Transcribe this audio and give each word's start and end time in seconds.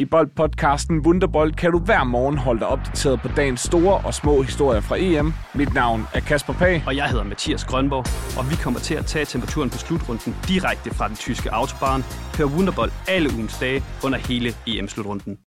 I 0.00 0.04
boldpodcasten 0.04 1.00
Wunderbold 1.06 1.52
kan 1.52 1.72
du 1.72 1.78
hver 1.78 2.04
morgen 2.04 2.38
holde 2.38 2.60
dig 2.60 2.68
opdateret 2.68 3.20
på 3.20 3.28
dagens 3.36 3.60
store 3.60 4.00
og 4.06 4.14
små 4.14 4.42
historier 4.42 4.80
fra 4.80 4.96
EM. 4.98 5.32
Mit 5.54 5.74
navn 5.74 6.06
er 6.14 6.20
Kasper 6.20 6.52
Pag. 6.52 6.82
Og 6.86 6.96
jeg 6.96 7.08
hedder 7.08 7.24
Mathias 7.24 7.64
Grønborg, 7.64 8.04
og 8.38 8.50
vi 8.50 8.56
kommer 8.56 8.80
til 8.80 8.94
at 8.94 9.06
tage 9.06 9.24
temperaturen 9.24 9.70
på 9.70 9.78
slutrunden 9.78 10.36
direkte 10.48 10.94
fra 10.94 11.08
den 11.08 11.16
tyske 11.16 11.54
autobahn. 11.54 12.02
Hør 12.38 12.44
Wunderbold 12.44 12.90
alle 13.08 13.28
ugens 13.34 13.58
dage 13.58 13.82
under 14.04 14.18
hele 14.18 14.48
EM-slutrunden. 14.66 15.38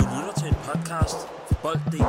Du 0.00 0.04
lytter 0.04 0.34
til 0.36 0.48
en 0.48 0.54
podcast 0.68 1.18
fra 1.48 1.56
Bold.dk. 1.62 2.04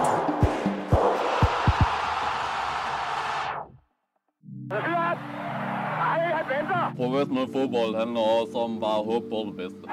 Professionel 6.97 7.47
fodbold 7.53 7.95
handler 7.95 8.21
også 8.41 8.57
om 8.57 8.79
bare 8.79 8.99
at 8.99 9.05
håbe 9.05 9.29
på 9.29 9.39
det 9.47 9.55
bedste. 9.57 9.85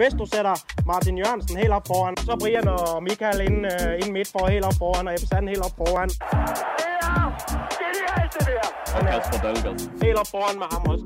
Hvis 0.00 0.14
du 0.20 0.26
sætter 0.34 0.54
Martin 0.86 1.18
Jørgensen 1.18 1.56
helt 1.56 1.72
op 1.78 1.86
foran, 1.86 2.16
så 2.16 2.36
Brian 2.40 2.68
og 2.68 3.02
Michael 3.02 3.40
ind, 3.48 3.58
øh, 3.72 4.00
ind 4.00 4.12
midt 4.12 4.28
for 4.32 4.46
helt 4.46 4.64
op 4.64 4.76
foran, 4.78 5.08
og 5.08 5.14
Ebbe 5.14 5.26
Sand 5.26 5.48
helt 5.48 5.64
op 5.66 5.76
foran. 5.80 6.10
Og 8.96 9.00
Kasper 9.10 9.38
Dahlgaard. 9.44 9.80
Helt 10.02 10.18
op 10.22 10.26
foran 10.34 10.58
med 10.58 10.68
ham 10.72 10.82
også. 10.92 11.04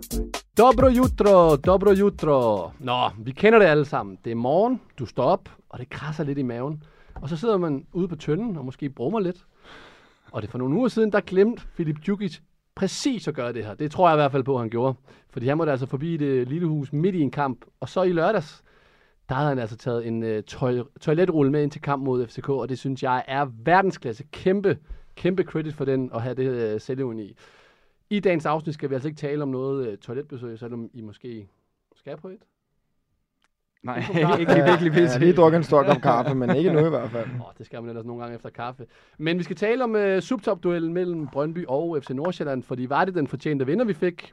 Dobro 0.59 0.89
jutro, 0.89 1.57
dobro 1.57 1.91
jutro. 1.93 2.71
Nå, 2.79 3.01
vi 3.19 3.33
kender 3.33 3.59
det 3.59 3.67
alle 3.67 3.85
sammen. 3.85 4.19
Det 4.25 4.31
er 4.31 4.35
morgen, 4.35 4.81
du 4.99 5.07
står 5.07 5.25
op, 5.25 5.49
og 5.69 5.79
det 5.79 5.91
krasser 5.91 6.25
lidt 6.25 6.39
i 6.39 6.43
maven. 6.43 6.83
Og 7.15 7.29
så 7.29 7.37
sidder 7.37 7.59
man 7.59 7.87
ude 7.93 8.09
på 8.09 8.17
tønden 8.17 8.57
og 8.57 8.65
måske 8.65 8.91
brummer 8.91 9.21
lidt. 9.21 9.37
Og 10.33 10.43
det 10.43 10.49
er 10.49 10.51
for 10.51 10.59
nogle 10.59 10.77
uger 10.77 10.89
siden, 10.89 11.13
der 11.13 11.21
glemte 11.21 11.63
Filip 11.77 11.97
Djukic 12.05 12.39
præcis 12.75 13.29
at 13.29 13.35
gøre 13.35 13.53
det 13.53 13.65
her. 13.65 13.75
Det 13.75 13.91
tror 13.91 14.09
jeg 14.09 14.17
i 14.17 14.21
hvert 14.21 14.33
fald 14.33 14.45
på, 14.45 14.55
at 14.55 14.61
han 14.61 14.71
gjorde. 14.71 14.95
Fordi 15.31 15.49
han 15.49 15.57
måtte 15.57 15.73
altså 15.73 15.87
forbi 15.87 16.17
det 16.17 16.49
lille 16.49 16.67
hus 16.67 16.93
midt 16.93 17.15
i 17.15 17.21
en 17.21 17.31
kamp. 17.31 17.65
Og 17.81 17.89
så 17.89 18.03
i 18.03 18.13
lørdags, 18.13 18.63
der 19.31 19.37
havde 19.37 19.49
han 19.49 19.59
altså 19.59 19.77
taget 19.77 20.07
en 20.07 20.23
uh, 20.23 20.29
toil- 20.47 20.99
toiletrulle 21.01 21.53
med 21.53 21.63
ind 21.63 21.71
til 21.71 21.81
kamp 21.83 22.05
mod 22.05 22.27
FCK. 22.27 22.49
Og 22.49 22.69
det 22.69 22.79
synes 22.79 23.03
jeg 23.03 23.25
er 23.29 23.47
verdensklasse. 23.65 24.25
Kæmpe, 24.33 24.79
kæmpe 25.17 25.43
credit 25.43 25.75
for 25.75 25.85
den 25.85 26.11
at 26.15 26.23
have 26.23 26.35
det 26.35 26.75
uh, 26.75 26.81
selvevne 26.81 27.23
i. 27.25 27.37
I 28.11 28.21
dagens 28.21 28.47
afsnit 28.47 28.75
skal 28.75 28.91
vi 28.91 28.95
altså 28.95 29.09
ikke 29.09 29.19
tale 29.21 29.43
om 29.43 29.49
noget 29.49 29.89
uh, 29.89 29.95
toiletbesøg, 29.99 30.59
selvom 30.59 30.91
I 30.95 31.01
måske 31.01 31.49
skal 31.97 32.17
på 32.17 32.29
et. 32.29 32.39
Nej, 33.83 33.99
Ikke 34.41 34.55
lige 34.55 34.65
virkelig 34.65 34.93
Jeg 34.95 35.11
har 35.13 35.19
lige 35.19 35.33
drukket 35.33 35.57
en 35.57 35.65
stor 35.65 35.83
kop 35.83 36.03
kaffe, 36.03 36.35
men 36.35 36.57
ikke 36.57 36.73
nu 36.73 36.87
i 36.87 36.89
hvert 36.89 37.11
fald. 37.11 37.27
Åh, 37.27 37.53
det 37.59 37.67
skal 37.67 37.81
man 37.81 37.89
ellers 37.89 38.05
nogle 38.05 38.23
gange 38.23 38.37
efter 38.37 38.51
kaffe. 38.51 38.87
Men 39.19 39.39
vi 39.39 39.43
skal 39.43 39.57
tale 39.57 39.85
om 39.85 39.95
uh, 39.95 40.19
subtop-duellen 40.19 40.93
mellem 40.93 41.27
Brøndby 41.27 41.65
og 41.69 41.99
FC 42.03 42.11
Nordsjælland, 42.11 42.63
fordi 42.63 42.87
var 42.89 43.05
det 43.05 43.15
den 43.15 43.27
fortjente 43.27 43.67
vinder, 43.67 43.85
vi 43.85 43.95
fik. 43.95 44.33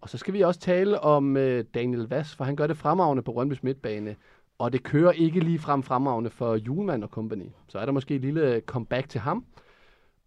Og 0.00 0.08
så 0.08 0.18
skal 0.18 0.34
vi 0.34 0.40
også 0.40 0.60
tale 0.60 1.00
om 1.00 1.36
øh, 1.36 1.64
Daniel 1.74 2.02
Vass, 2.02 2.34
for 2.34 2.44
han 2.44 2.56
gør 2.56 2.66
det 2.66 2.76
fremragende 2.76 3.22
på 3.22 3.32
Rønbys 3.32 3.62
midtbane. 3.62 4.16
Og 4.58 4.72
det 4.72 4.82
kører 4.82 5.12
ikke 5.12 5.40
lige 5.40 5.58
frem 5.58 5.82
fremragende 5.82 6.30
for 6.30 6.56
Julemand 6.56 7.04
og 7.04 7.08
company. 7.08 7.46
Så 7.68 7.78
er 7.78 7.84
der 7.84 7.92
måske 7.92 8.14
et 8.14 8.20
lille 8.20 8.54
øh, 8.54 8.62
comeback 8.62 9.08
til 9.08 9.20
ham. 9.20 9.44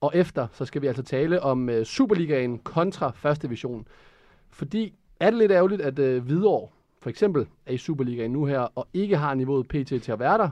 Og 0.02 0.12
efter, 0.16 0.48
så 0.52 0.66
skal 0.66 0.82
vi 0.82 0.88
altså 0.88 1.04
tale 1.04 1.42
om 1.42 1.70
øh, 1.70 1.86
Superligaen 1.86 2.60
kontra 2.60 3.12
første 3.16 3.48
division. 3.48 3.88
Fordi 4.50 4.94
er 5.20 5.30
det 5.30 5.40
lidt 5.40 5.52
ærgerligt, 5.52 5.82
at 5.82 6.00
øh, 6.00 6.24
Hvidovre 6.24 6.68
for 7.04 7.10
eksempel 7.10 7.48
er 7.66 7.74
i 7.74 7.78
Superligaen 7.78 8.32
nu 8.32 8.46
her, 8.46 8.60
og 8.60 8.88
ikke 8.94 9.18
har 9.18 9.34
niveauet 9.34 9.68
PT 9.68 10.04
til 10.04 10.12
at 10.12 10.20
være 10.20 10.38
der, 10.38 10.50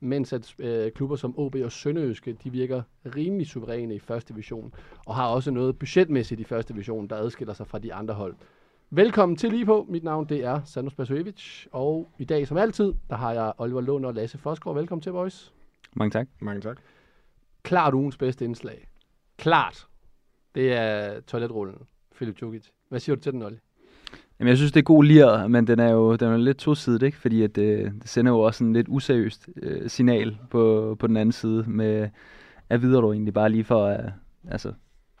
mens 0.00 0.32
at 0.32 0.54
øh, 0.58 0.92
klubber 0.92 1.16
som 1.16 1.38
OB 1.38 1.54
og 1.64 1.72
Sønderøske, 1.72 2.36
de 2.44 2.50
virker 2.50 2.82
rimelig 3.16 3.46
suveræne 3.46 3.94
i 3.94 3.98
første 3.98 4.32
division, 4.32 4.74
og 5.06 5.14
har 5.14 5.26
også 5.26 5.50
noget 5.50 5.78
budgetmæssigt 5.78 6.40
i 6.40 6.44
første 6.44 6.72
division, 6.72 7.06
der 7.06 7.16
adskiller 7.16 7.54
sig 7.54 7.66
fra 7.66 7.78
de 7.78 7.94
andre 7.94 8.14
hold. 8.14 8.34
Velkommen 8.96 9.36
til 9.36 9.50
lige 9.50 9.66
på. 9.66 9.86
Mit 9.88 10.04
navn 10.04 10.28
det 10.28 10.44
er 10.44 10.60
Sandro 10.64 10.90
Spasojevic, 10.90 11.66
og 11.72 12.08
i 12.18 12.24
dag 12.24 12.46
som 12.46 12.56
altid, 12.56 12.92
der 13.10 13.16
har 13.16 13.32
jeg 13.32 13.52
Oliver 13.58 13.80
Lund 13.80 14.06
og 14.06 14.14
Lasse 14.14 14.38
Fosgaard. 14.38 14.76
Velkommen 14.76 15.02
til, 15.02 15.10
boys. 15.10 15.52
Mange 15.96 16.10
tak. 16.10 16.28
Mange 16.40 16.60
tak. 16.60 16.76
Klart 17.62 17.94
ugens 17.94 18.16
bedste 18.16 18.44
indslag. 18.44 18.88
Klart. 19.36 19.86
Det 20.54 20.72
er 20.72 21.20
toiletrullen. 21.20 21.76
Philip 22.14 22.36
Djukic. 22.36 22.64
Hvad 22.88 23.00
siger 23.00 23.16
du 23.16 23.22
til 23.22 23.32
den, 23.32 23.42
Olli? 23.42 23.58
Jamen, 24.38 24.48
jeg 24.48 24.56
synes, 24.56 24.72
det 24.72 24.80
er 24.80 24.84
god 24.84 25.04
lir, 25.04 25.46
men 25.46 25.66
den 25.66 25.78
er 25.78 25.90
jo 25.90 26.16
den 26.16 26.32
er 26.32 26.36
lidt 26.36 26.58
tosidig, 26.58 27.02
ikke? 27.02 27.18
Fordi 27.18 27.42
at, 27.42 27.58
øh, 27.58 27.92
det 27.92 28.08
sender 28.08 28.32
jo 28.32 28.40
også 28.40 28.64
en 28.64 28.72
lidt 28.72 28.86
useriøst 28.88 29.48
øh, 29.56 29.90
signal 29.90 30.38
på, 30.50 30.96
på 30.98 31.06
den 31.06 31.16
anden 31.16 31.32
side 31.32 31.64
med, 31.66 32.08
at 32.68 32.82
videre 32.82 33.02
du 33.02 33.12
egentlig 33.12 33.34
bare 33.34 33.50
lige 33.50 33.64
for 33.64 33.86
at, 33.86 34.12
altså, 34.50 34.72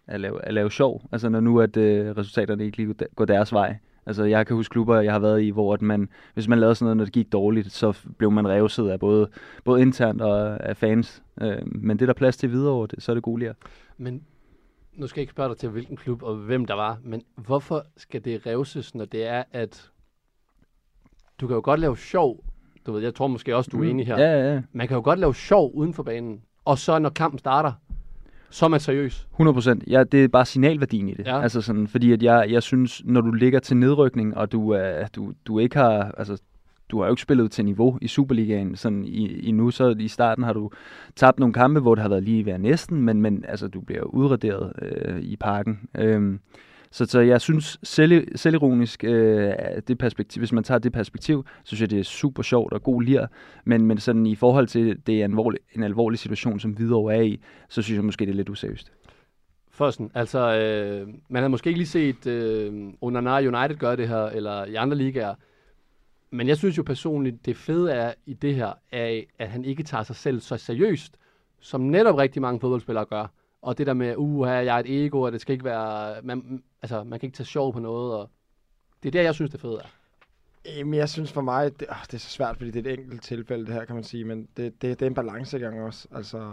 at, 0.06 0.20
lave, 0.20 0.44
at 0.44 0.54
lave 0.54 0.70
sjov. 0.70 1.02
Altså 1.12 1.28
når 1.28 1.40
nu 1.40 1.60
at 1.60 1.76
øh, 1.76 2.16
resultaterne 2.16 2.64
ikke 2.64 2.76
lige 2.76 2.94
går 3.16 3.24
deres 3.24 3.52
vej. 3.52 3.76
Altså 4.06 4.24
jeg 4.24 4.46
kan 4.46 4.56
huske 4.56 4.72
klubber, 4.72 5.00
jeg 5.00 5.12
har 5.12 5.18
været 5.18 5.42
i, 5.42 5.50
hvor 5.50 5.74
at 5.74 5.82
man, 5.82 6.08
hvis 6.34 6.48
man 6.48 6.58
lavede 6.58 6.74
sådan 6.74 6.84
noget, 6.84 6.96
når 6.96 7.04
det 7.04 7.14
gik 7.14 7.32
dårligt, 7.32 7.72
så 7.72 7.98
blev 8.18 8.30
man 8.30 8.48
revset 8.48 8.88
af 8.88 9.00
både, 9.00 9.28
både 9.64 9.82
internt 9.82 10.22
og 10.22 10.66
af 10.68 10.76
fans. 10.76 11.22
Øh, 11.40 11.56
men 11.64 11.96
det 11.96 12.02
er 12.02 12.06
der 12.06 12.14
plads 12.14 12.36
til 12.36 12.50
videre, 12.50 12.86
det, 12.90 13.02
så 13.02 13.12
er 13.12 13.14
det 13.14 13.22
god 13.22 13.38
lir. 13.38 13.52
Men 13.96 14.22
nu 14.92 15.06
skal 15.06 15.20
jeg 15.20 15.22
ikke 15.22 15.30
spørge 15.30 15.48
dig 15.48 15.58
til, 15.58 15.68
hvilken 15.68 15.96
klub 15.96 16.22
og 16.22 16.36
hvem 16.36 16.64
der 16.64 16.74
var, 16.74 16.98
men 17.02 17.22
hvorfor 17.34 17.86
skal 17.96 18.24
det 18.24 18.46
revses, 18.46 18.94
når 18.94 19.04
det 19.04 19.26
er, 19.26 19.42
at 19.52 19.90
du 21.40 21.46
kan 21.46 21.54
jo 21.54 21.60
godt 21.64 21.80
lave 21.80 21.96
sjov, 21.96 22.44
du 22.86 22.92
ved, 22.92 23.02
jeg 23.02 23.14
tror 23.14 23.26
måske 23.26 23.56
også, 23.56 23.70
du 23.72 23.82
er 23.82 23.90
enig 23.90 24.06
her. 24.06 24.18
Ja, 24.18 24.40
ja, 24.40 24.54
ja. 24.54 24.62
Man 24.72 24.88
kan 24.88 24.94
jo 24.94 25.02
godt 25.04 25.18
lave 25.18 25.34
sjov 25.34 25.70
uden 25.74 25.94
for 25.94 26.02
banen, 26.02 26.42
og 26.64 26.78
så 26.78 26.98
når 26.98 27.10
kampen 27.10 27.38
starter, 27.38 27.72
så 28.54 28.64
er 28.64 28.68
man 28.68 28.80
seriøs. 28.80 29.26
100 29.32 29.54
procent. 29.54 29.84
Ja, 29.86 30.04
det 30.04 30.24
er 30.24 30.28
bare 30.28 30.46
signalværdien 30.46 31.08
i 31.08 31.14
det. 31.14 31.26
Ja. 31.26 31.42
Altså 31.42 31.60
sådan, 31.60 31.88
fordi 31.88 32.12
at 32.12 32.22
jeg, 32.22 32.46
jeg 32.50 32.62
synes, 32.62 33.02
når 33.04 33.20
du 33.20 33.32
ligger 33.32 33.60
til 33.60 33.76
nedrykning, 33.76 34.36
og 34.36 34.52
du, 34.52 34.74
uh, 34.74 34.80
du, 35.16 35.32
du 35.46 35.58
ikke 35.58 35.76
har, 35.76 36.14
altså, 36.18 36.42
du 36.88 36.98
har 36.98 37.06
jo 37.06 37.12
ikke 37.12 37.22
spillet 37.22 37.50
til 37.50 37.64
niveau 37.64 37.98
i 38.02 38.08
Superligaen 38.08 38.76
sådan 38.76 39.04
i, 39.04 39.48
endnu, 39.48 39.70
så 39.70 39.94
i 39.98 40.08
starten 40.08 40.44
har 40.44 40.52
du 40.52 40.70
tabt 41.16 41.38
nogle 41.38 41.52
kampe, 41.52 41.80
hvor 41.80 41.94
det 41.94 42.02
har 42.02 42.08
været 42.08 42.22
lige 42.22 42.46
ved 42.46 42.58
næsten, 42.58 43.02
men, 43.02 43.22
men 43.22 43.44
altså, 43.48 43.68
du 43.68 43.80
bliver 43.80 44.00
jo 44.00 44.06
udraderet 44.06 44.72
øh, 44.82 45.20
i 45.22 45.36
parken. 45.36 45.80
Øhm, 45.94 46.40
så, 46.94 47.04
så 47.06 47.20
jeg 47.20 47.40
synes 47.40 47.78
selv, 47.82 48.36
selvironisk, 48.36 49.04
øh, 49.04 49.52
det 49.88 49.98
perspektiv, 49.98 50.40
hvis 50.40 50.52
man 50.52 50.64
tager 50.64 50.78
det 50.78 50.92
perspektiv, 50.92 51.46
så 51.64 51.66
synes 51.66 51.80
jeg, 51.80 51.90
det 51.90 51.98
er 51.98 52.04
super 52.04 52.42
sjovt 52.42 52.72
og 52.72 52.82
god 52.82 53.02
lir. 53.02 53.26
Men, 53.64 53.86
men 53.86 53.98
sådan 53.98 54.26
i 54.26 54.34
forhold 54.34 54.66
til, 54.66 55.00
det 55.06 55.20
er 55.20 55.24
en 55.24 55.30
alvorlig, 55.30 55.60
en 55.72 55.82
alvorlig 55.82 56.18
situation, 56.18 56.60
som 56.60 56.70
Hvidovre 56.70 57.16
er 57.16 57.20
i, 57.20 57.40
så 57.68 57.82
synes 57.82 57.96
jeg 57.96 58.04
måske, 58.04 58.26
det 58.26 58.30
er 58.30 58.36
lidt 58.36 58.48
useriøst. 58.48 58.92
Førsten, 59.70 60.10
altså, 60.14 60.38
øh, 60.38 61.08
man 61.28 61.42
havde 61.42 61.48
måske 61.48 61.68
ikke 61.68 61.78
lige 61.78 61.88
set 61.88 62.26
øh, 62.26 62.92
Onana 63.00 63.38
United 63.38 63.76
gøre 63.76 63.96
det 63.96 64.08
her, 64.08 64.26
eller 64.26 64.64
i 64.64 64.74
andre 64.74 64.96
ligaer, 64.96 65.34
men 66.30 66.48
jeg 66.48 66.56
synes 66.56 66.78
jo 66.78 66.82
personligt, 66.82 67.46
det 67.46 67.56
fede 67.56 67.92
er 67.92 68.12
i 68.26 68.34
det 68.34 68.54
her, 68.54 68.72
er, 68.92 69.20
at 69.38 69.48
han 69.48 69.64
ikke 69.64 69.82
tager 69.82 70.02
sig 70.02 70.16
selv 70.16 70.40
så 70.40 70.56
seriøst, 70.56 71.16
som 71.60 71.80
netop 71.80 72.18
rigtig 72.18 72.42
mange 72.42 72.60
fodboldspillere 72.60 73.04
gør. 73.04 73.26
Og 73.64 73.78
det 73.78 73.86
der 73.86 73.94
med, 73.94 74.16
uh, 74.16 74.46
jeg 74.46 74.66
er 74.66 74.78
et 74.78 75.04
ego, 75.04 75.20
og 75.20 75.32
det 75.32 75.40
skal 75.40 75.52
ikke 75.52 75.64
være, 75.64 76.22
man, 76.22 76.62
altså, 76.82 77.04
man 77.04 77.20
kan 77.20 77.26
ikke 77.26 77.36
tage 77.36 77.46
sjov 77.46 77.72
på 77.72 77.78
noget, 77.78 78.14
og 78.14 78.30
det 79.02 79.08
er 79.08 79.12
der, 79.12 79.22
jeg 79.22 79.34
synes, 79.34 79.50
det 79.50 79.60
fede 79.60 79.78
er. 79.84 79.88
Jamen, 80.76 80.94
jeg 80.94 81.08
synes 81.08 81.32
for 81.32 81.40
mig, 81.40 81.80
det, 81.80 81.88
oh, 81.90 81.96
det 82.06 82.14
er 82.14 82.18
så 82.18 82.28
svært, 82.28 82.56
fordi 82.56 82.70
det 82.70 82.86
er 82.86 82.92
et 82.92 82.98
enkelt 82.98 83.22
tilfælde, 83.22 83.66
det 83.66 83.74
her, 83.74 83.84
kan 83.84 83.94
man 83.94 84.04
sige, 84.04 84.24
men 84.24 84.48
det, 84.56 84.82
det, 84.82 85.00
det 85.00 85.02
er 85.02 85.06
en 85.06 85.14
balancegang 85.14 85.80
også. 85.80 86.08
Altså, 86.14 86.52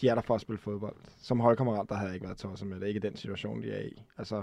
de 0.00 0.08
er 0.08 0.14
der 0.14 0.22
for 0.22 0.34
at 0.34 0.40
spille 0.40 0.58
fodbold. 0.58 0.96
Som 1.22 1.40
holdkammerat, 1.40 1.88
der 1.88 1.94
havde 1.94 2.08
jeg 2.08 2.14
ikke 2.14 2.26
været 2.26 2.38
tosset 2.38 2.68
med 2.68 2.80
det. 2.80 2.86
Ikke 2.86 2.98
i 2.98 3.00
den 3.00 3.16
situation, 3.16 3.62
de 3.62 3.70
er 3.70 3.82
i. 3.82 4.02
Altså, 4.18 4.42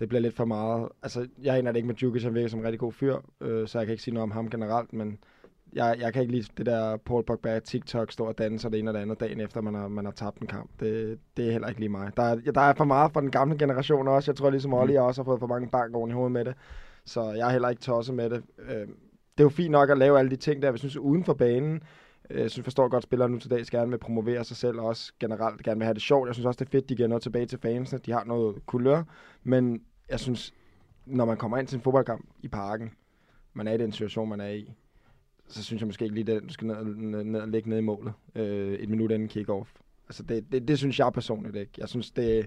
det 0.00 0.08
bliver 0.08 0.20
lidt 0.20 0.34
for 0.34 0.44
meget. 0.44 0.88
Altså, 1.02 1.28
jeg 1.42 1.58
er 1.58 1.62
det 1.62 1.76
ikke 1.76 1.86
med 1.86 1.94
Djukic, 1.94 2.22
han 2.22 2.34
virker 2.34 2.48
som 2.48 2.58
en 2.58 2.64
rigtig 2.64 2.80
god 2.80 2.92
fyr, 2.92 3.16
øh, 3.40 3.68
så 3.68 3.78
jeg 3.78 3.86
kan 3.86 3.92
ikke 3.92 4.02
sige 4.02 4.14
noget 4.14 4.22
om 4.22 4.30
ham 4.30 4.50
generelt, 4.50 4.92
men 4.92 5.18
jeg, 5.72 5.96
jeg 6.00 6.12
kan 6.12 6.22
ikke 6.22 6.34
lide 6.34 6.48
det 6.56 6.66
der 6.66 6.96
Paul 6.96 7.24
Pogba 7.24 7.58
TikTok 7.58 8.12
står 8.12 8.28
og 8.28 8.38
danser 8.38 8.68
det 8.68 8.78
ene 8.78 8.90
og 8.90 8.94
det 8.94 9.00
andet 9.00 9.20
dagen 9.20 9.40
efter, 9.40 9.60
man 9.60 9.74
har, 9.74 9.88
man 9.88 10.04
har 10.04 10.12
tabt 10.12 10.38
en 10.38 10.46
kamp. 10.46 10.70
Det, 10.80 11.18
det 11.36 11.48
er 11.48 11.52
heller 11.52 11.68
ikke 11.68 11.80
lige 11.80 11.88
mig. 11.90 12.16
Der 12.16 12.22
er, 12.22 12.34
der 12.34 12.60
er 12.60 12.74
for 12.74 12.84
meget 12.84 13.12
fra 13.12 13.20
den 13.20 13.30
gamle 13.30 13.58
generation 13.58 14.08
også. 14.08 14.30
Jeg 14.30 14.36
tror 14.36 14.50
ligesom 14.50 14.74
Olli, 14.74 14.92
jeg 14.92 15.02
også 15.02 15.22
har 15.22 15.24
fået 15.24 15.40
for 15.40 15.46
mange 15.46 15.68
bank 15.68 15.96
oven 15.96 16.10
i 16.10 16.12
hovedet 16.12 16.32
med 16.32 16.44
det. 16.44 16.54
Så 17.04 17.32
jeg 17.32 17.46
er 17.46 17.52
heller 17.52 17.68
ikke 17.68 17.82
tosset 17.82 18.14
med 18.14 18.30
det. 18.30 18.42
Øh, 18.58 18.68
det 19.38 19.38
er 19.38 19.44
jo 19.44 19.48
fint 19.48 19.70
nok 19.70 19.90
at 19.90 19.98
lave 19.98 20.18
alle 20.18 20.30
de 20.30 20.36
ting 20.36 20.62
der, 20.62 20.70
vi 20.72 20.78
synes 20.78 20.96
uden 20.96 21.24
for 21.24 21.34
banen. 21.34 21.82
Øh, 22.30 22.40
Jeg 22.40 22.50
synes, 22.50 22.64
forstår 22.64 22.88
godt, 22.88 23.00
at 23.00 23.02
spillere 23.02 23.28
nu 23.28 23.38
til 23.38 23.50
dags 23.50 23.70
gerne 23.70 23.90
vil 23.90 23.98
promovere 23.98 24.44
sig 24.44 24.56
selv, 24.56 24.80
og 24.80 24.86
også 24.86 25.12
generelt 25.20 25.62
gerne 25.62 25.78
vil 25.78 25.84
have 25.84 25.94
det 25.94 26.02
sjovt. 26.02 26.26
Jeg 26.26 26.34
synes 26.34 26.46
også, 26.46 26.58
det 26.58 26.66
er 26.66 26.70
fedt, 26.70 26.88
de 26.88 26.96
giver 26.96 27.08
noget 27.08 27.22
tilbage 27.22 27.46
til 27.46 27.58
fansene. 27.58 28.00
De 28.06 28.12
har 28.12 28.24
noget 28.24 28.66
kulør. 28.66 29.02
Men 29.44 29.82
jeg 30.08 30.20
synes, 30.20 30.54
når 31.06 31.24
man 31.24 31.36
kommer 31.36 31.58
ind 31.58 31.66
til 31.66 31.76
en 31.76 31.82
fodboldkamp 31.82 32.26
i 32.42 32.48
parken, 32.48 32.90
man 33.54 33.68
er 33.68 33.72
i 33.72 33.78
den 33.78 33.92
situation, 33.92 34.28
man 34.28 34.40
er 34.40 34.48
i, 34.48 34.72
så 35.48 35.64
synes 35.64 35.80
jeg 35.80 35.86
måske 35.86 36.04
ikke 36.04 36.14
lige, 36.14 36.32
at 36.32 36.42
du 36.42 36.52
skal 36.52 36.66
ned, 36.66 36.84
ned, 36.84 37.24
ned 37.24 37.40
og 37.40 37.48
ligge 37.48 37.70
ned 37.70 37.78
i 37.78 37.80
målet 37.80 38.12
øh, 38.34 38.72
et 38.72 38.88
minut 38.88 39.10
inden 39.10 39.28
kick-off. 39.28 39.68
Altså 40.08 40.22
det, 40.22 40.52
det, 40.52 40.68
det, 40.68 40.78
synes 40.78 40.98
jeg 40.98 41.12
personligt 41.12 41.56
ikke. 41.56 41.72
Jeg 41.78 41.88
synes, 41.88 42.10
det, 42.10 42.46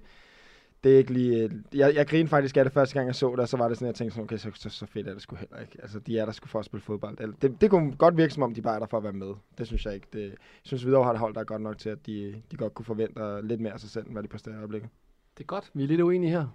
det 0.84 0.94
er 0.94 0.98
ikke 0.98 1.14
lige... 1.14 1.44
Øh, 1.44 1.52
jeg, 1.74 1.96
jeg 1.96 2.08
grinede 2.08 2.30
faktisk 2.30 2.58
af 2.58 2.66
det 2.66 2.74
første 2.74 2.94
gang, 2.94 3.08
jeg 3.08 3.16
så 3.16 3.32
det, 3.32 3.40
og 3.40 3.50
så 3.50 3.58
var 3.58 3.68
det 3.68 3.78
sådan, 3.78 3.88
jeg 3.88 3.96
tænkte 3.96 4.16
sådan, 4.16 4.24
okay, 4.24 4.38
så, 4.38 4.52
så, 4.54 4.70
så 4.70 4.86
fedt 4.86 5.08
er 5.08 5.14
det 5.14 5.22
sgu 5.22 5.36
heller 5.36 5.60
ikke. 5.60 5.78
Altså, 5.82 6.00
de 6.00 6.18
er 6.18 6.26
der 6.26 6.32
sgu 6.32 6.48
for 6.48 6.60
at 6.60 6.66
spille 6.66 6.84
fodbold. 6.84 7.18
Eller, 7.20 7.36
Det, 7.42 7.62
det 7.62 7.70
kunne 7.70 7.96
godt 7.96 8.18
virke, 8.18 8.34
som 8.34 8.44
om 8.44 8.54
de 8.54 8.62
bare 8.62 8.76
er 8.76 8.80
der 8.80 8.88
for 8.88 8.98
at 8.98 9.04
være 9.04 9.14
med. 9.14 9.34
Det 9.58 9.68
synes 9.68 9.86
jeg 9.86 9.94
ikke. 9.94 10.08
Det, 10.14 10.22
jeg 10.22 10.38
synes, 10.64 10.86
videre 10.86 11.04
har 11.04 11.12
det 11.12 11.20
hold, 11.20 11.34
der 11.34 11.40
er 11.40 11.46
godt 11.46 11.62
nok 11.62 11.78
til, 11.78 11.90
at 11.90 12.06
de, 12.06 12.42
de 12.52 12.58
godt 12.58 12.74
kunne 12.74 12.86
forvente 12.86 13.48
lidt 13.48 13.62
mere 13.62 13.74
af 13.74 13.80
sig 13.80 13.90
selv, 13.90 14.06
end 14.06 14.14
hvad 14.14 14.24
de 14.24 14.28
præsterer 14.28 14.56
i 14.56 14.58
øjeblikket. 14.58 14.90
Det 15.38 15.44
er 15.44 15.48
godt. 15.48 15.72
Vi 15.74 15.84
er 15.84 15.88
lidt 15.88 16.02
uenige 16.02 16.32
her. 16.32 16.48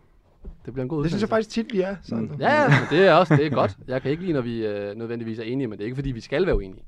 Det 0.64 0.72
bliver 0.72 0.82
en 0.82 0.88
god 0.88 1.02
Det 1.02 1.10
synes 1.10 1.20
jeg 1.20 1.28
faktisk 1.28 1.50
tit, 1.50 1.72
vi 1.72 1.80
er. 1.80 1.96
Sådan. 2.02 2.24
Mm. 2.24 2.40
Ja, 2.40 2.68
men 2.68 2.78
det 2.90 3.06
er 3.06 3.12
også 3.12 3.36
det 3.36 3.46
er 3.46 3.50
godt. 3.50 3.76
Jeg 3.88 4.02
kan 4.02 4.10
ikke 4.10 4.22
lide, 4.22 4.32
når 4.32 4.40
vi 4.40 4.66
øh, 4.66 4.96
nødvendigvis 4.96 5.38
er 5.38 5.42
enige, 5.42 5.68
men 5.68 5.78
det 5.78 5.84
er 5.84 5.84
ikke, 5.84 5.96
fordi 5.96 6.10
vi 6.10 6.20
skal 6.20 6.46
være 6.46 6.56
uenige. 6.56 6.84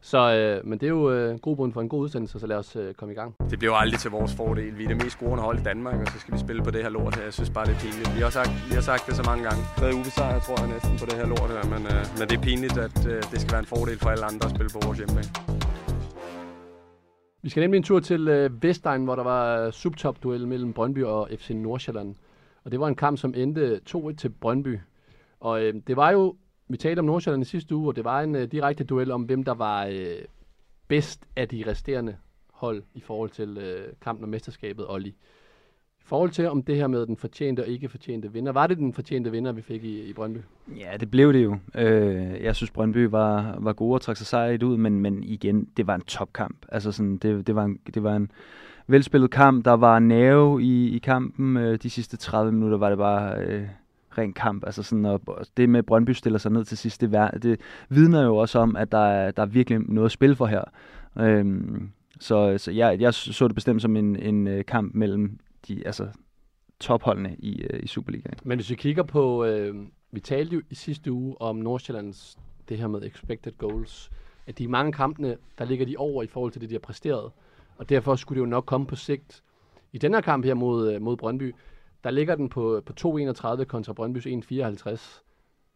Så, 0.00 0.34
øh, 0.34 0.66
men 0.66 0.78
det 0.78 0.86
er 0.86 0.90
jo 0.90 1.12
øh, 1.12 1.38
god 1.38 1.56
grund 1.56 1.72
for 1.72 1.80
en 1.80 1.88
god 1.88 2.00
udsendelse, 2.00 2.38
så 2.40 2.46
lad 2.46 2.56
os 2.56 2.76
øh, 2.76 2.94
komme 2.94 3.12
i 3.12 3.16
gang. 3.16 3.34
Det 3.50 3.58
bliver 3.58 3.72
jo 3.72 3.78
aldrig 3.78 4.00
til 4.00 4.10
vores 4.10 4.34
fordel. 4.34 4.78
Vi 4.78 4.84
er 4.84 4.88
det 4.88 4.96
mest 4.96 5.16
scorende 5.16 5.42
hold 5.42 5.58
i 5.58 5.62
Danmark, 5.62 6.00
og 6.00 6.06
så 6.06 6.18
skal 6.18 6.34
vi 6.34 6.38
spille 6.38 6.62
på 6.62 6.70
det 6.70 6.82
her 6.82 6.90
lort 6.90 7.14
her. 7.16 7.22
Jeg 7.22 7.32
synes 7.32 7.50
bare, 7.50 7.66
det 7.66 7.74
er 7.74 7.78
pinligt. 7.78 8.16
Vi 8.16 8.20
har 8.20 8.30
sagt, 8.30 8.50
vi 8.68 8.74
har 8.74 8.80
sagt 8.80 9.06
det 9.06 9.16
så 9.16 9.22
mange 9.22 9.42
gange. 9.44 9.62
Der 9.78 9.86
er 9.86 9.92
ubesejret, 10.00 10.42
tror 10.42 10.56
jeg 10.60 10.68
næsten, 10.74 10.98
på 10.98 11.06
det 11.06 11.14
her 11.20 11.26
lort 11.26 11.50
her. 11.56 11.64
Men, 11.74 11.82
øh, 11.92 12.02
men 12.18 12.28
det 12.28 12.36
er 12.38 12.42
pinligt, 12.42 12.78
at 12.78 13.06
øh, 13.06 13.22
det 13.32 13.40
skal 13.40 13.52
være 13.52 13.60
en 13.66 13.66
fordel 13.74 13.98
for 13.98 14.10
alle 14.10 14.24
andre 14.24 14.44
at 14.48 14.52
spille 14.54 14.70
på 14.76 14.80
vores 14.86 14.98
hjemmebane. 14.98 15.28
Vi 17.42 17.50
skal 17.50 17.60
nemlig 17.60 17.78
en 17.78 17.82
tur 17.90 18.00
til 18.00 18.28
øh, 18.28 18.62
Vestegn, 18.62 19.04
hvor 19.04 19.16
der 19.16 19.22
var 19.22 19.70
subtop-duel 19.70 20.46
mellem 20.46 20.72
Brøndby 20.72 21.02
og 21.04 21.28
FC 21.38 21.50
Nordsjælland. 21.50 22.14
Og 22.66 22.72
det 22.72 22.80
var 22.80 22.88
en 22.88 22.94
kamp, 22.94 23.18
som 23.18 23.34
endte 23.36 23.80
2-1 23.88 24.14
til 24.14 24.28
Brøndby. 24.28 24.78
Og 25.40 25.64
øh, 25.64 25.74
det 25.86 25.96
var 25.96 26.10
jo, 26.10 26.36
vi 26.68 26.76
talte 26.76 27.00
om 27.00 27.04
Nordsjælland 27.04 27.42
i 27.42 27.46
sidste 27.46 27.74
uge, 27.74 27.88
og 27.88 27.96
det 27.96 28.04
var 28.04 28.20
en 28.20 28.34
øh, 28.34 28.52
direkte 28.52 28.84
duel 28.84 29.10
om, 29.10 29.22
hvem 29.22 29.44
der 29.44 29.54
var 29.54 29.86
øh, 29.86 30.18
bedst 30.88 31.26
af 31.36 31.48
de 31.48 31.64
resterende 31.66 32.16
hold 32.52 32.82
i 32.94 33.00
forhold 33.00 33.30
til 33.30 33.58
øh, 33.58 33.92
kampen 34.00 34.24
om 34.24 34.30
mesterskabet, 34.30 34.86
Olli. 34.88 35.08
I 35.08 36.02
forhold 36.08 36.30
til 36.30 36.48
om 36.48 36.62
det 36.62 36.76
her 36.76 36.86
med 36.86 37.06
den 37.06 37.16
fortjente 37.16 37.60
og 37.60 37.68
ikke 37.68 37.88
fortjente 37.88 38.32
vinder, 38.32 38.52
var 38.52 38.66
det 38.66 38.78
den 38.78 38.92
fortjente 38.92 39.30
vinder, 39.30 39.52
vi 39.52 39.62
fik 39.62 39.84
i, 39.84 40.02
i 40.02 40.12
Brøndby? 40.12 40.38
Ja, 40.76 40.96
det 41.00 41.10
blev 41.10 41.32
det 41.32 41.44
jo. 41.44 41.56
Øh, 41.74 42.42
jeg 42.42 42.56
synes, 42.56 42.70
Brøndby 42.70 43.04
var, 43.04 43.56
var 43.58 43.72
gode 43.72 43.94
og 43.94 44.00
trak 44.00 44.16
sig 44.16 44.26
sejrigt 44.26 44.62
ud, 44.62 44.76
men, 44.76 45.00
men 45.00 45.24
igen, 45.24 45.68
det 45.76 45.86
var 45.86 45.94
en 45.94 46.00
topkamp. 46.00 46.66
Altså 46.68 46.92
sådan, 46.92 47.16
det, 47.16 47.46
det, 47.46 47.54
var 47.54 47.64
en, 47.64 47.78
det 47.94 48.02
var 48.02 48.16
en 48.16 48.30
velspillet 48.86 49.30
kamp. 49.30 49.64
Der 49.64 49.72
var 49.72 49.98
nerve 49.98 50.62
i, 50.62 50.88
i 50.96 50.98
kampen. 50.98 51.56
Øh, 51.56 51.78
de 51.82 51.90
sidste 51.90 52.16
30 52.16 52.52
minutter 52.52 52.78
var 52.78 52.88
det 52.88 52.98
bare 52.98 53.38
øh, 53.38 53.68
ren 54.18 54.32
kamp. 54.32 54.64
Altså 54.66 54.82
sådan, 54.82 55.04
og, 55.04 55.20
det 55.56 55.68
med, 55.68 55.78
at 55.78 55.86
Brøndby 55.86 56.10
stiller 56.10 56.38
sig 56.38 56.52
ned 56.52 56.64
til 56.64 56.78
sidst, 56.78 57.00
det, 57.00 57.12
vær- 57.12 57.38
det 57.38 57.60
vidner 57.88 58.24
jo 58.24 58.36
også 58.36 58.58
om, 58.58 58.76
at 58.76 58.92
der 58.92 59.06
er, 59.06 59.30
der 59.30 59.42
er 59.42 59.46
virkelig 59.46 59.78
noget 59.78 60.06
at 60.06 60.12
spille 60.12 60.36
for 60.36 60.46
her. 60.46 60.62
Øh, 61.18 61.62
så 62.20 62.58
så 62.58 62.70
jeg, 62.70 63.00
jeg 63.00 63.14
så 63.14 63.48
det 63.48 63.54
bestemt 63.54 63.82
som 63.82 63.96
en, 63.96 64.16
en 64.16 64.46
øh, 64.46 64.64
kamp 64.64 64.94
mellem 64.94 65.38
de 65.68 65.86
altså, 65.86 66.08
topholdene 66.80 67.36
i, 67.38 67.62
øh, 67.62 67.80
i 67.82 67.86
Superligaen. 67.86 68.34
Men 68.44 68.58
hvis 68.58 68.70
vi 68.70 68.74
kigger 68.74 69.02
på, 69.02 69.44
øh, 69.44 69.74
vi 70.12 70.20
talte 70.20 70.54
jo 70.54 70.62
i 70.70 70.74
sidste 70.74 71.12
uge 71.12 71.40
om 71.40 71.56
Nordsjællands, 71.56 72.38
det 72.68 72.78
her 72.78 72.88
med 72.88 73.02
expected 73.02 73.52
goals, 73.58 74.10
at 74.46 74.58
de 74.58 74.64
i 74.64 74.66
mange 74.66 74.92
kampene, 74.92 75.36
der 75.58 75.64
ligger 75.64 75.86
de 75.86 75.94
over 75.98 76.22
i 76.22 76.26
forhold 76.26 76.52
til 76.52 76.60
det, 76.60 76.70
de 76.70 76.74
har 76.74 76.80
præsteret. 76.80 77.30
Og 77.78 77.88
derfor 77.88 78.16
skulle 78.16 78.36
det 78.36 78.46
jo 78.46 78.50
nok 78.50 78.64
komme 78.66 78.86
på 78.86 78.96
sigt. 78.96 79.42
I 79.92 79.98
den 79.98 80.14
her 80.14 80.20
kamp 80.20 80.44
her 80.44 80.54
mod, 80.54 80.92
øh, 80.92 81.02
mod 81.02 81.16
Brøndby, 81.16 81.54
der 82.04 82.10
ligger 82.10 82.34
den 82.34 82.48
på, 82.48 82.82
på 82.86 82.92
2,31 83.00 83.64
kontra 83.64 83.92
Brøndbys 83.92 84.26
1,54. 84.26 85.22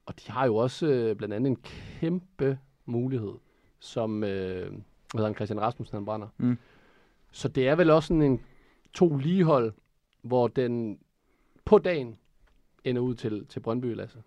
Og 0.07 0.15
de 0.21 0.33
har 0.33 0.47
jo 0.47 0.57
også 0.57 0.87
øh, 0.87 1.17
blandt 1.17 1.35
andet 1.35 1.51
en 1.51 1.57
kæmpe 1.57 2.59
mulighed, 2.87 3.33
som 3.79 4.25
øh, 4.25 4.71
hvad 4.71 4.73
hedder 5.15 5.27
han, 5.27 5.35
Christian 5.35 5.61
Rasmussen 5.61 5.97
han 5.97 6.05
brænder. 6.05 6.29
Mm. 6.39 6.59
Så 7.31 7.49
det 7.49 7.69
er 7.69 7.75
vel 7.75 7.91
også 7.91 8.07
sådan 8.07 8.23
en 8.23 8.41
to 8.93 9.17
ligehold, 9.17 9.73
hvor 10.23 10.49
den 10.49 10.99
på 11.65 11.79
dagen 11.79 12.19
ender 12.85 13.03
ud 13.03 13.15
til, 13.15 13.47
til 13.47 13.61
Brøndby, 13.61 13.95
Lasse. 13.95 14.23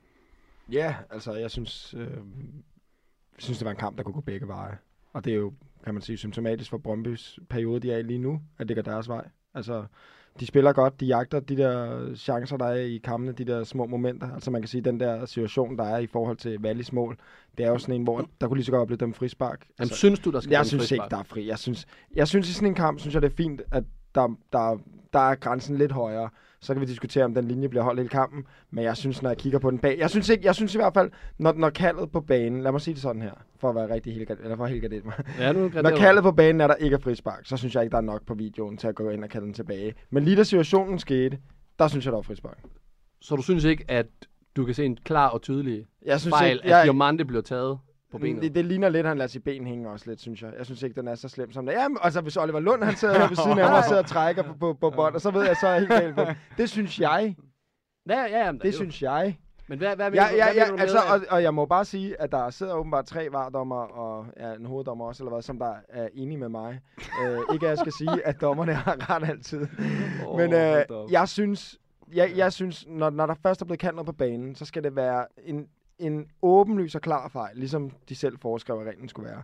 Ja, 0.72 0.96
altså 1.10 1.34
jeg 1.34 1.52
synes, 1.52 1.94
øh, 1.94 2.08
jeg 2.08 3.38
synes, 3.38 3.58
det 3.58 3.66
var 3.66 3.72
en 3.72 3.78
kamp, 3.78 3.98
der 3.98 4.04
kunne 4.04 4.14
gå 4.14 4.22
begge 4.22 4.48
veje. 4.48 4.78
Og 5.13 5.25
det 5.25 5.33
er 5.33 5.38
jo, 5.38 5.54
kan 5.83 5.94
man 5.94 6.01
sige, 6.01 6.18
symptomatisk 6.18 6.69
for 6.69 6.77
Brøndbys 6.77 7.39
periode, 7.50 7.80
de 7.80 7.92
er 7.92 7.98
i 7.98 8.04
lige 8.04 8.19
nu, 8.19 8.42
at 8.60 8.68
det 8.68 8.75
går 8.75 8.83
deres 8.83 9.10
vej. 9.10 9.27
Altså, 9.54 9.86
de 10.39 10.45
spiller 10.45 10.74
godt, 10.74 11.00
de 11.00 11.06
jagter 11.06 11.39
de 11.39 11.57
der 11.57 12.15
chancer, 12.15 12.57
der 12.57 12.65
er 12.65 12.75
i 12.75 12.98
kampene, 12.98 13.31
de 13.31 13.45
der 13.45 13.63
små 13.63 13.86
momenter. 13.86 14.33
Altså 14.33 14.51
man 14.51 14.62
kan 14.62 14.68
sige, 14.69 14.81
den 14.81 15.00
der 15.00 15.25
situation, 15.25 15.77
der 15.77 15.83
er 15.83 15.98
i 15.98 16.07
forhold 16.07 16.38
til 16.38 16.60
Wallis 16.60 16.94
mål, 16.94 17.18
det 17.57 17.65
er 17.65 17.69
jo 17.69 17.77
sådan 17.77 17.95
en, 17.95 18.04
hvor 18.04 18.30
der 18.42 18.48
kunne 18.48 18.57
lige 18.57 18.65
så 18.65 18.71
godt 18.71 18.88
blive 18.88 18.98
dem 18.98 19.13
frispark. 19.13 19.60
Jamen, 19.62 19.74
Altså, 19.80 19.95
synes 19.95 20.19
du, 20.19 20.31
der 20.31 20.39
skal 20.39 20.51
jeg 20.51 20.65
synes 20.65 20.92
ikke, 20.92 21.01
frispark? 21.01 21.12
der 21.12 21.18
er 21.18 21.24
fri. 21.24 21.48
Jeg 21.48 21.59
synes, 21.59 21.86
jeg 22.16 22.27
synes 22.27 22.50
i 22.50 22.54
sådan 22.54 22.68
en 22.68 22.75
kamp, 22.75 23.00
synes 23.00 23.13
jeg, 23.13 23.21
det 23.21 23.31
er 23.31 23.36
fint, 23.36 23.62
at 23.71 23.83
der, 24.16 24.27
der, 24.54 24.77
der 25.13 25.19
er 25.19 25.36
grænsen 25.36 25.77
lidt 25.77 25.92
højere. 25.92 26.30
Så 26.63 26.74
kan 26.74 26.81
vi 26.81 26.86
diskutere, 26.86 27.24
om 27.24 27.33
den 27.33 27.48
linje 27.48 27.69
bliver 27.69 27.83
holdt 27.83 28.00
hele 28.00 28.10
kampen. 28.10 28.45
Men 28.71 28.83
jeg 28.83 28.98
synes, 28.98 29.21
når 29.21 29.30
jeg 29.30 29.38
kigger 29.38 29.60
på 29.60 29.71
den 29.71 29.80
bag... 29.80 29.98
Jeg 30.00 30.10
synes, 30.10 30.30
ikke, 30.30 30.45
jeg 30.45 30.56
synes 30.56 30.75
i 30.75 30.77
hvert 30.77 30.94
fald, 30.94 31.12
når, 31.38 31.54
når 31.54 31.69
kaldet 31.69 32.12
på 32.12 32.21
banen... 32.21 32.62
Lad 32.62 32.71
mig 32.71 32.81
sige 32.81 32.94
det 32.94 33.01
sådan 33.01 33.21
her, 33.21 33.33
for 33.60 33.69
at 33.69 33.75
være 33.75 33.94
rigtig 33.94 34.13
helt 34.13 34.31
eller 34.31 34.56
for 34.56 34.63
at 34.63 34.69
helt 34.69 34.81
gardere 34.81 35.01
mig. 35.06 35.13
Ja, 35.39 35.51
nu 35.51 35.71
Når 35.83 35.98
kaldet 35.98 36.24
på 36.24 36.31
banen 36.31 36.62
er 36.62 36.68
der 36.68 36.75
ikke 36.75 36.94
er 36.94 37.00
frispark, 37.00 37.45
så 37.45 37.57
synes 37.57 37.75
jeg 37.75 37.83
ikke, 37.83 37.92
der 37.92 37.98
er 37.98 38.01
nok 38.01 38.25
på 38.25 38.33
videoen 38.33 38.77
til 38.77 38.88
at 38.88 38.95
gå 38.95 39.10
ind 39.10 39.24
og 39.24 39.30
kalde 39.30 39.45
den 39.45 39.54
tilbage. 39.54 39.94
Men 40.10 40.24
lige 40.24 40.36
da 40.36 40.44
situationen 40.44 41.00
skete, 41.00 41.38
der 41.80 41.88
synes 41.88 42.06
jeg, 42.06 42.12
der 42.12 42.18
var 42.18 42.24
frispark. 42.24 42.57
Så 43.21 43.36
du 43.36 43.42
synes 43.42 43.63
ikke, 43.63 43.86
at 43.88 44.07
du 44.56 44.66
kan 44.66 44.74
se 44.74 44.86
en 44.86 44.98
klar 45.06 45.30
og 45.30 45.42
tydelig 45.42 45.86
Jeg 46.06 46.19
synes 46.19 46.33
fejl, 46.33 46.54
ikke, 46.54 46.63
at 46.66 46.69
jeg, 46.69 46.83
Diamante 46.83 47.25
bliver 47.25 47.42
taget 47.42 47.80
på 48.13 48.18
benet? 48.18 48.42
det, 48.44 48.56
det, 48.56 48.65
ligner 48.65 48.89
lidt, 48.89 49.06
at 49.06 49.10
han 49.10 49.18
lader 49.18 49.27
sit 49.27 49.44
ben 49.44 49.68
hænge 49.68 49.89
også 49.89 50.10
lidt, 50.10 50.21
synes 50.21 50.42
jeg. 50.42 50.54
Jeg 50.57 50.65
synes 50.65 50.83
ikke, 50.83 50.95
den 50.95 51.07
er 51.07 51.15
så 51.15 51.30
slem 51.30 51.51
som 51.51 51.65
det. 51.65 51.74
Jamen, 51.74 51.98
altså, 52.01 52.21
hvis 52.21 52.38
Oliver 52.38 52.60
Lund, 52.60 52.83
han 52.83 52.95
sidder 52.95 53.27
ved 53.27 53.36
siden 53.36 53.60
af 53.60 53.69
mig 53.69 53.77
og 53.77 53.83
sidder 53.83 54.01
og 54.01 54.07
trækker 54.07 54.44
på, 54.44 54.54
på, 54.54 54.74
på 54.74 54.89
bånd, 54.89 55.15
og 55.15 55.21
så 55.21 55.31
ved 55.31 55.45
jeg, 55.45 55.56
så 55.62 55.68
er 55.68 55.80
helt 55.80 55.89
galt 55.89 56.15
på 56.15 56.21
det. 56.21 56.36
Det 56.57 56.69
synes 56.69 57.00
jeg. 57.00 57.36
Ja, 58.10 58.21
ja, 58.21 58.45
ja. 58.45 58.51
men 58.51 58.62
Det 58.62 58.75
synes 58.75 59.01
jeg. 59.01 59.38
Men 59.68 59.77
hvad, 59.77 59.95
hvad, 59.95 60.12
Ja, 60.12 60.25
ja, 60.36 60.54
ja, 60.56 60.65
altså, 60.77 60.98
og, 60.98 61.21
og 61.30 61.44
jeg 61.44 61.54
må 61.54 61.65
bare 61.65 61.86
sige, 61.86 62.21
at 62.21 62.31
der 62.31 62.50
sidder 62.50 62.74
åbenbart 62.74 63.06
tre 63.06 63.31
vardommer 63.31 63.75
og 63.75 64.25
ja, 64.39 64.54
en 64.54 64.66
hoveddommer 64.66 65.06
også, 65.06 65.24
eller 65.24 65.31
hvad, 65.31 65.42
som 65.42 65.59
der 65.59 65.75
er 65.89 66.07
enige 66.13 66.38
med 66.38 66.50
mig. 66.50 66.80
Øh, 67.24 67.39
ikke 67.54 67.66
at 67.66 67.69
jeg 67.69 67.77
skal 67.77 67.92
sige, 67.92 68.27
at 68.27 68.42
dommerne 68.42 68.74
har 68.74 69.16
ret 69.16 69.30
altid. 69.30 69.68
Åh, 70.27 70.38
Men 70.38 70.54
øh, 70.54 70.86
jeg 71.12 71.30
synes, 71.30 71.80
jeg, 72.13 72.31
jeg 72.36 72.54
synes 72.54 72.86
når, 72.88 73.09
når 73.09 73.25
der 73.25 73.33
først 73.44 73.62
er 73.62 73.66
blevet 73.66 73.80
kaldt 73.80 73.95
noget 73.95 74.06
på 74.06 74.13
banen, 74.13 74.56
så 74.56 74.66
skal 74.66 74.83
det 74.83 74.95
være 74.95 75.25
en, 75.44 75.68
en 76.06 76.26
åbenlys 76.42 76.96
og 76.96 77.02
klar 77.02 77.28
fejl, 77.28 77.58
ligesom 77.58 77.92
de 78.10 78.16
selv 78.16 78.38
foreskrev, 78.42 78.80
at 78.82 78.88
reglen 78.88 79.10
skulle 79.10 79.30
være, 79.30 79.42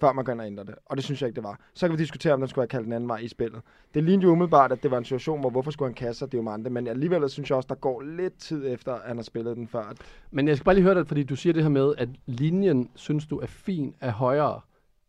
før 0.00 0.12
man 0.12 0.24
går 0.24 0.32
ind 0.32 0.40
og 0.40 0.46
ændrer 0.46 0.64
det. 0.64 0.74
Og 0.86 0.96
det 0.96 1.04
synes 1.04 1.22
jeg 1.22 1.28
ikke, 1.28 1.36
det 1.36 1.44
var. 1.44 1.58
Så 1.74 1.86
kan 1.86 1.98
vi 1.98 2.02
diskutere, 2.02 2.32
om 2.32 2.40
den 2.40 2.48
skulle 2.48 2.62
have 2.62 2.68
kaldt 2.68 2.84
den 2.84 2.92
anden 2.92 3.08
vej 3.08 3.18
i 3.18 3.28
spillet. 3.28 3.60
Det 3.94 4.04
lignede 4.04 4.26
jo 4.26 4.32
umiddelbart, 4.32 4.72
at 4.72 4.82
det 4.82 4.90
var 4.90 4.98
en 4.98 5.04
situation, 5.04 5.40
hvor 5.40 5.50
hvorfor 5.50 5.70
skulle 5.70 5.88
han 5.88 5.94
kaste 5.94 6.18
sig 6.18 6.32
Diomande, 6.32 6.70
men 6.70 6.86
alligevel 6.86 7.30
synes 7.30 7.50
jeg 7.50 7.56
også, 7.56 7.66
der 7.66 7.74
går 7.74 8.00
lidt 8.00 8.38
tid 8.38 8.72
efter, 8.72 8.94
at 8.94 9.00
han 9.06 9.16
har 9.16 9.22
spillet 9.22 9.56
den 9.56 9.68
før. 9.68 9.92
Men 10.30 10.48
jeg 10.48 10.56
skal 10.56 10.64
bare 10.64 10.74
lige 10.74 10.84
høre 10.84 10.94
dig, 10.94 11.06
fordi 11.06 11.22
du 11.22 11.36
siger 11.36 11.52
det 11.52 11.62
her 11.62 11.70
med, 11.70 11.94
at 11.98 12.08
linjen, 12.26 12.90
synes 12.94 13.26
du, 13.26 13.38
er 13.38 13.46
fin, 13.46 13.94
er 14.00 14.10
højere, 14.10 14.60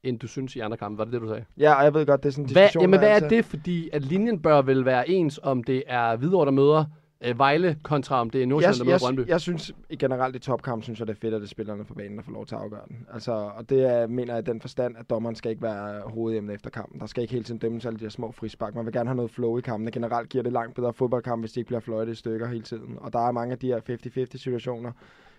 end 0.04 0.20
du 0.20 0.28
synes 0.28 0.56
i 0.56 0.60
andre 0.60 0.78
kampe. 0.78 0.98
Var 0.98 1.04
det 1.04 1.14
det, 1.14 1.22
du 1.22 1.28
sagde? 1.28 1.46
Ja, 1.58 1.74
og 1.74 1.84
jeg 1.84 1.94
ved 1.94 2.06
godt, 2.06 2.24
det 2.24 2.30
er 2.30 2.34
sådan 2.34 2.46
en 2.46 2.52
Hvad, 2.52 2.64
diskussion. 2.64 2.82
jamen, 2.82 2.94
der 2.94 3.00
hvad 3.00 3.10
er 3.10 3.14
altid 3.14 3.30
det? 3.30 3.46
Fordi 3.46 3.90
at 3.94 4.02
linjen 4.02 4.40
bør 4.42 4.62
vel 4.62 4.86
være 4.86 5.10
ens, 5.10 5.40
om 5.44 5.64
det 5.64 5.84
er 5.88 6.16
Hvidovre, 6.16 6.46
der 6.46 6.52
møder 6.52 6.86
øh, 7.26 7.40
Vejle, 7.40 7.78
kontra 7.84 8.22
om 8.22 8.30
det 8.30 8.44
er 8.44 8.48
Nordsjælland, 8.48 8.78
der 8.78 8.86
møder 8.86 8.94
jeg, 8.94 9.00
Brøndby. 9.02 9.20
jeg, 9.20 9.30
jeg 9.30 9.42
synes 9.42 9.72
i 9.90 9.96
generelt 9.96 10.36
i 10.36 10.40
topkamp, 10.40 10.84
synes 10.84 11.00
jeg, 11.00 11.08
det 11.08 11.14
er 11.14 11.20
fedt, 11.20 11.34
at 11.34 11.42
det 11.42 11.48
er 11.48 11.50
spillerne 11.50 11.86
på 11.86 11.94
banen, 11.94 12.18
der 12.18 12.24
får 12.24 12.32
lov 12.32 12.46
til 12.46 12.56
at 12.56 12.62
afgøre 12.62 12.82
den. 12.88 13.08
Altså, 13.14 13.32
og 13.32 13.70
det 13.70 13.86
er, 13.86 14.08
mener 14.08 14.34
jeg 14.34 14.48
i 14.48 14.52
den 14.52 14.62
forstand, 14.62 14.98
at 14.98 15.10
dommeren 15.10 15.36
skal 15.36 15.52
ikke 15.52 15.62
være 15.62 16.02
hovedemne 16.02 16.54
efter 16.54 16.70
kampen. 16.70 17.00
Der 17.00 17.06
skal 17.06 17.22
ikke 17.22 17.32
hele 17.34 17.44
tiden 17.44 17.60
dømmes 17.60 17.86
alle 17.86 18.00
de 18.00 18.06
her 18.06 18.10
små 18.10 18.32
frispark. 18.32 18.76
Man 18.76 18.86
vil 18.86 18.94
gerne 18.94 19.10
have 19.10 19.16
noget 19.16 19.32
flow 19.32 19.58
i 19.58 19.62
kampen. 19.62 19.92
Generelt 19.92 20.30
giver 20.30 20.44
det 20.44 20.54
langt 20.54 20.76
bedre 20.76 20.94
fodboldkamp, 20.94 21.42
hvis 21.42 21.52
de 21.52 21.60
ikke 21.60 21.68
bliver 21.68 21.80
fløjtet 21.80 22.14
i 22.14 22.16
stykker 22.16 22.48
hele 22.48 22.64
tiden. 22.64 22.98
Og 23.02 23.14
der 23.14 23.28
er 23.28 23.32
mange 23.32 23.52
af 23.52 23.60
de 23.60 23.68
her 23.68 23.80
50-50 23.80 24.38
situationer, 24.38 24.92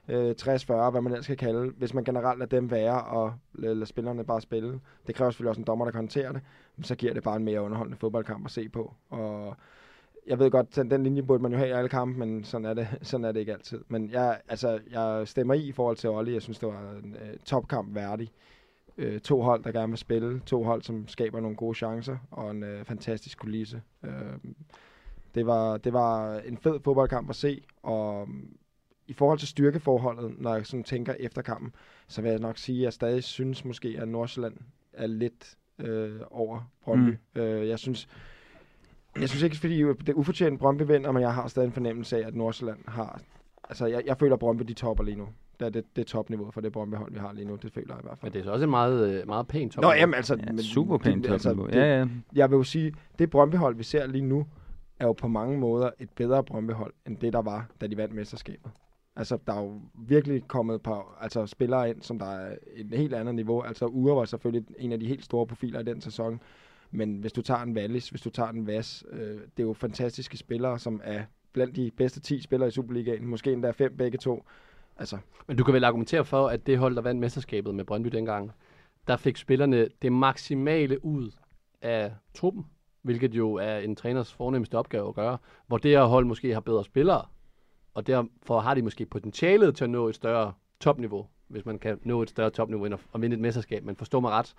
øh, 0.08 0.34
60-40, 0.42 0.90
hvad 0.90 1.00
man 1.00 1.12
ellers 1.12 1.24
skal 1.24 1.36
kalde, 1.36 1.72
hvis 1.78 1.94
man 1.94 2.04
generelt 2.04 2.38
lader 2.38 2.56
dem 2.56 2.70
være 2.70 3.02
og 3.02 3.32
lader 3.54 3.84
spillerne 3.84 4.24
bare 4.24 4.40
spille. 4.40 4.80
Det 5.06 5.14
kræver 5.14 5.30
selvfølgelig 5.30 5.50
også 5.50 5.60
en 5.60 5.66
dommer, 5.66 5.84
der 5.84 5.92
kan 5.92 5.98
håndtere 5.98 6.32
det, 6.32 6.40
men 6.76 6.84
så 6.84 6.94
giver 6.94 7.14
det 7.14 7.22
bare 7.22 7.36
en 7.36 7.44
mere 7.44 7.62
underholdende 7.62 7.98
fodboldkamp 7.98 8.44
at 8.44 8.50
se 8.50 8.68
på. 8.68 8.94
Og 9.10 9.56
jeg 10.26 10.38
ved 10.38 10.50
godt, 10.50 10.76
den, 10.76 10.90
den 10.90 11.02
linje 11.02 11.22
burde 11.22 11.42
man 11.42 11.52
jo 11.52 11.58
have 11.58 11.68
i 11.68 11.72
alle 11.72 11.88
kampe, 11.88 12.18
men 12.18 12.44
sådan 12.44 12.64
er 12.64 12.74
det, 12.74 12.88
sådan 13.02 13.24
er 13.24 13.32
det 13.32 13.40
ikke 13.40 13.52
altid. 13.52 13.80
Men 13.88 14.10
jeg, 14.10 14.40
altså, 14.48 14.80
jeg 14.90 15.28
stemmer 15.28 15.54
i 15.54 15.68
i 15.68 15.72
forhold 15.72 15.96
til 15.96 16.10
Olli. 16.10 16.32
Jeg 16.32 16.42
synes, 16.42 16.58
det 16.58 16.68
var 16.68 16.92
en 17.04 17.16
øh, 17.16 17.38
topkamp 17.44 17.94
værdig. 17.94 18.32
Øh, 18.98 19.20
to 19.20 19.42
hold, 19.42 19.64
der 19.64 19.72
gerne 19.72 19.88
vil 19.88 19.98
spille. 19.98 20.40
To 20.40 20.62
hold, 20.62 20.82
som 20.82 21.08
skaber 21.08 21.40
nogle 21.40 21.56
gode 21.56 21.74
chancer. 21.74 22.16
Og 22.30 22.50
en 22.50 22.62
øh, 22.62 22.84
fantastisk 22.84 23.38
kulisse. 23.38 23.82
Øh, 24.04 24.12
det, 25.34 25.46
var, 25.46 25.76
det 25.76 25.92
var 25.92 26.38
en 26.38 26.58
fed 26.58 26.80
fodboldkamp 26.84 27.30
at 27.30 27.36
se. 27.36 27.62
Og 27.82 28.28
i 29.06 29.12
forhold 29.12 29.38
til 29.38 29.48
styrkeforholdet, 29.48 30.34
når 30.38 30.54
jeg 30.54 30.66
sådan 30.66 30.84
tænker 30.84 31.14
efter 31.18 31.42
kampen, 31.42 31.74
så 32.08 32.22
vil 32.22 32.30
jeg 32.30 32.40
nok 32.40 32.58
sige, 32.58 32.78
at 32.78 32.84
jeg 32.84 32.92
stadig 32.92 33.24
synes 33.24 33.64
måske, 33.64 33.96
at 34.00 34.08
Nordsjælland 34.08 34.56
er 34.92 35.06
lidt 35.06 35.56
øh, 35.78 36.20
over 36.30 36.70
Brøndby. 36.84 37.16
Mm. 37.34 37.40
Øh, 37.40 37.68
jeg 37.68 37.78
synes, 37.78 38.08
jeg 39.20 39.28
synes 39.28 39.42
ikke, 39.42 39.56
fordi 39.56 39.78
det 39.82 40.08
er 40.08 40.12
ufortjent 40.14 40.58
Brøndby 40.60 40.82
vinder, 40.82 41.12
men 41.12 41.22
jeg 41.22 41.34
har 41.34 41.46
stadig 41.48 41.66
en 41.66 41.72
fornemmelse 41.72 42.16
af, 42.22 42.26
at 42.26 42.34
Nordsjælland 42.34 42.78
har... 42.88 43.20
Altså, 43.68 43.86
jeg, 43.86 44.02
jeg 44.06 44.18
føler, 44.18 44.32
at 44.34 44.40
Brøndby 44.40 44.62
de 44.62 44.74
topper 44.74 45.04
lige 45.04 45.16
nu. 45.16 45.28
Det 45.60 45.66
er, 45.66 45.70
det, 45.70 45.84
det 45.96 46.06
topniveauet 46.06 46.54
for 46.54 46.60
det 46.60 46.72
Brøndby-hold, 46.72 47.12
vi 47.12 47.18
har 47.18 47.32
lige 47.32 47.44
nu. 47.44 47.56
Det 47.56 47.72
føler 47.72 47.94
jeg 47.94 47.98
i 48.00 48.06
hvert 48.06 48.18
fald. 48.18 48.30
Men 48.30 48.32
det 48.32 48.40
er 48.40 48.44
så 48.44 48.52
også 48.52 48.64
en 48.64 48.70
meget, 48.70 49.08
øh, 49.20 49.26
meget 49.26 49.46
pæn 49.46 49.70
top. 49.70 49.82
Nå, 49.82 49.92
jamen 49.92 50.14
altså... 50.14 50.34
Ja, 50.46 50.52
men 50.52 50.62
super 50.62 50.98
pænt 50.98 51.26
altså, 51.26 51.48
topniveau. 51.48 51.70
det- 51.70 51.76
Ja, 51.76 51.98
ja. 51.98 52.06
Jeg 52.34 52.50
vil 52.50 52.56
jo 52.56 52.62
sige, 52.62 52.92
det 53.18 53.30
Brøndby-hold, 53.30 53.76
vi 53.76 53.82
ser 53.84 54.06
lige 54.06 54.24
nu, 54.24 54.46
er 55.00 55.06
jo 55.06 55.12
på 55.12 55.28
mange 55.28 55.58
måder 55.58 55.90
et 56.00 56.10
bedre 56.10 56.44
Brøndby-hold, 56.44 56.92
end 57.06 57.16
det, 57.16 57.32
der 57.32 57.42
var, 57.42 57.66
da 57.80 57.86
de 57.86 57.96
vandt 57.96 58.14
mesterskabet. 58.14 58.70
Altså, 59.16 59.38
der 59.46 59.52
er 59.54 59.60
jo 59.62 59.80
virkelig 60.08 60.42
kommet 60.48 60.82
på, 60.82 61.02
altså, 61.20 61.46
spillere 61.46 61.90
ind, 61.90 62.02
som 62.02 62.18
der 62.18 62.26
er 62.26 62.54
et 62.76 62.86
helt 62.98 63.14
andet 63.14 63.34
niveau. 63.34 63.62
Altså, 63.62 63.86
Ure 63.86 64.16
var 64.16 64.24
selvfølgelig 64.24 64.64
en 64.78 64.92
af 64.92 65.00
de 65.00 65.06
helt 65.06 65.24
store 65.24 65.46
profiler 65.46 65.80
i 65.80 65.84
den 65.84 66.00
sæson. 66.00 66.40
Men 66.94 67.16
hvis 67.16 67.32
du 67.32 67.42
tager 67.42 67.60
en 67.60 67.76
Wallis, 67.76 68.08
hvis 68.08 68.20
du 68.20 68.30
tager 68.30 68.50
en 68.50 68.66
Vas, 68.66 69.04
øh, 69.10 69.18
det 69.28 69.58
er 69.58 69.62
jo 69.62 69.72
fantastiske 69.72 70.36
spillere, 70.36 70.78
som 70.78 71.00
er 71.04 71.24
blandt 71.52 71.76
de 71.76 71.90
bedste 71.96 72.20
10 72.20 72.40
spillere 72.40 72.68
i 72.68 72.70
Superligaen. 72.70 73.26
Måske 73.26 73.52
endda 73.52 73.70
fem 73.70 73.96
begge 73.96 74.18
to. 74.18 74.44
Altså, 74.96 75.18
Men 75.46 75.56
du 75.56 75.64
kan 75.64 75.74
vel 75.74 75.84
argumentere 75.84 76.24
for, 76.24 76.48
at 76.48 76.66
det 76.66 76.78
hold, 76.78 76.94
der 76.94 77.02
vandt 77.02 77.20
mesterskabet 77.20 77.74
med 77.74 77.84
Brøndby 77.84 78.08
dengang, 78.08 78.52
der 79.08 79.16
fik 79.16 79.36
spillerne 79.36 79.88
det 80.02 80.12
maksimale 80.12 81.04
ud 81.04 81.30
af 81.82 82.12
truppen, 82.34 82.66
hvilket 83.02 83.34
jo 83.34 83.54
er 83.54 83.78
en 83.78 83.96
træners 83.96 84.32
fornemmeste 84.32 84.78
opgave 84.78 85.08
at 85.08 85.14
gøre, 85.14 85.38
hvor 85.66 85.78
det 85.78 85.90
her 85.90 86.04
hold 86.04 86.24
måske 86.24 86.52
har 86.52 86.60
bedre 86.60 86.84
spillere, 86.84 87.24
og 87.94 88.06
derfor 88.06 88.60
har 88.60 88.74
de 88.74 88.82
måske 88.82 89.06
potentialet 89.06 89.76
til 89.76 89.84
at 89.84 89.90
nå 89.90 90.08
et 90.08 90.14
større 90.14 90.52
topniveau, 90.80 91.26
hvis 91.48 91.66
man 91.66 91.78
kan 91.78 91.98
nå 92.02 92.22
et 92.22 92.30
større 92.30 92.50
topniveau 92.50 92.84
end 92.84 92.94
at, 92.94 93.00
at 93.14 93.22
vinde 93.22 93.34
et 93.34 93.40
mesterskab, 93.40 93.84
men 93.84 93.96
forstå 93.96 94.20
mig 94.20 94.30
ret. 94.30 94.54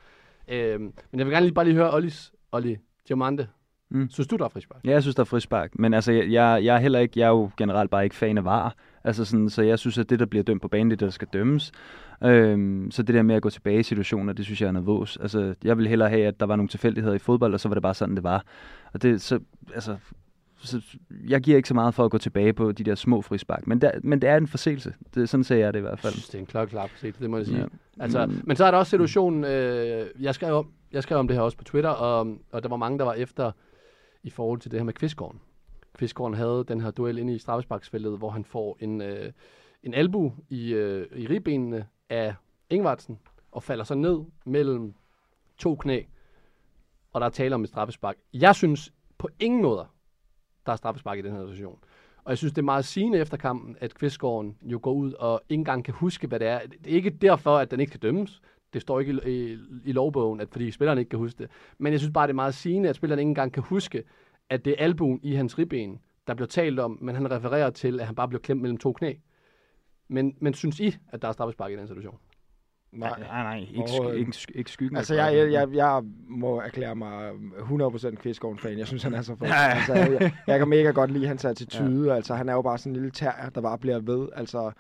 Øhm, 0.48 0.82
men 0.82 1.20
jeg 1.20 1.26
vil 1.26 1.34
gerne 1.34 1.46
lige 1.46 1.54
bare 1.54 1.66
lige 1.66 1.76
høre 1.76 1.94
Ollis, 1.94 2.32
Olli 2.52 2.78
Diamante. 3.08 3.48
Mm. 3.90 4.10
Synes 4.10 4.28
du, 4.28 4.36
der 4.36 4.46
er 4.46 4.50
frispark? 4.50 4.82
Ja, 4.86 4.92
jeg 4.92 5.02
synes, 5.02 5.16
der 5.16 5.22
er 5.22 5.26
frispark. 5.26 5.80
Men 5.80 5.94
altså, 5.94 6.12
jeg, 6.12 6.32
jeg, 6.32 6.64
jeg 6.64 6.76
er 6.76 6.80
heller 6.80 7.00
ikke, 7.00 7.20
jeg 7.20 7.26
er 7.26 7.30
jo 7.30 7.50
generelt 7.58 7.92
bare 7.92 8.04
ikke 8.04 8.16
fan 8.16 8.38
af 8.38 8.46
VAR. 8.46 8.76
Altså 9.04 9.26
sådan, 9.26 9.50
så 9.50 9.62
jeg 9.62 9.80
synes, 9.80 9.98
at 9.98 10.10
det, 10.10 10.20
der 10.20 10.26
bliver 10.26 10.44
dømt 10.44 10.62
på 10.62 10.68
banen, 10.68 10.92
det 10.92 11.02
er 11.02 11.06
der 11.06 11.12
skal 11.12 11.28
dømmes. 11.34 11.72
Øhm, 12.24 12.92
så 12.92 13.04
det 13.04 13.16
der 13.16 13.24
med 13.24 13.36
at 13.36 13.42
gå 13.42 13.50
tilbage 13.50 13.80
i 13.80 13.84
situationer, 13.84 14.34
det 14.34 14.46
synes 14.46 14.62
jeg 14.62 14.68
er 14.68 14.72
nervøs. 14.72 15.18
Altså, 15.18 15.56
jeg 15.64 15.78
vil 15.78 15.88
hellere 15.88 16.10
have, 16.10 16.26
at 16.26 16.40
der 16.40 16.46
var 16.46 16.56
nogle 16.56 16.70
tilfældigheder 16.70 17.16
i 17.16 17.20
fodbold, 17.20 17.54
og 17.54 17.60
så 17.60 17.70
var 17.70 17.74
det 17.74 17.84
bare 17.84 17.94
sådan, 17.94 18.16
det 18.16 18.24
var. 18.24 18.44
Og 18.94 19.02
det, 19.02 19.22
så, 19.22 19.40
altså, 19.74 19.98
så 20.68 20.82
jeg 21.28 21.42
giver 21.42 21.58
ikke 21.58 21.68
så 21.68 21.74
meget 21.74 21.94
for 21.94 22.06
at 22.06 22.12
gå 22.12 22.18
tilbage 22.18 22.54
på 22.54 22.72
de 22.72 22.84
der 22.84 22.96
små 22.96 23.22
frispark. 23.22 23.68
Men, 23.68 23.82
der, 23.82 23.92
men 24.04 24.22
det 24.22 24.30
er 24.30 24.38
en 24.38 24.48
forseelse. 24.48 24.94
Det, 25.16 25.30
sådan 25.30 25.44
ser 25.44 25.56
jeg 25.56 25.74
det 25.74 25.80
i 25.80 25.82
hvert 25.82 26.00
fald. 26.00 26.14
synes, 26.14 26.28
det 26.28 26.36
er 26.36 26.40
en 26.40 26.46
klokkeklar 26.46 26.88
forseelse, 26.88 27.22
det 27.22 27.30
må 27.30 27.38
jeg 27.38 27.46
sige. 27.46 27.60
Ja. 27.60 27.66
Altså, 28.00 28.26
Mm. 28.26 28.42
men 28.44 28.56
så 28.58 28.66
er 28.66 28.72
der 28.72 28.78
også 28.78 28.90
situationen, 28.90 29.44
øh, 29.44 30.08
jeg, 30.20 30.36
skrev 30.36 30.56
om, 30.56 30.72
jeg 30.92 31.04
skrev 31.04 31.18
om 31.18 31.28
det 31.28 31.36
her 31.38 31.44
også 31.44 31.58
på 31.58 31.64
Twitter, 31.64 31.90
og, 31.90 32.38
og 32.52 32.64
der 32.64 32.70
var 32.70 32.78
mange, 32.78 33.00
der 33.00 33.06
var 33.06 33.14
efter 33.14 33.52
i 34.24 34.30
forhold 34.30 34.60
til 34.60 34.72
det 34.72 34.80
her 34.80 34.84
med 34.86 34.94
Kvistgården. 34.94 35.40
Kvistgården 35.98 36.34
havde 36.34 36.66
den 36.68 36.82
her 36.82 36.92
duel 36.92 37.18
inde 37.18 37.36
i 37.36 37.40
straffesparksfeltet, 37.40 38.18
hvor 38.18 38.30
han 38.30 38.46
får 38.46 38.78
en, 38.80 39.02
øh, 39.02 39.32
en 39.84 39.94
albu 39.94 40.34
i, 40.50 40.74
øh, 40.74 41.08
i 41.16 41.28
ribbenene 41.28 41.86
af 42.10 42.36
Ingvartsen, 42.70 43.20
og 43.52 43.64
falder 43.64 43.84
så 43.84 43.96
ned 43.96 44.20
mellem 44.46 44.94
to 45.58 45.76
knæ, 45.76 46.02
og 47.14 47.22
der 47.22 47.28
er 47.28 47.32
tale 47.32 47.56
om 47.56 47.64
et 47.64 47.70
straffespark. 47.70 48.16
Jeg 48.34 48.56
synes 48.56 48.94
på 49.18 49.30
ingen 49.40 49.62
måde, 49.62 49.86
der 50.66 50.72
er 50.72 50.76
straffespark 50.76 51.18
i 51.18 51.22
den 51.22 51.32
her 51.32 51.40
situation. 51.40 51.80
Og 52.24 52.30
jeg 52.30 52.38
synes, 52.38 52.54
det 52.54 52.62
er 52.62 52.66
meget 52.66 52.86
sigende 52.86 53.18
efter 53.18 53.38
kampen, 53.38 53.78
at 53.80 53.94
Kvistgården 53.94 54.58
jo 54.62 54.80
går 54.82 54.94
ud 54.94 55.14
og 55.14 55.42
ikke 55.50 55.60
engang 55.60 55.86
kan 55.86 55.94
huske, 55.94 56.28
hvad 56.28 56.40
det 56.40 56.48
er. 56.48 56.60
Det 56.60 56.92
er 56.92 56.96
ikke 56.96 57.10
derfor, 57.10 57.58
at 57.58 57.72
den 57.72 57.80
ikke 57.80 57.92
kan 57.92 58.00
dømmes. 58.00 58.42
Det 58.74 58.82
står 58.82 59.00
ikke 59.00 59.22
i, 59.26 59.54
i, 59.54 59.58
i 59.86 59.92
lovbogen, 59.92 60.42
at 60.42 60.48
fordi 60.52 60.72
spilleren 60.72 61.00
ikke 61.00 61.10
kan 61.10 61.20
huske 61.20 61.38
det. 61.38 61.52
Men 61.78 61.92
jeg 61.92 62.00
synes 62.00 62.14
bare, 62.14 62.28
det 62.28 62.32
er 62.32 62.36
meget 62.36 62.56
sigende, 62.56 62.90
at 62.90 62.96
spilleren 62.96 63.20
ikke 63.20 63.30
engang 63.30 63.54
kan 63.54 63.64
huske, 63.64 64.04
at 64.50 64.66
det 64.66 64.72
er 64.72 64.84
albuen 64.84 65.20
i 65.24 65.34
hans 65.34 65.58
ribben, 65.58 66.00
der 66.28 66.34
bliver 66.34 66.48
talt 66.48 66.80
om, 66.80 66.98
men 67.02 67.16
han 67.16 67.32
refererer 67.32 67.70
til, 67.70 68.00
at 68.00 68.06
han 68.06 68.16
bare 68.16 68.28
bliver 68.28 68.42
klemt 68.42 68.62
mellem 68.62 68.78
to 68.78 68.94
knæ. 68.94 69.14
Men, 70.08 70.36
men 70.40 70.54
synes 70.54 70.80
I, 70.80 70.96
at 71.08 71.22
der 71.22 71.28
er 71.28 71.32
straffespark 71.32 71.72
i 71.72 71.76
den 71.76 71.88
situation? 71.88 72.18
Nej. 72.96 73.10
nej, 73.20 73.44
nej. 73.44 73.58
Ikke, 73.60 73.82
sk- 73.90 74.12
ikke, 74.12 74.32
sk- 74.36 74.52
ikke 74.58 74.72
skyggen. 74.72 74.98
Altså, 74.98 75.14
spark. 75.14 75.34
jeg, 75.34 75.52
jeg, 75.52 75.68
jeg 75.74 76.02
må 76.28 76.60
erklære 76.62 76.96
mig 76.96 77.30
100% 77.32 78.16
Kvistgården-fan. 78.16 78.78
Jeg 78.78 78.88
synes, 78.88 79.04
han 79.04 79.14
er 79.14 79.22
så 79.22 79.36
fed. 79.36 79.48
Ja, 79.48 79.54
ja. 79.64 79.70
Altså, 79.76 79.94
jeg, 79.94 80.34
jeg 80.48 80.60
kan 80.60 80.68
mega 80.70 80.92
godt 80.92 81.12
lide 81.12 81.28
hans 81.28 81.46
attitude. 81.56 82.10
Ja. 82.10 82.16
Altså, 82.16 82.36
han 82.36 82.50
er 82.50 82.54
jo 82.54 82.62
bare 82.62 82.78
sådan 82.78 82.92
en 82.92 82.96
lille 82.96 83.12
tær, 83.12 83.50
der 83.56 83.62
bare 83.62 83.78
bliver 83.78 84.00
ved. 84.00 84.28
Altså, 84.36 84.72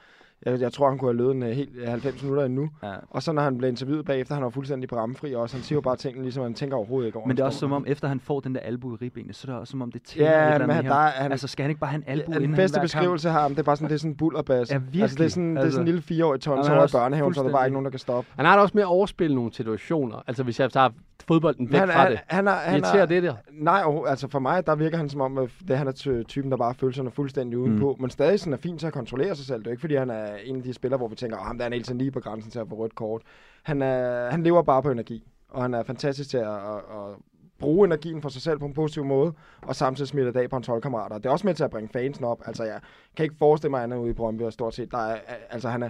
jeg, 0.46 0.62
jeg 0.62 0.74
tror, 0.74 0.90
han 0.90 0.98
kunne 0.98 1.10
have 1.10 1.18
løbet 1.18 1.36
en 1.36 1.44
øh, 1.44 1.50
helt 1.50 1.90
90 1.90 2.24
minutter 2.24 2.46
endnu. 2.46 2.70
Ja. 2.84 2.94
Og 3.10 3.24
så 3.24 3.32
når 3.32 3.42
han 3.42 3.58
blev 3.58 3.70
interviewet 3.70 4.06
bagefter, 4.06 4.34
han 4.36 4.44
var 4.44 4.50
fuldstændig 4.50 4.90
bramfri 4.90 5.36
også. 5.36 5.56
Han 5.56 5.64
siger 5.64 5.78
jo 5.78 5.82
bare 5.82 5.96
tingene, 5.96 6.24
ligesom 6.24 6.44
han 6.44 6.54
tænker 6.54 6.78
overhovedet 6.78 7.08
ikke 7.08 7.18
over. 7.18 7.28
Men 7.28 7.38
det 7.38 7.42
er 7.42 7.46
han 7.46 7.48
også 7.48 7.60
som 7.60 7.72
om, 7.72 7.84
efter 7.88 8.08
han 8.08 8.20
får 8.20 8.40
den 8.40 8.56
der 8.56 8.62
albu 8.62 8.94
i 8.94 8.98
ribbenet, 9.02 9.36
så 9.36 9.48
er 9.48 9.52
det 9.52 9.60
også 9.60 9.72
som 9.72 9.82
om, 9.82 9.92
det 9.92 10.02
tænder 10.04 10.32
Ja, 10.32 10.58
men 10.60 10.70
andet 10.70 10.86
der 10.86 10.96
er- 10.96 11.10
han- 11.10 11.32
Altså, 11.32 11.48
skal 11.48 11.64
han 11.64 11.70
ikke 11.70 11.80
bare 11.80 11.90
have 11.90 11.98
en 11.98 12.04
albu 12.08 12.22
Ja, 12.32 12.36
inden 12.36 12.42
den 12.42 12.50
han 12.50 12.58
bedste 12.58 12.80
beskrivelse 12.80 13.30
her, 13.32 13.48
det 13.48 13.60
er 13.60 13.64
bare 13.64 13.76
sådan, 13.76 13.90
det 13.90 13.94
er 13.96 14.00
sådan 14.00 14.12
en 14.12 14.18
bullerbas. 14.18 14.50
Ja, 14.56 14.60
Altså, 14.60 14.74
det 14.76 14.86
er 14.86 14.92
virkelig. 15.08 15.32
sådan, 15.32 15.50
det 15.50 15.58
er 15.58 15.62
Altså- 15.62 15.72
sådan 15.76 15.82
en 15.82 15.86
lille 15.86 16.02
fireårig 16.02 16.42
ton, 16.42 16.64
så 16.64 16.70
men 16.72 16.80
er 16.82 16.88
børnehaven, 16.94 17.34
så 17.34 17.40
er 17.40 17.44
der 17.46 17.52
bare 17.52 17.66
ikke 17.68 17.74
nogen, 17.74 17.86
der 17.86 17.92
kan 17.92 18.00
stoppe. 18.00 18.30
Han 18.36 18.46
har 18.46 18.56
da 18.56 18.62
også 18.62 18.72
med 18.76 18.84
at 18.84 18.88
overspille 18.88 19.36
nogle 19.36 19.54
situationer. 19.54 20.24
Altså 20.28 20.44
hvis 20.44 20.60
jeg 20.60 20.72
tager 20.72 20.90
fodbolden 21.28 21.72
væk 21.72 21.80
han, 21.80 21.90
fra 21.90 22.02
han, 22.02 22.12
det. 22.12 22.20
han, 22.28 22.48
er, 22.48 22.52
han 22.52 22.74
Irriterer 22.74 23.02
er, 23.02 23.06
det 23.06 23.24
der? 23.24 23.36
Nej, 23.52 23.82
og, 23.86 24.10
altså 24.10 24.28
for 24.28 24.40
mig, 24.40 24.68
der 24.68 24.76
virker 24.76 24.98
han 24.98 25.10
som 25.10 25.22
om, 25.22 25.38
at 25.38 25.50
det, 25.68 25.78
han 25.78 25.88
er 25.88 25.92
ty- 25.92 26.24
typen, 26.24 26.52
der 26.52 26.58
bare 26.58 26.74
føler 26.74 26.94
sig 26.94 27.14
fuldstændig 27.14 27.60
udenpå, 27.60 27.94
mm. 27.94 28.02
men 28.02 28.10
stadig 28.10 28.40
sådan 28.40 28.54
er 28.54 28.58
fint 28.58 28.80
til 28.80 28.88
at 28.88 28.94
kontrollere 28.94 29.36
sig 29.36 29.46
selv. 29.46 29.60
Det 29.60 29.68
er 29.68 29.72
ikke, 29.72 29.82
fordi 29.82 29.96
han 29.96 30.10
er 30.10 30.36
en 30.36 30.56
af 30.56 30.64
de 30.64 30.74
spillere, 30.74 30.98
hvor 30.98 31.08
vi 31.08 31.16
tænker, 31.16 31.38
at 31.38 31.44
ham 31.44 31.58
der 31.58 31.66
er 31.66 31.68
en 31.68 31.74
helt 31.74 31.98
lige 31.98 32.12
på 32.12 32.20
grænsen 32.20 32.52
til 32.52 32.60
at 32.60 32.70
få 32.70 32.76
rødt 32.76 32.96
kort. 32.96 33.22
Han, 33.64 33.82
er, 33.82 34.30
han 34.32 34.44
lever 34.44 34.62
bare 34.62 34.84
på 34.84 34.92
energi, 34.92 35.24
og 35.50 35.62
han 35.62 35.74
er 35.74 35.84
fantastisk 35.84 36.30
til 36.30 36.38
at, 36.38 36.48
at, 36.48 36.76
at 36.76 37.16
bruge 37.60 37.88
energien 37.88 38.22
for 38.22 38.30
sig 38.30 38.42
selv 38.42 38.60
på 38.60 38.66
en 38.66 38.74
positiv 38.74 39.06
måde, 39.06 39.34
og 39.62 39.76
samtidig 39.76 40.08
smitte 40.08 40.34
det 40.34 40.40
af 40.40 40.50
på 40.50 40.56
hans 40.56 40.68
holdkammerater. 40.68 41.18
Det 41.18 41.26
er 41.26 41.30
også 41.30 41.48
med 41.48 41.54
til 41.54 41.64
at 41.64 41.70
bringe 41.70 41.90
fansen 41.94 42.26
op. 42.26 42.42
Altså, 42.46 42.64
jeg 42.64 42.80
kan 43.18 43.24
ikke 43.24 43.36
forestille 43.40 43.70
mig, 43.70 43.78
at 43.78 43.82
han 43.82 43.92
er 43.92 43.98
ude 43.98 44.10
i 44.10 44.14
Brøndby, 44.14 44.42
og 44.42 44.54
stort 44.54 44.76
set, 44.76 44.92
der 44.92 44.98
er, 44.98 45.18
altså, 45.50 45.70
han 45.70 45.84
er 45.84 45.90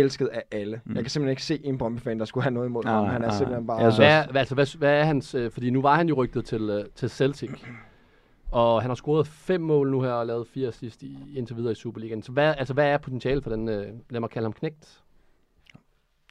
elsket 0.00 0.26
af 0.26 0.42
alle. 0.50 0.80
Mm. 0.84 0.94
Jeg 0.94 1.04
kan 1.04 1.10
simpelthen 1.10 1.30
ikke 1.30 1.42
se 1.42 1.60
en 1.64 1.78
Brøndby-fan, 1.78 2.18
der 2.18 2.24
skulle 2.24 2.44
have 2.44 2.54
noget 2.54 2.66
imod 2.68 2.82
Nej, 2.84 2.94
ham. 2.94 3.04
Han 3.06 3.22
er 3.22 3.26
nej, 3.28 3.36
simpelthen 3.36 3.66
bare... 3.66 3.80
Synes 3.80 3.96
Hvad, 3.96 4.08
er- 4.08 4.38
altså, 4.38 4.54
hvad, 4.54 4.78
hvad 4.78 4.92
er 5.00 5.04
hans... 5.04 5.34
Øh, 5.34 5.50
fordi 5.50 5.70
nu 5.70 5.82
var 5.82 5.94
han 5.96 6.08
jo 6.08 6.14
rygtet 6.14 6.44
til, 6.44 6.70
øh, 6.70 6.84
til 6.94 7.10
Celtic. 7.10 7.50
Og 8.50 8.82
han 8.82 8.90
har 8.90 8.94
scoret 8.94 9.26
fem 9.26 9.60
mål 9.60 9.90
nu 9.90 10.02
her 10.02 10.10
og 10.10 10.26
lavet 10.26 10.46
fire 10.54 10.72
sidst 10.72 11.02
i, 11.02 11.18
indtil 11.36 11.56
videre 11.56 11.72
i 11.72 11.74
Superligaen. 11.74 12.22
Så 12.22 12.32
hvad, 12.32 12.54
altså, 12.58 12.74
hvad 12.74 12.86
er 12.86 12.98
potentialet 12.98 13.42
for 13.42 13.50
den, 13.50 13.68
øh, 13.68 13.86
lad 14.10 14.20
mig 14.20 14.30
kalde 14.30 14.44
ham 14.44 14.52
knægt? 14.52 15.00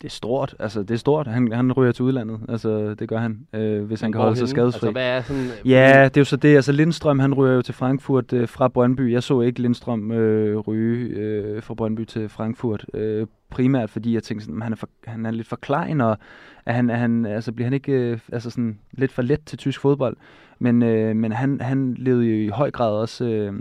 Det 0.01 0.07
er 0.07 0.09
stort. 0.09 0.55
Altså, 0.59 0.79
det 0.83 0.91
er 0.91 0.97
stort. 0.97 1.27
Han, 1.27 1.51
han 1.51 1.71
ryger 1.71 1.91
til 1.91 2.05
udlandet. 2.05 2.39
Altså, 2.49 2.93
det 2.93 3.09
gør 3.09 3.17
han, 3.17 3.47
øh, 3.53 3.83
hvis 3.83 4.01
han 4.01 4.11
kan 4.11 4.21
holde 4.21 4.35
sig 4.35 4.49
skadesfri. 4.49 4.87
Altså, 4.87 4.91
hvad 4.91 5.17
er 5.17 5.21
sådan... 5.21 5.43
øh, 5.43 5.71
Ja, 5.71 6.03
det 6.03 6.17
er 6.17 6.21
jo 6.21 6.25
så 6.25 6.35
det. 6.35 6.55
Altså 6.55 6.71
Lindstrøm, 6.71 7.19
han 7.19 7.33
ryger 7.33 7.55
jo 7.55 7.61
til 7.61 7.73
Frankfurt 7.73 8.33
øh, 8.33 8.47
fra 8.47 8.67
Brøndby. 8.67 9.11
Jeg 9.11 9.23
så 9.23 9.41
ikke 9.41 9.61
Lindstrøm 9.61 10.11
øh, 10.11 10.57
ryge 10.57 11.07
øh, 11.07 11.63
fra 11.63 11.73
Brøndby 11.73 12.05
til 12.05 12.29
Frankfurt. 12.29 12.85
Øh, 12.93 13.27
primært 13.49 13.89
fordi 13.89 14.13
jeg 14.13 14.23
tænkte 14.23 14.45
sådan, 14.45 14.61
han 14.61 14.71
er, 14.71 14.75
for, 14.75 14.89
han 15.05 15.25
er 15.25 15.31
lidt 15.31 15.47
for 15.47 15.55
klein, 15.55 16.01
og 16.01 16.17
er 16.65 16.73
han, 16.73 16.89
er 16.89 16.95
han, 16.95 17.25
altså, 17.25 17.51
bliver 17.51 17.65
han 17.65 17.73
ikke 17.73 17.91
øh, 17.91 18.19
altså 18.31 18.49
sådan, 18.49 18.79
lidt 18.91 19.11
for 19.11 19.21
let 19.21 19.39
til 19.45 19.57
tysk 19.57 19.81
fodbold. 19.81 20.17
Men, 20.59 20.83
øh, 20.83 21.15
men 21.15 21.31
han, 21.31 21.61
han 21.61 21.93
levede 21.93 22.25
jo 22.25 22.35
i 22.35 22.47
høj 22.47 22.71
grad 22.71 22.91
også 22.91 23.25
øh, 23.25 23.53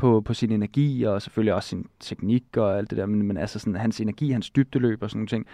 på, 0.00 0.20
på 0.20 0.34
sin 0.34 0.52
energi, 0.52 1.02
og 1.02 1.22
selvfølgelig 1.22 1.54
også 1.54 1.68
sin 1.68 1.86
teknik 2.00 2.56
og 2.56 2.78
alt 2.78 2.90
det 2.90 2.98
der, 2.98 3.06
men, 3.06 3.22
men 3.22 3.36
altså 3.36 3.58
sådan, 3.58 3.76
hans 3.76 4.00
energi, 4.00 4.30
hans 4.30 4.50
dybdeløb 4.50 5.02
og 5.02 5.10
sådan 5.10 5.18
nogle 5.18 5.28
ting. 5.28 5.46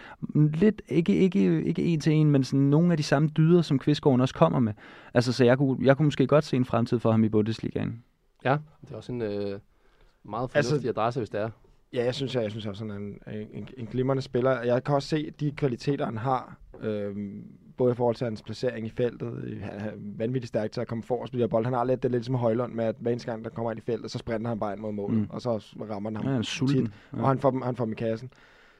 Lidt, 0.55 0.83
ikke, 0.89 1.17
ikke, 1.17 1.63
ikke 1.63 1.83
en 1.83 2.01
til 2.01 2.13
en, 2.13 2.31
men 2.31 2.45
sådan 2.45 2.61
nogle 2.61 2.91
af 2.91 2.97
de 2.97 3.03
samme 3.03 3.29
dyder, 3.29 3.63
som 3.63 3.79
Kvistgården 3.79 4.21
også 4.21 4.35
kommer 4.35 4.61
med. 4.61 4.73
Altså, 5.15 5.33
så 5.33 5.45
jeg 5.45 5.59
kunne, 5.59 5.87
jeg 5.87 5.97
kunne 5.97 6.07
måske 6.07 6.27
godt 6.27 6.45
se 6.45 6.57
en 6.57 6.65
fremtid 6.65 6.99
for 6.99 7.11
ham 7.11 7.25
i 7.25 7.29
Bundesligaen. 7.29 8.03
Ja, 8.45 8.57
det 8.81 8.93
er 8.93 8.97
også 8.97 9.13
en 9.13 9.23
øh, 9.23 9.31
meget 9.31 9.61
fornuftig 10.25 10.57
Altså- 10.57 10.75
altså, 10.75 10.89
adresse, 10.89 11.21
hvis 11.21 11.31
det 11.31 11.41
er. 11.41 11.51
Ja, 11.97 12.05
jeg 12.05 12.15
synes, 12.15 12.35
jeg, 12.35 12.43
jeg 12.43 12.51
synes 12.51 12.67
også, 12.67 12.85
han 12.85 12.91
er 13.27 13.33
en, 13.33 13.49
en, 13.53 13.69
en 13.77 13.87
glimrende 13.87 14.23
spiller. 14.23 14.63
Jeg 14.63 14.85
kan 14.85 14.95
også 14.95 15.09
se 15.09 15.31
de 15.41 15.51
kvaliteter, 15.51 16.05
han 16.05 16.17
har, 16.19 16.57
øhm, 16.81 17.45
både 17.77 17.93
i 17.93 17.95
forhold 17.95 18.17
til 18.17 18.25
hans 18.25 18.43
placering 18.43 18.87
i 18.87 18.91
feltet. 18.91 19.59
Han 19.63 19.81
er 19.81 19.91
vanvittigt 19.97 20.49
stærk 20.49 20.73
til 20.73 20.81
at 20.81 20.87
komme 20.89 21.03
for 21.05 21.23
og 21.23 21.29
spille 21.29 21.49
bold. 21.49 21.65
Han 21.65 21.75
har 21.75 21.85
lidt 21.85 22.03
det 22.03 22.11
lidt 22.11 22.25
som 22.25 22.35
Højlund 22.35 22.73
med, 22.73 22.85
at 22.85 22.97
hver 22.99 23.11
eneste 23.11 23.31
gang, 23.31 23.45
der 23.45 23.51
kommer 23.51 23.71
ind 23.71 23.79
i 23.79 23.83
feltet, 23.83 24.11
så 24.11 24.19
sprinter 24.19 24.49
han 24.49 24.59
bare 24.59 24.73
ind 24.73 24.81
mod 24.81 24.93
målet, 24.93 25.19
Mm. 25.19 25.27
og 25.31 25.43
så 25.43 25.51
rammer 25.91 26.11
han 26.11 26.17
ham 26.17 26.25
Ja, 26.27 26.33
han 26.33 26.43
tit, 26.43 26.91
og 27.13 27.29
han 27.29 27.39
får, 27.39 27.51
dem, 27.51 27.63
han 27.63 27.77
får 27.77 27.85
dem 27.85 27.93
i 27.93 27.97
kassen. 27.97 28.31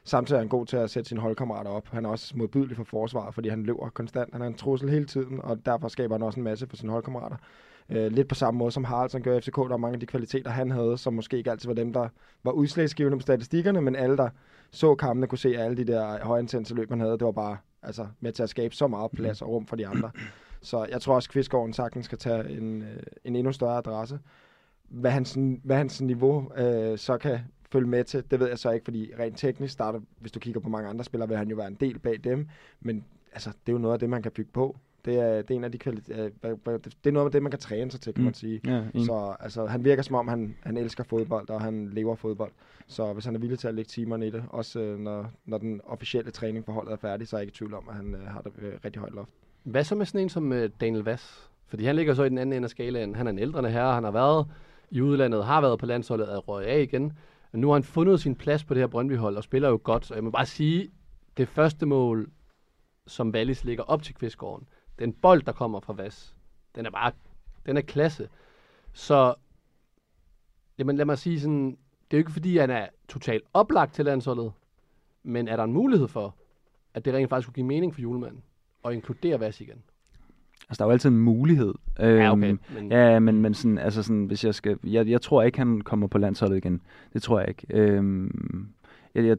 Samtidig 0.03 0.37
er 0.37 0.41
han 0.41 0.47
god 0.49 0.65
til 0.65 0.77
at 0.77 0.89
sætte 0.89 1.07
sine 1.09 1.21
holdkammerater 1.21 1.71
op. 1.71 1.87
Han 1.87 2.05
er 2.05 2.09
også 2.09 2.33
modbydelig 2.37 2.77
for 2.77 2.83
forsvaret, 2.83 3.33
fordi 3.33 3.49
han 3.49 3.63
løber 3.63 3.89
konstant. 3.89 4.33
Han 4.33 4.41
er 4.41 4.47
en 4.47 4.53
trussel 4.53 4.89
hele 4.89 5.05
tiden, 5.05 5.41
og 5.43 5.65
derfor 5.65 5.87
skaber 5.87 6.15
han 6.15 6.23
også 6.23 6.39
en 6.39 6.43
masse 6.43 6.67
for 6.67 6.75
sine 6.77 6.91
holdkammerater. 6.91 7.35
Øh, 7.89 8.11
lidt 8.11 8.27
på 8.27 8.35
samme 8.35 8.57
måde 8.57 8.71
som 8.71 8.83
Haraldsson 8.83 9.21
gør 9.21 9.37
i 9.37 9.41
FCK. 9.41 9.55
Der 9.55 9.73
er 9.73 9.77
mange 9.77 9.93
af 9.93 9.99
de 9.99 10.05
kvaliteter, 10.05 10.51
han 10.51 10.71
havde, 10.71 10.97
som 10.97 11.13
måske 11.13 11.37
ikke 11.37 11.51
altid 11.51 11.67
var 11.67 11.75
dem, 11.75 11.93
der 11.93 12.09
var 12.43 12.51
udslagsgivende 12.51 13.17
på 13.17 13.21
statistikkerne, 13.21 13.81
men 13.81 13.95
alle, 13.95 14.17
der 14.17 14.29
så 14.71 14.95
kampene, 14.95 15.27
kunne 15.27 15.37
se, 15.37 15.57
alle 15.57 15.77
de 15.77 15.83
der 15.83 16.25
højintense 16.25 16.75
løb, 16.75 16.89
han 16.89 16.99
havde, 16.99 17.11
det 17.11 17.25
var 17.25 17.31
bare 17.31 17.57
altså, 17.83 18.07
med 18.19 18.31
til 18.31 18.43
at 18.43 18.49
skabe 18.49 18.75
så 18.75 18.87
meget 18.87 19.11
plads 19.11 19.41
og 19.41 19.49
rum 19.49 19.65
for 19.65 19.75
de 19.75 19.87
andre. 19.87 20.11
Så 20.61 20.87
jeg 20.91 21.01
tror 21.01 21.15
også, 21.15 21.27
at 21.27 21.31
Kvistgården 21.31 21.73
sagtens 21.73 22.05
skal 22.05 22.17
tage 22.17 22.49
en, 22.49 22.81
øh, 22.81 23.03
en 23.23 23.35
endnu 23.35 23.51
større 23.51 23.77
adresse. 23.77 24.19
Hvad 24.89 25.11
hans, 25.11 25.37
hvad 25.63 25.77
hans 25.77 26.01
niveau 26.01 26.51
øh, 26.57 26.97
så 26.97 27.17
kan 27.17 27.39
følge 27.71 27.87
med 27.87 28.03
til, 28.03 28.23
det 28.31 28.39
ved 28.39 28.47
jeg 28.47 28.59
så 28.59 28.71
ikke, 28.71 28.83
fordi 28.83 29.11
rent 29.19 29.37
teknisk 29.37 29.73
starter, 29.73 29.99
hvis 30.19 30.31
du 30.31 30.39
kigger 30.39 30.59
på 30.59 30.69
mange 30.69 30.89
andre 30.89 31.05
spillere, 31.05 31.29
vil 31.29 31.37
han 31.37 31.49
jo 31.49 31.55
være 31.55 31.67
en 31.67 31.77
del 31.79 31.99
bag 31.99 32.19
dem, 32.23 32.47
men 32.81 33.05
altså, 33.33 33.49
det 33.49 33.71
er 33.71 33.73
jo 33.73 33.77
noget 33.77 33.93
af 33.93 33.99
det, 33.99 34.09
man 34.09 34.21
kan 34.21 34.31
bygge 34.31 34.51
på. 34.51 34.77
Det 35.07 35.15
er, 35.19 35.41
det 35.41 35.51
er 35.51 35.55
en 35.55 35.63
af 35.63 35.71
de 35.71 35.77
kvaliteter, 35.77 36.29
det 37.03 37.07
er 37.07 37.11
noget 37.11 37.25
af 37.25 37.31
det, 37.31 37.43
man 37.43 37.51
kan 37.51 37.59
træne 37.59 37.91
sig 37.91 38.01
til, 38.01 38.13
kan 38.13 38.21
Mm. 38.21 38.25
man 38.25 38.33
sige. 38.33 38.61
Ja. 38.65 38.81
Så 39.03 39.35
altså, 39.39 39.65
han 39.65 39.83
virker 39.83 40.03
som 40.03 40.15
om, 40.15 40.27
han, 40.27 40.55
han 40.63 40.77
elsker 40.77 41.03
fodbold, 41.03 41.49
og 41.49 41.61
han 41.61 41.89
lever 41.89 42.15
fodbold. 42.15 42.51
Så 42.87 43.13
hvis 43.13 43.25
han 43.25 43.35
er 43.35 43.39
villig 43.39 43.59
til 43.59 43.67
at 43.67 43.75
lægge 43.75 43.89
timerne 43.89 44.27
i 44.27 44.29
det, 44.29 44.43
også 44.49 44.79
øh, 44.79 44.99
når, 44.99 45.31
når 45.45 45.57
den 45.57 45.81
officielle 45.85 46.31
træning 46.31 46.65
for 46.65 46.71
holdet 46.71 46.91
er 46.91 46.97
færdig, 46.97 47.27
så 47.27 47.35
er 47.35 47.39
jeg 47.39 47.43
ikke 47.47 47.55
i 47.55 47.57
tvivl 47.57 47.73
om, 47.73 47.83
at 47.89 47.95
han 47.95 48.15
øh, 48.15 48.21
har 48.27 48.41
det 48.41 48.51
øh, 48.61 48.73
rigtig 48.85 48.99
højt 48.99 49.13
loft. 49.13 49.29
Hvad 49.63 49.83
så 49.83 49.95
med 49.95 50.05
sådan 50.05 50.21
en 50.21 50.29
som 50.29 50.53
øh, 50.53 50.69
Daniel 50.81 51.03
Vass? 51.03 51.49
Fordi 51.67 51.85
han 51.85 51.95
ligger 51.95 52.13
så 52.13 52.23
i 52.23 52.29
den 52.29 52.37
anden 52.37 52.53
ende 52.53 52.65
af 52.65 52.69
skalaen. 52.69 53.15
Han 53.15 53.27
er 53.27 53.31
en 53.31 53.39
ældre 53.39 53.69
herre, 53.69 53.93
han 53.93 54.03
har 54.03 54.11
været 54.11 54.47
i 54.91 55.01
udlandet, 55.01 55.45
har 55.45 55.61
været 55.61 55.79
på 55.79 55.85
landsholdet, 55.85 56.33
er 56.33 56.37
røget 56.37 56.65
af 56.67 56.81
igen. 56.81 57.13
Men 57.51 57.61
nu 57.61 57.67
har 57.67 57.73
han 57.73 57.83
fundet 57.83 58.19
sin 58.21 58.35
plads 58.35 58.63
på 58.63 58.73
det 58.73 58.81
her 58.81 58.87
Brøndby-hold 58.87 59.37
og 59.37 59.43
spiller 59.43 59.69
jo 59.69 59.79
godt. 59.83 60.05
Så 60.05 60.13
jeg 60.13 60.23
må 60.23 60.29
bare 60.29 60.45
sige, 60.45 60.89
det 61.37 61.47
første 61.47 61.85
mål, 61.85 62.29
som 63.07 63.29
Wallis 63.29 63.63
ligger 63.63 63.83
op 63.83 64.03
til 64.03 64.15
Kvistgården, 64.15 64.67
den 64.99 65.13
bold, 65.13 65.41
der 65.41 65.51
kommer 65.51 65.79
fra 65.79 65.93
Vass, 65.93 66.35
den 66.75 66.85
er 66.85 66.89
bare, 66.89 67.11
den 67.65 67.77
er 67.77 67.81
klasse. 67.81 68.29
Så 68.93 69.35
Jamen 70.79 70.95
lad 70.95 71.05
mig 71.05 71.17
sige 71.17 71.39
sådan, 71.39 71.69
det 72.11 72.17
er 72.17 72.17
jo 72.17 72.21
ikke 72.21 72.31
fordi, 72.31 72.57
han 72.57 72.69
er 72.69 72.87
totalt 73.07 73.43
oplagt 73.53 73.93
til 73.93 74.05
landsholdet, 74.05 74.51
men 75.23 75.47
er 75.47 75.55
der 75.55 75.63
en 75.63 75.73
mulighed 75.73 76.07
for, 76.07 76.35
at 76.93 77.05
det 77.05 77.13
rent 77.13 77.29
faktisk 77.29 77.47
kunne 77.47 77.53
give 77.53 77.65
mening 77.65 77.93
for 77.93 78.01
julemanden, 78.01 78.43
og 78.83 78.93
inkludere 78.93 79.39
Vas 79.39 79.61
igen? 79.61 79.83
Altså, 80.69 80.83
der 80.83 80.85
er 80.85 80.87
jo 80.87 80.91
altid 80.91 81.09
en 81.09 81.17
mulighed. 81.17 81.73
Ja, 81.99 82.31
okay. 82.31 82.49
Øhm, 82.49 82.59
Men, 82.73 82.91
Ja, 82.91 83.19
men, 83.19 83.41
men 83.41 83.53
sådan, 83.53 83.77
altså 83.77 84.03
sådan, 84.03 84.25
hvis 84.25 84.45
jeg 84.45 84.55
skal... 84.55 84.79
Jeg, 84.83 85.07
jeg 85.07 85.21
tror 85.21 85.43
ikke, 85.43 85.57
han 85.57 85.81
kommer 85.81 86.07
på 86.07 86.17
landsholdet 86.17 86.57
igen. 86.57 86.81
Det 87.13 87.21
tror 87.21 87.39
jeg 87.39 87.49
ikke. 87.49 87.67
Øhm, 87.69 88.69
jeg, 89.15 89.25
jeg, 89.25 89.37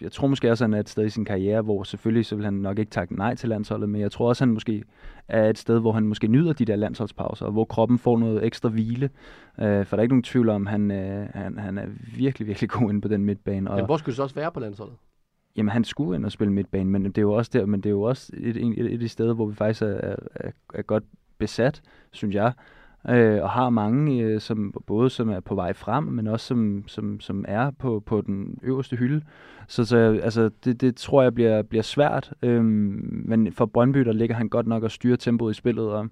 jeg 0.00 0.12
tror 0.12 0.28
måske 0.28 0.50
også, 0.50 0.64
at 0.64 0.70
han 0.70 0.74
er 0.74 0.80
et 0.80 0.88
sted 0.88 1.06
i 1.06 1.10
sin 1.10 1.24
karriere, 1.24 1.62
hvor 1.62 1.82
selvfølgelig 1.82 2.26
så 2.26 2.36
vil 2.36 2.44
han 2.44 2.54
nok 2.54 2.78
ikke 2.78 2.90
takke 2.90 3.16
nej 3.16 3.34
til 3.34 3.48
landsholdet, 3.48 3.88
men 3.88 4.00
jeg 4.00 4.12
tror 4.12 4.28
også, 4.28 4.44
at 4.44 4.48
han 4.48 4.54
måske 4.54 4.84
er 5.28 5.50
et 5.50 5.58
sted, 5.58 5.80
hvor 5.80 5.92
han 5.92 6.06
måske 6.06 6.26
nyder 6.26 6.52
de 6.52 6.64
der 6.64 6.76
landsholdspauser, 6.76 7.46
og 7.46 7.52
hvor 7.52 7.64
kroppen 7.64 7.98
får 7.98 8.18
noget 8.18 8.44
ekstra 8.44 8.68
hvile. 8.68 9.10
Øh, 9.60 9.86
for 9.86 9.96
der 9.96 10.00
er 10.00 10.02
ikke 10.02 10.12
nogen 10.12 10.22
tvivl 10.22 10.48
om, 10.48 10.66
at 10.66 10.70
han, 10.70 10.90
øh, 10.90 11.28
han, 11.34 11.58
han 11.58 11.78
er 11.78 11.86
virkelig, 12.16 12.48
virkelig 12.48 12.70
god 12.70 12.90
inde 12.90 13.00
på 13.00 13.08
den 13.08 13.24
midtbane. 13.24 13.70
Og, 13.70 13.76
men 13.76 13.84
hvor 13.84 13.96
skulle 13.96 14.14
så 14.14 14.22
også 14.22 14.34
være 14.34 14.52
på 14.52 14.60
landsholdet? 14.60 14.96
Jamen, 15.56 15.70
han 15.70 15.84
skulle 15.84 16.16
ind 16.16 16.24
og 16.24 16.32
spille 16.32 16.52
midtbane, 16.52 16.90
men 16.90 17.04
det 17.04 17.18
er 17.18 17.22
jo 17.22 17.32
også 17.32 17.50
der, 17.54 17.66
men 17.66 17.80
det 17.80 17.86
er 17.86 17.90
jo 17.90 18.02
også 18.02 18.32
et, 18.36 18.56
et, 18.56 18.94
et 18.94 19.00
de 19.00 19.08
steder, 19.08 19.34
hvor 19.34 19.46
vi 19.46 19.54
faktisk 19.54 19.82
er, 19.82 19.86
er, 19.86 20.16
er, 20.34 20.50
er 20.74 20.82
godt 20.82 21.04
besat, 21.38 21.82
synes 22.12 22.34
jeg, 22.34 22.52
øh, 23.08 23.42
og 23.42 23.50
har 23.50 23.70
mange, 23.70 24.22
øh, 24.22 24.40
som 24.40 24.74
både 24.86 25.10
som 25.10 25.28
er 25.28 25.40
på 25.40 25.54
vej 25.54 25.72
frem, 25.72 26.04
men 26.04 26.26
også 26.26 26.46
som, 26.46 26.84
som, 26.86 27.20
som 27.20 27.44
er 27.48 27.70
på, 27.70 28.02
på 28.06 28.20
den 28.20 28.58
øverste 28.62 28.96
hylde. 28.96 29.22
Så, 29.68 29.84
så 29.84 30.20
altså, 30.22 30.50
det, 30.64 30.80
det 30.80 30.96
tror 30.96 31.22
jeg 31.22 31.34
bliver, 31.34 31.62
bliver 31.62 31.82
svært, 31.82 32.32
øh, 32.42 32.64
men 32.64 33.52
for 33.52 33.66
Brøndby, 33.66 33.98
der 33.98 34.12
ligger 34.12 34.36
han 34.36 34.48
godt 34.48 34.66
nok 34.66 34.82
og 34.82 34.90
styre 34.90 35.16
tempoet 35.16 35.50
i 35.50 35.54
spillet, 35.54 35.90
og 35.90 36.08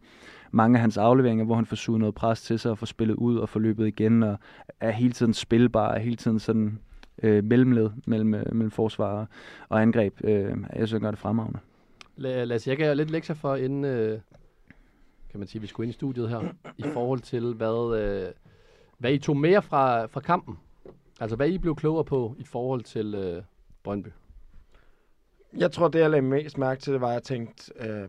mange 0.51 0.77
af 0.77 0.81
hans 0.81 0.97
afleveringer, 0.97 1.45
hvor 1.45 1.55
han 1.55 1.67
får 1.67 1.77
suget 1.77 2.01
noget 2.01 2.15
pres 2.15 2.43
til 2.43 2.59
sig 2.59 2.71
og 2.71 2.79
får 2.79 2.87
spillet 2.87 3.15
ud 3.15 3.37
og 3.37 3.49
får 3.49 3.61
løbet 3.61 3.87
igen, 3.87 4.23
og 4.23 4.39
er 4.81 4.91
hele 4.91 5.13
tiden 5.13 5.35
spilbar, 5.35 5.93
er 5.93 5.99
hele 5.99 6.17
tiden 6.17 6.39
sådan 6.39 6.79
øh, 7.23 7.45
mellemled 7.45 7.91
mellem, 8.07 8.35
øh, 8.35 8.45
mellem 8.53 8.71
forsvar 8.71 9.27
og 9.69 9.83
angreb. 9.83 10.15
Øh, 10.25 10.33
jeg 10.33 10.57
synes, 10.77 10.93
han 10.93 11.01
gør 11.01 11.11
det 11.11 11.19
fremragende. 11.19 11.59
Lad, 12.17 12.47
lad 12.47 12.57
os, 12.57 12.69
jeg 12.69 12.77
gav 12.77 12.95
lidt 12.95 13.11
lektier 13.11 13.37
for, 13.37 13.57
inden 13.57 13.85
øh, 13.85 14.19
kan 15.37 15.41
man 15.41 15.49
sige, 15.49 15.61
vi 15.61 15.67
skulle 15.67 15.85
ind 15.85 15.91
i 15.91 15.93
studiet 15.93 16.29
her, 16.29 16.55
i 16.79 16.83
forhold 16.83 17.21
til, 17.21 17.55
hvad, 17.55 17.99
øh, 18.01 18.33
hvad 18.99 19.13
I 19.13 19.19
tog 19.19 19.37
mere 19.37 19.63
fra, 19.63 20.07
fra 20.07 20.21
kampen. 20.21 20.59
Altså, 21.21 21.37
hvad 21.37 21.49
I 21.49 21.59
blev 21.59 21.77
klogere 21.77 22.05
på 22.05 22.35
i 22.39 22.45
forhold 22.45 22.83
til 22.83 23.15
øh, 23.15 23.43
Brøndby. 23.83 24.09
Jeg 25.57 25.73
tror, 25.73 25.89
det 25.89 25.99
jeg 25.99 26.11
lagde 26.11 26.27
mest 26.27 26.59
mærke 26.59 26.81
til, 26.81 26.93
det 26.93 27.01
var, 27.01 27.09
at 27.09 27.15
jeg 27.15 27.23
tænkte, 27.23 27.73
øh, 27.77 28.09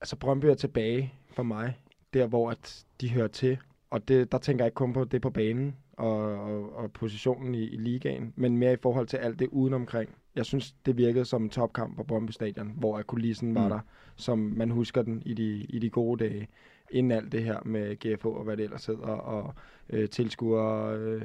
altså 0.00 0.16
Brøndby 0.16 0.46
er 0.46 0.54
tilbage 0.54 1.14
for 1.30 1.42
mig, 1.42 1.78
der 2.14 2.26
hvor 2.26 2.50
at 2.50 2.84
de 3.00 3.10
hører 3.10 3.28
til. 3.28 3.58
Og 3.90 4.08
det, 4.08 4.32
der 4.32 4.38
tænker 4.38 4.64
jeg 4.64 4.68
ikke 4.68 4.74
kun 4.74 4.92
på 4.92 5.04
det 5.04 5.22
på 5.22 5.30
banen 5.30 5.76
og, 5.92 6.18
og, 6.18 6.76
og 6.76 6.92
positionen 6.92 7.54
i, 7.54 7.62
i 7.62 7.76
ligaen, 7.76 8.32
men 8.36 8.58
mere 8.58 8.72
i 8.72 8.82
forhold 8.82 9.06
til 9.06 9.16
alt 9.16 9.38
det 9.38 9.48
udenomkring. 9.52 10.10
Jeg 10.36 10.46
synes, 10.46 10.72
det 10.86 10.96
virkede 10.96 11.24
som 11.24 11.42
en 11.42 11.50
topkamp 11.50 11.96
på 11.96 12.02
Brøndby 12.02 12.30
Stadion, 12.30 12.72
hvor 12.76 13.02
kulissen 13.02 13.54
var 13.54 13.64
Mm. 13.64 13.70
der, 13.70 13.80
som 14.16 14.38
man 14.38 14.70
husker 14.70 15.02
den 15.02 15.22
i 15.26 15.34
de, 15.34 15.66
i 15.68 15.78
de 15.78 15.90
gode 15.90 16.24
dage, 16.24 16.48
inden 16.90 17.12
alt 17.12 17.32
det 17.32 17.44
her 17.44 17.58
med 17.64 17.96
GFH 17.96 18.26
og 18.26 18.44
hvad 18.44 18.56
det 18.56 18.64
ellers 18.64 18.86
hedder, 18.86 19.06
og 19.08 19.54
øh, 19.90 20.08
tilskuere, 20.08 20.96
øh, 20.98 21.22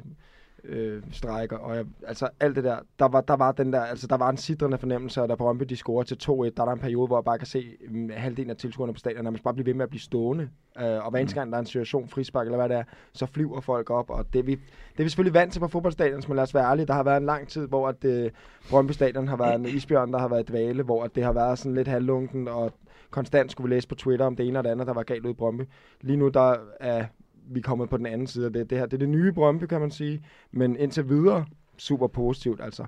øh, 0.63 1.03
strækker, 1.11 1.57
og 1.57 1.75
jeg, 1.75 1.85
altså 2.07 2.29
alt 2.39 2.55
det 2.55 2.63
der, 2.63 2.77
der 2.99 3.07
var, 3.07 3.21
der 3.21 3.35
var 3.35 3.51
den 3.51 3.73
der, 3.73 3.81
altså 3.81 4.07
der 4.07 4.17
var 4.17 4.29
en 4.29 4.37
sidrende 4.37 4.77
fornemmelse, 4.77 5.21
og 5.21 5.29
da 5.29 5.35
Brøndby 5.35 5.63
de 5.63 5.75
scorer 5.75 6.03
til 6.03 6.17
2-1, 6.23 6.29
der 6.29 6.61
er 6.61 6.65
der 6.65 6.71
en 6.71 6.79
periode, 6.79 7.07
hvor 7.07 7.17
jeg 7.17 7.23
bare 7.23 7.37
kan 7.37 7.47
se 7.47 7.63
um, 7.89 8.09
halvdelen 8.13 8.49
af 8.49 8.57
tilskuerne 8.57 8.93
på 8.93 8.99
stadion, 8.99 9.23
nærmest 9.23 9.43
bare 9.43 9.53
blive 9.53 9.65
ved 9.65 9.73
med 9.73 9.83
at 9.83 9.89
blive 9.89 10.01
stående, 10.01 10.49
øh, 10.79 11.05
og 11.05 11.11
hver 11.11 11.19
eneste 11.19 11.39
gang 11.39 11.51
der 11.51 11.57
er 11.57 11.59
en 11.59 11.65
situation, 11.65 12.07
frispark 12.07 12.47
eller 12.47 12.57
hvad 12.57 12.69
det 12.69 12.77
er, 12.77 12.83
så 13.13 13.25
flyver 13.25 13.61
folk 13.61 13.89
op, 13.89 14.09
og 14.09 14.25
det 14.33 14.39
er 14.39 14.43
vi, 14.43 14.55
det 14.91 14.99
er 14.99 15.03
vi 15.03 15.09
selvfølgelig 15.09 15.33
vant 15.33 15.53
til 15.53 15.59
på 15.59 15.67
fodboldstadion, 15.67 16.23
men 16.27 16.35
lad 16.35 16.43
os 16.43 16.53
være 16.53 16.69
ærlige, 16.69 16.85
der 16.85 16.93
har 16.93 17.03
været 17.03 17.17
en 17.17 17.25
lang 17.25 17.47
tid, 17.47 17.67
hvor 17.67 17.87
at, 17.87 18.05
øh, 18.05 18.31
Brøndby 18.69 18.91
Stadion 18.91 19.27
har 19.27 19.37
været 19.37 19.55
en 19.55 19.65
isbjørn, 19.65 20.13
der 20.13 20.19
har 20.19 20.27
været 20.27 20.49
dvale, 20.49 20.83
hvor 20.83 21.03
at 21.03 21.15
det 21.15 21.23
har 21.23 21.33
været 21.33 21.59
sådan 21.59 21.75
lidt 21.75 21.87
halvlunken, 21.87 22.47
og 22.47 22.73
konstant 23.09 23.51
skulle 23.51 23.69
vi 23.69 23.75
læse 23.75 23.87
på 23.87 23.95
Twitter 23.95 24.25
om 24.25 24.35
det 24.35 24.47
ene 24.47 24.59
og 24.59 24.63
det 24.63 24.69
andet, 24.69 24.87
der 24.87 24.93
var 24.93 25.03
galt 25.03 25.25
ud 25.25 25.31
i 25.31 25.33
Brøndby. 25.33 25.63
Lige 26.01 26.17
nu, 26.17 26.27
der 26.27 26.55
er 26.79 27.05
vi 27.49 27.61
kommet 27.61 27.89
på 27.89 27.97
den 27.97 28.05
anden 28.05 28.27
side 28.27 28.45
af 28.45 28.53
det. 28.53 28.69
Det 28.69 28.77
her 28.77 28.85
det 28.85 28.93
er 28.93 28.97
det 28.97 29.09
nye 29.09 29.31
Brøndby, 29.31 29.65
kan 29.65 29.81
man 29.81 29.91
sige. 29.91 30.23
Men 30.51 30.75
indtil 30.75 31.09
videre, 31.09 31.45
super 31.77 32.07
positivt. 32.07 32.61
Altså, 32.61 32.85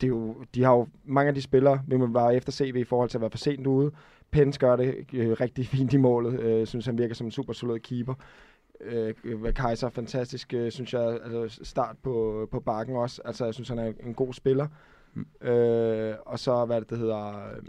det 0.00 0.02
er 0.02 0.08
jo, 0.08 0.36
de 0.54 0.62
har 0.62 0.72
jo 0.72 0.86
mange 1.04 1.28
af 1.28 1.34
de 1.34 1.42
spillere, 1.42 1.82
vi 1.86 1.96
må 1.96 2.06
bare 2.06 2.36
efter 2.36 2.52
CV 2.52 2.76
i 2.76 2.84
forhold 2.84 3.08
til 3.08 3.18
at 3.18 3.20
være 3.20 3.30
for 3.30 3.38
sent 3.38 3.66
ude. 3.66 3.90
Pence 4.30 4.60
gør 4.60 4.76
det 4.76 4.94
øh, 5.12 5.30
rigtig 5.40 5.66
fint 5.66 5.92
i 5.92 5.96
målet. 5.96 6.40
Øh, 6.40 6.66
synes, 6.66 6.86
han 6.86 6.98
virker 6.98 7.14
som 7.14 7.26
en 7.26 7.30
super 7.30 7.52
solid 7.52 7.80
keeper. 7.80 8.14
Øh, 8.80 9.14
Kaiser, 9.54 9.88
fantastisk, 9.90 10.54
øh, 10.54 10.72
synes 10.72 10.94
jeg, 10.94 11.18
altså 11.24 11.64
start 11.64 11.96
på, 12.02 12.48
på 12.50 12.60
bakken 12.60 12.96
også. 12.96 13.22
Altså, 13.24 13.44
jeg 13.44 13.54
synes, 13.54 13.68
han 13.68 13.78
er 13.78 13.92
en 14.00 14.14
god 14.14 14.32
spiller. 14.32 14.66
Mm. 15.14 15.48
Øh, 15.48 16.14
og 16.26 16.38
så, 16.38 16.64
hvad 16.64 16.76
er 16.76 16.80
det, 16.80 16.90
det 16.90 16.98
hedder, 16.98 17.48
øh, 17.56 17.62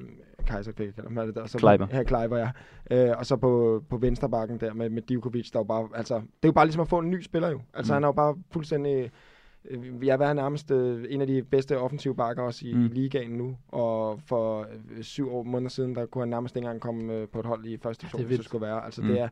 Kaiser 0.45 0.71
fik 0.77 0.87
jeg 0.97 1.17
er 1.17 1.25
det 1.25 1.35
der? 1.35 1.45
Så, 1.45 1.57
Kleiber. 1.57 1.87
Ja, 1.91 2.03
Kleiber, 2.03 2.37
ja. 2.37 2.49
Øh, 2.91 3.17
og 3.17 3.25
så 3.25 3.35
på, 3.35 3.83
på 3.89 3.97
venstre 3.97 4.29
bakken 4.29 4.59
der 4.59 4.73
med, 4.73 4.89
med 4.89 5.01
Divkovic, 5.01 5.51
der 5.51 5.59
er 5.59 5.63
jo 5.63 5.67
bare, 5.67 5.89
altså, 5.95 6.15
det 6.15 6.21
er 6.43 6.47
jo 6.47 6.51
bare 6.51 6.65
ligesom 6.65 6.81
at 6.81 6.87
få 6.87 6.99
en 6.99 7.09
ny 7.11 7.21
spiller 7.21 7.49
jo. 7.49 7.61
Altså, 7.73 7.93
Mm. 7.93 7.95
han 7.95 8.03
er 8.03 8.07
jo 8.07 8.11
bare 8.11 8.35
fuldstændig, 8.51 9.11
øh, 9.69 10.07
jeg 10.07 10.21
er 10.29 10.33
nærmest 10.33 10.71
øh, 10.71 11.05
en 11.09 11.21
af 11.21 11.27
de 11.27 11.43
bedste 11.43 11.77
offensive 11.79 12.15
bakker 12.15 12.43
også 12.43 12.67
i, 12.67 12.73
mm. 12.73 12.85
I 12.85 12.87
ligaen 12.87 13.31
nu, 13.31 13.57
og 13.67 14.19
for 14.25 14.67
øh, 14.91 15.03
syv 15.03 15.33
år, 15.33 15.43
måneder 15.43 15.69
siden, 15.69 15.95
der 15.95 16.05
kunne 16.05 16.21
han 16.21 16.29
nærmest 16.29 16.55
ikke 16.55 16.65
engang 16.65 16.81
komme 16.81 17.13
øh, 17.13 17.27
på 17.27 17.39
et 17.39 17.45
hold 17.45 17.65
i 17.65 17.77
første 17.77 18.01
division, 18.01 18.21
er 18.21 18.25
hvis 18.27 18.37
det 18.37 18.45
skulle 18.45 18.65
være. 18.65 18.85
Altså, 18.85 19.01
Mm. 19.01 19.07
det 19.07 19.19
er, 19.19 19.29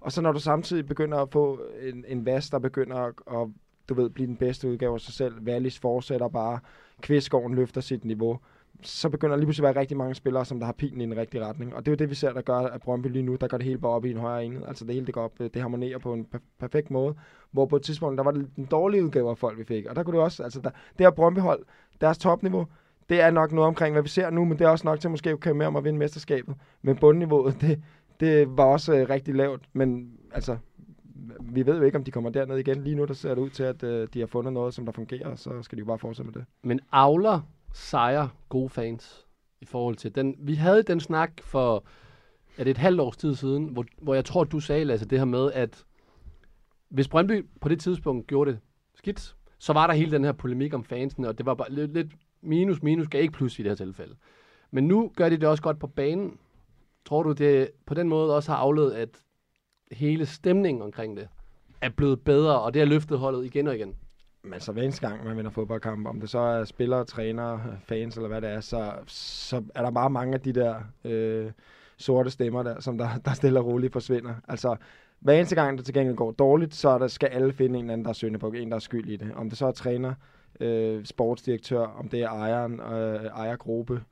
og 0.00 0.12
så 0.12 0.22
når 0.22 0.32
du 0.32 0.38
samtidig 0.40 0.86
begynder 0.86 1.18
at 1.18 1.28
få 1.32 1.60
en, 1.82 2.04
en 2.08 2.26
vas, 2.26 2.50
der 2.50 2.58
begynder 2.58 2.96
at, 2.96 3.14
at 3.32 3.48
du 3.88 3.94
ved, 3.94 4.10
blive 4.10 4.26
den 4.26 4.36
bedste 4.36 4.68
udgave 4.68 4.94
af 4.94 5.00
sig 5.00 5.14
selv, 5.14 5.34
Wallis 5.46 5.78
fortsætter 5.78 6.28
bare, 6.28 6.58
Kvistgården 7.00 7.54
løfter 7.56 7.80
sit 7.80 8.04
niveau, 8.04 8.38
så 8.82 9.08
begynder 9.08 9.36
lige 9.36 9.46
pludselig 9.46 9.68
at 9.68 9.74
være 9.74 9.80
rigtig 9.80 9.96
mange 9.96 10.14
spillere, 10.14 10.44
som 10.44 10.58
der 10.58 10.66
har 10.66 10.72
pilen 10.72 11.00
i 11.00 11.04
den 11.04 11.16
rigtige 11.16 11.44
retning. 11.44 11.74
Og 11.74 11.86
det 11.86 11.90
er 11.90 11.92
jo 11.92 11.96
det, 11.96 12.10
vi 12.10 12.14
ser, 12.14 12.32
der 12.32 12.40
gør, 12.40 12.58
at 12.58 12.80
Brøndby 12.82 13.06
lige 13.06 13.22
nu, 13.22 13.36
der 13.36 13.48
går 13.48 13.56
det 13.56 13.66
hele 13.66 13.78
bare 13.78 13.92
op 13.92 14.04
i 14.04 14.10
en 14.10 14.16
højere 14.16 14.44
enhed. 14.44 14.62
Altså 14.68 14.84
det 14.84 14.94
hele, 14.94 15.06
det 15.06 15.14
går 15.14 15.22
op, 15.22 15.38
det 15.38 15.56
harmonerer 15.56 15.98
på 15.98 16.12
en 16.12 16.26
per- 16.34 16.42
perfekt 16.58 16.90
måde. 16.90 17.14
Hvor 17.50 17.66
på 17.66 17.76
et 17.76 17.82
tidspunkt, 17.82 18.18
der 18.18 18.24
var 18.24 18.30
det 18.30 18.50
en 18.56 18.64
dårlig 18.64 19.04
udgave 19.04 19.30
af 19.30 19.38
folk, 19.38 19.58
vi 19.58 19.64
fik. 19.64 19.86
Og 19.86 19.96
der 19.96 20.02
kunne 20.02 20.16
det 20.16 20.24
også, 20.24 20.42
altså 20.42 20.60
der, 20.60 20.70
det 20.70 21.06
her 21.06 21.10
Brøndby-hold, 21.10 21.64
deres 22.00 22.18
topniveau, 22.18 22.66
det 23.08 23.20
er 23.20 23.30
nok 23.30 23.52
noget 23.52 23.68
omkring, 23.68 23.94
hvad 23.94 24.02
vi 24.02 24.08
ser 24.08 24.30
nu, 24.30 24.44
men 24.44 24.58
det 24.58 24.64
er 24.64 24.68
også 24.68 24.86
nok 24.86 25.00
til 25.00 25.10
måske 25.10 25.30
at 25.30 25.40
køre 25.40 25.54
med 25.54 25.66
om 25.66 25.76
at 25.76 25.84
vinde 25.84 25.98
mesterskabet. 25.98 26.54
Men 26.82 26.96
bundniveauet, 26.96 27.60
det, 27.60 27.82
det 28.20 28.56
var 28.56 28.64
også 28.64 28.94
øh, 28.94 29.08
rigtig 29.10 29.34
lavt. 29.34 29.68
Men 29.72 30.12
altså, 30.32 30.56
vi 31.40 31.66
ved 31.66 31.76
jo 31.76 31.82
ikke, 31.82 31.98
om 31.98 32.04
de 32.04 32.10
kommer 32.10 32.30
derned 32.30 32.56
igen. 32.56 32.84
Lige 32.84 32.96
nu, 32.96 33.04
der 33.04 33.14
ser 33.14 33.34
det 33.34 33.42
ud 33.42 33.50
til, 33.50 33.62
at 33.62 33.82
øh, 33.82 34.08
de 34.14 34.20
har 34.20 34.26
fundet 34.26 34.52
noget, 34.52 34.74
som 34.74 34.84
der 34.84 34.92
fungerer, 34.92 35.28
og 35.28 35.38
så 35.38 35.62
skal 35.62 35.76
de 35.76 35.80
jo 35.80 35.86
bare 35.86 35.98
fortsætte 35.98 36.30
med 36.32 36.40
det. 36.40 36.44
Men 36.62 36.80
avler 36.92 37.40
sejre 37.72 38.28
gode 38.48 38.68
fans 38.68 39.26
i 39.60 39.64
forhold 39.64 39.96
til 39.96 40.14
den. 40.14 40.34
Vi 40.38 40.54
havde 40.54 40.82
den 40.82 41.00
snak 41.00 41.30
for 41.42 41.84
er 42.58 42.64
det 42.64 42.70
et 42.70 42.78
halvt 42.78 43.00
års 43.00 43.16
tid 43.16 43.34
siden, 43.34 43.64
hvor, 43.64 43.84
hvor 43.98 44.14
jeg 44.14 44.24
tror, 44.24 44.44
du 44.44 44.60
sagde, 44.60 44.84
Lasse, 44.84 45.06
det 45.06 45.18
her 45.18 45.24
med, 45.24 45.52
at 45.52 45.84
hvis 46.88 47.08
Brøndby 47.08 47.46
på 47.60 47.68
det 47.68 47.80
tidspunkt 47.80 48.26
gjorde 48.26 48.50
det 48.50 48.60
skidt, 48.94 49.36
så 49.58 49.72
var 49.72 49.86
der 49.86 49.94
hele 49.94 50.10
den 50.10 50.24
her 50.24 50.32
polemik 50.32 50.74
om 50.74 50.84
fansene, 50.84 51.28
og 51.28 51.38
det 51.38 51.46
var 51.46 51.54
bare 51.54 51.72
lidt, 51.72 51.92
lidt 51.92 52.12
minus, 52.42 52.82
minus 52.82 53.08
gav 53.08 53.22
ikke 53.22 53.32
plus 53.32 53.58
i 53.58 53.62
det 53.62 53.70
her 53.70 53.76
tilfælde. 53.76 54.14
Men 54.70 54.88
nu 54.88 55.12
gør 55.16 55.28
de 55.28 55.36
det 55.36 55.48
også 55.48 55.62
godt 55.62 55.78
på 55.78 55.86
banen. 55.86 56.38
Tror 57.04 57.22
du, 57.22 57.32
det 57.32 57.70
på 57.86 57.94
den 57.94 58.08
måde 58.08 58.36
også 58.36 58.50
har 58.50 58.58
afledt, 58.58 58.94
at 58.94 59.08
hele 59.92 60.26
stemningen 60.26 60.82
omkring 60.82 61.16
det 61.16 61.28
er 61.80 61.88
blevet 61.88 62.20
bedre, 62.20 62.60
og 62.60 62.74
det 62.74 62.80
har 62.80 62.86
løftet 62.86 63.18
holdet 63.18 63.44
igen 63.44 63.66
og 63.66 63.76
igen? 63.76 63.96
Men 64.44 64.60
så 64.60 64.72
hver 64.72 64.82
eneste 64.82 65.08
gang, 65.08 65.24
man 65.24 65.36
vinder 65.36 65.50
fodboldkamp, 65.50 66.06
om 66.06 66.20
det 66.20 66.30
så 66.30 66.38
er 66.38 66.64
spillere, 66.64 67.04
trænere, 67.04 67.78
fans 67.84 68.16
eller 68.16 68.28
hvad 68.28 68.40
det 68.40 68.50
er, 68.50 68.60
så, 68.60 68.92
så 69.06 69.62
er 69.74 69.82
der 69.82 69.90
bare 69.90 70.10
mange 70.10 70.34
af 70.34 70.40
de 70.40 70.52
der 70.52 70.76
øh, 71.04 71.50
sorte 71.96 72.30
stemmer 72.30 72.62
der, 72.62 72.80
som 72.80 72.98
der, 72.98 73.08
der 73.24 73.32
stille 73.32 73.60
og 73.60 73.66
roligt 73.66 73.92
forsvinder. 73.92 74.34
Altså, 74.48 74.76
hver 75.20 75.34
eneste 75.34 75.54
gang, 75.54 75.78
det 75.78 75.84
til 75.86 75.94
gengæld 75.94 76.16
går 76.16 76.30
dårligt, 76.30 76.74
så 76.74 76.88
er 76.88 76.98
der, 76.98 77.08
skal 77.08 77.26
alle 77.26 77.52
finde 77.52 77.78
en 77.78 77.84
eller 77.84 77.92
anden, 77.92 78.04
der 78.04 78.08
er 78.08 78.14
syndende 78.14 78.38
på, 78.38 78.48
en, 78.48 78.70
der 78.70 78.74
er 78.74 78.80
skyld 78.80 79.08
i 79.08 79.16
det. 79.16 79.32
Om 79.34 79.48
det 79.48 79.58
så 79.58 79.66
er 79.66 79.72
træner, 79.72 80.14
øh, 80.60 81.04
sportsdirektør, 81.04 81.80
om 81.80 82.08
det 82.08 82.20
er 82.20 82.28
ejeren, 82.28 82.80
øh, 82.80 83.24
ejergruppe, 83.24 84.02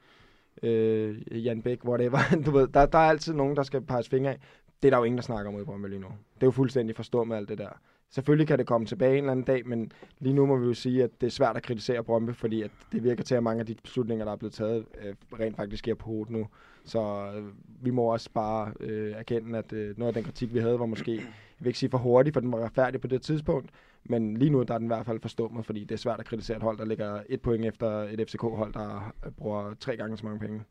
øh, 0.63 1.45
Jan 1.47 1.63
Bæk, 1.63 1.85
whatever. 1.85 2.19
du 2.47 2.51
ved, 2.51 2.69
der, 2.69 2.87
der 2.87 2.99
er 2.99 3.09
altid 3.09 3.35
nogen, 3.35 3.57
der 3.57 3.63
skal 3.63 3.81
peges 3.81 4.09
fingre 4.09 4.31
af. 4.31 4.39
Det 4.83 4.89
er 4.89 4.91
der 4.91 4.99
jo 4.99 5.05
ingen, 5.05 5.17
der 5.17 5.23
snakker 5.23 5.53
om 5.53 5.61
i 5.61 5.65
Brøndby 5.65 5.87
lige 5.87 6.01
nu. 6.01 6.09
Det 6.35 6.43
er 6.43 6.47
jo 6.47 6.51
fuldstændig 6.51 6.97
forstået 6.97 7.29
med 7.29 7.37
alt 7.37 7.49
det 7.49 7.59
der. 7.59 7.81
Selvfølgelig 8.11 8.49
kan 8.49 8.59
det 8.59 8.67
komme 8.67 8.87
tilbage 8.87 9.13
en 9.13 9.19
eller 9.19 9.33
anden 9.33 9.45
dag, 9.45 9.67
men 9.67 9.93
lige 10.19 10.33
nu 10.33 10.47
må 10.47 10.57
vi 10.57 10.67
jo 10.67 10.75
sige, 10.75 11.05
at 11.05 11.21
det 11.21 11.27
er 11.27 11.31
svært 11.31 11.57
at 11.57 11.63
kritisere 11.63 12.05
Brøndby, 12.05 12.31
fordi 12.35 12.63
at 12.63 12.71
det 12.93 13.05
virker 13.05 13.25
til, 13.25 13.35
at 13.35 13.43
mange 13.43 13.61
af 13.61 13.67
de 13.67 13.75
beslutninger, 13.83 14.25
der 14.25 14.33
er 14.33 14.37
blevet 14.37 14.53
taget, 14.53 14.85
øh, 15.03 15.15
rent 15.41 15.57
faktisk 15.57 15.89
er 15.89 15.95
på 15.95 16.07
hovedet 16.07 16.31
nu. 16.31 16.47
Så 16.85 17.33
øh, 17.37 17.45
vi 17.85 17.91
må 17.91 18.03
også 18.03 18.31
bare 18.35 18.73
øh, 18.81 19.13
erkende, 19.13 19.59
at 19.59 19.73
øh, 19.73 19.99
noget 19.99 20.09
af 20.09 20.15
den 20.15 20.25
kritik, 20.25 20.55
vi 20.55 20.59
havde, 20.59 20.79
var 20.79 20.87
måske, 20.87 21.15
jeg 21.15 21.25
vil 21.59 21.67
ikke 21.67 21.79
sige 21.79 21.91
for 21.91 21.99
hurtigt, 21.99 22.35
for 22.35 22.41
den 22.41 22.53
var 22.53 22.59
retfærdig 22.59 23.01
på 23.01 23.07
det 23.07 23.23
tidspunkt, 23.23 23.71
men 24.05 24.37
lige 24.37 24.51
nu 24.51 24.63
der 24.63 24.75
er 24.75 24.79
den 24.79 24.87
i 24.87 24.95
hvert 24.95 25.07
fald 25.07 25.21
forstummet, 25.21 25.67
fordi 25.67 25.85
det 25.85 25.93
er 25.93 25.99
svært 25.99 26.21
at 26.21 26.27
kritisere 26.27 26.57
et 26.57 26.63
hold, 26.63 26.79
der 26.79 26.85
ligger 26.85 27.23
et 27.29 27.41
point 27.41 27.65
efter 27.65 27.89
et 27.91 28.31
FCK-hold, 28.31 28.73
der 28.73 29.15
øh, 29.27 29.33
bruger 29.33 29.75
tre 29.81 29.97
gange 29.97 30.17
så 30.17 30.27
mange 30.27 30.41
penge. 30.41 30.63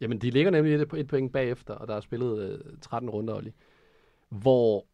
Jamen, 0.00 0.18
de 0.18 0.30
ligger 0.30 0.50
nemlig 0.50 0.74
et, 0.74 0.92
et 0.96 1.06
point 1.06 1.32
bagefter, 1.32 1.74
og 1.74 1.88
der 1.88 1.96
er 1.96 2.00
spillet 2.00 2.50
øh, 2.50 2.78
13 2.80 3.10
runder, 3.10 3.34
Olli. 3.34 3.52
Hvor, 4.28 4.86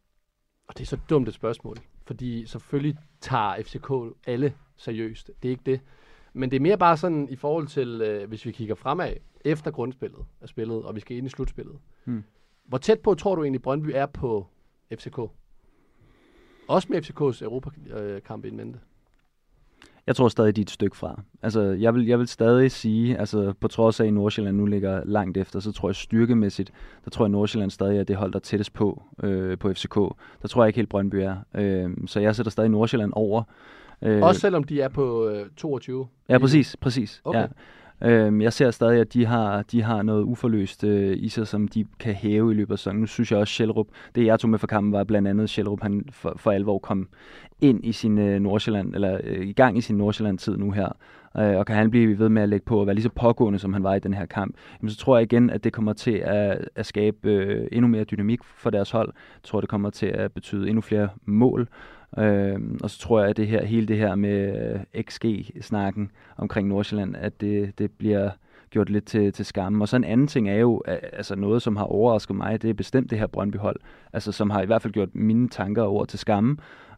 og 0.67 0.77
det 0.77 0.81
er 0.81 0.85
så 0.85 0.97
dumt 1.09 1.27
et 1.27 1.33
spørgsmål, 1.33 1.77
fordi 2.05 2.45
selvfølgelig 2.45 2.97
tager 3.21 3.61
FCK 3.61 4.17
alle 4.27 4.53
seriøst. 4.75 5.31
Det 5.43 5.49
er 5.49 5.51
ikke 5.51 5.63
det. 5.65 5.81
Men 6.33 6.51
det 6.51 6.55
er 6.55 6.61
mere 6.61 6.77
bare 6.77 6.97
sådan 6.97 7.29
i 7.29 7.35
forhold 7.35 7.67
til, 7.67 8.01
øh, 8.01 8.27
hvis 8.27 8.45
vi 8.45 8.51
kigger 8.51 8.75
fremad, 8.75 9.13
efter 9.45 9.71
grundspillet 9.71 10.25
er 10.41 10.47
spillet, 10.47 10.83
og 10.83 10.95
vi 10.95 10.99
skal 10.99 11.17
ind 11.17 11.27
i 11.27 11.29
slutspillet. 11.29 11.79
Hmm. 12.03 12.23
Hvor 12.65 12.77
tæt 12.77 12.99
på 12.99 13.13
tror 13.13 13.35
du 13.35 13.43
egentlig 13.43 13.61
Brøndby 13.61 13.91
er 13.93 14.05
på 14.05 14.47
FCK? 14.93 15.19
Også 16.67 16.87
med 16.89 17.05
FCK's 17.05 17.43
Europakamp 17.43 18.45
in 18.45 18.57
mente. 18.57 18.79
Jeg 20.07 20.15
tror 20.15 20.27
stadig, 20.27 20.55
de 20.55 20.61
er 20.61 20.63
et 20.65 20.69
stykke 20.69 20.97
fra. 20.97 21.21
Altså, 21.41 21.61
jeg 21.61 21.93
vil, 21.95 22.05
jeg 22.05 22.19
vil 22.19 22.27
stadig 22.27 22.71
sige, 22.71 23.17
altså 23.17 23.53
på 23.59 23.67
trods 23.67 23.99
af, 23.99 24.05
at 24.05 24.13
Nordsjælland 24.13 24.57
nu 24.57 24.65
ligger 24.65 25.01
langt 25.05 25.37
efter, 25.37 25.59
så 25.59 25.71
tror 25.71 25.89
jeg 25.89 25.95
styrkemæssigt, 25.95 26.71
der 27.05 27.11
tror 27.11 27.25
jeg, 27.25 27.29
Nordsjælland 27.29 27.71
stadig 27.71 27.99
er 27.99 28.03
det 28.03 28.15
hold, 28.15 28.31
der 28.31 28.39
er 28.39 28.41
tættest 28.41 28.73
på, 28.73 29.03
øh, 29.23 29.57
på 29.57 29.73
FCK. 29.73 29.95
Der 30.41 30.47
tror 30.47 30.63
jeg 30.63 30.67
ikke 30.67 30.77
helt, 30.77 30.89
Brøndby 30.89 31.15
er. 31.15 31.35
Øh, 31.55 31.89
så 32.05 32.19
jeg 32.19 32.35
sætter 32.35 32.49
stadig 32.51 32.69
Nordsjælland 32.69 33.11
over. 33.15 33.43
Øh, 34.01 34.21
Også 34.21 34.41
selvom 34.41 34.63
de 34.63 34.81
er 34.81 34.87
på 34.89 35.29
øh, 35.29 35.45
22? 35.57 36.07
Ja, 36.29 36.37
præcis. 36.37 36.75
præcis 36.81 37.21
Okay. 37.23 37.39
Ja. 37.39 37.47
Øhm, 38.01 38.41
jeg 38.41 38.53
ser 38.53 38.71
stadig, 38.71 38.99
at 38.99 39.13
de 39.13 39.25
har, 39.25 39.61
de 39.61 39.81
har 39.81 40.01
noget 40.01 40.23
uforløst 40.23 40.83
øh, 40.83 41.17
i 41.19 41.29
sig, 41.29 41.47
som 41.47 41.67
de 41.67 41.85
kan 41.99 42.13
hæve 42.13 42.51
i 42.51 42.55
løbet 42.55 42.71
af 42.71 42.79
sæsonen. 42.79 43.01
Nu 43.01 43.07
synes 43.07 43.31
jeg 43.31 43.39
også, 43.39 43.53
Sjælrup, 43.53 43.87
det 44.15 44.25
jeg 44.25 44.39
tog 44.39 44.49
med 44.49 44.59
for 44.59 44.67
kampen, 44.67 44.93
var 44.93 45.03
blandt 45.03 45.27
andet, 45.27 45.49
Sjælrup 45.49 45.81
han 45.81 46.05
for, 46.11 46.33
for 46.37 46.51
alvor 46.51 46.79
kom 46.79 47.07
ind 47.61 47.85
i 47.85 47.91
sin 47.91 48.17
øh, 48.17 48.39
Nordsjælland, 48.39 48.95
eller 48.95 49.19
øh, 49.23 49.47
i 49.47 49.53
gang 49.53 49.77
i 49.77 49.81
sin 49.81 49.97
Nordsjælland-tid 49.97 50.57
nu 50.57 50.71
her. 50.71 50.89
Øh, 51.37 51.57
og 51.57 51.65
kan 51.65 51.75
han 51.75 51.91
blive 51.91 52.19
ved 52.19 52.29
med 52.29 52.41
at 52.41 52.49
lægge 52.49 52.65
på 52.65 52.79
og 52.79 52.87
være 52.87 52.95
lige 52.95 53.03
så 53.03 53.09
pågående, 53.09 53.59
som 53.59 53.73
han 53.73 53.83
var 53.83 53.95
i 53.95 53.99
den 53.99 54.13
her 54.13 54.25
kamp, 54.25 54.55
jamen, 54.81 54.89
så 54.89 54.97
tror 54.97 55.17
jeg 55.17 55.23
igen, 55.23 55.49
at 55.49 55.63
det 55.63 55.73
kommer 55.73 55.93
til 55.93 56.21
at, 56.25 56.67
at 56.75 56.85
skabe 56.85 57.31
øh, 57.31 57.67
endnu 57.71 57.87
mere 57.87 58.03
dynamik 58.03 58.43
for 58.43 58.69
deres 58.69 58.91
hold. 58.91 59.07
Jeg 59.15 59.43
tror, 59.43 59.59
det 59.61 59.69
kommer 59.69 59.89
til 59.89 60.05
at 60.05 60.31
betyde 60.31 60.67
endnu 60.67 60.81
flere 60.81 61.09
mål. 61.25 61.67
Øh, 62.17 62.59
og 62.83 62.89
så 62.89 62.99
tror 62.99 63.19
jeg, 63.19 63.29
at 63.29 63.37
det 63.37 63.47
her, 63.47 63.65
hele 63.65 63.87
det 63.87 63.97
her 63.97 64.15
med 64.15 64.73
øh, 64.95 65.03
XG-snakken 65.03 66.11
omkring 66.37 66.67
Nordsjælland, 66.67 67.15
at 67.15 67.41
det, 67.41 67.79
det 67.79 67.91
bliver 67.91 68.29
gjort 68.69 68.89
lidt 68.89 69.05
til, 69.05 69.33
til 69.33 69.45
skamme. 69.45 69.83
Og 69.83 69.87
så 69.87 69.95
en 69.95 70.03
anden 70.03 70.27
ting 70.27 70.49
er 70.49 70.55
jo, 70.55 70.77
at, 70.77 70.99
altså 71.13 71.35
noget, 71.35 71.61
som 71.61 71.75
har 71.75 71.83
overrasket 71.83 72.35
mig, 72.35 72.61
det 72.61 72.69
er 72.69 72.73
bestemt 72.73 73.09
det 73.09 73.19
her 73.19 73.27
Brøndby-hold, 73.27 73.79
altså 74.13 74.31
som 74.31 74.49
har 74.49 74.61
i 74.61 74.65
hvert 74.65 74.81
fald 74.81 74.93
gjort 74.93 75.15
mine 75.15 75.49
tanker 75.49 75.83
over 75.83 76.05
til 76.05 76.19
skamme 76.19 76.57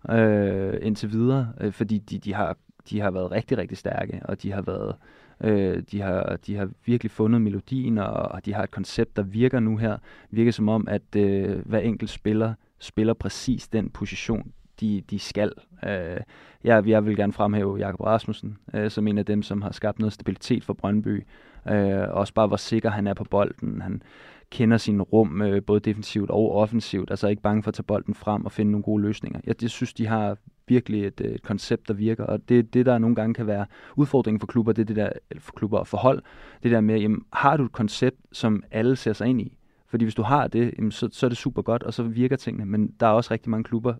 øh, 0.09 0.73
indtil 0.81 1.11
videre, 1.11 1.47
øh, 1.61 1.71
fordi 1.71 1.97
de, 1.97 2.17
de, 2.17 2.33
har, 2.33 2.57
de 2.89 2.99
har 2.99 3.11
været 3.11 3.31
rigtig, 3.31 3.57
rigtig 3.57 3.77
stærke, 3.77 4.21
og 4.25 4.41
de 4.43 4.51
har 4.51 4.61
været 4.61 4.95
Øh, 5.41 5.83
de, 5.91 6.01
har, 6.01 6.37
de 6.47 6.55
har 6.55 6.69
virkelig 6.85 7.11
fundet 7.11 7.41
melodien, 7.41 7.97
og, 7.97 8.13
og 8.13 8.45
de 8.45 8.53
har 8.53 8.63
et 8.63 8.71
koncept, 8.71 9.15
der 9.15 9.23
virker 9.23 9.59
nu 9.59 9.77
her. 9.77 9.97
virker 10.31 10.51
som 10.51 10.69
om, 10.69 10.87
at 10.87 11.15
øh, 11.15 11.65
hver 11.65 11.79
enkelt 11.79 12.09
spiller 12.09 12.53
spiller 12.79 13.13
præcis 13.13 13.67
den 13.67 13.89
position, 13.89 14.51
de, 14.81 15.01
de 15.09 15.19
skal. 15.19 15.51
Øh, 15.83 16.19
jeg, 16.63 16.87
jeg 16.87 17.05
vil 17.05 17.15
gerne 17.15 17.33
fremhæve 17.33 17.77
Jakob 17.77 17.99
Rasmussen 17.99 18.57
øh, 18.73 18.91
som 18.91 19.07
en 19.07 19.17
af 19.17 19.25
dem, 19.25 19.43
som 19.43 19.61
har 19.61 19.71
skabt 19.71 19.99
noget 19.99 20.13
stabilitet 20.13 20.63
for 20.63 20.73
Brøndby. 20.73 21.25
Øh, 21.69 22.09
også 22.09 22.33
bare, 22.33 22.47
hvor 22.47 22.57
sikker 22.57 22.89
han 22.89 23.07
er 23.07 23.13
på 23.13 23.23
bolden. 23.23 23.81
Han 23.81 24.01
kender 24.49 24.77
sin 24.77 25.01
rum, 25.01 25.41
øh, 25.41 25.63
både 25.63 25.79
defensivt 25.79 26.29
og 26.29 26.55
offensivt. 26.55 27.09
Altså 27.09 27.27
er 27.27 27.29
ikke 27.29 27.41
bange 27.41 27.63
for 27.63 27.69
at 27.69 27.73
tage 27.73 27.83
bolden 27.83 28.15
frem 28.15 28.45
og 28.45 28.51
finde 28.51 28.71
nogle 28.71 28.83
gode 28.83 29.03
løsninger. 29.03 29.39
Jeg, 29.45 29.55
jeg 29.61 29.69
synes, 29.69 29.93
de 29.93 30.07
har 30.07 30.37
virkelig 30.67 31.05
et, 31.05 31.21
et 31.21 31.43
koncept, 31.43 31.87
der 31.87 31.93
virker, 31.93 32.23
og 32.23 32.49
det 32.49 32.73
det, 32.73 32.85
der 32.85 32.97
nogle 32.97 33.15
gange 33.15 33.33
kan 33.33 33.47
være 33.47 33.65
udfordringen 33.95 34.39
for 34.39 34.47
klubber, 34.47 34.71
det 34.73 34.81
er 34.81 34.85
det 34.85 34.95
der, 34.95 35.09
eller 35.29 35.41
for 35.41 35.51
klubber 35.51 35.77
og 35.77 35.87
forhold, 35.87 36.21
det 36.63 36.71
der 36.71 36.81
med, 36.81 36.99
jamen, 36.99 37.25
har 37.33 37.57
du 37.57 37.65
et 37.65 37.71
koncept, 37.71 38.17
som 38.31 38.63
alle 38.71 38.95
ser 38.95 39.13
sig 39.13 39.27
ind 39.27 39.41
i? 39.41 39.57
Fordi 39.95 40.05
hvis 40.05 40.15
du 40.15 40.21
har 40.21 40.47
det, 40.47 40.73
jamen, 40.77 40.91
så, 40.91 41.09
så 41.11 41.25
er 41.25 41.29
det 41.29 41.37
super 41.37 41.61
godt, 41.61 41.83
og 41.83 41.93
så 41.93 42.03
virker 42.03 42.35
tingene. 42.35 42.65
Men 42.65 42.95
der 42.99 43.07
er 43.07 43.11
også 43.11 43.33
rigtig 43.33 43.49
mange 43.49 43.63
klubber, 43.63 43.93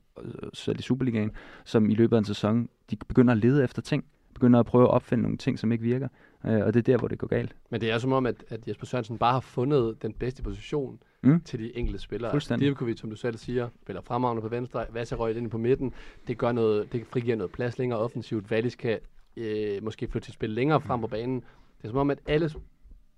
selv 0.54 0.80
i 0.80 0.82
Superligaen, 0.82 1.32
som 1.66 1.90
i 1.90 1.94
løbet 1.94 2.16
af 2.16 2.20
en 2.20 2.26
sæson, 2.26 2.70
de 2.92 2.96
begynder 2.96 3.32
at 3.32 3.38
lede 3.38 3.64
efter 3.64 3.82
ting. 3.82 4.06
Begynder 4.34 4.60
at 4.60 4.66
prøve 4.66 4.84
at 4.84 4.90
opfinde 4.90 5.22
nogle 5.22 5.38
ting, 5.38 5.60
som 5.60 5.72
ikke 5.72 5.84
virker. 5.84 6.08
Øh, 6.46 6.66
og 6.66 6.74
det 6.74 6.80
er 6.80 6.84
der, 6.84 6.98
hvor 6.98 7.08
det 7.08 7.20
går 7.20 7.28
galt. 7.28 7.56
Men 7.70 7.82
det 7.82 7.92
er 7.92 7.98
som 7.98 8.12
om, 8.14 8.26
at, 8.26 8.44
at 8.50 8.68
Jesper 8.68 8.86
Sørensen 8.86 9.18
bare 9.18 9.34
har 9.34 9.40
fundet 9.40 10.02
den 10.02 10.14
bedste 10.14 10.44
position 10.44 11.00
mm. 11.24 11.42
til 11.42 11.60
de 11.60 11.78
enkelte 11.78 12.00
spillere. 12.00 12.32
Fuldstændig. 12.32 12.68
Divkovic, 12.68 13.00
som 13.00 13.10
du 13.10 13.16
selv 13.16 13.38
siger, 13.38 13.70
spiller 13.82 14.02
fremragende 14.02 14.42
på 14.42 14.48
venstre, 14.48 14.86
Vasa 14.90 15.16
røg 15.16 15.38
ind 15.38 15.50
på 15.50 15.58
midten. 15.58 15.94
Det 16.28 16.38
gør 16.38 16.52
noget, 16.52 16.94
det 16.94 17.06
frigiver 17.08 17.36
noget 17.36 17.52
plads 17.52 17.78
længere 17.78 18.00
offensivt. 18.00 18.52
Wallis 18.52 18.76
kan 18.76 19.00
øh, 19.38 19.84
måske 19.84 20.08
flytte 20.08 20.26
til 20.26 20.34
spil 20.34 20.50
længere 20.50 20.82
frem 20.82 21.02
på 21.02 21.08
banen. 21.08 21.36
Det 21.78 21.84
er 21.84 21.88
som 21.88 21.98
om, 21.98 22.10
at 22.10 22.20
alle 22.26 22.50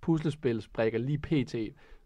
puslespil 0.02 0.62
sprækker 0.62 1.00
lige 1.00 1.18
pt 1.18 1.56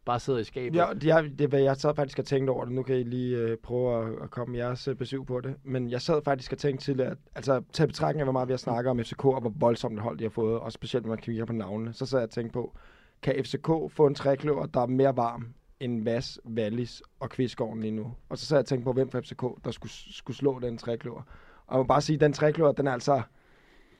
bare 0.05 0.19
sidder 0.19 0.39
i 0.39 0.43
skabet. 0.43 0.77
Ja, 0.77 0.85
det 1.01 1.09
er, 1.09 1.21
det 1.21 1.49
hvad 1.49 1.59
jeg 1.59 1.77
sad 1.77 1.95
faktisk 1.95 2.19
og 2.19 2.25
tænkte 2.25 2.51
over 2.51 2.65
det. 2.65 2.73
Nu 2.73 2.83
kan 2.83 2.95
I 2.95 3.03
lige 3.03 3.37
øh, 3.37 3.57
prøve 3.57 4.03
at, 4.03 4.23
at 4.23 4.31
komme 4.31 4.57
jeres 4.57 4.87
øh, 4.87 4.95
besøg 4.95 5.25
på 5.25 5.41
det. 5.41 5.55
Men 5.63 5.91
jeg 5.91 6.01
sad 6.01 6.21
faktisk 6.25 6.51
og 6.51 6.57
tænkte 6.57 6.85
til, 6.85 7.01
at 7.01 7.17
altså, 7.35 7.61
tage 7.73 7.87
betragtning 7.87 8.21
af, 8.21 8.25
hvor 8.25 8.31
meget 8.31 8.47
vi 8.47 8.53
har 8.53 8.57
snakket 8.57 8.89
om 8.89 8.99
FCK, 8.99 9.25
og 9.25 9.41
hvor 9.41 9.53
voldsomt 9.55 9.93
et 9.93 10.01
hold 10.01 10.17
de 10.17 10.23
har 10.23 10.29
fået, 10.29 10.59
og 10.59 10.71
specielt 10.71 11.05
når 11.05 11.09
man 11.09 11.17
kigger 11.17 11.45
på 11.45 11.53
navnene, 11.53 11.93
så 11.93 12.05
sad 12.05 12.19
jeg 12.19 12.27
og 12.27 12.29
tænkte 12.29 12.53
på, 12.53 12.77
kan 13.21 13.45
FCK 13.45 13.67
få 13.89 14.07
en 14.07 14.15
trækløver, 14.15 14.65
der 14.65 14.81
er 14.81 14.85
mere 14.85 15.17
varm 15.17 15.47
end 15.79 16.03
Vas, 16.03 16.39
Wallis 16.45 17.03
og 17.19 17.29
Kvistgården 17.29 17.81
lige 17.81 17.91
nu? 17.91 18.13
Og 18.29 18.37
så 18.37 18.45
sad 18.45 18.57
jeg 18.57 18.61
og 18.61 18.65
tænkte 18.65 18.85
på, 18.85 18.93
hvem 18.93 19.11
fra 19.11 19.19
FCK, 19.19 19.65
der 19.65 19.71
skulle, 19.71 19.91
skulle 19.93 20.37
slå 20.37 20.59
den 20.59 20.77
trækløver. 20.77 21.21
Og 21.67 21.77
jeg 21.77 21.77
må 21.77 21.83
bare 21.83 22.01
sige, 22.01 22.15
at 22.15 22.21
den 22.21 22.33
trækløver, 22.33 22.71
den 22.71 22.87
er 22.87 22.91
altså, 22.91 23.21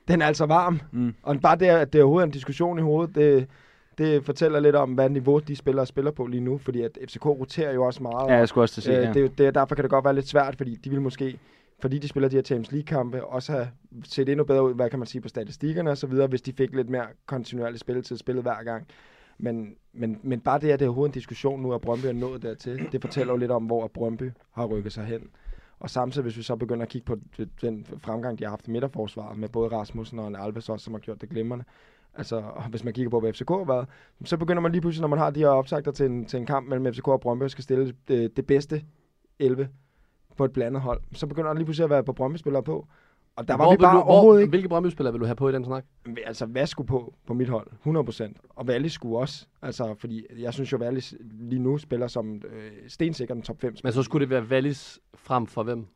den 0.08 0.22
er 0.22 0.26
altså 0.26 0.46
varm. 0.46 0.80
Mm. 0.92 1.14
Og 1.22 1.36
bare 1.42 1.56
det, 1.56 1.66
at 1.66 1.92
det 1.92 1.98
er 1.98 2.02
overhovedet 2.02 2.26
en 2.26 2.32
diskussion 2.32 2.78
i 2.78 2.82
hovedet, 2.82 3.14
det, 3.14 3.48
det 3.98 4.24
fortæller 4.24 4.60
lidt 4.60 4.76
om, 4.76 4.92
hvad 4.92 5.10
niveau 5.10 5.38
de 5.38 5.56
spillere 5.56 5.86
spiller 5.86 6.10
på 6.10 6.26
lige 6.26 6.40
nu, 6.40 6.58
fordi 6.58 6.82
at 6.82 6.98
FCK 7.08 7.26
roterer 7.26 7.72
jo 7.72 7.84
også 7.84 8.02
meget. 8.02 8.30
Ja, 8.30 8.36
jeg 8.36 8.48
skulle 8.48 8.64
også 8.64 8.74
til 8.74 8.80
at 8.80 8.84
sige, 8.84 8.98
øh, 8.98 9.16
ja. 9.16 9.22
det, 9.22 9.38
det, 9.38 9.54
Derfor 9.54 9.74
kan 9.74 9.82
det 9.82 9.90
godt 9.90 10.04
være 10.04 10.14
lidt 10.14 10.28
svært, 10.28 10.56
fordi 10.56 10.74
de 10.74 10.90
vil 10.90 11.00
måske, 11.00 11.38
fordi 11.80 11.98
de 11.98 12.08
spiller 12.08 12.28
de 12.28 12.36
her 12.36 12.42
Champions 12.42 12.72
League-kampe, 12.72 13.24
også 13.24 13.52
have 13.52 13.68
set 14.04 14.28
endnu 14.28 14.44
bedre 14.44 14.64
ud, 14.64 14.74
hvad 14.74 14.90
kan 14.90 14.98
man 14.98 15.06
sige, 15.06 15.22
på 15.22 15.28
statistikkerne 15.28 15.90
og 15.90 15.96
så 15.96 16.06
videre, 16.06 16.26
hvis 16.26 16.42
de 16.42 16.52
fik 16.52 16.74
lidt 16.74 16.88
mere 16.88 17.06
kontinuerlig 17.26 17.80
spilletid 17.80 18.16
spillet 18.16 18.44
hver 18.44 18.62
gang. 18.62 18.86
Men, 19.38 19.74
men, 19.92 20.20
men 20.22 20.40
bare 20.40 20.58
det, 20.60 20.70
at 20.70 20.80
det 20.80 20.84
er 20.84 20.88
overhovedet 20.88 21.10
en 21.10 21.14
diskussion 21.14 21.62
nu, 21.62 21.72
at 21.72 21.80
Brøndby 21.80 22.06
er 22.06 22.12
nået 22.12 22.42
dertil, 22.42 22.88
det 22.92 23.00
fortæller 23.00 23.32
jo 23.32 23.36
lidt 23.36 23.50
om, 23.50 23.64
hvor 23.64 23.86
Brøndby 23.88 24.30
har 24.52 24.66
rykket 24.66 24.92
sig 24.92 25.04
hen. 25.04 25.30
Og 25.80 25.90
samtidig, 25.90 26.22
hvis 26.22 26.36
vi 26.36 26.42
så 26.42 26.56
begynder 26.56 26.82
at 26.82 26.88
kigge 26.88 27.04
på 27.04 27.16
den 27.60 27.86
fremgang, 27.98 28.38
de 28.38 28.44
har 28.44 28.50
haft 28.50 28.68
i 28.68 28.70
midterforsvaret, 28.70 29.38
med 29.38 29.48
både 29.48 29.68
Rasmussen 29.68 30.18
og 30.18 30.28
en 30.28 30.36
Alves 30.36 30.68
også, 30.68 30.84
som 30.84 30.94
har 30.94 31.00
gjort 31.00 31.20
det 31.20 31.28
glimrende, 31.28 31.64
Altså, 32.14 32.42
hvis 32.70 32.84
man 32.84 32.94
kigger 32.94 33.10
på, 33.10 33.20
hvad 33.20 33.32
FCK 33.32 33.48
har 33.48 33.64
været, 33.64 33.88
så 34.24 34.36
begynder 34.36 34.62
man 34.62 34.72
lige 34.72 34.80
pludselig, 34.80 35.00
når 35.00 35.08
man 35.08 35.18
har 35.18 35.30
de 35.30 35.40
her 35.40 35.48
opsagter 35.48 35.92
til 35.92 36.06
en, 36.06 36.26
til 36.26 36.38
en 36.38 36.46
kamp 36.46 36.68
mellem 36.68 36.94
FCK 36.94 37.08
og 37.08 37.20
Brøndby, 37.20 37.46
skal 37.46 37.64
stille 37.64 37.94
det, 38.08 38.36
det 38.36 38.46
bedste 38.46 38.84
11 39.38 39.68
på 40.36 40.44
et 40.44 40.52
blandet 40.52 40.82
hold, 40.82 41.00
så 41.12 41.26
begynder 41.26 41.48
der 41.48 41.54
lige 41.54 41.64
pludselig 41.64 41.84
at 41.84 41.90
være 41.90 42.04
på 42.04 42.12
Brøndby-spillere 42.12 42.62
på. 42.62 42.86
Og 43.36 43.48
der 43.48 43.56
var 43.56 43.64
hvor 43.64 43.72
vi 43.72 43.76
bare 43.76 43.96
du, 43.96 44.00
overhovedet 44.00 44.38
hvor, 44.38 44.40
ikke... 44.40 44.50
Hvilke 44.50 44.68
Brøndby-spillere 44.68 45.12
vil 45.12 45.20
du 45.20 45.26
have 45.26 45.36
på 45.36 45.48
i 45.48 45.52
den 45.52 45.64
snak? 45.64 45.84
Altså, 46.24 46.46
hvad 46.46 46.66
skulle 46.66 46.88
på 46.88 47.14
på 47.26 47.34
mit 47.34 47.48
hold? 47.48 47.66
100%. 47.86 48.32
Og 48.48 48.66
Valle 48.66 48.90
skulle 48.90 49.18
også. 49.18 49.46
Altså, 49.62 49.94
fordi 49.98 50.26
jeg 50.38 50.54
synes 50.54 50.72
jo, 50.72 50.76
Valle 50.76 51.02
lige 51.20 51.62
nu 51.62 51.78
spiller 51.78 52.06
som 52.06 52.34
øh, 52.34 52.70
stensikker 52.88 53.34
den 53.34 53.42
top 53.42 53.60
5 53.60 53.74
Men 53.84 53.92
så 53.92 54.02
skulle 54.02 54.20
det 54.20 54.30
være 54.30 54.42
Wallis 54.42 55.00
frem 55.14 55.46
for 55.46 55.62
hvem? 55.62 55.86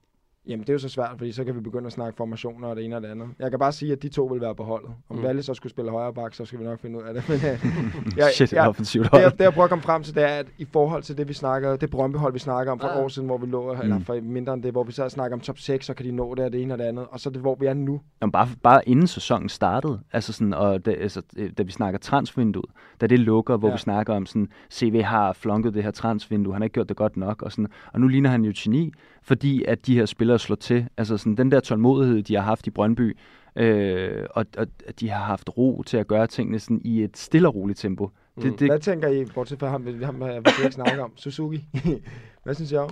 Jamen, 0.48 0.60
det 0.60 0.68
er 0.68 0.72
jo 0.72 0.78
så 0.78 0.88
svært, 0.88 1.10
fordi 1.18 1.32
så 1.32 1.44
kan 1.44 1.54
vi 1.54 1.60
begynde 1.60 1.86
at 1.86 1.92
snakke 1.92 2.16
formationer 2.16 2.68
og 2.68 2.76
det 2.76 2.84
ene 2.84 2.96
og 2.96 3.02
det 3.02 3.08
andet. 3.08 3.28
Jeg 3.38 3.50
kan 3.50 3.58
bare 3.58 3.72
sige, 3.72 3.92
at 3.92 4.02
de 4.02 4.08
to 4.08 4.24
vil 4.24 4.40
være 4.40 4.54
på 4.54 4.64
holdet. 4.64 4.90
Om 5.08 5.16
mm. 5.16 5.22
Valle 5.22 5.42
så 5.42 5.54
skulle 5.54 5.70
spille 5.70 5.90
højre 5.90 6.14
bak, 6.14 6.34
så 6.34 6.44
skal 6.44 6.58
vi 6.58 6.64
nok 6.64 6.80
finde 6.80 6.98
ud 6.98 7.02
af 7.02 7.14
det. 7.14 7.24
Men, 7.28 7.36
øh, 7.36 8.18
jeg, 8.18 8.30
Shit, 8.34 8.52
jeg, 8.52 8.68
offensivt 8.68 9.12
det, 9.12 9.20
jeg, 9.20 9.32
det, 9.32 9.40
jeg 9.40 9.52
prøver 9.52 9.64
at 9.64 9.70
komme 9.70 9.82
frem 9.82 10.02
til, 10.02 10.14
det 10.14 10.22
er, 10.22 10.26
at 10.26 10.46
i 10.58 10.66
forhold 10.72 11.02
til 11.02 11.18
det, 11.18 11.28
vi 11.28 11.32
snakker, 11.32 11.76
det 11.76 11.90
Brøndby-hold, 11.90 12.32
vi 12.32 12.38
snakker 12.38 12.72
om 12.72 12.80
for 12.80 12.88
et 12.88 12.96
år 13.04 13.08
siden, 13.08 13.28
hvor 13.28 13.38
vi 13.38 13.46
lå, 13.46 13.74
mm. 13.74 13.80
eller 13.80 14.00
for 14.00 14.20
mindre 14.22 14.54
end 14.54 14.62
det, 14.62 14.72
hvor 14.72 14.84
vi 14.84 14.92
så 14.92 15.08
snakker 15.08 15.36
om 15.36 15.40
top 15.40 15.58
6, 15.58 15.86
så 15.86 15.94
kan 15.94 16.06
de 16.06 16.12
nå 16.12 16.34
det 16.34 16.44
og 16.44 16.52
det 16.52 16.62
ene 16.62 16.74
og 16.74 16.78
det 16.78 16.84
andet. 16.84 17.06
Og 17.10 17.20
så 17.20 17.30
det, 17.30 17.40
hvor 17.40 17.54
vi 17.54 17.66
er 17.66 17.74
nu. 17.74 18.00
Jamen, 18.20 18.32
bare, 18.32 18.48
bare 18.62 18.88
inden 18.88 19.06
sæsonen 19.06 19.48
startede, 19.48 20.00
altså 20.12 20.32
sådan, 20.32 20.54
og 20.54 20.86
da, 20.86 20.90
altså, 20.90 21.22
da 21.58 21.62
vi 21.62 21.72
snakker 21.72 21.98
transfervinduet, 21.98 22.70
da 23.00 23.06
det 23.06 23.18
lukker, 23.18 23.56
hvor 23.56 23.68
ja. 23.68 23.74
vi 23.74 23.78
snakker 23.78 24.14
om 24.14 24.26
sådan, 24.26 24.48
CV 24.70 25.02
har 25.02 25.32
flunket 25.32 25.74
det 25.74 25.82
her 25.82 25.90
transfervindue, 25.90 26.52
han 26.52 26.62
har 26.62 26.64
ikke 26.64 26.74
gjort 26.74 26.88
det 26.88 26.96
godt 26.96 27.16
nok, 27.16 27.42
og, 27.42 27.52
sådan, 27.52 27.68
og 27.92 28.00
nu 28.00 28.08
ligner 28.08 28.30
han 28.30 28.44
jo 28.44 28.52
geni, 28.56 28.92
fordi 29.22 29.64
at 29.64 29.86
de 29.86 29.94
her 29.94 30.06
spillere 30.06 30.35
slår 30.36 30.56
til. 30.56 30.88
Altså 30.96 31.16
sådan, 31.16 31.36
den 31.36 31.52
der 31.52 31.60
tålmodighed, 31.60 32.22
de 32.22 32.34
har 32.34 32.42
haft 32.42 32.66
i 32.66 32.70
Brøndby, 32.70 33.16
øh, 33.56 34.24
og, 34.30 34.46
og 34.58 34.66
at 34.86 35.00
de 35.00 35.10
har 35.10 35.24
haft 35.24 35.50
ro 35.58 35.82
til 35.86 35.96
at 35.96 36.06
gøre 36.06 36.26
tingene 36.26 36.58
sådan 36.58 36.80
i 36.84 37.02
et 37.02 37.16
stille 37.16 37.48
og 37.48 37.54
roligt 37.54 37.78
tempo. 37.78 38.10
Mm. 38.36 38.42
Det, 38.42 38.60
det, 38.60 38.68
Hvad 38.68 38.78
tænker 38.78 39.08
I, 39.08 39.24
bortset 39.24 39.58
fra 39.58 39.68
ham, 39.68 39.86
vi, 39.86 40.04
ham, 40.04 40.20
vi 40.20 40.26
ikke 40.64 40.74
snakke 40.74 41.02
om? 41.02 41.12
Suzuki. 41.16 41.64
Hvad 42.44 42.54
synes 42.54 42.72
I 42.72 42.76
om? 42.76 42.90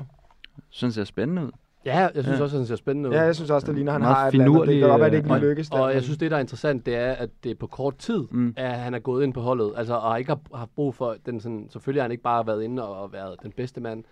Synes 0.71 0.97
jeg 0.97 1.01
er 1.01 1.07
spændende 1.07 1.45
ud. 1.45 1.51
Ja, 1.87 1.99
jeg 1.99 2.25
synes 2.25 2.39
ja. 2.39 2.43
også, 2.43 2.57
at 2.57 2.61
han 2.61 2.67
ser 2.67 2.77
spændende 2.77 3.09
ud. 3.09 3.15
Ja, 3.15 3.23
jeg 3.23 3.35
synes 3.35 3.51
også, 3.51 3.67
det 3.67 3.75
ligner, 3.75 3.93
han 3.93 4.03
har 4.03 4.27
et 4.27 4.33
finurlig, 4.33 4.73
Det 4.73 4.81
kan 4.81 4.89
godt 4.89 5.01
være, 5.01 5.11
det 5.11 5.17
ikke 5.17 5.31
og, 5.31 5.39
lige 5.39 5.49
lykkes. 5.49 5.71
Og, 5.71 5.95
jeg 5.95 6.03
synes, 6.03 6.19
det 6.19 6.31
der 6.31 6.37
er 6.37 6.41
interessant, 6.41 6.87
det 6.87 6.97
er, 6.97 7.13
at 7.13 7.31
det 7.45 7.51
er 7.51 7.55
på 7.55 7.67
kort 7.67 7.97
tid, 7.97 8.25
mm. 8.31 8.55
at 8.57 8.71
han 8.71 8.95
er 8.95 8.99
gået 8.99 9.25
ind 9.25 9.35
på 9.35 9.41
holdet. 9.41 9.73
Altså, 9.77 9.95
og 9.95 10.19
ikke 10.19 10.31
har 10.31 10.59
haft 10.59 10.75
brug 10.75 10.95
for 10.95 11.17
den 11.27 11.41
sådan... 11.41 11.67
Selvfølgelig 11.71 12.03
har 12.03 12.05
han 12.05 12.11
ikke 12.11 12.23
bare 12.23 12.47
været 12.47 12.63
inde 12.63 12.89
og 12.89 13.13
været 13.13 13.37
den 13.43 13.53
bedste 13.57 13.81
mand, 13.81 14.05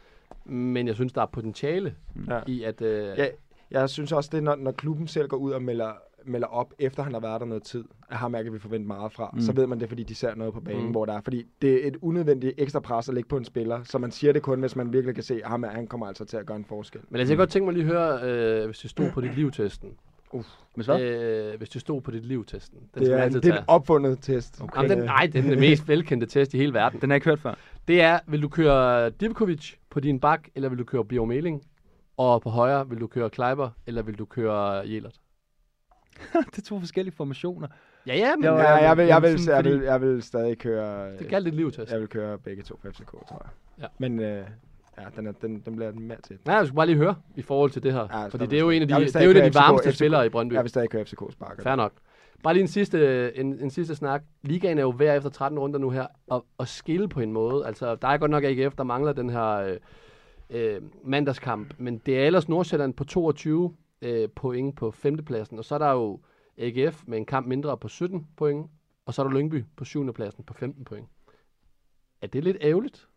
men 0.45 0.87
jeg 0.87 0.95
synes, 0.95 1.13
der 1.13 1.23
er 1.23 1.27
potentiale 1.27 1.95
Ja. 2.29 2.41
i, 2.47 2.63
at... 2.63 2.83
Øh, 2.83 3.19
Ja, 3.19 3.27
jeg 3.71 3.91
synes 3.91 4.13
også, 4.13 4.29
det 4.33 4.39
er, 4.39 4.43
når, 4.43 4.57
når 4.57 4.73
klubben 4.73 5.07
selv 5.07 5.29
går 5.29 5.37
ud 5.37 5.53
og 5.53 5.63
melder 5.63 5.91
melder 6.27 6.47
op, 6.47 6.75
efter 6.79 7.03
han 7.03 7.13
har 7.13 7.21
været 7.21 7.41
der 7.41 7.47
noget 7.47 7.63
tid, 7.63 7.85
at 8.11 8.17
ham 8.17 8.35
er, 8.35 8.43
kan 8.43 8.53
vi 8.53 8.59
forvente 8.59 8.87
meget 8.87 9.13
fra, 9.13 9.31
Mm. 9.33 9.37
mm. 9.37 9.43
så 9.43 9.53
ved 9.53 9.67
man 9.67 9.81
det, 9.81 9.89
fordi 9.89 10.03
de 10.03 10.15
ser 10.15 10.35
noget 10.35 10.55
på 10.55 10.61
banen, 10.61 10.81
Mm. 10.81 10.87
mm. 10.87 10.91
hvor 10.91 11.05
der 11.07 11.13
er. 11.13 11.21
Fordi 11.21 11.47
det 11.63 11.85
er 11.85 11.89
et 11.89 11.97
unødvendigt 12.03 12.55
ekstra 12.59 12.81
pres 12.81 13.09
at 13.09 13.15
lægge 13.15 13.29
på 13.29 13.37
en 13.37 13.45
spiller, 13.45 13.81
så 13.85 13.99
man 13.99 14.11
siger 14.11 14.33
det 14.33 14.43
kun, 14.43 14.61
hvis 14.61 14.77
man 14.77 14.93
virkelig 14.93 15.15
kan 15.15 15.25
se, 15.25 15.35
at 15.45 15.49
ham 15.51 15.65
er, 15.65 15.69
han 15.69 15.87
kommer 15.87 16.07
altså 16.07 16.25
til 16.25 16.37
at 16.37 16.47
gøre 16.47 16.57
en 16.57 16.65
forskel. 16.65 17.01
Men 17.09 17.21
altså, 17.21 17.33
jeg 17.33 17.37
kan 17.37 17.43
godt 17.43 17.51
tænke 17.51 17.65
mig 17.67 17.75
lige 17.75 17.85
at 17.85 18.21
høre, 18.21 18.61
øh, 18.61 18.67
hvis 18.67 18.79
det 18.79 18.91
stod 18.91 19.11
på 19.11 19.21
dit 19.21 19.35
liv-testen. 19.35 19.91
Hvis 20.75 20.87
hvad? 20.87 21.01
Øh, 21.01 21.59
hvis 21.59 21.69
det 21.69 21.81
stod 21.81 22.01
på 22.01 22.11
dit 22.11 22.27
liv-testen. 22.27 22.79
Den 22.95 23.03
Det 23.03 23.13
er, 23.13 23.17
en, 23.17 23.23
altid 23.23 23.41
det 23.41 23.53
er 23.55 23.59
en 23.59 23.65
opfundet 23.67 24.19
test. 24.23 24.61
Okay. 24.63 24.77
Jamen, 24.83 24.91
den, 24.99 25.05
nej, 25.07 25.31
det 25.33 25.45
er 25.45 25.51
den 25.51 25.61
mest 25.61 25.89
velkendte 25.89 26.27
test 26.27 26.55
i 26.55 26.57
hele 26.57 26.75
verden. 26.75 27.01
Den 27.01 27.11
har 27.11 27.15
jeg 27.15 27.17
ikke 27.17 27.29
hørt 27.31 27.39
før. 27.41 27.55
Det 27.89 28.01
er, 28.01 28.19
vil 28.27 28.43
du 28.43 28.49
køre 28.49 29.11
Divkovic 29.11 29.75
på 29.93 30.01
din 30.01 30.21
bak, 30.21 30.49
eller 30.55 30.69
vil 30.69 30.79
du 30.79 30.85
køre 30.85 31.05
Bjørn 31.05 31.29
Meling? 31.29 31.63
Og 32.17 32.43
på 32.43 32.51
højre, 32.51 32.89
vil 32.89 33.01
du 33.01 33.07
køre 33.07 33.31
Kleiber, 33.31 33.71
eller 33.87 34.03
vil 34.03 34.19
du 34.19 34.25
køre 34.25 34.89
Jelert? 34.89 35.21
det 36.53 36.59
er 36.59 36.63
to 36.63 36.79
forskellige 36.79 37.15
formationer. 37.15 37.69
Ja, 38.07 38.17
ja, 38.17 38.37
men 38.37 38.45
Ja, 38.45 38.55
ja, 38.55 38.75
jeg, 38.75 38.97
vil, 38.97 39.07
jeg, 39.07 39.23
vil, 39.23 39.41
jeg, 39.47 39.65
vil, 39.65 39.81
jeg 39.81 40.01
vil 40.01 40.23
stadig 40.23 40.59
køre... 40.59 41.19
det 41.19 41.29
galt 41.29 41.45
dit 41.45 41.55
liv-test. 41.55 41.93
Jeg 41.93 42.01
vil 42.01 42.09
køre 42.09 42.39
begge 42.39 42.63
to 42.63 42.79
på 42.83 42.91
FCK, 42.91 43.11
tror 43.11 43.43
jeg. 43.45 43.51
Ja. 43.83 43.87
Men 43.99 44.21
øh, 44.21 44.45
ja, 44.99 45.03
den, 45.17 45.27
er, 45.27 45.33
den, 45.33 45.61
den 45.61 45.77
bliver 45.77 45.93
mere 45.93 46.21
til. 46.21 46.39
Nej, 46.45 46.57
jeg 46.57 46.67
skulle 46.67 46.77
bare 46.77 46.87
lige 46.87 46.97
høre 46.97 47.15
i 47.37 47.43
forhold 47.43 47.71
til 47.71 47.83
det 47.83 47.93
her. 47.93 48.01
Ja, 48.13 48.27
fordi 48.27 48.43
jeg 48.43 48.51
det 48.51 48.57
er 48.57 48.61
jo 48.61 48.71
en 48.71 48.83
af 48.83 48.89
de, 48.89 48.95
jeg 48.95 49.07
det 49.07 49.17
er 49.17 49.25
jo 49.25 49.31
en 49.31 49.37
af 49.37 49.51
de 49.51 49.59
varmeste 49.59 49.91
FCK. 49.91 49.97
spillere 49.99 50.27
i 50.27 50.29
Brøndby. 50.29 50.55
Jeg 50.55 50.63
vil 50.63 50.71
stadig 50.71 50.91
køre 50.91 51.05
FCK 51.05 51.23
sparker. 51.31 51.63
Fair 51.63 51.77
nok. 51.77 51.93
Bare 52.43 52.55
lige 52.55 52.63
en 52.63 52.69
sidste, 52.69 52.99
øh, 52.99 53.33
en, 53.35 53.61
en 53.61 53.71
sidste 53.71 53.95
snak. 53.95 54.23
Ligaen 54.43 54.79
er 54.79 54.83
jo 54.83 54.93
hver 54.93 55.15
efter 55.15 55.31
13 55.31 55.59
runder 55.59 55.79
nu 55.79 55.91
her, 55.91 56.07
og, 56.27 56.47
og 56.59 56.69
skille 56.69 57.09
på 57.09 57.21
en 57.21 57.33
måde. 57.33 57.67
Altså, 57.67 57.95
der 57.95 58.09
er 58.09 58.19
godt 58.19 58.31
nok 58.31 58.45
AGF, 58.45 58.75
der 58.77 58.85
mangler 58.85 59.13
den 59.13 59.31
her 59.31 59.49
øh, 59.49 59.77
øh, 60.51 60.83
mandagskamp, 61.05 61.75
men 61.79 61.99
det 61.99 62.19
er 62.19 62.27
ellers 62.27 62.49
Nordsjælland 62.49 62.95
på 62.95 63.05
22 63.05 63.77
øh, 64.03 64.29
point 64.29 64.77
på 64.77 64.91
femtepladsen, 64.91 65.59
og 65.59 65.65
så 65.65 65.75
er 65.75 65.79
der 65.79 65.91
jo 65.93 66.21
AGF 66.59 67.03
med 67.07 67.19
en 67.19 67.27
kamp 67.27 67.47
mindre 67.47 67.79
på 67.79 67.89
17 67.89 68.29
point, 68.37 68.71
og 69.07 69.15
så 69.15 69.23
er 69.23 69.27
der 69.27 69.35
Lyngby 69.35 69.65
på 69.77 69.85
7. 69.85 70.13
pladsen 70.13 70.45
på 70.45 70.55
15 70.55 70.85
point. 70.85 71.09
Er 72.23 72.27
det 72.27 72.45
lidt 72.45 72.57
ærgerligt, 72.61 73.09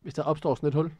hvis 0.00 0.14
der 0.14 0.22
opstår 0.22 0.54
sådan 0.54 0.68
et 0.68 0.74
hul? 0.74 0.92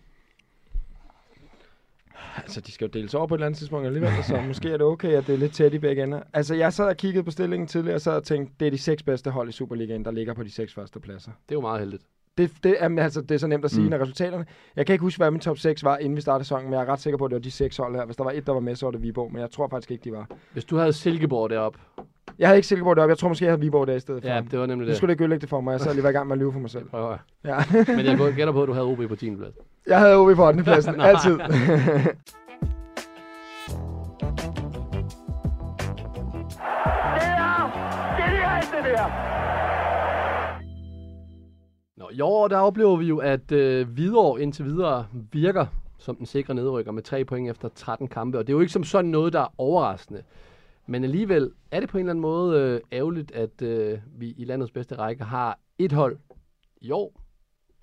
Altså, 2.36 2.60
de 2.60 2.72
skal 2.72 2.84
jo 2.84 2.90
deles 2.98 3.14
over 3.14 3.26
på 3.26 3.34
et 3.34 3.38
eller 3.38 3.46
andet 3.46 3.58
tidspunkt 3.58 3.86
alligevel, 3.86 4.10
så 4.24 4.40
måske 4.46 4.68
er 4.68 4.76
det 4.76 4.86
okay, 4.86 5.08
at 5.12 5.26
det 5.26 5.32
er 5.32 5.38
lidt 5.38 5.52
tæt 5.52 5.74
i 5.74 5.78
begge 5.78 6.02
ender. 6.02 6.20
Altså, 6.32 6.54
jeg 6.54 6.72
sad 6.72 6.84
og 6.86 6.96
kiggede 6.96 7.24
på 7.24 7.30
stillingen 7.30 7.66
tidligere, 7.66 7.94
og 7.94 8.00
så 8.00 8.10
og 8.10 8.24
tænkte, 8.24 8.54
det 8.60 8.66
er 8.66 8.70
de 8.70 8.78
seks 8.78 9.02
bedste 9.02 9.30
hold 9.30 9.48
i 9.48 9.52
Superligaen, 9.52 10.04
der 10.04 10.10
ligger 10.10 10.34
på 10.34 10.42
de 10.42 10.50
seks 10.50 10.74
første 10.74 11.00
pladser. 11.00 11.30
Det 11.48 11.54
er 11.54 11.56
jo 11.56 11.60
meget 11.60 11.80
heldigt. 11.80 12.02
Det, 12.38 12.50
det, 12.64 12.76
er, 12.78 13.02
altså, 13.02 13.20
det 13.20 13.30
er 13.30 13.38
så 13.38 13.46
nemt 13.46 13.64
at 13.64 13.70
sige, 13.70 13.80
Mm. 13.80 13.84
mm. 13.84 13.90
når 13.90 13.98
resultaterne... 13.98 14.46
Jeg 14.76 14.86
kan 14.86 14.92
ikke 14.92 15.02
huske, 15.02 15.18
hvad 15.18 15.30
min 15.30 15.40
top 15.40 15.58
6 15.58 15.84
var, 15.84 15.96
inden 15.98 16.16
vi 16.16 16.20
startede 16.20 16.44
sæsonen, 16.44 16.64
men 16.64 16.72
jeg 16.74 16.82
er 16.82 16.92
ret 16.92 17.00
sikker 17.00 17.18
på, 17.18 17.24
at 17.24 17.30
det 17.30 17.34
var 17.36 17.40
de 17.42 17.50
seks 17.50 17.76
hold 17.76 17.96
her. 17.96 18.04
Hvis 18.04 18.16
der 18.16 18.24
var 18.24 18.30
et, 18.30 18.46
der 18.46 18.52
var 18.52 18.60
med, 18.60 18.76
så 18.76 18.86
var 18.86 18.90
det 18.90 19.02
Viborg, 19.02 19.32
men 19.32 19.40
jeg 19.40 19.50
tror 19.50 19.68
faktisk 19.68 19.90
ikke, 19.90 20.04
de 20.04 20.12
var. 20.12 20.28
Hvis 20.52 20.64
du 20.64 20.76
havde 20.76 20.92
Silkeborg 20.92 21.50
deroppe, 21.50 21.78
Jeg 22.40 22.48
havde 22.48 22.58
ikke 22.58 22.68
Silkeborg 22.68 22.96
deroppe, 22.96 23.10
jeg 23.10 23.18
tror 23.18 23.28
måske, 23.28 23.44
jeg 23.44 23.52
havde 23.52 23.60
Viborg 23.60 23.86
der 23.86 23.94
i 23.94 24.00
stedet 24.00 24.22
for. 24.22 24.28
ja, 24.28 24.42
det 24.50 24.58
var 24.58 24.66
nemlig 24.66 24.84
Nu 24.86 24.88
det. 24.88 24.96
skulle 24.96 25.14
du 25.14 25.24
ikke 25.24 25.38
det 25.40 25.48
for 25.48 25.60
mig, 25.60 25.72
jeg 25.72 25.80
sad 25.80 25.94
lige 25.94 26.08
i 26.08 26.12
gang 26.12 26.26
med 26.26 26.34
at 26.36 26.38
lyve 26.38 26.52
for 26.52 26.60
mig 26.60 26.70
selv. 26.70 26.88
Prøv. 26.88 27.16
Ja. 27.44 27.56
Men 27.86 28.06
jeg 28.06 28.32
gætter 28.36 28.52
på, 28.52 28.62
at 28.62 28.68
du 28.68 28.72
havde 28.72 28.86
OB 28.86 29.08
på 29.08 29.16
10. 29.16 29.36
plads. 29.36 29.54
jeg 29.86 29.98
havde 29.98 30.16
OB 30.16 30.36
på 30.36 30.46
8. 30.46 30.62
pladsen, 30.62 31.00
altid. 31.10 31.38
Nå, 41.96 42.08
i 42.12 42.20
år 42.20 42.48
der 42.48 42.56
oplever 42.56 42.96
vi 42.96 43.06
jo, 43.06 43.18
at 43.18 43.52
øh, 43.52 43.88
Hvidovre 43.88 44.42
indtil 44.42 44.64
videre 44.64 45.06
virker 45.32 45.66
som 45.98 46.16
den 46.16 46.26
sikre 46.26 46.54
nedrykker 46.54 46.92
med 46.92 47.02
3 47.02 47.24
point 47.24 47.50
efter 47.50 47.68
13 47.74 48.08
kampe. 48.08 48.38
Og 48.38 48.46
det 48.46 48.52
er 48.52 48.54
jo 48.56 48.60
ikke 48.60 48.72
som 48.72 48.84
sådan 48.84 49.10
noget, 49.10 49.32
der 49.32 49.40
er 49.40 49.54
overraskende. 49.58 50.22
Men 50.90 51.04
alligevel 51.04 51.52
er 51.70 51.80
det 51.80 51.88
på 51.88 51.98
en 51.98 52.00
eller 52.00 52.10
anden 52.10 52.22
måde 52.22 52.60
øh, 52.60 52.80
ærgerligt, 52.92 53.32
at 53.32 53.62
øh, 53.62 53.98
vi 54.06 54.30
i 54.30 54.44
landets 54.44 54.72
bedste 54.72 54.94
række 54.94 55.24
har 55.24 55.58
et 55.78 55.92
hold 55.92 56.18
i 56.80 56.90
år. 56.90 57.20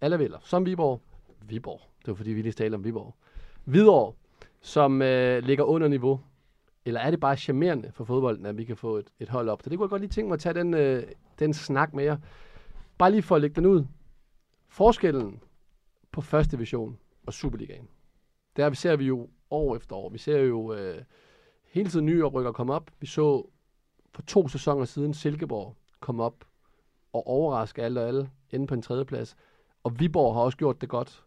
Alle 0.02 0.20
vælger, 0.20 0.38
som 0.42 0.66
Viborg. 0.66 1.02
Viborg. 1.42 1.82
Det 2.00 2.08
var 2.08 2.14
fordi, 2.14 2.32
vi 2.32 2.42
lige 2.42 2.52
talte 2.52 2.76
om 2.76 2.84
Viborg. 2.84 3.16
Hvidovre, 3.64 4.14
som 4.62 5.02
øh, 5.02 5.44
ligger 5.44 5.64
under 5.64 5.88
niveau. 5.88 6.20
Eller 6.86 7.00
er 7.00 7.12
det 7.12 7.20
bare 7.20 7.38
charmerende 7.38 7.92
for 7.92 8.04
fodbolden, 8.04 8.46
at 8.46 8.58
vi 8.58 8.64
kan 8.64 8.78
få 8.78 8.98
et, 8.98 9.08
et 9.20 9.30
hold 9.30 9.50
op? 9.50 9.62
Så 9.64 9.70
det 9.70 9.78
kunne 9.78 9.86
jeg 9.86 9.90
godt 9.90 10.02
lige 10.02 10.12
tænke 10.12 10.28
mig 10.28 10.34
at 10.34 10.40
tage 10.40 10.54
den, 10.54 10.74
øh, 10.74 11.04
den 11.40 11.54
snak 11.54 11.94
med 11.94 12.04
jer. 12.04 12.18
Bare 12.98 13.12
lige 13.12 13.22
for 13.22 13.36
at 13.36 13.42
lægge 13.42 13.56
den 13.56 13.66
ud. 13.66 13.86
Forskellen 14.68 15.40
på 16.12 16.22
første 16.22 16.58
division 16.58 16.98
og 17.26 17.34
Superligaen, 17.34 17.88
der 18.56 18.74
ser 18.74 18.96
vi 18.96 19.06
jo 19.06 19.30
år 19.52 19.76
efter 19.76 19.96
år. 19.96 20.10
Vi 20.10 20.18
ser 20.18 20.38
jo 20.38 20.74
øh, 20.74 21.02
hele 21.78 21.90
tiden 21.90 22.06
nye 22.06 22.26
oprykker 22.26 22.52
komme 22.52 22.74
op. 22.74 22.92
Vi 23.00 23.08
så 23.08 23.50
for 24.14 24.22
to 24.22 24.48
sæsoner 24.48 24.86
siden 24.86 25.14
Silkeborg 25.14 25.76
komme 26.00 26.24
op 26.24 26.46
og 27.14 27.28
overraske 27.28 27.84
alle 27.84 28.02
og 28.02 28.08
alle, 28.08 28.30
inde 28.50 28.68
på 28.68 28.74
en 28.74 28.82
tredjeplads. 28.82 29.36
Og 29.84 30.00
Viborg 30.00 30.36
har 30.36 30.42
også 30.42 30.58
gjort 30.58 30.82
det 30.82 30.90
godt. 30.90 31.24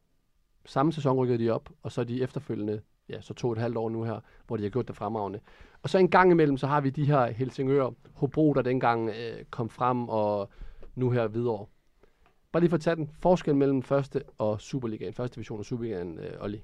Samme 0.64 0.92
sæson 0.92 1.16
rykkede 1.16 1.38
de 1.38 1.50
op, 1.50 1.70
og 1.82 1.92
så 1.92 2.04
de 2.04 2.22
efterfølgende, 2.22 2.80
ja, 3.08 3.20
så 3.20 3.34
to 3.34 3.48
og 3.48 3.52
et 3.52 3.58
halvt 3.58 3.76
år 3.76 3.88
nu 3.88 4.02
her, 4.04 4.20
hvor 4.46 4.56
de 4.56 4.62
har 4.62 4.70
gjort 4.70 4.88
det 4.88 4.96
fremragende. 4.96 5.40
Og 5.82 5.90
så 5.90 5.98
en 5.98 6.10
gang 6.10 6.30
imellem, 6.30 6.56
så 6.56 6.66
har 6.66 6.80
vi 6.80 6.90
de 6.90 7.04
her 7.04 7.26
Helsingør, 7.26 7.90
Hobro, 8.14 8.52
der 8.52 8.62
dengang 8.62 9.08
øh, 9.08 9.44
kom 9.50 9.68
frem, 9.68 10.08
og 10.08 10.50
nu 10.94 11.10
her 11.10 11.28
videre. 11.28 11.66
Bare 12.52 12.60
lige 12.60 12.70
for 12.70 12.76
at 12.76 12.82
tage 12.82 12.96
den 12.96 13.10
forskel 13.22 13.56
mellem 13.56 13.82
første 13.82 14.22
og 14.38 14.60
Superligaen, 14.60 15.14
første 15.14 15.34
division 15.34 15.58
og 15.58 15.64
Superligaen, 15.64 16.18
øh, 16.18 16.32
Olli. 16.40 16.62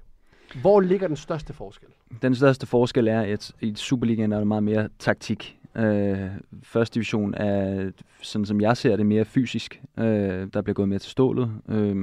Hvor 0.60 0.80
ligger 0.80 1.06
den 1.06 1.16
største 1.16 1.52
forskel? 1.52 1.88
Den 2.22 2.34
største 2.34 2.66
forskel 2.66 3.08
er, 3.08 3.20
at 3.20 3.52
i 3.60 3.74
Superligaen 3.74 4.32
er 4.32 4.38
der 4.38 4.44
meget 4.44 4.62
mere 4.62 4.88
taktik. 4.98 5.58
Øh, 5.76 6.30
første 6.62 6.94
division 6.94 7.34
er, 7.34 7.90
sådan 8.22 8.46
som 8.46 8.60
jeg 8.60 8.76
ser 8.76 8.96
det, 8.96 9.06
mere 9.06 9.24
fysisk. 9.24 9.82
Øh, 9.98 10.48
der 10.54 10.62
bliver 10.62 10.74
gået 10.74 10.88
mere 10.88 10.98
til 10.98 11.10
stålet. 11.10 11.50
Øh, 11.68 11.96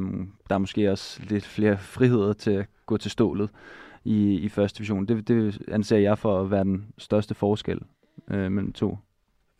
der 0.49 0.55
er 0.55 0.57
måske 0.57 0.91
også 0.91 1.21
lidt 1.29 1.45
flere 1.45 1.77
friheder 1.77 2.33
til 2.33 2.51
at 2.51 2.65
gå 2.85 2.97
til 2.97 3.11
stålet 3.11 3.49
i, 4.03 4.33
i 4.33 4.49
første 4.49 4.77
division. 4.77 5.05
Det, 5.05 5.27
det 5.27 5.61
anser 5.67 5.97
jeg 5.97 6.17
for 6.17 6.41
at 6.41 6.51
være 6.51 6.63
den 6.63 6.85
største 6.97 7.35
forskel 7.35 7.79
øh, 8.31 8.51
mellem 8.51 8.73
to. 8.73 8.97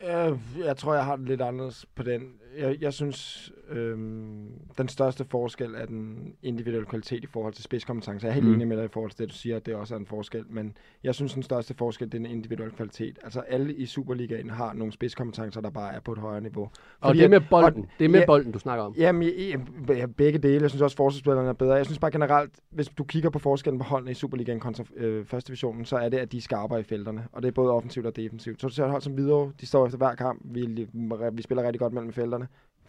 Øh, 0.02 0.38
jeg 0.64 0.76
tror, 0.76 0.94
jeg 0.94 1.04
har 1.04 1.16
det 1.16 1.28
lidt 1.28 1.40
anderledes 1.40 1.86
på 1.94 2.02
den. 2.02 2.22
Jeg, 2.58 2.76
jeg 2.80 2.92
synes, 2.92 3.52
øhm, 3.70 4.46
den 4.78 4.88
største 4.88 5.24
forskel 5.24 5.74
er 5.74 5.86
den 5.86 6.32
individuelle 6.42 6.86
kvalitet 6.86 7.24
i 7.24 7.26
forhold 7.26 7.52
til 7.54 7.64
spidskompetence. 7.64 8.26
Jeg 8.26 8.30
er 8.30 8.34
helt 8.34 8.46
Mm. 8.46 8.54
enig 8.54 8.68
med 8.68 8.76
dig 8.76 8.84
i 8.84 8.88
forhold 8.88 9.10
til 9.10 9.18
det, 9.18 9.28
du 9.28 9.34
siger, 9.34 9.56
at 9.56 9.66
det 9.66 9.74
også 9.74 9.94
er 9.94 9.98
en 9.98 10.06
forskel. 10.06 10.44
Men 10.50 10.76
jeg 11.04 11.14
synes, 11.14 11.34
den 11.34 11.42
største 11.42 11.74
forskel 11.74 12.06
det 12.06 12.14
er 12.14 12.18
den 12.18 12.26
individuelle 12.26 12.74
kvalitet. 12.76 13.18
Altså 13.24 13.40
alle 13.40 13.74
i 13.74 13.86
Superligaen 13.86 14.50
har 14.50 14.72
nogle 14.72 14.92
spidskompetencer, 14.92 15.60
der 15.60 15.70
bare 15.70 15.94
er 15.94 16.00
på 16.00 16.12
et 16.12 16.18
højere 16.18 16.40
niveau. 16.40 16.70
Og 17.00 17.14
det 17.14 17.24
er 17.24 17.28
med 17.28 17.40
bolden. 17.50 17.82
og- 17.82 17.88
Det 17.98 18.04
er 18.04 18.08
med 18.08 18.20
ja, 18.20 18.26
bolden, 18.26 18.52
du 18.52 18.58
snakker 18.58 18.84
om. 18.84 18.94
Jamen, 18.98 19.22
jeg, 19.22 19.60
jeg, 19.88 20.14
begge 20.14 20.38
dele. 20.38 20.62
Jeg 20.62 20.70
synes 20.70 20.82
også, 20.82 20.96
forsvarsspillerne 20.96 21.48
er 21.48 21.52
bedre. 21.52 21.74
Jeg 21.74 21.86
synes 21.86 21.98
bare 21.98 22.10
generelt, 22.10 22.50
hvis 22.70 22.88
du 22.88 23.04
kigger 23.04 23.30
på 23.30 23.38
forskellen 23.38 23.78
på 23.78 23.84
holdene 23.84 24.10
i 24.10 24.14
Superligaen 24.14 24.60
kontra 24.60 24.84
øh, 24.96 25.24
første 25.26 25.48
divisionen, 25.48 25.84
så 25.84 25.96
er 25.96 26.08
det, 26.08 26.18
at 26.18 26.32
de 26.32 26.36
er 26.36 26.40
skarpere 26.40 26.80
i 26.80 26.82
felterne. 26.82 27.26
Og 27.32 27.42
det 27.42 27.48
er 27.48 27.52
både 27.52 27.70
offensivt 27.72 28.06
og 28.06 28.16
defensivt. 28.16 28.60
Så 28.60 28.68
du 28.68 28.74
ser 28.74 28.84
et 28.84 28.90
hold 28.90 29.02
som 29.02 29.12
Hvidovre, 29.12 29.52
de 29.60 29.66
står 29.66 29.86
efter 29.86 29.98
hver 29.98 30.14
kamp. 30.14 30.40
Vi, 30.44 30.86
vi 31.32 31.42
spiller 31.42 31.62
rigtig 31.64 31.80
godt 31.80 31.92
mellem 31.92 32.12
felterne. 32.12 32.43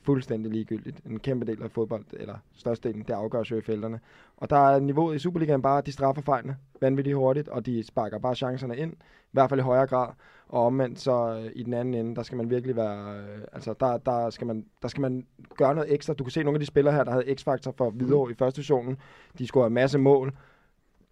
Fuldstændig 0.06 0.52
ligegyldigt. 0.52 1.00
En 1.06 1.20
kæmpe 1.20 1.46
del 1.46 1.64
af 1.64 1.72
fodbold, 1.72 2.06
eller 2.14 2.36
størstedelen, 2.54 3.04
det 3.08 3.14
afgøres 3.14 3.52
jo 3.52 3.58
i 3.58 3.62
felterne. 3.62 4.00
Og 4.38 4.50
der 4.50 4.56
er 4.58 4.80
niveauet 4.80 5.16
i 5.16 5.20
Superligaen 5.20 5.62
bare, 5.62 5.78
at 5.78 5.86
de 5.86 5.92
straffer 5.92 6.22
fejlene 6.22 6.58
vanvittigt 6.82 7.16
hurtigt, 7.16 7.48
og 7.48 7.66
de 7.66 7.84
sparker 7.84 8.20
bare 8.20 8.36
chancerne 8.36 8.78
ind, 8.78 8.94
i 8.94 8.96
hvert 9.32 9.50
fald 9.50 9.60
i 9.60 9.64
højere 9.64 9.88
grad. 9.88 10.10
Og 10.48 10.66
omvendt 10.66 11.00
så 11.00 11.42
øh, 11.46 11.52
i 11.56 11.64
den 11.64 11.74
anden 11.74 11.94
ende, 11.94 12.16
der 12.16 12.24
skal 12.24 12.38
man 12.38 12.50
virkelig 12.50 12.76
være, 12.76 13.18
øh, 13.18 13.42
altså 13.54 13.74
der, 13.80 13.98
der, 13.98 14.30
skal 14.30 14.48
man, 14.48 14.66
der 14.82 14.88
skal 14.88 15.02
man 15.02 15.26
gøre 15.58 15.76
noget 15.76 15.94
ekstra. 15.94 16.14
Du 16.14 16.24
kan 16.24 16.32
se 16.32 16.44
nogle 16.44 16.56
af 16.56 16.60
de 16.60 16.66
spillere 16.66 16.94
her, 16.94 17.04
der 17.04 17.12
havde 17.12 17.36
x-faktor 17.36 17.74
for 17.78 17.90
videre 17.90 18.32
i 18.32 18.34
første 18.34 18.58
divisionen. 18.58 18.98
De 19.38 19.48
scorer 19.48 19.68
en 19.68 19.74
masse 19.74 19.98
mål. 19.98 20.34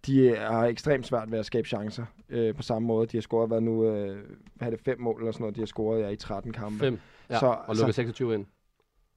De 0.06 0.36
har 0.36 0.66
ekstremt 0.66 1.06
svært 1.08 1.32
ved 1.32 1.40
at 1.40 1.46
skabe 1.46 1.68
chancer 1.68 2.06
øh, 2.30 2.56
på 2.56 2.62
samme 2.62 2.88
måde. 2.88 3.08
De 3.08 3.18
har 3.18 3.22
scoret, 3.22 3.48
hvad 3.48 3.62
nu, 3.62 3.86
øh, 3.86 4.18
hvad 4.56 4.68
er 4.68 4.72
det, 4.72 4.80
fem 4.80 5.02
mål 5.02 5.20
eller 5.22 5.32
sådan 5.32 5.44
noget, 5.44 5.56
de 5.56 5.62
har 5.62 5.66
scoret 5.66 6.02
ja, 6.02 6.08
i 6.10 6.16
13 6.16 6.54
kampe. 6.54 6.80
Fem. 6.80 7.00
Ja, 7.30 7.40
Så- 7.40 7.58
og 7.68 7.76
lukker 7.76 7.94
26 7.94 8.34
ind. 8.34 8.46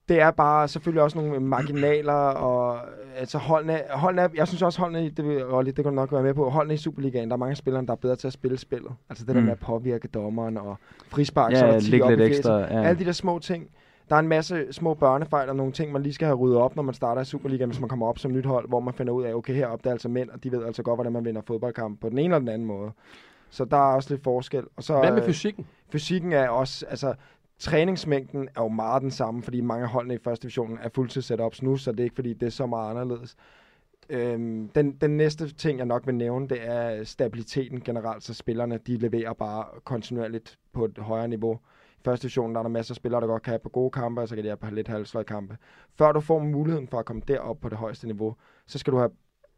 Det 0.09 0.21
er 0.21 0.31
bare 0.31 0.67
selvfølgelig 0.67 1.01
også 1.03 1.17
nogle 1.17 1.39
marginaler, 1.39 2.13
og 2.13 2.79
altså 3.15 3.37
holdene, 3.37 3.81
holdene 3.89 4.21
er, 4.21 4.27
jeg 4.35 4.47
synes 4.47 4.61
også 4.61 4.79
holdene, 4.79 5.09
det, 5.09 5.25
vil, 5.27 5.45
Olli, 5.45 5.71
det 5.71 5.75
kan 5.75 5.83
du 5.93 5.95
nok 5.95 6.11
være 6.11 6.23
med 6.23 6.33
på, 6.33 6.49
holdene 6.49 6.73
i 6.73 6.77
Superligaen, 6.77 7.29
der 7.29 7.33
er 7.35 7.37
mange 7.37 7.55
spillere, 7.55 7.85
der 7.85 7.91
er 7.91 7.95
bedre 7.95 8.15
til 8.15 8.27
at 8.27 8.33
spille 8.33 8.57
spillet. 8.57 8.91
Altså 9.09 9.25
det 9.25 9.35
der 9.35 9.41
Mm. 9.41 9.45
med 9.45 9.53
at 9.53 9.59
påvirke 9.59 10.07
dommeren 10.07 10.57
og 10.57 10.77
frispark, 11.09 11.55
så 11.55 11.65
er 11.65 11.67
Ja, 11.67 11.73
der 11.73 11.79
10 11.79 11.91
lægge 11.91 12.03
op 12.05 12.09
lidt 12.09 12.19
fjeset. 12.19 12.37
ekstra. 12.37 12.59
Ja. 12.59 12.83
Alle 12.83 12.99
de 12.99 13.05
der 13.05 13.11
små 13.11 13.39
ting. 13.39 13.67
Der 14.09 14.15
er 14.15 14.19
en 14.19 14.27
masse 14.27 14.73
små 14.73 14.93
børnefejl 14.93 15.49
og 15.49 15.55
nogle 15.55 15.71
ting, 15.71 15.91
man 15.91 16.03
lige 16.03 16.13
skal 16.13 16.25
have 16.27 16.37
ryddet 16.37 16.57
op, 16.59 16.75
når 16.75 16.83
man 16.83 16.93
starter 16.93 17.21
i 17.21 17.25
Superligaen, 17.25 17.69
hvis 17.69 17.79
man 17.79 17.89
kommer 17.89 18.07
op 18.07 18.19
som 18.19 18.31
nyt 18.33 18.45
hold, 18.45 18.67
hvor 18.67 18.79
man 18.79 18.93
finder 18.93 19.13
ud 19.13 19.23
af, 19.23 19.33
okay, 19.33 19.53
heroppe 19.53 19.83
der 19.83 19.89
er 19.89 19.93
altså 19.93 20.09
mænd, 20.09 20.29
og 20.29 20.43
de 20.43 20.51
ved 20.51 20.65
altså 20.65 20.83
godt, 20.83 20.97
hvordan 20.97 21.11
man 21.13 21.25
vinder 21.25 21.41
fodboldkamp 21.47 22.01
på 22.01 22.09
den 22.09 22.17
ene 22.17 22.25
eller 22.25 22.39
den 22.39 22.47
anden 22.49 22.67
måde. 22.67 22.91
Så 23.49 23.65
der 23.65 23.77
er 23.77 23.95
også 23.95 24.09
lidt 24.13 24.23
forskel. 24.23 24.63
Og 24.77 24.83
så, 24.83 24.99
Hvad 24.99 25.11
med 25.11 25.21
øh, 25.21 25.25
fysikken? 25.25 25.65
fysikken 25.89 26.33
er 26.33 26.49
også, 26.49 26.85
altså 26.89 27.13
træningsmængden 27.59 28.49
er 28.55 28.61
jo 28.61 28.67
meget 28.67 29.01
den 29.01 29.11
samme, 29.11 29.43
fordi 29.43 29.61
mange 29.61 29.83
af 29.83 29.89
holdene 29.89 30.15
i 30.15 30.17
første 30.23 30.43
divisionen 30.43 30.77
er 30.81 30.89
fuldtids 30.95 31.25
setups 31.25 31.61
nu, 31.61 31.77
så 31.77 31.91
det 31.91 31.99
er 31.99 32.03
ikke 32.03 32.15
fordi, 32.15 32.33
det 32.33 32.45
er 32.45 32.49
så 32.49 32.65
meget 32.65 32.89
anderledes. 32.89 33.35
Øhm, 34.09 34.69
den, 34.69 34.91
den 34.91 35.17
næste 35.17 35.53
ting, 35.53 35.77
jeg 35.77 35.85
nok 35.85 36.05
vil 36.07 36.15
nævne, 36.15 36.47
det 36.47 36.57
er 36.61 37.03
stabiliteten 37.03 37.81
generelt, 37.81 38.23
så 38.23 38.33
spillerne 38.33 38.77
de 38.77 38.97
leverer 38.97 39.33
bare 39.33 39.65
kontinuerligt 39.83 40.59
på 40.73 40.85
et 40.85 40.97
højere 40.97 41.27
niveau. 41.27 41.59
I 41.97 42.01
første 42.05 42.23
division 42.23 42.53
der 42.53 42.59
er 42.59 42.63
der 42.63 42.69
masser 42.69 42.91
af 42.91 42.95
spillere, 42.95 43.21
der 43.21 43.27
godt 43.27 43.43
kan 43.43 43.51
have 43.51 43.59
på 43.59 43.69
gode 43.69 43.91
kampe, 43.91 44.21
og 44.21 44.27
så 44.27 44.35
kan 44.35 44.43
de 44.43 44.49
have 44.49 44.57
på 44.57 44.69
lidt 44.69 44.87
halvsløje 44.87 45.23
kampe. 45.23 45.57
Før 45.97 46.11
du 46.11 46.19
får 46.19 46.39
muligheden 46.39 46.87
for 46.87 46.99
at 46.99 47.05
komme 47.05 47.21
derop 47.27 47.59
på 47.59 47.69
det 47.69 47.77
højeste 47.77 48.07
niveau, 48.07 48.35
så 48.67 48.77
skal 48.79 48.93
du 48.93 48.97
have 48.97 49.11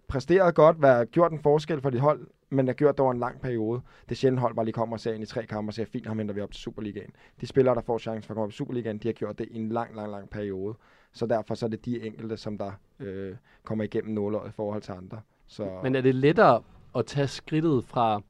præsteret 0.10 0.56
godt, 0.56 0.82
være 0.82 1.06
gjort 1.06 1.32
en 1.32 1.40
forskel 1.40 1.82
for 1.82 1.90
dit 1.90 2.02
hold, 2.02 2.28
men 2.50 2.68
har 2.68 2.74
gjort 2.74 2.98
det 2.98 3.00
over 3.00 3.12
en 3.12 3.20
lang 3.20 3.42
periode. 3.42 3.82
Det 4.06 4.12
er 4.12 4.16
sjældent 4.16 4.42
hold 4.42 4.56
bare 4.56 4.66
lige 4.66 4.74
kommer 4.74 4.96
og 4.96 5.00
ser 5.00 5.14
ind 5.14 5.24
i 5.24 5.26
tre 5.26 5.46
kampe 5.46 5.70
og 5.70 5.74
siger, 5.74 5.86
fint, 5.86 6.08
ham 6.08 6.18
henter 6.18 6.36
vi 6.36 6.42
op 6.42 6.52
til 6.52 6.62
Superligaen. 6.62 7.10
De 7.42 7.48
spillere, 7.48 7.76
der 7.76 7.82
får 7.82 7.98
chancen 7.98 8.28
for 8.28 8.34
at 8.34 8.36
komme 8.36 8.44
op 8.44 8.50
i 8.50 8.54
Superligaen, 8.54 8.98
de 8.98 9.08
har 9.08 9.14
gjort 9.14 9.40
det 9.40 9.48
i 9.52 9.58
en 9.58 9.70
lang, 9.70 9.96
lang, 9.96 10.12
lang 10.12 10.30
periode. 10.30 10.76
Så 11.14 11.26
derfor 11.26 11.56
så 11.56 11.66
er 11.66 11.70
det 11.70 11.86
de 11.86 12.06
enkelte, 12.06 12.38
som 12.38 12.58
der 12.58 12.72
øh, 13.00 13.36
kommer 13.64 13.84
igennem 13.84 14.14
nåløjet 14.14 14.50
i 14.50 14.52
forhold 14.52 14.82
til 14.82 14.92
andre. 14.92 15.22
Så... 15.48 15.80
Men 15.84 15.96
er 15.96 16.02
det 16.02 16.16
lettere 16.16 16.62
at 16.96 17.06
tage 17.06 17.28
skridtet 17.28 17.86
fra... 17.86 18.22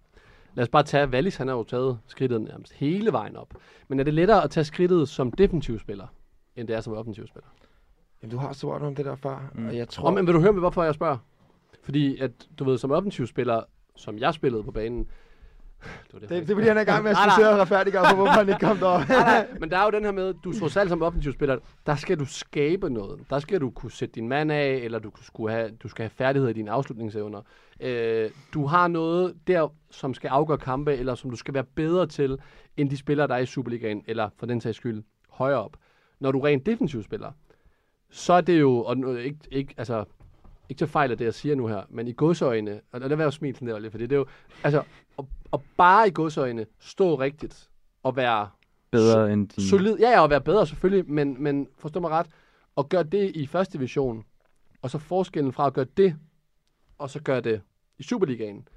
Lad 0.54 0.64
os 0.64 0.70
bare 0.70 0.84
tage 0.84 1.08
Wallis, 1.08 1.36
han 1.36 1.48
har 1.48 1.56
jo 1.56 1.64
taget 1.64 2.00
skridtet 2.08 2.42
nærmest 2.42 2.74
hele 2.74 3.12
vejen 3.12 3.36
op. 3.36 3.54
Men 3.88 4.00
er 4.00 4.04
det 4.04 4.14
lettere 4.14 4.44
at 4.44 4.52
tage 4.52 4.64
skridtet 4.64 5.10
som 5.10 5.32
defensiv 5.32 5.80
spiller, 5.80 6.08
end 6.56 6.68
det 6.68 6.76
er 6.76 6.82
som 6.82 6.94
offensiv 6.94 7.28
spiller? 7.28 7.50
Jamen, 8.22 8.32
du 8.32 8.38
har 8.38 8.54
spurgt 8.54 8.84
om 8.84 8.96
det 8.96 9.06
der 9.06 9.16
før, 9.16 9.52
mm. 9.56 9.68
og 9.68 9.78
jeg 9.78 9.88
tror... 9.90 10.08
Om, 10.08 10.14
men 10.14 10.28
vil 10.28 10.36
du 10.36 10.42
høre 10.42 10.52
hvorfor 10.52 10.84
jeg 10.84 10.94
spørger? 10.94 11.18
Fordi 11.84 12.20
at, 12.20 12.32
du 12.60 12.64
ved, 12.64 12.78
som 12.78 12.92
offensiv 12.92 13.28
spiller, 13.28 13.64
som 13.96 14.18
jeg 14.18 14.34
spillede 14.34 14.64
på 14.64 14.72
banen, 14.72 15.08
det, 16.08 16.14
var 16.14 16.20
det, 16.20 16.30
det, 16.30 16.42
det 16.42 16.50
er 16.50 16.56
fordi, 16.56 16.68
han 16.68 16.78
er 16.78 16.82
i 16.82 16.86
gang 16.86 17.04
med 17.04 17.12
at 17.12 17.18
studere 17.32 17.54
og 17.54 17.60
retfærdiggøre 17.60 18.06
på, 18.10 18.16
hvorfor 18.16 18.32
han 18.32 18.50
ikke 18.50 18.60
kom 18.60 18.78
der. 18.78 19.08
nej, 19.08 19.08
nej, 19.08 19.48
men 19.60 19.72
der 19.72 19.78
er 19.78 19.84
jo 19.84 19.90
den 19.90 20.04
her 20.04 20.12
med, 20.12 20.34
du 20.44 20.60
trods 20.60 20.78
alt 20.78 20.90
som 20.90 21.02
offensiv 21.02 21.32
spiller, 21.34 21.58
der 21.86 21.96
skal 21.96 22.20
du 22.20 22.26
skabe 22.26 22.90
noget. 22.90 23.20
Der 23.30 23.40
skal 23.40 23.62
du 23.62 23.70
kunne 23.70 23.92
sætte 23.92 24.16
din 24.16 24.28
mand 24.28 24.52
af, 24.52 24.68
eller 24.84 25.00
du, 25.00 25.12
skulle 25.22 25.54
have, 25.54 25.72
du 25.84 25.88
skal 25.88 26.04
have 26.04 26.10
færdighed 26.10 26.50
i 26.50 26.54
dine 26.54 26.72
afslutningsevner. 26.72 27.42
Øh, 27.80 28.30
du 28.54 28.66
har 28.66 28.88
noget 28.88 29.36
der, 29.48 29.74
som 29.92 30.14
skal 30.14 30.28
afgøre 30.28 30.58
kampe, 30.58 30.94
eller 30.94 31.16
som 31.16 31.30
du 31.30 31.36
skal 31.36 31.54
være 31.54 31.64
bedre 31.64 32.08
til, 32.08 32.38
end 32.78 32.90
de 32.90 32.98
spillere, 32.98 33.28
der 33.28 33.36
er 33.36 33.40
i 33.40 33.46
Superligaen, 33.46 34.04
eller 34.08 34.30
for 34.38 34.46
den 34.46 34.62
sags 34.62 34.78
skyld, 34.78 35.04
højere 35.30 35.64
op. 35.64 35.78
Når 36.20 36.32
du 36.32 36.40
rent 36.40 36.66
defensiv 36.66 37.04
spiller, 37.04 37.32
så 38.10 38.34
er 38.34 38.42
det 38.42 38.60
jo, 38.60 38.84
og 38.84 39.22
ikke, 39.22 39.40
ikke, 39.52 39.74
altså, 39.78 40.06
ikke 40.70 40.80
til 40.80 40.88
fejl 40.88 41.12
af 41.12 41.18
det, 41.18 41.26
jeg 41.26 41.34
siger 41.34 41.56
nu 41.56 41.68
her, 41.68 41.82
men 41.90 42.08
i 42.08 42.14
godsøjne, 42.14 42.82
og 42.92 43.02
det 43.02 43.18
var 43.18 43.24
jo 43.24 43.32
smil 43.32 43.56
sådan 43.56 43.84
der, 43.84 43.90
fordi 43.90 44.04
det 44.04 44.12
er 44.12 44.18
jo, 44.18 44.26
altså, 44.64 44.84
at, 45.20 45.26
at 45.54 45.60
bare 45.78 46.08
i 46.08 46.12
godsøjne 46.12 46.66
stå 46.80 47.20
rigtigt, 47.20 47.70
og 48.04 48.16
være 48.16 48.50
bedre 48.92 49.34
end 49.34 49.50
din... 49.50 49.64
solid, 49.64 49.98
ja, 50.00 50.10
ja, 50.10 50.22
og 50.22 50.30
være 50.30 50.42
bedre 50.42 50.68
selvfølgelig, 50.68 51.12
men, 51.12 51.44
men 51.44 51.68
forstå 51.78 52.00
mig 52.00 52.10
ret, 52.10 52.28
og 52.76 52.90
gøre 52.90 53.04
det 53.04 53.36
i 53.36 53.48
første 53.48 53.78
division, 53.78 54.26
og 54.82 54.90
så 54.90 54.98
forskellen 54.98 55.54
fra 55.54 55.68
at 55.68 55.74
gøre 55.74 55.88
det, 55.98 56.16
og 56.98 57.10
så 57.10 57.22
gøre 57.22 57.42
det 57.42 57.62
i 57.98 58.04
Superligaen, 58.04 58.68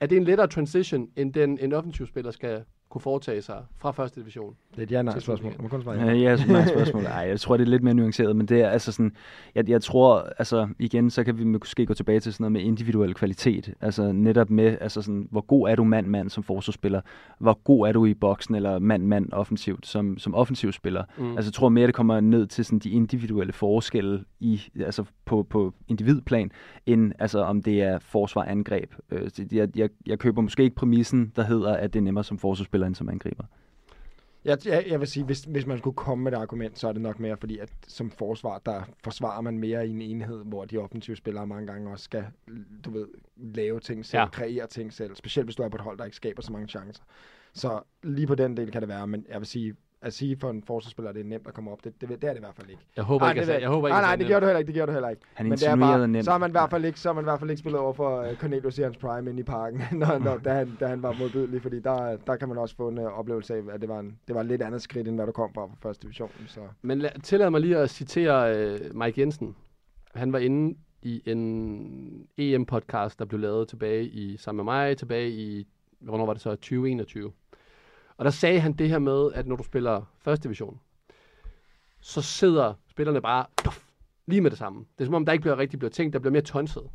er 0.00 0.06
det 0.06 0.16
en 0.16 0.24
lettere 0.24 0.48
transition, 0.48 1.08
end 1.16 1.34
den 1.34 1.58
en 1.58 1.72
offensiv 1.72 2.06
spiller 2.06 2.30
skal 2.30 2.64
kunne 2.90 3.00
foretage 3.00 3.42
sig 3.42 3.56
fra 3.78 3.90
første 3.90 4.20
division? 4.20 4.54
Det 4.70 4.78
er 4.78 4.82
et 4.82 4.90
ja-nej-spørgsmål. 4.90 5.52
Man 5.60 5.68
kun 5.68 5.82
svare 5.82 5.96
ja. 5.96 6.12
ja, 6.12 6.44
nej 6.48 6.66
spørgsmål. 6.66 7.04
Ej, 7.04 7.12
jeg 7.28 7.40
tror, 7.40 7.56
det 7.56 7.64
er 7.64 7.68
lidt 7.68 7.82
mere 7.82 7.94
nuanceret, 7.94 8.36
men 8.36 8.46
det 8.46 8.62
er 8.62 8.68
altså 8.68 8.92
sådan, 8.92 9.12
jeg, 9.54 9.68
jeg 9.68 9.82
tror, 9.82 10.28
altså 10.38 10.68
igen, 10.78 11.10
så 11.10 11.24
kan 11.24 11.38
vi 11.38 11.44
måske 11.44 11.86
gå 11.86 11.94
tilbage 11.94 12.20
til 12.20 12.32
sådan 12.32 12.42
noget 12.44 12.52
med 12.52 12.60
individuel 12.60 13.14
kvalitet. 13.14 13.74
Altså 13.80 14.12
netop 14.12 14.50
med, 14.50 14.76
altså 14.80 15.02
sådan, 15.02 15.28
hvor 15.30 15.40
god 15.40 15.68
er 15.68 15.74
du 15.74 15.84
mand-mand 15.84 16.30
som 16.30 16.42
forsvarsspiller? 16.42 17.00
Hvor 17.38 17.60
god 17.64 17.88
er 17.88 17.92
du 17.92 18.06
i 18.06 18.14
boksen 18.14 18.54
eller 18.54 18.78
mand-mand 18.78 19.32
offensivt 19.32 19.86
som, 19.86 20.18
som 20.18 20.34
offensiv 20.34 20.72
spiller? 20.72 21.04
Mm. 21.18 21.36
Altså 21.36 21.48
jeg 21.48 21.54
tror 21.54 21.68
mere, 21.68 21.86
det 21.86 21.94
kommer 21.94 22.20
ned 22.20 22.46
til 22.46 22.64
sådan 22.64 22.78
de 22.78 22.90
individuelle 22.90 23.52
forskelle 23.52 24.24
i, 24.40 24.60
altså 24.80 25.04
på, 25.24 25.42
på 25.42 25.74
individplan, 25.88 26.50
end 26.86 27.12
altså 27.18 27.38
om 27.38 27.62
det 27.62 27.82
er 27.82 27.98
forsvar-angreb. 27.98 28.94
Øh, 29.10 29.30
jeg, 29.52 29.68
jeg, 29.76 29.88
jeg 30.06 30.18
køber 30.18 30.42
måske 30.42 30.62
ikke 30.62 30.76
præmissen, 30.76 31.32
der 31.36 31.42
hedder, 31.42 31.76
at 31.76 31.92
det 31.92 31.98
er 31.98 32.04
nemmere 32.04 32.24
som 32.24 32.38
forsvarsspiller 32.38 32.79
spiller 32.80 32.86
end 32.86 32.94
som 32.94 33.08
angriber. 33.08 33.44
Jeg, 34.44 34.58
jeg, 34.66 34.84
jeg 34.88 35.00
vil 35.00 35.08
sige, 35.08 35.24
hvis, 35.24 35.44
hvis 35.44 35.66
man 35.66 35.78
skulle 35.78 35.96
komme 35.96 36.24
med 36.24 36.32
et 36.32 36.36
argument, 36.36 36.78
så 36.78 36.88
er 36.88 36.92
det 36.92 37.02
nok 37.02 37.20
mere 37.20 37.36
fordi, 37.36 37.58
at 37.58 37.68
som 37.88 38.10
forsvar, 38.10 38.58
der 38.58 38.82
forsvarer 39.04 39.40
man 39.40 39.58
mere 39.58 39.86
i 39.86 39.90
en 39.90 40.00
enhed, 40.00 40.44
hvor 40.44 40.64
de 40.64 40.78
offensive 40.78 41.16
spillere 41.16 41.46
mange 41.46 41.66
gange 41.66 41.90
også 41.90 42.04
skal, 42.04 42.24
du 42.84 42.90
ved, 42.90 43.08
lave 43.36 43.80
ting 43.80 44.06
selv, 44.06 44.20
ja. 44.20 44.28
kreere 44.28 44.66
ting 44.66 44.92
selv. 44.92 45.14
Specielt 45.14 45.46
hvis 45.46 45.56
du 45.56 45.62
er 45.62 45.68
på 45.68 45.76
et 45.76 45.80
hold, 45.80 45.98
der 45.98 46.04
ikke 46.04 46.16
skaber 46.16 46.42
så 46.42 46.52
mange 46.52 46.68
chancer. 46.68 47.02
Så 47.52 47.82
lige 48.02 48.26
på 48.26 48.34
den 48.34 48.56
del 48.56 48.70
kan 48.70 48.80
det 48.80 48.88
være, 48.88 49.06
men 49.06 49.26
jeg 49.28 49.38
vil 49.38 49.46
sige, 49.46 49.74
at 50.02 50.12
sige 50.12 50.36
for 50.36 50.50
en 50.50 50.62
forsvarsspiller, 50.62 51.08
at 51.08 51.14
det 51.14 51.20
er 51.20 51.28
nemt 51.28 51.46
at 51.48 51.54
komme 51.54 51.70
op. 51.70 51.84
Det, 51.84 52.00
det, 52.00 52.08
det 52.08 52.24
er 52.24 52.28
det 52.28 52.36
i 52.36 52.40
hvert 52.40 52.54
fald 52.54 52.70
ikke. 52.70 52.82
Jeg 52.96 53.04
håber 53.04 53.24
nej, 53.24 53.32
ikke, 53.32 53.46
det, 53.46 53.52
jeg, 53.52 53.60
jeg 53.60 53.68
håber 53.68 53.88
ikke. 53.88 53.94
Nej, 53.94 54.02
nej, 54.02 54.16
det 54.16 54.26
gjorde 54.26 54.40
du 54.40 54.46
heller 54.46 54.58
ikke. 54.58 54.66
Det 54.66 54.74
gjorde 54.74 54.90
du 54.90 54.92
heller 54.92 55.08
ikke. 55.08 55.22
Han 55.34 55.46
Men 55.46 55.58
det 55.58 55.68
er 55.68 55.76
bare, 55.76 56.08
nemt. 56.08 56.24
så 56.24 56.30
har 56.30 56.38
man 56.38 56.50
i 56.50 56.52
hvert 56.52 56.70
fald 56.70 56.84
ikke, 56.84 57.00
så 57.00 57.08
har 57.08 57.14
man 57.14 57.24
i 57.24 57.26
hvert 57.26 57.38
fald 57.38 57.50
ikke 57.50 57.60
spillet 57.60 57.80
over 57.80 57.92
for 57.92 58.20
uh, 58.20 58.36
Cornelius 58.36 58.78
i 58.78 58.82
hans 58.82 58.96
prime 58.96 59.30
inde 59.30 59.40
i 59.40 59.42
parken, 59.42 59.82
når, 60.00 60.18
når, 60.18 60.38
da, 60.38 60.52
han, 60.52 60.76
da 60.80 60.86
han 60.86 61.02
var 61.02 61.12
modbydelig, 61.12 61.62
fordi 61.62 61.80
der, 61.80 62.16
der 62.16 62.36
kan 62.36 62.48
man 62.48 62.58
også 62.58 62.76
få 62.76 62.88
en 62.88 62.98
uh, 62.98 63.04
oplevelse 63.04 63.54
af, 63.54 63.62
at 63.72 63.80
det 63.80 63.88
var, 63.88 64.00
en, 64.00 64.18
det 64.28 64.34
var 64.34 64.40
et 64.40 64.46
lidt 64.46 64.62
andet 64.62 64.82
skridt, 64.82 65.08
end 65.08 65.16
hvad 65.16 65.26
du 65.26 65.32
kom 65.32 65.54
fra 65.54 65.66
fra 65.66 65.76
første 65.82 66.02
division. 66.02 66.30
Så. 66.46 66.60
Men 66.82 66.98
lad, 66.98 67.10
tillad 67.22 67.50
mig 67.50 67.60
lige 67.60 67.78
at 67.78 67.90
citere 67.90 68.74
uh, 68.74 68.96
Mike 68.96 69.20
Jensen. 69.20 69.56
Han 70.14 70.32
var 70.32 70.38
inde 70.38 70.78
i 71.02 71.22
en 71.26 72.26
EM-podcast, 72.38 73.18
der 73.18 73.24
blev 73.24 73.40
lavet 73.40 73.68
tilbage 73.68 74.04
i, 74.04 74.36
sammen 74.36 74.66
med 74.66 74.72
mig, 74.72 74.96
tilbage 74.96 75.30
i, 75.30 75.66
hvornår 76.00 76.26
var 76.26 76.32
det 76.32 76.42
så, 76.42 76.50
2021. 76.50 77.32
Og 78.20 78.24
der 78.24 78.30
sagde 78.30 78.60
han 78.60 78.72
det 78.72 78.88
her 78.88 78.98
med, 78.98 79.32
at 79.32 79.46
når 79.46 79.56
du 79.56 79.62
spiller 79.62 80.02
første 80.18 80.42
division, 80.44 80.80
så 82.00 82.22
sidder 82.22 82.74
spillerne 82.88 83.20
bare 83.20 83.46
puff, 83.56 83.84
lige 84.26 84.40
med 84.40 84.50
det 84.50 84.58
samme. 84.58 84.78
Det 84.78 85.04
er 85.04 85.04
som 85.04 85.14
om, 85.14 85.24
der 85.24 85.32
ikke 85.32 85.42
bliver 85.42 85.58
rigtig 85.58 85.78
bliver 85.78 85.90
tænkt, 85.90 86.12
der 86.12 86.18
bliver 86.18 86.32
mere 86.32 86.42
tonset. 86.42 86.90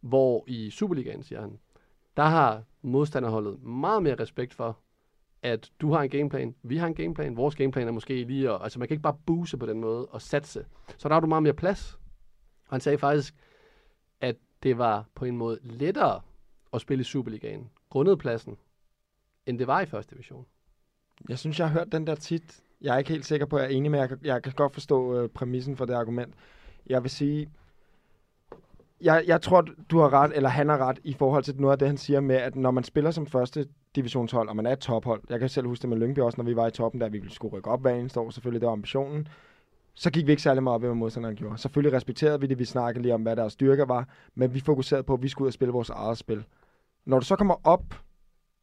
Hvor 0.00 0.44
i 0.46 0.70
Superligaen, 0.70 1.22
siger 1.22 1.40
han, 1.40 1.58
der 2.16 2.22
har 2.22 2.62
modstanderholdet 2.82 3.62
meget 3.62 4.02
mere 4.02 4.14
respekt 4.14 4.54
for, 4.54 4.78
at 5.42 5.72
du 5.80 5.92
har 5.92 6.02
en 6.02 6.10
gameplan, 6.10 6.54
vi 6.62 6.76
har 6.76 6.86
en 6.86 6.94
gameplan, 6.94 7.36
vores 7.36 7.56
gameplan 7.56 7.88
er 7.88 7.92
måske 7.92 8.24
lige 8.24 8.52
og, 8.52 8.64
altså 8.64 8.78
man 8.78 8.88
kan 8.88 8.94
ikke 8.94 9.02
bare 9.02 9.18
buse 9.26 9.56
på 9.56 9.66
den 9.66 9.80
måde 9.80 10.06
og 10.06 10.22
satse. 10.22 10.66
Så 10.96 11.08
der 11.08 11.14
har 11.14 11.20
du 11.20 11.26
meget 11.26 11.42
mere 11.42 11.54
plads. 11.54 11.98
Og 12.68 12.74
han 12.74 12.80
sagde 12.80 12.98
faktisk, 12.98 13.34
at 14.20 14.36
det 14.62 14.78
var 14.78 15.06
på 15.14 15.24
en 15.24 15.36
måde 15.36 15.58
lettere 15.62 16.20
at 16.72 16.80
spille 16.80 17.00
i 17.00 17.04
Superligaen, 17.04 17.70
grundet 17.90 18.18
pladsen, 18.18 18.56
end 19.46 19.58
det 19.58 19.66
var 19.66 19.80
i 19.80 19.86
første 19.86 20.14
division. 20.14 20.46
Jeg 21.28 21.38
synes, 21.38 21.58
jeg 21.58 21.68
har 21.68 21.78
hørt 21.78 21.92
den 21.92 22.06
der 22.06 22.14
tit. 22.14 22.60
Jeg 22.80 22.94
er 22.94 22.98
ikke 22.98 23.10
helt 23.10 23.26
sikker 23.26 23.46
på, 23.46 23.56
at 23.56 23.62
jeg 23.62 23.72
er 23.72 23.76
enig 23.76 23.90
med, 23.90 23.98
jeg 23.98 24.08
kan, 24.08 24.18
jeg 24.24 24.42
kan 24.42 24.52
godt 24.56 24.72
forstå 24.72 25.18
øh, 25.18 25.28
præmissen 25.28 25.76
for 25.76 25.84
det 25.84 25.94
argument. 25.94 26.34
Jeg 26.86 27.02
vil 27.02 27.10
sige, 27.10 27.48
jeg, 29.00 29.24
jeg 29.26 29.42
tror, 29.42 29.60
du 29.90 29.98
har 29.98 30.12
ret, 30.12 30.32
eller 30.34 30.48
han 30.48 30.68
har 30.68 30.78
ret, 30.78 30.98
i 31.04 31.12
forhold 31.12 31.42
til 31.44 31.60
noget 31.60 31.72
af 31.72 31.78
det, 31.78 31.88
han 31.88 31.96
siger 31.96 32.20
med, 32.20 32.36
at 32.36 32.56
når 32.56 32.70
man 32.70 32.84
spiller 32.84 33.10
som 33.10 33.26
første 33.26 33.66
divisionshold, 33.96 34.48
og 34.48 34.56
man 34.56 34.66
er 34.66 34.72
et 34.72 34.78
tophold, 34.78 35.22
jeg 35.30 35.38
kan 35.38 35.48
selv 35.48 35.66
huske 35.66 35.82
det 35.82 35.88
med 35.88 35.98
Lyngby 35.98 36.18
også, 36.18 36.36
når 36.36 36.44
vi 36.44 36.56
var 36.56 36.66
i 36.66 36.70
toppen, 36.70 37.00
der 37.00 37.08
vi 37.08 37.22
skulle 37.28 37.56
rykke 37.56 37.70
op 37.70 37.80
hver 37.80 37.94
eneste 37.94 38.20
år, 38.20 38.30
selvfølgelig, 38.30 38.60
det 38.60 38.66
var 38.66 38.72
ambitionen, 38.72 39.28
så 39.94 40.10
gik 40.10 40.26
vi 40.26 40.30
ikke 40.32 40.42
særlig 40.42 40.62
meget 40.62 40.74
op, 40.74 40.80
hvad 40.80 40.94
modstanderen 40.94 41.36
gjorde. 41.36 41.58
Selvfølgelig 41.58 41.96
respekterede 41.96 42.40
vi 42.40 42.46
det, 42.46 42.58
vi 42.58 42.64
snakkede 42.64 43.02
lige 43.02 43.14
om, 43.14 43.22
hvad 43.22 43.36
deres 43.36 43.52
styrker 43.52 43.84
var, 43.84 44.08
men 44.34 44.54
vi 44.54 44.60
fokuserede 44.60 45.02
på, 45.02 45.14
at 45.14 45.22
vi 45.22 45.28
skulle 45.28 45.46
ud 45.46 45.48
og 45.48 45.52
spille 45.52 45.72
vores 45.72 45.90
eget 45.90 46.18
spil. 46.18 46.44
Når 47.04 47.18
du 47.18 47.24
så 47.24 47.36
kommer 47.36 47.54
op 47.64 47.84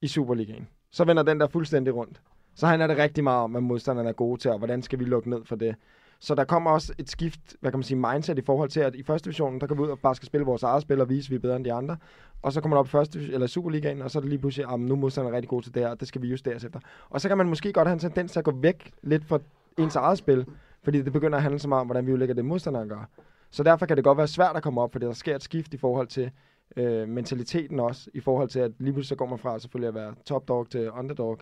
i 0.02 0.08
Superligaen, 0.08 0.68
så 0.92 1.04
vender 1.04 1.24
den 1.24 1.40
der 1.40 1.48
fuldstændig 1.48 1.96
rundt. 1.96 2.22
Så 2.56 2.68
handler 2.68 2.88
det 2.88 2.98
rigtig 2.98 3.24
meget 3.24 3.44
om, 3.44 3.52
hvad 3.52 3.62
modstanderne 3.62 4.10
er 4.10 4.14
gode 4.14 4.42
til, 4.42 4.52
og 4.52 4.58
hvordan 4.58 4.82
skal 4.82 5.00
vi 5.00 5.06
lukke 5.06 5.30
ned 5.30 5.46
for 5.46 5.56
det. 5.56 5.76
Så 6.20 6.36
der 6.36 6.44
kommer 6.44 6.72
også 6.72 6.94
et 6.98 7.10
skift, 7.10 7.56
hvad 7.60 7.72
kan 7.72 7.78
man 7.78 7.84
sige, 7.84 7.98
mindset 7.98 8.38
i 8.38 8.42
forhold 8.42 8.70
til, 8.70 8.80
at 8.80 8.96
i 8.96 9.04
første 9.04 9.26
division, 9.26 9.60
der 9.60 9.68
kan 9.68 9.78
vi 9.78 9.82
ud 9.82 9.88
og 9.88 10.00
bare 10.00 10.16
skal 10.16 10.26
spille 10.26 10.46
vores 10.46 10.64
eget 10.64 10.82
spil 10.82 11.02
og 11.02 11.10
vise, 11.10 11.28
at 11.28 11.32
vi 11.32 11.36
er 11.36 11.40
bedre 11.40 11.56
end 11.56 11.66
de 11.66 11.74
andre. 11.74 11.98
Og 12.42 12.54
så 12.54 12.62
kommer 12.62 12.78
der 12.78 12.80
op 12.80 12.86
i 12.86 12.90
første, 12.90 13.20
eller 13.20 13.48
Superligaen, 13.48 14.02
og 14.02 14.12
så 14.12 14.20
er 14.20 14.22
det 14.22 14.30
lige 14.30 14.40
pludselig, 14.40 14.74
at 14.74 14.80
nu 14.80 14.94
er 14.94 14.98
modstanderne 14.98 15.36
rigtig 15.36 15.50
gode 15.50 15.66
til 15.66 15.74
det 15.74 15.82
her, 15.82 15.90
og 15.90 16.00
det 16.00 16.08
skal 16.08 16.22
vi 16.22 16.28
justeres 16.28 16.64
efter. 16.64 16.80
Og 17.10 17.22
så 17.22 17.28
kan 17.28 17.38
man 17.38 17.50
måske 17.50 17.74
godt 17.74 17.88
have 17.88 17.94
en 17.94 18.00
tendens 18.00 18.32
til 18.32 18.40
at 18.40 18.46
gå 18.46 18.52
væk 18.52 18.92
lidt 19.04 19.26
fra 19.26 19.40
ens 19.78 19.96
eget 19.96 20.18
spil, 20.18 20.46
fordi 20.84 21.02
det 21.02 21.14
begynder 21.14 21.38
at 21.38 21.44
handle 21.44 21.60
så 21.60 21.68
meget 21.68 21.82
om, 21.82 21.88
hvordan 21.88 22.08
vi 22.08 22.14
udlægger 22.14 22.36
det 22.36 22.46
modstanderen 22.46 22.90
gør. 22.90 23.10
Så 23.52 23.64
derfor 23.64 23.86
kan 23.86 23.98
det 23.98 24.04
godt 24.04 24.18
være 24.18 24.28
svært 24.28 24.56
at 24.56 24.64
komme 24.64 24.82
op, 24.82 24.92
fordi 24.92 25.06
der 25.06 25.14
sker 25.14 25.36
et 25.36 25.44
skift 25.44 25.74
i 25.74 25.78
forhold 25.78 26.08
til 26.08 26.32
øh, 26.78 27.10
mentaliteten 27.10 27.80
også, 27.80 28.10
i 28.14 28.20
forhold 28.20 28.50
til, 28.50 28.60
at 28.60 28.72
lige 28.80 28.94
pludselig 28.94 29.10
så 29.10 29.16
går 29.16 29.26
man 29.26 29.40
fra 29.40 29.60
selvfølgelig 29.60 29.88
at 29.88 29.96
være 29.96 30.16
top 30.26 30.48
dog 30.48 30.70
til 30.70 30.92
underdog. 30.92 31.40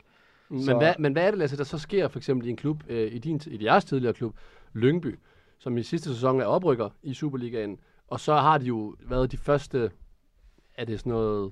Men, 0.50 0.63
så... 0.63 0.78
hvad, 0.78 0.94
men 1.00 1.13
hvad 1.13 1.24
er 1.24 1.32
det, 1.32 1.38
Lasse, 1.38 1.58
der 1.58 1.63
så 1.63 1.78
sker 1.78 2.08
for 2.08 2.20
eksempel 2.20 2.48
i 2.48 2.50
en 2.50 2.56
klub, 2.56 2.84
øh, 2.88 3.13
i, 3.13 3.20
din, 3.20 3.42
i 3.48 3.63
jeres 3.63 3.86
tidligere 3.86 4.13
klub, 4.13 4.36
Lyngby, 4.74 5.20
som 5.58 5.78
i 5.78 5.84
sidste 5.84 6.13
sæson 6.13 6.42
er 6.42 6.46
oprykker 6.46 6.89
i 7.04 7.13
Superligaen, 7.13 7.80
og 8.08 8.20
så 8.20 8.36
har 8.36 8.58
de 8.58 8.65
jo 8.65 8.96
været 9.00 9.32
de 9.32 9.38
første, 9.38 9.92
er 10.78 10.86
det 10.86 11.00
sådan 11.00 11.12
noget 11.12 11.52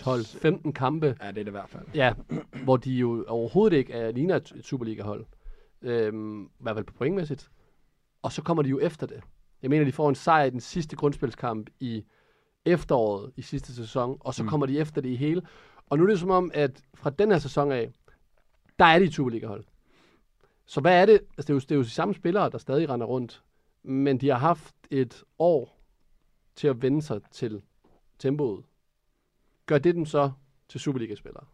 12-15 0.00 0.72
kampe. 0.72 1.06
Ja, 1.06 1.12
det 1.12 1.28
er 1.28 1.32
det 1.32 1.46
i 1.46 1.50
hvert 1.50 1.68
fald. 1.68 1.84
Ja, 1.94 2.14
hvor 2.64 2.76
de 2.76 2.92
jo 2.92 3.24
overhovedet 3.28 3.76
ikke 3.76 3.92
er, 3.92 4.12
ligner 4.12 4.36
et, 4.36 4.52
et 4.56 4.64
Superliga-hold. 4.64 5.26
Øhm, 5.82 6.44
I 6.44 6.48
hvert 6.60 6.76
fald 6.76 6.84
på 6.84 6.92
pointmæssigt. 6.92 7.50
Og 8.22 8.32
så 8.32 8.42
kommer 8.42 8.62
de 8.62 8.68
jo 8.68 8.78
efter 8.78 9.06
det. 9.06 9.20
Jeg 9.62 9.70
mener, 9.70 9.84
de 9.84 9.92
får 9.92 10.08
en 10.08 10.14
sejr 10.14 10.44
i 10.44 10.50
den 10.50 10.60
sidste 10.60 10.96
grundspilskamp 10.96 11.70
i 11.80 12.04
efteråret 12.64 13.32
i 13.36 13.42
sidste 13.42 13.74
sæson, 13.74 14.16
og 14.20 14.34
så 14.34 14.42
mm. 14.42 14.48
kommer 14.48 14.66
de 14.66 14.78
efter 14.78 15.00
det 15.00 15.08
i 15.08 15.16
hele. 15.16 15.42
Og 15.86 15.98
nu 15.98 16.04
er 16.04 16.08
det 16.08 16.20
som 16.20 16.30
om, 16.30 16.50
at 16.54 16.82
fra 16.94 17.10
den 17.10 17.30
her 17.30 17.38
sæson 17.38 17.72
af, 17.72 17.90
der 18.78 18.84
er 18.84 18.98
de 18.98 19.12
Superliga-hold. 19.12 19.64
Så 20.66 20.80
hvad 20.80 21.02
er 21.02 21.06
det? 21.06 21.12
Altså, 21.12 21.42
det 21.46 21.50
er, 21.50 21.54
jo, 21.54 21.60
det 21.60 21.70
er 21.70 21.76
jo 21.76 21.82
de 21.82 21.90
samme 21.90 22.14
spillere, 22.14 22.50
der 22.50 22.58
stadig 22.58 22.88
render 22.88 23.06
rundt, 23.06 23.42
men 23.82 24.18
de 24.18 24.28
har 24.28 24.38
haft 24.38 24.74
et 24.90 25.24
år 25.38 25.80
til 26.56 26.68
at 26.68 26.82
vende 26.82 27.02
sig 27.02 27.20
til 27.30 27.62
tempoet, 28.18 28.64
gør 29.66 29.78
det 29.78 29.94
dem 29.94 30.06
så 30.06 30.30
til 30.68 30.80
Superliga-spillere? 30.80 31.44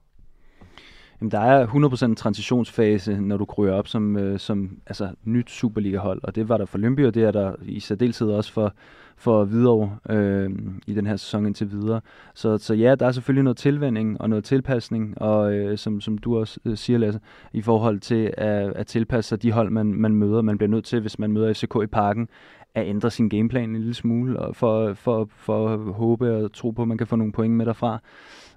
Jamen, 1.20 1.30
der 1.30 1.40
er 1.40 1.66
100% 1.66 2.04
en 2.04 2.16
transitionsfase, 2.16 3.20
når 3.20 3.36
du 3.36 3.44
kryger 3.44 3.72
op 3.72 3.88
som, 3.88 4.16
øh, 4.16 4.38
som 4.38 4.78
altså, 4.86 5.10
nyt 5.24 5.50
Superliga-hold, 5.50 6.20
og 6.22 6.34
det 6.34 6.48
var 6.48 6.56
der 6.56 6.66
for 6.66 6.78
Lønby, 6.78 7.06
og 7.06 7.14
det 7.14 7.22
er 7.22 7.30
der 7.30 7.54
i 7.62 7.80
særdeleshed 7.80 8.28
også 8.28 8.52
for, 8.52 8.74
for 9.16 9.44
Hvidovre 9.44 9.98
øh, 10.10 10.50
i 10.86 10.94
den 10.94 11.06
her 11.06 11.16
sæson 11.16 11.46
indtil 11.46 11.70
videre. 11.70 12.00
Så, 12.34 12.58
så 12.58 12.74
ja, 12.74 12.94
der 12.94 13.06
er 13.06 13.12
selvfølgelig 13.12 13.44
noget 13.44 13.56
tilvænding 13.56 14.20
og 14.20 14.30
noget 14.30 14.44
tilpasning, 14.44 15.22
og 15.22 15.54
øh, 15.54 15.78
som, 15.78 16.00
som 16.00 16.18
du 16.18 16.38
også 16.38 16.60
øh, 16.64 16.76
siger, 16.76 16.98
Lasse, 16.98 17.20
i 17.52 17.62
forhold 17.62 18.00
til 18.00 18.34
at, 18.36 18.72
at 18.72 18.86
tilpasse 18.86 19.28
sig 19.28 19.42
de 19.42 19.52
hold, 19.52 19.70
man, 19.70 19.86
man 19.86 20.14
møder. 20.14 20.42
Man 20.42 20.58
bliver 20.58 20.70
nødt 20.70 20.84
til, 20.84 21.00
hvis 21.00 21.18
man 21.18 21.32
møder 21.32 21.52
FCK 21.52 21.76
i 21.82 21.86
parken, 21.86 22.28
at 22.76 22.86
ændre 22.86 23.10
sin 23.10 23.28
gameplan 23.28 23.70
en 23.70 23.76
lille 23.76 23.94
smule, 23.94 24.38
og 24.40 24.56
for, 24.56 24.92
for, 24.94 25.28
for 25.30 25.68
at 25.68 25.78
håbe 25.94 26.36
og 26.36 26.52
tro 26.52 26.70
på, 26.70 26.82
at 26.82 26.88
man 26.88 26.98
kan 26.98 27.06
få 27.06 27.16
nogle 27.16 27.32
point 27.32 27.54
med 27.54 27.66
derfra. 27.66 28.02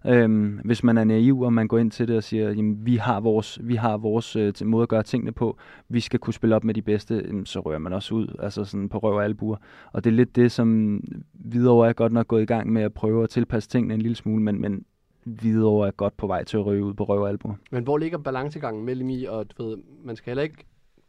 Øhm, 0.08 0.60
hvis 0.66 0.84
man 0.84 0.98
er 0.98 1.04
naiv, 1.04 1.42
og 1.42 1.54
man 1.54 1.68
går 1.68 1.78
ind 1.78 1.92
til 1.92 2.08
det 2.08 2.18
og 2.18 2.24
siger, 2.24 2.50
jamen, 2.52 2.86
vi 2.86 2.96
har 2.96 3.20
vores, 3.20 3.60
vi 3.64 3.76
har 3.76 3.98
vores 3.98 4.36
øh, 4.36 4.54
til- 4.54 4.68
måde 4.68 4.84
at 4.84 4.90
gøre 4.90 5.04
tingene 5.04 5.32
på, 5.32 5.58
vi 5.90 6.00
skal 6.00 6.20
kunne 6.20 6.34
spille 6.34 6.56
op 6.56 6.64
med 6.64 6.74
de 6.74 6.82
bedste, 6.82 7.24
jamen, 7.28 7.46
så 7.46 7.60
rører 7.60 7.80
man 7.80 7.94
også 7.94 8.16
ud, 8.16 8.36
altså 8.40 8.64
sådan 8.64 8.90
på 8.90 8.98
røv 8.98 9.14
og 9.16 9.24
albuer. 9.24 9.58
Og 9.92 10.04
det 10.04 10.10
er 10.10 10.16
lidt 10.16 10.36
det, 10.36 10.52
som 10.52 11.00
Hvidovre 11.34 11.90
er 11.90 11.94
godt 11.94 12.14
nok 12.14 12.28
gået 12.28 12.42
i 12.42 12.46
gang 12.46 12.74
med 12.74 12.82
at 12.82 12.94
prøve 12.94 13.24
at 13.24 13.30
tilpasse 13.30 13.70
tingene 13.70 13.94
en 13.94 14.02
lille 14.02 14.16
smule, 14.16 14.44
men, 14.44 14.62
men 14.62 14.86
Hvidovre 15.24 15.88
er 15.88 15.92
godt 15.92 16.18
på 16.18 16.28
vej 16.28 16.44
til 16.44 16.58
at 16.58 16.66
røve 16.66 16.84
ud 16.86 16.94
på 16.94 17.04
røv 17.04 17.22
og 17.22 17.30
albuer. 17.30 17.54
Men 17.72 17.84
hvor 17.84 17.98
ligger 17.98 18.18
balancegangen 18.18 18.86
mellem 18.86 19.10
i, 19.10 19.26
og 19.26 19.46
du 19.58 19.64
ved, 19.64 19.78
man 20.04 20.16
skal 20.16 20.32
heller 20.32 20.44
ikke 20.44 20.66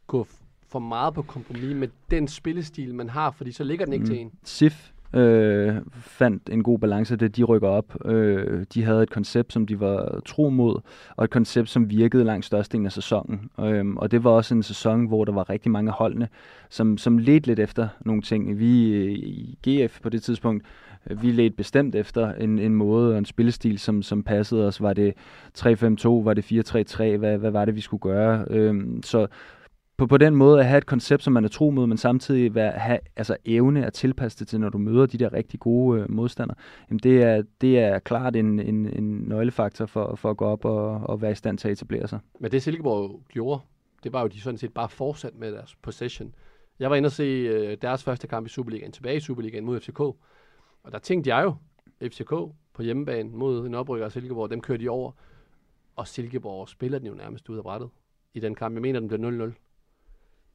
gå 0.07 0.27
for 0.71 0.79
meget 0.79 1.13
på 1.13 1.21
kompromis 1.21 1.75
med 1.75 1.87
den 2.11 2.27
spillestil, 2.27 2.95
man 2.95 3.09
har, 3.09 3.31
fordi 3.31 3.51
så 3.51 3.63
ligger 3.63 3.85
den 3.85 3.93
ikke 3.93 4.03
mm. 4.03 4.09
til 4.09 4.19
en. 4.19 4.31
SIF 4.43 4.91
øh, 5.13 5.75
fandt 6.01 6.49
en 6.51 6.63
god 6.63 6.79
balance, 6.79 7.15
det 7.15 7.37
de 7.37 7.43
rykker 7.43 7.67
op. 7.67 8.05
Øh, 8.05 8.65
de 8.73 8.83
havde 8.83 9.03
et 9.03 9.09
koncept, 9.09 9.53
som 9.53 9.65
de 9.65 9.79
var 9.79 10.21
tro 10.25 10.49
mod, 10.49 10.81
og 11.15 11.23
et 11.23 11.29
koncept, 11.29 11.69
som 11.69 11.89
virkede 11.89 12.23
langt 12.23 12.45
størstedelen 12.45 12.85
af 12.85 12.91
sæsonen. 12.91 13.49
Øh, 13.59 13.85
og 13.95 14.11
det 14.11 14.23
var 14.23 14.31
også 14.31 14.53
en 14.53 14.63
sæson, 14.63 15.05
hvor 15.05 15.25
der 15.25 15.31
var 15.31 15.49
rigtig 15.49 15.71
mange 15.71 15.91
holdene, 15.91 16.27
som, 16.69 16.97
som 16.97 17.17
ledte 17.17 17.47
lidt 17.47 17.59
efter 17.59 17.87
nogle 18.05 18.21
ting. 18.21 18.59
Vi 18.59 18.93
øh, 18.93 19.11
i 19.11 19.57
GF 19.67 20.01
på 20.01 20.09
det 20.09 20.23
tidspunkt, 20.23 20.65
øh, 21.09 21.21
vi 21.21 21.31
ledte 21.31 21.55
bestemt 21.55 21.95
efter 21.95 22.33
en, 22.33 22.59
en 22.59 22.75
måde 22.75 23.11
og 23.11 23.17
en 23.17 23.25
spillestil, 23.25 23.79
som, 23.79 24.01
som 24.01 24.23
passede 24.23 24.67
os. 24.67 24.81
Var 24.81 24.93
det 24.93 25.13
3-5-2? 25.57 26.07
Var 26.07 26.33
det 26.33 26.51
4-3-3? 27.13 27.17
Hvad, 27.17 27.37
hvad 27.37 27.51
var 27.51 27.65
det, 27.65 27.75
vi 27.75 27.81
skulle 27.81 28.01
gøre? 28.01 28.45
Øh, 28.49 28.85
så 29.03 29.27
på, 30.01 30.07
på 30.07 30.17
den 30.17 30.35
måde 30.35 30.59
at 30.59 30.65
have 30.65 30.77
et 30.77 30.85
koncept, 30.85 31.23
som 31.23 31.33
man 31.33 31.45
er 31.45 31.49
tro 31.49 31.69
mod, 31.69 31.87
men 31.87 31.97
samtidig 31.97 32.55
være, 32.55 32.71
have 32.71 32.99
altså 33.15 33.37
evne 33.45 33.85
at 33.85 33.93
tilpasse 33.93 34.39
det 34.39 34.47
til, 34.47 34.59
når 34.59 34.69
du 34.69 34.77
møder 34.77 35.05
de 35.05 35.17
der 35.17 35.33
rigtig 35.33 35.59
gode 35.59 36.01
øh, 36.01 36.11
modstandere, 36.11 36.57
jamen 36.89 36.99
det 36.99 37.23
er, 37.23 37.43
det 37.61 37.79
er 37.79 37.99
klart 37.99 38.35
en, 38.35 38.59
en, 38.59 38.85
en 38.85 39.19
nøglefaktor 39.27 39.85
for, 39.85 40.15
for 40.15 40.29
at 40.29 40.37
gå 40.37 40.45
op 40.45 40.65
og, 40.65 40.89
og 40.91 41.21
være 41.21 41.31
i 41.31 41.35
stand 41.35 41.57
til 41.57 41.67
at 41.67 41.71
etablere 41.71 42.07
sig. 42.07 42.19
Men 42.39 42.51
det 42.51 42.63
Silkeborg 42.63 43.21
gjorde, 43.29 43.61
det 44.03 44.13
var 44.13 44.21
jo, 44.21 44.27
de 44.27 44.41
sådan 44.41 44.57
set 44.57 44.73
bare 44.73 44.89
fortsat 44.89 45.35
med 45.35 45.51
deres 45.51 45.75
possession. 45.81 46.35
Jeg 46.79 46.89
var 46.89 46.95
inde 46.95 47.07
og 47.07 47.11
se 47.11 47.23
øh, 47.23 47.77
deres 47.81 48.03
første 48.03 48.27
kamp 48.27 48.45
i 48.45 48.49
Superligaen, 48.49 48.91
tilbage 48.91 49.17
i 49.17 49.19
Superligaen 49.19 49.65
mod 49.65 49.79
FCK. 49.79 49.99
Og 49.99 50.91
der 50.91 50.99
tænkte 50.99 51.35
jeg 51.35 51.43
jo, 51.43 51.55
FCK 52.09 52.29
på 52.73 52.81
hjemmebane 52.81 53.29
mod 53.29 53.67
en 53.67 53.75
oprykker 53.75 54.05
af 54.05 54.11
Silkeborg, 54.11 54.49
dem 54.49 54.61
kørte 54.61 54.83
de 54.83 54.89
over. 54.89 55.11
Og 55.95 56.07
Silkeborg 56.07 56.69
spiller 56.69 56.99
den 56.99 57.07
jo 57.07 57.13
nærmest 57.13 57.49
ud 57.49 57.57
af 57.57 57.63
brættet 57.63 57.89
i 58.33 58.39
den 58.39 58.55
kamp. 58.55 58.75
Jeg 58.75 58.81
mener, 58.81 58.99
den 58.99 59.07
blev 59.07 59.49
0-0. 59.49 59.60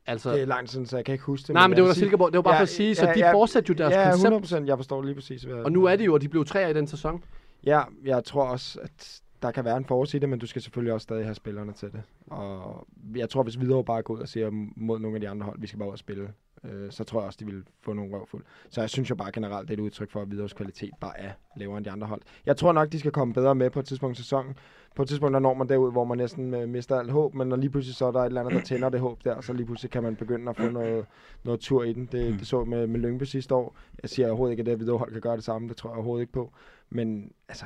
Altså, 0.07 0.33
Det 0.33 0.43
er 0.43 0.47
lang 0.47 0.69
tid, 0.69 0.87
så 0.87 0.97
jeg 0.97 1.05
kan 1.05 1.13
ikke 1.13 1.25
huske 1.25 1.47
det. 1.47 1.55
Nej, 1.55 1.67
men 1.67 1.77
det 1.77 1.85
var 1.85 1.93
sige- 1.93 2.01
Silkeborg. 2.01 2.33
Det 2.33 2.37
var 2.39 2.43
bare 2.43 2.57
for 2.57 2.63
at 2.63 2.69
sige, 2.69 2.95
så 2.95 3.13
de 3.15 3.25
fortsatte 3.33 3.69
jo 3.71 3.75
deres 3.75 3.93
ja, 3.95 4.05
koncept. 4.05 4.21
100 4.25 4.41
procent. 4.41 4.69
Jeg 4.69 4.79
forstår 4.79 5.03
lige 5.03 5.15
præcis, 5.15 5.43
hvad 5.43 5.57
og 5.57 5.73
nu 5.73 5.85
er 5.85 5.97
det 5.97 6.07
jo, 6.07 6.15
og 6.15 6.21
de 6.21 6.29
blev 6.29 6.45
tre 6.45 6.71
i 6.71 6.75
den 6.75 6.87
sæson. 6.87 7.25
Ja, 7.65 7.83
jeg 8.05 8.25
tror 8.25 8.45
også, 8.45 8.79
at 8.83 9.21
der 9.43 9.51
kan 9.51 9.65
være 9.65 9.77
en 9.77 9.85
forudse 9.85 10.19
det, 10.21 10.29
men 10.29 10.39
du 10.39 10.47
skal 10.47 10.63
selvfølgelig 10.63 10.93
også 10.93 11.03
stadig 11.05 11.25
have 11.25 11.35
spillerne 11.35 11.73
til 11.73 11.89
det. 11.93 12.03
Og 12.27 12.87
jeg 13.17 13.31
tror, 13.31 13.43
hvis 13.43 13.55
Hvidovre 13.55 13.85
bare 13.85 14.03
går 14.03 14.15
ud 14.15 14.21
og 14.21 14.29
siger 14.29 14.51
mod 14.77 14.99
nogle 14.99 15.17
af 15.17 15.21
de 15.21 15.29
andre 15.29 15.45
hold, 15.45 15.61
vi 15.61 15.67
skal 15.67 15.79
bare 15.79 15.89
ud 15.89 15.93
og 15.93 15.99
spille, 15.99 16.29
øh, 16.71 16.91
så 16.93 17.05
tror 17.05 17.21
jeg 17.21 17.27
også, 17.27 17.37
de 17.41 17.45
vil 17.45 17.65
få 17.81 17.93
nogle 17.93 18.17
røvfuld. 18.17 18.45
Så 18.71 18.81
jeg 18.81 18.91
synes 18.91 19.11
jo 19.11 19.15
bare 19.15 19.33
generelt, 19.33 19.69
det 19.69 19.75
er 19.75 19.79
et 19.79 19.85
udtryk 19.85 20.11
for, 20.11 20.21
at 20.23 20.29
Hvidovres 20.29 20.53
kvalitet 20.53 20.91
bare 21.01 21.21
er 21.21 21.31
lavere 21.57 21.77
end 21.77 21.85
de 21.85 21.91
andre 21.91 22.07
hold. 22.07 22.23
Jeg 22.47 22.57
tror 22.57 22.73
nok, 22.73 22.93
de 22.93 22.99
skal 22.99 23.13
komme 23.13 23.35
bedre 23.35 23.55
med 23.55 23.71
på 23.71 23.81
et 23.81 23.87
tidspunkt 23.87 24.19
i 24.19 24.23
sæsonen. 24.23 24.55
På 24.95 25.03
et 25.03 25.09
tidspunkt, 25.09 25.33
der 25.33 25.39
når 25.39 25.55
man 25.55 25.69
derud, 25.69 25.93
hvor 25.93 26.05
man 26.05 26.19
næsten 26.19 26.55
øh, 26.55 26.69
mister 26.69 26.99
alt 26.99 27.11
håb, 27.11 27.35
men 27.35 27.49
når 27.49 27.57
lige 27.57 27.71
pludselig 27.71 27.97
så 27.97 28.07
er 28.07 28.13
der 28.13 28.21
et 28.21 28.27
eller 28.27 28.41
andet, 28.41 28.55
der 28.55 28.61
tænder 28.61 28.89
det 28.89 29.01
håb 29.01 29.25
der, 29.25 29.41
så 29.41 29.53
lige 29.53 29.67
pludselig 29.67 29.91
kan 29.91 30.03
man 30.03 30.17
begynde 30.17 30.51
at 30.51 30.57
få 30.57 30.71
noget, 30.71 31.07
noget 31.45 31.61
tur 31.61 31.85
i 31.85 31.93
den. 31.93 32.09
Det, 32.13 32.39
det 32.39 32.47
så 32.47 32.65
med, 32.65 32.87
med 32.87 33.01
Lyngby 33.01 33.23
sidste 33.23 33.55
år. 33.55 33.77
Jeg 34.03 34.11
siger 34.11 34.29
overhovedet 34.29 34.53
ikke, 34.53 34.71
at 34.71 34.79
det 34.79 34.89
her 34.89 34.97
hold 34.97 35.13
kan 35.13 35.21
gøre 35.21 35.37
det 35.37 35.45
samme. 35.45 35.69
Det 35.69 35.77
tror 35.77 35.91
jeg 35.91 35.97
overhovedet 35.97 36.23
ikke 36.23 36.33
på. 36.33 36.53
Men 36.91 37.33
altså, 37.49 37.65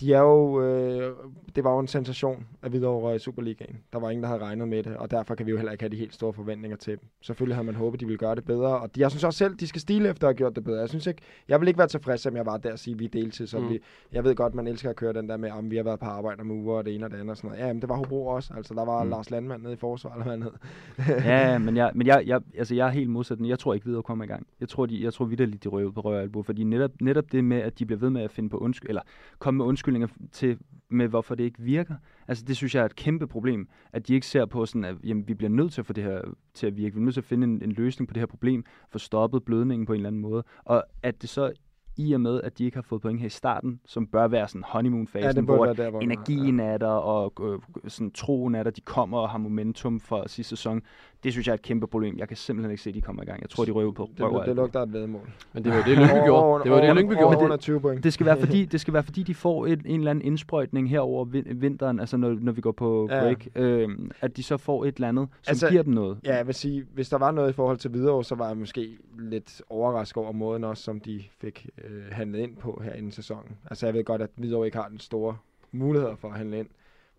de 0.00 0.14
er 0.14 0.20
jo, 0.20 0.60
øh, 0.62 1.12
det 1.56 1.64
var 1.64 1.72
jo 1.72 1.78
en 1.78 1.86
sensation 1.86 2.46
at 2.62 2.70
Hvidovre 2.70 3.16
i 3.16 3.18
Superligaen. 3.18 3.76
Der 3.92 3.98
var 3.98 4.10
ingen, 4.10 4.22
der 4.22 4.28
havde 4.28 4.42
regnet 4.42 4.68
med 4.68 4.82
det, 4.82 4.96
og 4.96 5.10
derfor 5.10 5.34
kan 5.34 5.46
vi 5.46 5.50
jo 5.50 5.56
heller 5.56 5.72
ikke 5.72 5.82
have 5.82 5.90
de 5.90 5.96
helt 5.96 6.14
store 6.14 6.32
forventninger 6.32 6.76
til 6.76 6.90
dem. 6.90 7.08
Selvfølgelig 7.20 7.56
havde 7.56 7.66
man 7.66 7.74
håbet, 7.74 8.00
de 8.00 8.04
ville 8.06 8.18
gøre 8.18 8.34
det 8.34 8.44
bedre, 8.44 8.78
og 8.78 8.94
de, 8.94 9.00
jeg 9.00 9.10
synes 9.10 9.24
også 9.24 9.38
selv, 9.38 9.54
de 9.54 9.66
skal 9.66 9.80
stile 9.80 10.08
efter 10.08 10.26
at 10.28 10.30
have 10.34 10.36
gjort 10.36 10.56
det 10.56 10.64
bedre. 10.64 10.80
Jeg 10.80 10.88
synes 10.88 11.06
ikke, 11.06 11.22
jeg 11.48 11.60
vil 11.60 11.68
ikke 11.68 11.78
være 11.78 11.88
tilfreds, 11.88 12.26
om 12.26 12.36
jeg 12.36 12.46
var 12.46 12.56
der 12.56 12.72
og 12.72 12.78
sige, 12.78 12.94
at 12.94 13.00
vi 13.00 13.04
er 13.04 13.08
deltid, 13.08 13.46
så 13.46 13.58
Mm. 13.58 13.68
vi, 13.68 13.80
jeg 14.12 14.24
ved 14.24 14.34
godt, 14.34 14.54
man 14.54 14.66
elsker 14.66 14.90
at 14.90 14.96
køre 14.96 15.12
den 15.12 15.28
der 15.28 15.36
med, 15.36 15.50
om 15.50 15.70
vi 15.70 15.76
har 15.76 15.82
været 15.84 15.98
på 16.00 16.06
arbejde 16.06 16.40
om 16.40 16.50
uger, 16.50 16.76
og 16.78 16.84
det 16.84 16.94
ene 16.94 17.04
og 17.06 17.10
det 17.10 17.16
andet 17.16 17.30
og 17.30 17.36
sådan 17.36 17.50
noget. 17.50 17.62
Ja, 17.62 17.72
men 17.72 17.80
det 17.80 17.88
var 17.88 17.96
Hobro 17.96 18.26
også. 18.26 18.52
Altså, 18.56 18.74
der 18.74 18.84
var 18.84 19.04
Mm. 19.04 19.10
Lars 19.10 19.30
Landmand 19.30 19.62
nede 19.62 19.72
i 19.72 19.76
forsvaret, 19.76 20.14
eller 20.14 20.24
hvad 20.24 20.32
han 20.32 20.42
hed. 20.42 21.14
ja, 21.32 21.58
men 21.58 21.76
jeg, 21.76 21.90
men 21.94 22.06
jeg, 22.06 22.22
jeg, 22.26 22.40
altså 22.58 22.74
jeg 22.74 22.86
er 22.86 22.90
helt 22.90 23.10
modsat. 23.10 23.38
Jeg 23.40 23.58
tror 23.58 23.74
ikke 23.74 23.86
videre 23.86 24.02
kommer 24.02 24.24
i 24.24 24.26
gang. 24.28 24.46
Jeg 24.60 24.68
tror, 24.68 24.86
de, 24.86 25.02
jeg 25.04 25.12
tror 25.12 25.24
vidderligt, 25.24 25.64
de 25.64 25.68
røver 25.68 25.90
på 25.90 26.00
røv 26.00 26.14
og 26.14 26.22
albu, 26.22 26.42
fordi 26.42 26.64
netop, 26.64 26.90
netop 27.00 27.32
det 27.32 27.44
med, 27.44 27.56
at 27.56 27.78
de 27.78 27.86
bliver 27.86 28.00
ved 28.00 28.10
med 28.10 28.22
at 28.22 28.30
finde 28.30 28.48
på 28.50 28.58
undskyld, 28.58 28.88
eller 28.88 29.02
komme 29.38 29.58
med 29.58 29.64
undskyldninger 29.88 30.28
til, 30.32 30.58
med 30.90 31.08
hvorfor 31.08 31.34
det 31.34 31.44
ikke 31.44 31.62
virker. 31.62 31.94
Altså 32.28 32.44
det 32.44 32.56
synes 32.56 32.74
jeg 32.74 32.80
er 32.80 32.84
et 32.84 32.96
kæmpe 32.96 33.26
problem, 33.26 33.68
at 33.92 34.08
de 34.08 34.14
ikke 34.14 34.26
ser 34.26 34.46
på 34.46 34.66
sådan, 34.66 34.84
at 34.84 34.96
jamen, 35.04 35.28
vi 35.28 35.34
bliver 35.34 35.50
nødt 35.50 35.72
til 35.72 35.80
at 35.80 35.86
få 35.86 35.92
det 35.92 36.04
her 36.04 36.20
til 36.54 36.66
at 36.66 36.76
virke. 36.76 36.94
Vi 36.94 37.00
er 37.00 37.04
nødt 37.04 37.14
til 37.14 37.20
at 37.20 37.24
finde 37.24 37.44
en, 37.44 37.62
en 37.62 37.72
løsning 37.72 38.08
på 38.08 38.12
det 38.12 38.20
her 38.20 38.26
problem, 38.26 38.64
få 38.88 38.98
stoppet 38.98 39.44
blødningen 39.44 39.86
på 39.86 39.92
en 39.92 39.96
eller 39.96 40.08
anden 40.08 40.22
måde. 40.22 40.44
Og 40.64 40.84
at 41.02 41.22
det 41.22 41.30
så 41.30 41.52
i 41.96 42.12
og 42.12 42.20
med, 42.20 42.40
at 42.42 42.58
de 42.58 42.64
ikke 42.64 42.76
har 42.76 42.82
fået 42.82 43.02
point 43.02 43.20
her 43.20 43.26
i 43.26 43.30
starten, 43.30 43.80
som 43.86 44.06
bør 44.06 44.28
være 44.28 44.48
sådan 44.48 44.64
honeymoon-fasen, 44.66 45.36
Ja, 45.36 45.40
hvor 45.40 45.66
der, 45.66 45.90
hvor 45.90 46.00
energien 46.00 46.60
er 46.60 46.78
der, 46.78 46.86
og 46.86 47.32
øh, 47.40 47.58
sådan 47.90 48.10
troen 48.10 48.54
er 48.54 48.62
der, 48.62 48.70
de 48.70 48.80
kommer 48.80 49.18
og 49.18 49.30
har 49.30 49.38
momentum 49.38 50.00
fra 50.00 50.28
sidste 50.28 50.56
sæson. 50.56 50.82
Det 51.24 51.32
synes 51.32 51.46
jeg 51.46 51.52
er 51.52 51.54
et 51.54 51.62
kæmpe 51.62 51.86
problem. 51.86 52.18
Jeg 52.18 52.28
kan 52.28 52.36
simpelthen 52.36 52.70
ikke 52.70 52.82
se, 52.82 52.90
at 52.90 52.94
de 52.94 53.00
kommer 53.00 53.22
i 53.22 53.26
gang. 53.26 53.40
Jeg 53.42 53.50
tror, 53.50 53.64
de 53.64 53.70
røver 53.70 53.92
på 53.92 54.10
Det, 54.16 54.24
røv 54.24 54.32
og 54.32 54.34
det, 54.40 54.44
det 54.46 54.50
albu. 54.50 54.60
lugter 54.60 54.82
et 54.82 54.92
vedmål. 54.92 55.30
Men 55.52 55.64
det 55.64 55.72
var 55.72 55.82
det, 55.82 55.98
Lyngby 55.98 56.24
gjorde. 56.24 56.64
Det 56.64 56.72
var 56.72 56.80
det, 56.80 56.96
Lyngby 56.96 57.12
gjorde. 57.12 57.24
Over 57.24 57.30
Men 57.30 57.38
det- 57.38 57.44
under 57.44 57.56
20 57.56 57.80
point. 57.80 58.04
Det 58.04 58.12
skal 58.12 58.26
være 58.26 58.38
fordi, 58.40 58.64
det 58.72 58.80
skal 58.80 58.94
være, 58.94 59.02
fordi 59.02 59.22
de 59.22 59.34
får 59.34 59.66
et, 59.66 59.80
en 59.86 60.00
eller 60.00 60.10
anden 60.10 60.24
indsprøjtning 60.24 60.90
her 60.90 61.00
over 61.00 61.24
vin- 61.24 61.60
vinteren, 61.60 62.00
altså 62.00 62.16
når, 62.16 62.36
når 62.40 62.52
vi 62.52 62.60
går 62.60 62.72
på 62.72 63.08
Ja. 63.10 63.20
break, 63.20 63.46
øh, 63.54 63.88
at 64.20 64.36
de 64.36 64.42
så 64.42 64.56
får 64.56 64.84
et 64.84 64.94
eller 64.94 65.08
andet, 65.08 65.28
som 65.42 65.50
Altså, 65.50 65.68
giver 65.68 65.82
dem 65.82 65.92
noget. 65.92 66.18
Ja, 66.24 66.36
jeg 66.36 66.46
vil 66.46 66.54
sige, 66.54 66.84
hvis 66.94 67.08
der 67.08 67.18
var 67.18 67.30
noget 67.30 67.50
i 67.50 67.52
forhold 67.52 67.76
til 67.78 67.92
videre, 67.92 68.24
så 68.24 68.34
var 68.34 68.48
jeg 68.48 68.56
måske 68.56 68.98
lidt 69.18 69.62
overrasket 69.70 70.16
over 70.22 70.32
måden 70.32 70.64
også, 70.64 70.82
som 70.82 71.00
de 71.00 71.22
fik 71.40 71.66
øh, 71.84 72.02
handlet 72.12 72.38
ind 72.38 72.56
på 72.56 72.80
her 72.84 72.92
inden 72.92 73.12
sæsonen. 73.12 73.56
Altså 73.70 73.86
jeg 73.86 73.94
ved 73.94 74.04
godt, 74.04 74.22
at 74.22 74.30
Hvidovre 74.36 74.66
ikke 74.66 74.78
har 74.78 74.88
den 74.88 74.98
store 75.00 75.36
muligheder 75.72 76.14
for 76.16 76.28
at 76.28 76.34
handle 76.38 76.58
ind. 76.58 76.66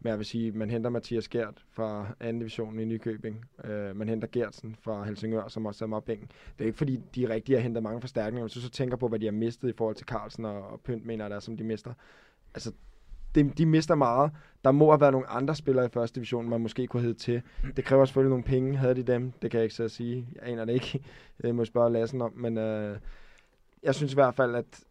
Men 0.02 0.10
jeg 0.10 0.18
vil 0.18 0.26
sige, 0.26 0.52
man 0.52 0.70
henter 0.70 0.89
Mathias 0.89 1.28
Gert 1.28 1.64
fra 1.72 2.08
2. 2.22 2.32
divisionen 2.32 2.80
i 2.80 2.86
Nykøbing. 2.86 3.45
Øh, 3.64 3.95
man 3.95 4.10
henter 4.10 4.28
Gertsen 4.32 4.76
fra 4.82 5.04
Helsingør, 5.04 5.47
som 5.47 5.66
også 5.66 5.86
er 5.86 5.89
meget. 5.89 6.08
Det 6.08 6.20
er 6.60 6.66
ikke 6.66 6.78
fordi, 6.78 7.00
de 7.16 7.30
rigtig 7.30 7.56
har 7.56 7.62
hentet 7.62 7.84
mange 7.84 8.02
forstærkninger. 8.02 8.43
Hvis 8.43 8.54
du 8.54 8.62
så 8.62 8.70
tænker 8.70 8.97
på, 8.97 9.08
hvad 9.08 9.20
de 9.20 9.26
har 9.26 9.32
mistet 9.32 9.70
i 9.70 9.74
forhold 9.78 9.95
til 9.95 10.06
Carlsen 10.06 10.45
og, 10.45 10.68
og 10.68 10.82
Pynt, 10.82 11.06
mener 11.06 11.30
der 11.30 11.39
som 11.39 11.58
de 11.58 11.64
mister. 11.64 11.93
Altså, 12.54 12.72
de, 13.36 13.50
de 13.58 13.66
mister 13.66 13.95
meget. 13.95 14.32
Der 14.64 14.72
må 14.72 14.91
have 14.91 15.02
været 15.02 15.12
nogle 15.12 15.28
andre 15.28 15.56
spillere 15.56 15.86
i 15.86 15.89
første 15.89 16.16
division, 16.16 16.50
man 16.50 16.62
måske 16.62 16.88
kunne 16.88 17.04
hedde 17.04 17.20
til. 17.20 17.41
Det 17.76 17.86
kræver 17.86 18.06
selvfølgelig 18.06 18.30
nogle 18.30 18.43
penge. 18.43 18.78
Havde 18.78 18.95
de 18.95 19.04
dem? 19.04 19.32
Det 19.41 19.52
kan 19.52 19.58
jeg 19.58 19.64
ikke 19.64 19.76
så 19.76 19.88
sige. 19.88 20.28
Jeg 20.36 20.43
aner 20.43 20.66
det 20.66 20.74
ikke. 20.74 21.04
Det 21.41 21.56
må 21.56 21.62
jeg 21.62 21.68
spørge 21.68 21.91
Lassen 21.91 22.22
om. 22.22 22.34
Men 22.36 22.58
øh, 22.58 22.97
jeg 23.84 23.95
synes 23.95 24.12
i 24.12 24.16
hvert 24.16 24.36
fald, 24.36 24.56
at 24.56 24.84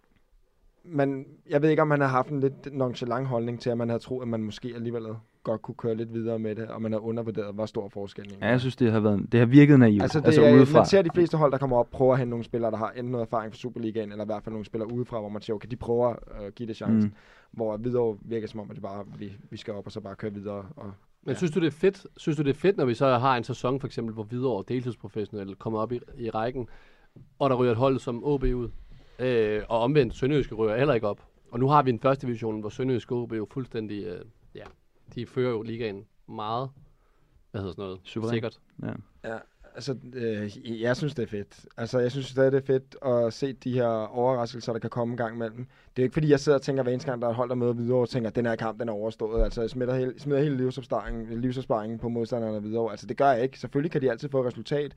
man, 0.90 1.26
jeg 1.50 1.62
ved 1.62 1.70
ikke, 1.70 1.82
om 1.82 1.88
man 1.88 2.00
har 2.00 2.08
haft 2.08 2.28
en 2.28 2.40
lidt 2.40 2.74
nonchalant 2.74 3.26
holdning 3.26 3.60
til, 3.60 3.70
at 3.70 3.78
man 3.78 3.88
havde 3.88 4.02
troet, 4.02 4.22
at 4.22 4.28
man 4.28 4.42
måske 4.42 4.72
alligevel 4.74 5.06
godt 5.42 5.62
kunne 5.62 5.74
køre 5.74 5.94
lidt 5.94 6.12
videre 6.12 6.38
med 6.38 6.54
det, 6.54 6.68
og 6.68 6.82
man 6.82 6.92
har 6.92 6.98
undervurderet, 6.98 7.54
hvor 7.54 7.66
stor 7.66 7.88
forskellen 7.88 8.38
Ja, 8.40 8.46
jeg 8.48 8.60
synes, 8.60 8.76
det 8.76 8.92
har, 8.92 9.00
været, 9.00 9.32
det 9.32 9.40
har 9.40 9.46
virket 9.46 9.78
naivt. 9.78 10.02
Altså, 10.02 10.20
det 10.20 10.26
altså 10.26 10.42
er, 10.42 10.54
udefra. 10.54 10.78
man 10.78 10.86
ser 10.86 11.02
de 11.02 11.10
fleste 11.14 11.36
hold, 11.36 11.52
der 11.52 11.58
kommer 11.58 11.76
op, 11.76 11.90
prøver 11.90 12.12
at 12.12 12.18
hente 12.18 12.30
nogle 12.30 12.44
spillere, 12.44 12.70
der 12.70 12.76
har 12.76 12.90
enten 12.90 13.12
noget 13.12 13.26
erfaring 13.26 13.52
fra 13.52 13.58
Superligaen, 13.58 14.12
eller 14.12 14.24
i 14.24 14.26
hvert 14.26 14.42
fald 14.42 14.52
nogle 14.52 14.66
spillere 14.66 14.92
udefra, 14.92 15.20
hvor 15.20 15.28
man 15.28 15.42
siger, 15.42 15.54
okay, 15.54 15.68
de 15.70 15.76
prøver 15.76 16.08
at 16.30 16.54
give 16.54 16.66
det 16.66 16.76
chancen. 16.76 17.00
Mm. 17.00 17.04
Mm. 17.06 17.12
Hvor 17.52 17.76
videre 17.76 18.16
virker 18.22 18.48
som 18.48 18.60
om, 18.60 18.70
at 18.70 18.74
det 18.74 18.82
bare, 18.82 19.04
vi, 19.18 19.32
vi 19.50 19.56
skal 19.56 19.74
op 19.74 19.86
og 19.86 19.92
så 19.92 20.00
bare 20.00 20.16
køre 20.16 20.34
videre. 20.34 20.64
Og, 20.76 20.92
Men 21.22 21.32
ja. 21.32 21.34
synes 21.34 21.50
du, 21.50 21.60
det 21.60 21.66
er 21.66 21.70
fedt? 21.70 22.06
Synes 22.16 22.36
du, 22.36 22.42
det 22.42 22.50
er 22.50 22.54
fedt, 22.54 22.76
når 22.76 22.84
vi 22.84 22.94
så 22.94 23.18
har 23.18 23.36
en 23.36 23.44
sæson, 23.44 23.80
for 23.80 23.86
eksempel, 23.86 24.14
hvor 24.14 24.22
videre 24.22 24.64
deltidsprofessionelle 24.68 25.54
kommer 25.54 25.78
op 25.78 25.92
i, 25.92 26.00
i 26.18 26.30
rækken, 26.30 26.68
og 27.38 27.50
der 27.50 27.56
ryger 27.56 27.72
et 27.72 27.78
hold 27.78 27.98
som 27.98 28.24
OB 28.24 28.42
ud, 28.42 28.68
øh, 29.18 29.62
og 29.68 29.80
omvendt 29.80 30.14
Sønderjyske 30.14 30.54
ryger 30.54 30.76
heller 30.76 30.94
ikke 30.94 31.08
op. 31.08 31.24
Og 31.50 31.60
nu 31.60 31.68
har 31.68 31.82
vi 31.82 31.90
en 31.90 32.00
første 32.00 32.26
division, 32.26 32.60
hvor 32.60 32.68
Sønderjyske 32.68 33.14
OB 33.14 33.32
jo 33.32 33.46
fuldstændig, 33.50 34.04
øh, 34.04 34.20
ja, 34.54 34.64
de 35.14 35.26
fører 35.26 35.50
jo 35.50 35.62
ligaen 35.62 36.04
meget, 36.28 36.70
hvad 37.50 37.60
hedder 37.60 37.72
sådan 37.72 37.84
noget, 37.84 38.00
Suverænt. 38.04 38.34
sikkert. 38.34 38.60
Ja. 38.82 38.92
Ja, 39.24 39.38
Altså, 39.78 39.96
øh, 40.14 40.80
jeg 40.82 40.96
synes, 40.96 41.14
det 41.14 41.22
er 41.22 41.26
fedt. 41.26 41.66
Altså, 41.76 41.98
jeg 41.98 42.10
synes 42.10 42.26
stadig, 42.26 42.52
det 42.52 42.62
er 42.62 42.66
fedt 42.66 42.96
at 43.04 43.32
se 43.32 43.52
de 43.52 43.72
her 43.72 43.86
overraskelser, 43.86 44.72
der 44.72 44.78
kan 44.78 44.90
komme 44.90 45.12
en 45.12 45.16
gang 45.16 45.34
imellem. 45.34 45.56
Det 45.96 46.02
er 46.02 46.02
jo 46.02 46.04
ikke, 46.04 46.12
fordi 46.12 46.30
jeg 46.30 46.40
sidder 46.40 46.58
og 46.58 46.62
tænker, 46.62 46.82
hver 46.82 46.92
eneste 46.92 47.10
gang, 47.10 47.22
der 47.22 47.28
er 47.28 47.30
et 47.30 47.36
hold, 47.36 47.48
der 47.48 47.54
møder 47.54 47.72
videre, 47.72 47.98
og 47.98 48.08
tænker, 48.08 48.30
at 48.30 48.36
den 48.36 48.46
her 48.46 48.56
kamp, 48.56 48.80
den 48.80 48.88
er 48.88 48.92
overstået. 48.92 49.44
Altså, 49.44 49.60
jeg 49.60 49.70
smider 49.70 49.94
hele, 49.94 50.14
smider 50.18 50.42
hele 50.42 50.56
livsopsparingen, 50.56 51.40
livsopsparingen 51.40 51.98
på 51.98 52.08
modstanderne 52.08 52.62
videre. 52.62 52.90
Altså, 52.90 53.06
det 53.06 53.16
gør 53.16 53.30
jeg 53.30 53.42
ikke. 53.42 53.58
Selvfølgelig 53.58 53.90
kan 53.90 54.02
de 54.02 54.10
altid 54.10 54.28
få 54.28 54.40
et 54.40 54.46
resultat. 54.46 54.94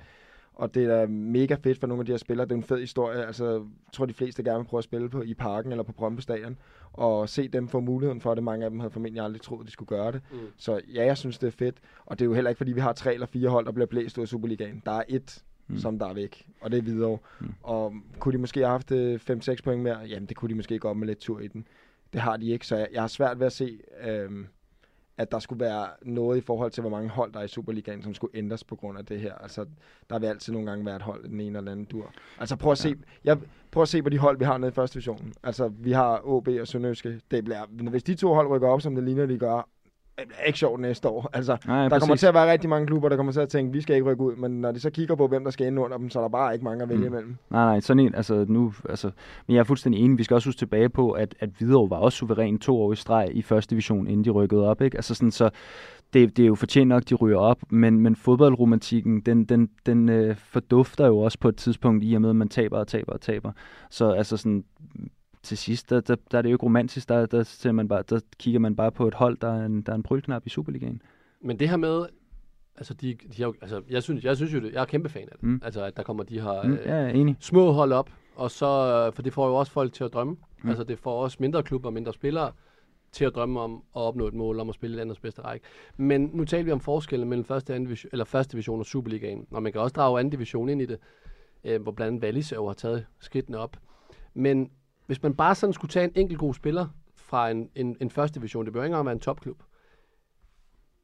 Og 0.55 0.75
det 0.75 0.83
er 0.83 0.87
da 0.87 1.05
mega 1.07 1.55
fedt 1.63 1.79
for 1.79 1.87
nogle 1.87 2.01
af 2.01 2.05
de 2.05 2.11
her 2.11 2.17
spillere. 2.17 2.45
Det 2.45 2.51
er 2.51 2.55
en 2.55 2.63
fed 2.63 2.79
historie. 2.79 3.25
Altså, 3.25 3.51
jeg 3.51 3.61
tror, 3.93 4.05
de 4.05 4.13
fleste 4.13 4.43
gerne 4.43 4.57
vil 4.57 4.65
prøve 4.65 4.79
at 4.79 4.83
spille 4.83 5.09
på 5.09 5.21
i 5.21 5.33
parken 5.33 5.71
eller 5.71 5.83
på 5.83 5.91
Brøndby 5.91 6.19
Stadion. 6.19 6.57
Og 6.93 7.29
se 7.29 7.47
dem 7.47 7.67
få 7.67 7.79
muligheden 7.79 8.21
for 8.21 8.35
det. 8.35 8.43
Mange 8.43 8.65
af 8.65 8.71
dem 8.71 8.79
havde 8.79 8.91
formentlig 8.91 9.23
aldrig 9.23 9.41
troet, 9.41 9.61
at 9.61 9.67
de 9.67 9.71
skulle 9.71 9.87
gøre 9.87 10.11
det. 10.11 10.21
Mm. 10.31 10.37
Så 10.57 10.81
ja, 10.93 11.05
jeg 11.05 11.17
synes, 11.17 11.37
det 11.37 11.47
er 11.47 11.51
fedt. 11.51 11.77
Og 12.05 12.19
det 12.19 12.25
er 12.25 12.29
jo 12.29 12.33
heller 12.33 12.49
ikke, 12.49 12.57
fordi 12.57 12.71
vi 12.71 12.79
har 12.79 12.93
tre 12.93 13.13
eller 13.13 13.27
fire 13.27 13.49
hold, 13.49 13.65
der 13.65 13.71
bliver 13.71 13.87
blæst 13.87 14.17
ud 14.17 14.23
af 14.23 14.27
Superligaen. 14.27 14.81
Der 14.85 14.91
er 14.91 15.03
et, 15.09 15.43
mm. 15.67 15.77
som 15.77 15.99
der 15.99 16.05
er 16.05 16.13
væk. 16.13 16.47
Og 16.61 16.71
det 16.71 16.77
er 16.77 16.81
videre. 16.81 17.17
Mm. 17.39 17.53
Og 17.63 17.93
kunne 18.19 18.33
de 18.33 18.37
måske 18.37 18.59
have 18.59 18.69
haft 18.69 18.91
5-6 18.91 19.51
øh, 19.51 19.57
point 19.63 19.83
mere? 19.83 19.99
Jamen, 19.99 20.25
det 20.25 20.37
kunne 20.37 20.49
de 20.49 20.55
måske 20.55 20.79
godt 20.79 20.97
med 20.97 21.07
lidt 21.07 21.19
tur 21.19 21.39
i 21.39 21.47
den. 21.47 21.67
Det 22.13 22.21
har 22.21 22.37
de 22.37 22.49
ikke, 22.49 22.67
så 22.67 22.75
jeg, 22.75 22.87
jeg 22.93 23.01
har 23.01 23.07
svært 23.07 23.39
ved 23.39 23.45
at 23.45 23.53
se... 23.53 23.79
Øh, 24.07 24.45
at 25.17 25.31
der 25.31 25.39
skulle 25.39 25.59
være 25.59 25.87
noget 26.01 26.37
i 26.37 26.41
forhold 26.41 26.71
til, 26.71 26.81
hvor 26.81 26.89
mange 26.89 27.09
hold 27.09 27.33
der 27.33 27.39
er 27.39 27.43
i 27.43 27.47
Superligaen, 27.47 28.03
som 28.03 28.13
skulle 28.13 28.37
ændres 28.37 28.63
på 28.63 28.75
grund 28.75 28.97
af 28.97 29.05
det 29.05 29.19
her. 29.19 29.33
Altså, 29.33 29.65
der 30.09 30.19
vil 30.19 30.27
altid 30.27 30.53
nogle 30.53 30.69
gange 30.69 30.85
være 30.85 30.95
et 30.95 31.01
hold, 31.01 31.23
den 31.23 31.39
ene 31.39 31.57
eller 31.57 31.71
anden 31.71 31.85
dur. 31.85 32.11
Altså, 32.39 32.55
prøv 32.55 32.71
at, 32.71 32.85
ja. 32.85 32.89
se, 32.89 32.95
jeg, 33.23 33.37
prøv 33.71 33.81
at 33.81 33.89
se 33.89 34.03
på 34.03 34.09
de 34.09 34.17
hold, 34.17 34.37
vi 34.37 34.45
har 34.45 34.57
nede 34.57 34.69
i 34.69 34.73
første 34.73 34.93
division. 34.93 35.33
Altså, 35.43 35.67
vi 35.67 35.91
har 35.91 36.21
OB 36.27 36.47
og 36.47 36.67
Sønderjyske. 36.67 37.21
Det 37.31 37.43
bliver, 37.45 37.65
hvis 37.89 38.03
de 38.03 38.15
to 38.15 38.33
hold 38.33 38.47
rykker 38.47 38.67
op, 38.67 38.81
som 38.81 38.95
det 38.95 39.03
ligner, 39.03 39.25
de 39.25 39.37
gør, 39.37 39.69
er 40.39 40.45
ikke 40.45 40.59
sjovt 40.59 40.81
næste 40.81 41.09
år. 41.09 41.29
Altså, 41.41 41.57
Nej, 41.67 41.81
der 41.83 41.89
præcis. 41.89 42.01
kommer 42.01 42.15
til 42.15 42.27
at 42.27 42.33
være 42.33 42.51
rigtig 42.51 42.69
mange 42.69 42.87
klubber, 42.87 43.09
der 43.09 43.15
kommer 43.15 43.31
til 43.31 43.39
at 43.39 43.49
tænke, 43.49 43.73
vi 43.73 43.81
skal 43.81 43.95
ikke 43.95 44.09
rykke 44.09 44.23
ud, 44.23 44.35
men 44.35 44.61
når 44.61 44.71
de 44.71 44.79
så 44.79 44.89
kigger 44.89 45.15
på, 45.15 45.27
hvem 45.27 45.43
der 45.43 45.51
skal 45.51 45.67
ind 45.67 45.79
under 45.79 45.97
dem, 45.97 46.09
så 46.09 46.19
er 46.19 46.23
der 46.23 46.29
bare 46.29 46.53
ikke 46.53 46.65
mange 46.65 46.83
at 46.83 46.89
vælge 46.89 47.01
mm. 47.01 47.07
imellem. 47.07 47.37
Nej, 47.49 47.65
nej, 47.65 47.79
sådan 47.79 47.99
en, 47.99 48.15
altså 48.15 48.45
nu, 48.47 48.73
altså, 48.89 49.11
men 49.47 49.55
jeg 49.55 49.59
er 49.59 49.63
fuldstændig 49.63 50.01
enig, 50.01 50.17
vi 50.17 50.23
skal 50.23 50.35
også 50.35 50.47
huske 50.47 50.59
tilbage 50.59 50.89
på, 50.89 51.11
at, 51.11 51.35
at 51.39 51.49
Hvidovre 51.57 51.89
var 51.89 51.97
også 51.97 52.17
suveræn 52.17 52.59
to 52.59 52.81
år 52.81 52.93
i 52.93 52.95
streg 52.95 53.29
i 53.31 53.41
første 53.41 53.69
division, 53.69 54.07
inden 54.07 54.25
de 54.25 54.29
rykkede 54.29 54.67
op, 54.67 54.81
ikke? 54.81 54.97
Altså 54.97 55.15
sådan, 55.15 55.31
så 55.31 55.49
det, 56.13 56.37
det 56.37 56.43
er 56.43 56.47
jo 56.47 56.55
fortjent 56.55 56.87
nok, 56.89 57.03
de 57.09 57.15
ryger 57.15 57.37
op, 57.37 57.57
men, 57.69 57.99
men 57.99 58.15
fodboldromantikken, 58.15 59.21
den, 59.21 59.45
den, 59.45 59.69
den 59.85 60.09
øh, 60.09 60.35
fordufter 60.35 61.07
jo 61.07 61.17
også 61.17 61.39
på 61.39 61.49
et 61.49 61.55
tidspunkt 61.55 62.03
i 62.03 62.13
og 62.13 62.21
med, 62.21 62.29
at 62.29 62.35
man 62.35 62.49
taber 62.49 62.77
og 62.77 62.87
taber 62.87 63.13
og 63.13 63.21
taber. 63.21 63.51
Så 63.89 64.11
altså 64.11 64.37
sådan, 64.37 64.63
til 65.43 65.57
sidst, 65.57 65.89
der, 65.89 66.01
der, 66.01 66.15
der 66.31 66.37
er 66.37 66.41
det 66.41 66.49
jo 66.49 66.55
ikke 66.55 66.63
romantisk, 66.63 67.09
der, 67.09 67.25
der, 67.25 67.43
ser 67.43 67.71
man 67.71 67.87
bare, 67.87 68.03
der 68.09 68.19
kigger 68.39 68.59
man 68.59 68.75
bare 68.75 68.91
på 68.91 69.07
et 69.07 69.13
hold, 69.13 69.37
der 69.37 69.47
er 69.47 69.65
en, 69.65 69.81
der 69.81 69.91
er 69.91 69.95
en 69.95 70.03
brølknap 70.03 70.45
i 70.45 70.49
Superligaen. 70.49 71.01
Men 71.41 71.59
det 71.59 71.69
her 71.69 71.77
med, 71.77 72.05
altså, 72.75 72.93
de, 72.93 73.17
de 73.37 73.41
har, 73.41 73.53
altså 73.61 73.81
jeg, 73.89 74.03
synes, 74.03 74.23
jeg 74.23 74.35
synes 74.35 74.53
jo, 74.53 74.59
det, 74.59 74.73
jeg 74.73 74.81
er 74.81 74.85
kæmpe 74.85 75.09
fan 75.09 75.21
af 75.21 75.37
det. 75.39 75.43
Mm. 75.43 75.61
Altså, 75.63 75.83
at 75.83 75.97
der 75.97 76.03
kommer 76.03 76.23
de 76.23 76.41
her 76.41 76.63
mm, 76.63 76.77
ja, 76.85 77.09
enig. 77.09 77.35
små 77.39 77.71
hold 77.71 77.91
op, 77.91 78.09
og 78.35 78.51
så, 78.51 79.11
for 79.13 79.21
det 79.21 79.33
får 79.33 79.47
jo 79.47 79.55
også 79.55 79.71
folk 79.71 79.93
til 79.93 80.03
at 80.03 80.13
drømme. 80.13 80.37
Mm. 80.63 80.69
Altså, 80.69 80.83
det 80.83 80.99
får 80.99 81.23
også 81.23 81.37
mindre 81.39 81.63
klubber 81.63 81.89
og 81.89 81.93
mindre 81.93 82.13
spillere 82.13 82.51
til 83.11 83.25
at 83.25 83.35
drømme 83.35 83.59
om 83.59 83.75
at 83.75 84.01
opnå 84.01 84.27
et 84.27 84.33
mål 84.33 84.59
om 84.59 84.69
at 84.69 84.75
spille 84.75 84.95
landets 84.97 85.19
bedste 85.19 85.41
række. 85.41 85.65
Men 85.97 86.29
nu 86.33 86.45
taler 86.45 86.63
vi 86.63 86.71
om 86.71 86.79
forskellen 86.79 87.29
mellem 87.29 87.45
første, 87.45 87.73
anden 87.73 87.87
division, 87.87 88.09
eller 88.11 88.25
første 88.25 88.51
division 88.51 88.79
og 88.79 88.85
Superligaen, 88.85 89.47
og 89.51 89.63
man 89.63 89.71
kan 89.71 89.81
også 89.81 89.93
drage 89.93 90.19
anden 90.19 90.31
division 90.31 90.69
ind 90.69 90.81
i 90.81 90.85
det, 90.85 90.99
øh, 91.63 91.81
hvor 91.81 91.91
blandt 91.91 92.11
andet 92.11 92.23
Wallis 92.23 92.51
jo 92.51 92.67
har 92.67 92.73
taget 92.73 93.05
skridtene 93.19 93.57
op. 93.57 93.77
Men 94.33 94.69
hvis 95.11 95.23
man 95.23 95.35
bare 95.35 95.55
sådan 95.55 95.73
skulle 95.73 95.89
tage 95.89 96.05
en 96.05 96.11
enkelt 96.15 96.39
god 96.39 96.53
spiller 96.53 96.87
fra 97.15 97.49
en, 97.49 97.69
en, 97.75 97.97
en 98.01 98.09
første 98.09 98.39
division, 98.39 98.65
det 98.65 98.73
behøver 98.73 98.85
ikke 98.85 98.93
engang 98.93 99.05
være 99.05 99.13
en 99.13 99.19
topklub, 99.19 99.63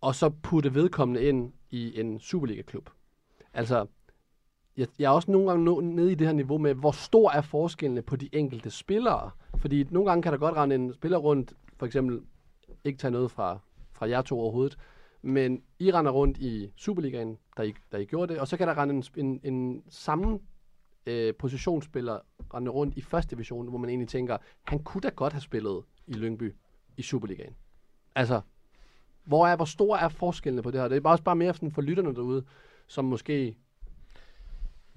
og 0.01 0.15
så 0.15 0.29
putte 0.29 0.73
vedkommende 0.73 1.23
ind 1.23 1.53
i 1.69 1.99
en 1.99 2.19
Superliga-klub. 2.19 2.89
Altså, 3.53 3.85
jeg, 4.77 4.87
jeg 4.99 5.05
er 5.05 5.09
også 5.09 5.31
nogle 5.31 5.49
gange 5.49 5.65
nå, 5.65 5.79
nede 5.81 6.11
i 6.11 6.15
det 6.15 6.27
her 6.27 6.33
niveau 6.33 6.57
med, 6.57 6.73
hvor 6.73 6.91
stor 6.91 7.31
er 7.31 7.41
forskellene 7.41 8.01
på 8.01 8.15
de 8.15 8.29
enkelte 8.31 8.69
spillere. 8.69 9.31
Fordi 9.57 9.83
nogle 9.83 10.09
gange 10.09 10.23
kan 10.23 10.31
der 10.31 10.37
godt 10.37 10.55
rende 10.55 10.75
en 10.75 10.93
spiller 10.93 11.17
rundt, 11.17 11.53
for 11.77 11.85
eksempel 11.85 12.21
ikke 12.83 12.99
tage 12.99 13.11
noget 13.11 13.31
fra, 13.31 13.59
fra 13.91 14.09
jer 14.09 14.21
to 14.21 14.39
overhovedet, 14.39 14.77
men 15.21 15.61
I 15.79 15.91
render 15.91 16.11
rundt 16.11 16.37
i 16.37 16.71
Superligaen, 16.75 17.37
da 17.57 17.61
I, 17.61 17.73
da 17.91 17.97
I 17.97 18.05
gjorde 18.05 18.33
det, 18.33 18.41
og 18.41 18.47
så 18.47 18.57
kan 18.57 18.67
der 18.67 18.77
rende 18.77 18.95
en, 18.95 19.03
en, 19.25 19.39
en 19.43 19.83
samme 19.89 20.39
øh, 21.07 21.33
positionsspiller 21.33 22.19
rende 22.53 22.71
rundt 22.71 22.97
i 22.97 23.01
første 23.01 23.35
division, 23.35 23.69
hvor 23.69 23.77
man 23.77 23.89
egentlig 23.89 24.09
tænker, 24.09 24.37
han 24.63 24.79
kunne 24.79 25.01
da 25.01 25.09
godt 25.09 25.33
have 25.33 25.41
spillet 25.41 25.83
i 26.07 26.13
Lyngby 26.13 26.55
i 26.97 27.01
Superligaen. 27.01 27.55
Altså, 28.15 28.41
hvor, 29.23 29.47
er, 29.47 29.55
hvor 29.55 29.65
stor 29.65 29.97
er 29.97 30.09
forskellene 30.09 30.61
på 30.61 30.71
det 30.71 30.81
her? 30.81 30.87
Det 30.87 30.95
er 30.95 31.01
bare 31.01 31.13
også 31.13 31.23
bare 31.23 31.35
mere 31.35 31.53
sådan 31.53 31.71
for 31.71 31.81
lytterne 31.81 32.15
derude, 32.15 32.43
som 32.87 33.05
måske... 33.05 33.57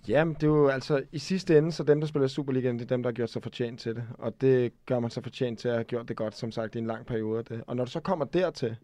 Jamen, 0.08 0.34
det 0.34 0.42
er 0.42 0.46
jo 0.46 0.68
altså 0.68 1.02
i 1.12 1.18
sidste 1.18 1.58
ende, 1.58 1.72
så 1.72 1.82
dem, 1.82 2.00
der 2.00 2.06
spiller 2.06 2.28
Superligaen, 2.28 2.78
det 2.78 2.84
er 2.84 2.88
dem, 2.88 3.02
der 3.02 3.10
har 3.10 3.14
gjort 3.14 3.30
sig 3.30 3.42
fortjent 3.42 3.80
til 3.80 3.94
det. 3.94 4.04
Og 4.18 4.40
det 4.40 4.72
gør 4.86 5.00
man 5.00 5.10
sig 5.10 5.22
fortjent 5.22 5.58
til 5.58 5.68
at 5.68 5.74
have 5.74 5.84
gjort 5.84 6.08
det 6.08 6.16
godt, 6.16 6.36
som 6.36 6.52
sagt, 6.52 6.74
i 6.74 6.78
en 6.78 6.86
lang 6.86 7.06
periode. 7.06 7.42
Det. 7.42 7.64
Og 7.66 7.76
når 7.76 7.84
du 7.84 7.90
så 7.90 8.00
kommer 8.00 8.24
dertil, 8.24 8.76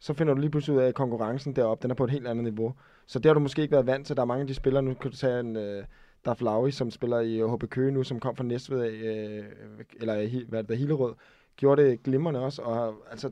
så 0.00 0.14
finder 0.14 0.34
du 0.34 0.40
lige 0.40 0.50
pludselig 0.50 0.76
ud 0.76 0.82
af, 0.82 0.88
at 0.88 0.94
konkurrencen 0.94 1.56
deroppe, 1.56 1.82
den 1.82 1.90
er 1.90 1.94
på 1.94 2.04
et 2.04 2.10
helt 2.10 2.26
andet 2.26 2.44
niveau. 2.44 2.74
Så 3.06 3.18
det 3.18 3.26
har 3.26 3.34
du 3.34 3.40
måske 3.40 3.62
ikke 3.62 3.72
været 3.72 3.86
vant 3.86 4.06
til. 4.06 4.16
Der 4.16 4.22
er 4.22 4.26
mange 4.26 4.40
af 4.40 4.46
de 4.46 4.54
spillere, 4.54 4.82
nu 4.82 4.94
kan 4.94 5.10
du 5.10 5.16
tage 5.16 5.40
en... 5.40 5.56
Øh, 5.56 5.84
Daf 6.24 6.40
Lauri, 6.40 6.70
som 6.70 6.90
spiller 6.90 7.20
i 7.20 7.42
HB 7.54 7.70
Køge 7.70 7.90
nu, 7.90 8.02
som 8.02 8.20
kom 8.20 8.36
fra 8.36 8.44
Næstved, 8.44 8.92
øh, 8.92 9.44
eller 10.00 10.44
hvad 10.48 10.58
er 10.58 10.62
det, 10.62 10.78
Hillerød, 10.78 11.14
gjorde 11.56 11.82
det 11.82 12.02
glimrende 12.02 12.40
også. 12.40 12.62
Og 12.62 12.94
altså, 13.10 13.30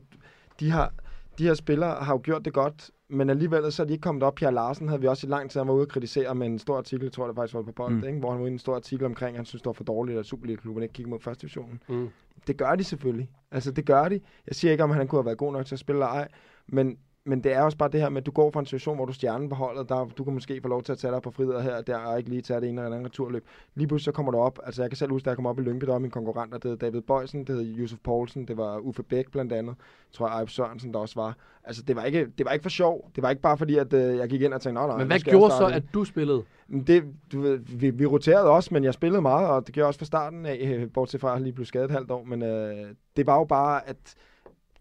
de 0.61 0.71
har, 0.71 0.93
de 1.39 1.45
her 1.45 1.55
spillere 1.55 1.95
har 1.95 2.15
jo 2.15 2.21
gjort 2.25 2.45
det 2.45 2.53
godt, 2.53 2.91
men 3.09 3.31
alligevel 3.31 3.73
så 3.73 3.83
er 3.83 3.87
de 3.87 3.93
ikke 3.93 4.03
kommet 4.03 4.23
op. 4.23 4.35
Pierre 4.35 4.55
Larsen 4.55 4.89
havde 4.89 5.01
vi 5.01 5.07
også 5.07 5.27
i 5.27 5.31
lang 5.31 5.51
tid, 5.51 5.61
han 5.61 5.69
var 5.69 5.75
ude 5.75 5.85
og 5.85 5.89
kritisere 5.89 6.35
med 6.35 6.47
en 6.47 6.59
stor 6.59 6.77
artikel, 6.77 7.05
jeg 7.05 7.13
tror 7.13 7.27
det 7.27 7.37
faktisk 7.37 7.55
var 7.55 7.63
på 7.63 7.73
Bold, 7.73 7.95
mm. 7.95 8.05
ikke? 8.05 8.19
hvor 8.19 8.31
han 8.31 8.39
var 8.39 8.45
ude 8.45 8.53
en 8.53 8.59
stor 8.59 8.75
artikel 8.75 9.07
omkring, 9.07 9.35
at 9.35 9.39
han 9.39 9.47
synes, 9.47 9.63
det 9.63 9.67
var 9.67 9.73
for 9.73 9.85
dårligt, 9.85 10.19
at 10.19 10.27
Superliga-klubben 10.27 10.83
ikke 10.83 10.93
kigger 10.93 11.11
mod 11.11 11.21
første 11.21 11.41
divisionen. 11.41 11.83
Mm. 11.89 12.09
Det 12.47 12.57
gør 12.57 12.75
de 12.75 12.85
selvfølgelig. 12.85 13.31
Altså, 13.51 13.71
det 13.73 13.87
gør 13.87 14.09
de. 14.09 14.21
Jeg 14.47 14.55
siger 14.55 14.73
ikke, 14.73 14.85
om 14.85 14.91
han 14.91 15.09
kunne 15.09 15.19
have 15.19 15.27
været 15.27 15.39
god 15.39 15.53
nok 15.53 15.67
til 15.67 15.75
at 15.75 15.79
spille 15.79 15.97
eller 15.97 16.07
ej, 16.07 16.29
men 16.67 16.99
men 17.25 17.45
det 17.45 17.53
er 17.53 17.63
også 17.63 17.79
bare 17.79 17.89
det 17.89 18.01
her 18.01 18.09
med, 18.09 18.23
at 18.23 18.27
du 18.27 18.31
går 18.31 18.51
fra 18.51 18.61
en 18.61 18.67
situation, 18.67 18.97
hvor 18.97 19.05
du 19.05 19.13
stjernen 19.13 19.49
på 19.49 19.55
holdet, 19.55 19.89
der, 19.89 20.05
du 20.19 20.25
kan 20.25 20.33
måske 20.35 20.61
få 20.63 20.69
lov 20.69 20.83
til 20.83 20.93
at 20.93 20.99
tage 20.99 21.13
dig 21.13 21.23
på 21.23 21.31
frider 21.31 21.61
her 21.61 21.81
der, 21.81 21.97
og 21.97 22.19
ikke 22.19 22.31
lige 22.31 22.43
tage 22.43 22.61
det 22.61 22.69
ene 22.69 22.83
eller 22.83 22.97
andet 22.97 23.11
returløb. 23.11 23.45
Lige 23.75 23.89
pludselig 23.89 24.05
så 24.05 24.13
kommer 24.13 24.33
du 24.33 24.39
op, 24.39 24.59
altså 24.65 24.83
jeg 24.83 24.91
kan 24.91 24.97
selv 24.97 25.11
huske, 25.11 25.25
da 25.25 25.31
jeg 25.31 25.37
kom 25.37 25.47
op 25.47 25.59
i 25.59 25.63
Lyngby, 25.63 25.87
der 25.87 25.93
var 25.93 25.99
mine 25.99 26.11
konkurrenter, 26.11 26.59
det 26.59 26.71
hed 26.71 26.79
David 26.79 27.01
Bøjsen, 27.01 27.45
det 27.45 27.55
hed 27.55 27.63
Josef 27.63 27.99
Poulsen, 28.05 28.49
det 28.49 28.57
var 28.57 28.79
Uffe 28.79 29.03
Bæk 29.03 29.31
blandt 29.31 29.53
andet, 29.53 29.75
tror 30.13 30.29
jeg, 30.29 30.35
Ejb 30.37 30.49
Sørensen 30.49 30.95
der 30.95 31.01
også 31.01 31.15
var. 31.21 31.37
Altså 31.65 31.83
det 31.83 31.97
var 31.97 32.05
ikke, 32.05 32.27
det 32.39 32.47
var 32.47 32.53
ikke 32.53 32.63
for 32.63 32.71
sjov, 32.71 33.11
det 33.15 33.23
var 33.23 33.31
ikke 33.31 33.43
bare 33.43 33.59
fordi, 33.59 33.77
at 33.77 33.93
øh, 33.93 34.17
jeg 34.17 34.29
gik 34.29 34.43
ind 34.43 34.55
og 34.55 34.61
tænkte, 34.61 34.81
nej, 34.81 34.87
nej. 34.87 34.99
Men 34.99 35.07
hvad 35.07 35.19
gjorde 35.19 35.51
så, 35.51 35.67
at 35.67 35.83
du 35.95 36.05
spillede? 36.05 36.43
Det, 36.87 37.05
du 37.33 37.59
vi, 37.69 37.91
vi 37.91 38.07
roterede 38.07 38.51
også, 38.51 38.75
men 38.75 38.85
jeg 38.85 38.95
spillede 38.95 39.23
meget, 39.23 39.49
og 39.49 39.67
det 39.67 39.75
gjorde 39.75 39.85
jeg 39.85 39.89
også 39.89 39.99
fra 39.99 40.05
starten 40.05 40.47
af, 40.47 40.59
øh, 40.63 40.91
bortset 40.93 41.21
fra 41.21 41.29
at 41.29 41.35
jeg 41.35 41.43
lige 41.43 41.53
blev 41.53 41.67
skadet 41.67 41.85
et 41.85 41.91
halvt 41.91 42.11
år, 42.11 42.25
men 42.25 42.43
øh, 42.43 42.95
det 43.17 43.27
var 43.27 43.39
jo 43.39 43.45
bare, 43.45 43.89
at 43.89 44.15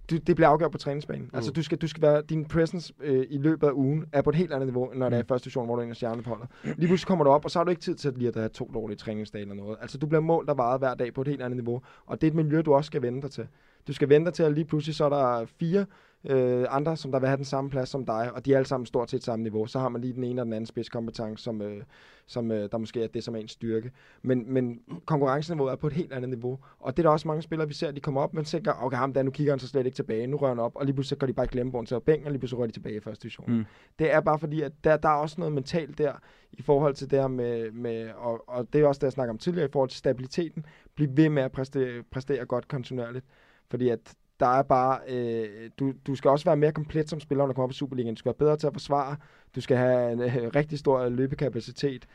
du, 0.09 0.17
det 0.17 0.35
bliver 0.35 0.49
afgjort 0.49 0.71
på 0.71 0.77
træningsbanen. 0.77 1.23
Mm. 1.23 1.29
Altså, 1.33 1.51
du 1.51 1.63
skal, 1.63 1.77
du 1.77 1.87
skal 1.87 2.01
være, 2.01 2.21
din 2.21 2.45
presence 2.45 2.93
øh, 2.99 3.25
i 3.29 3.37
løbet 3.37 3.67
af 3.67 3.71
ugen 3.71 4.05
er 4.13 4.21
på 4.21 4.29
et 4.29 4.35
helt 4.35 4.53
andet 4.53 4.67
niveau, 4.67 4.93
når 4.93 5.09
det 5.09 5.17
er 5.17 5.21
mm. 5.21 5.27
første 5.27 5.49
station, 5.49 5.65
hvor 5.65 5.75
du 5.75 5.81
er 5.81 5.85
en 5.85 5.95
stjerne 5.95 6.23
på 6.23 6.29
holdet. 6.29 6.47
Lige 6.63 6.87
pludselig 6.87 7.07
kommer 7.07 7.25
du 7.25 7.31
op, 7.31 7.45
og 7.45 7.51
så 7.51 7.59
har 7.59 7.63
du 7.63 7.69
ikke 7.69 7.81
tid 7.81 7.95
til 7.95 8.07
at 8.07 8.17
lige 8.17 8.27
at 8.27 8.35
have 8.35 8.49
to 8.49 8.71
dårlige 8.73 8.97
træningsdage 8.97 9.41
eller 9.41 9.55
noget. 9.55 9.77
Altså, 9.81 9.97
du 9.97 10.07
bliver 10.07 10.21
målt 10.21 10.47
der 10.47 10.53
varet 10.53 10.79
hver 10.79 10.93
dag 10.93 11.13
på 11.13 11.21
et 11.21 11.27
helt 11.27 11.41
andet 11.41 11.57
niveau, 11.57 11.81
og 12.05 12.21
det 12.21 12.27
er 12.27 12.31
et 12.31 12.35
miljø, 12.35 12.61
du 12.61 12.73
også 12.73 12.87
skal 12.87 13.01
vende 13.01 13.21
dig 13.21 13.31
til. 13.31 13.47
Du 13.87 13.93
skal 13.93 14.09
vente 14.09 14.25
dig 14.25 14.33
til, 14.33 14.43
at 14.43 14.53
lige 14.53 14.65
pludselig 14.65 14.95
så 14.95 15.05
er 15.05 15.09
der 15.09 15.45
fire 15.59 15.85
øh, 16.30 16.65
andre, 16.69 16.97
som 16.97 17.11
der 17.11 17.19
vil 17.19 17.28
have 17.28 17.38
den 17.38 17.45
samme 17.45 17.69
plads 17.69 17.89
som 17.89 18.05
dig, 18.05 18.32
og 18.34 18.45
de 18.45 18.53
er 18.53 18.57
alle 18.57 18.67
sammen 18.67 18.86
stort 18.86 19.11
set 19.11 19.24
samme 19.24 19.43
niveau. 19.43 19.65
Så 19.65 19.80
har 19.80 19.89
man 19.89 20.01
lige 20.01 20.13
den 20.13 20.24
ene 20.24 20.41
og 20.41 20.45
den 20.45 20.53
anden 20.53 20.65
spidskompetence, 20.65 21.43
som, 21.43 21.61
øh, 21.61 21.84
som 22.28 22.51
øh, 22.51 22.69
der 22.72 22.78
måske 22.78 23.03
er 23.03 23.07
det, 23.07 23.24
som 23.24 23.36
er 23.36 23.39
en 23.39 23.47
styrke. 23.47 23.91
Men, 24.22 24.53
men 24.53 24.80
konkurrenceniveauet 25.05 25.72
er 25.72 25.76
på 25.76 25.88
et 25.88 25.93
helt 25.93 26.13
andet 26.13 26.30
niveau. 26.30 26.59
Og 26.80 26.97
det 26.97 27.03
er 27.03 27.07
der 27.07 27.13
også 27.13 27.28
mange 27.28 27.41
spillere, 27.41 27.67
vi 27.67 27.74
ser, 27.74 27.91
de 27.91 27.99
kommer 27.99 28.22
op, 28.22 28.34
men 28.34 28.45
tænker, 28.45 28.84
okay, 28.84 28.97
ham 28.97 29.13
der, 29.13 29.24
nu 29.24 29.32
kigger 29.32 29.53
han 29.53 29.59
så 29.59 29.67
slet 29.67 29.86
ikke 29.86 29.95
tilbage, 29.95 30.28
nu 30.28 30.38
rører 30.38 30.51
han 30.51 30.59
op, 30.59 30.76
og 30.76 30.86
lige 30.86 30.93
pludselig 30.93 31.19
går 31.19 31.28
de 31.28 31.34
bare 31.34 31.47
glemme 31.47 31.72
bogen 31.72 31.86
til 31.86 31.95
at 31.95 32.03
bænke, 32.03 32.26
og 32.26 32.32
lige 32.32 32.39
pludselig 32.39 32.59
rører 32.59 32.67
de 32.67 32.74
tilbage 32.74 32.95
i 32.95 32.99
første 32.99 33.24
division. 33.24 33.51
Mm. 33.51 33.65
Det 33.99 34.13
er 34.13 34.19
bare 34.19 34.39
fordi, 34.39 34.61
at 34.61 34.72
der, 34.84 34.97
der 34.97 35.09
er 35.09 35.13
også 35.13 35.36
noget 35.38 35.53
mentalt 35.53 35.97
der, 35.97 36.13
i 36.51 36.61
forhold 36.61 36.93
til 36.95 37.11
det 37.11 37.19
her 37.19 37.28
med, 37.28 37.72
med 37.72 38.09
og, 38.17 38.49
og 38.49 38.74
det 38.74 38.82
er 38.82 38.88
også 38.88 38.99
det, 38.99 39.03
jeg 39.03 39.11
snakker 39.11 39.34
om 39.34 39.38
tidligere, 39.38 39.67
i 39.67 39.72
forhold 39.72 39.89
til 39.89 39.99
stabiliteten, 39.99 40.65
blive 40.95 41.17
ved 41.17 41.30
med 41.30 41.43
at 41.43 41.51
præstere, 41.51 42.03
præstere 42.11 42.45
godt 42.45 42.67
kontinuerligt. 42.67 43.26
Fordi 43.69 43.89
at 43.89 44.15
der 44.41 44.47
er 44.47 44.61
bare, 44.61 44.99
øh, 45.07 45.69
du, 45.79 45.93
du 46.07 46.15
skal 46.15 46.29
også 46.29 46.45
være 46.45 46.57
mere 46.57 46.71
komplet 46.71 47.09
som 47.09 47.19
spiller, 47.19 47.43
når 47.43 47.47
du 47.47 47.53
kommer 47.53 47.63
op 47.63 47.71
i 47.71 47.73
Superligaen. 47.73 48.15
Du 48.15 48.19
skal 48.19 48.29
være 48.29 48.45
bedre 48.45 48.57
til 48.57 48.67
at 48.67 48.73
forsvare. 48.73 49.15
Du 49.55 49.61
skal 49.61 49.77
have 49.77 50.11
en 50.11 50.21
øh, 50.21 50.51
rigtig 50.55 50.79
stor 50.79 51.09
løbekapacitet. 51.09 52.05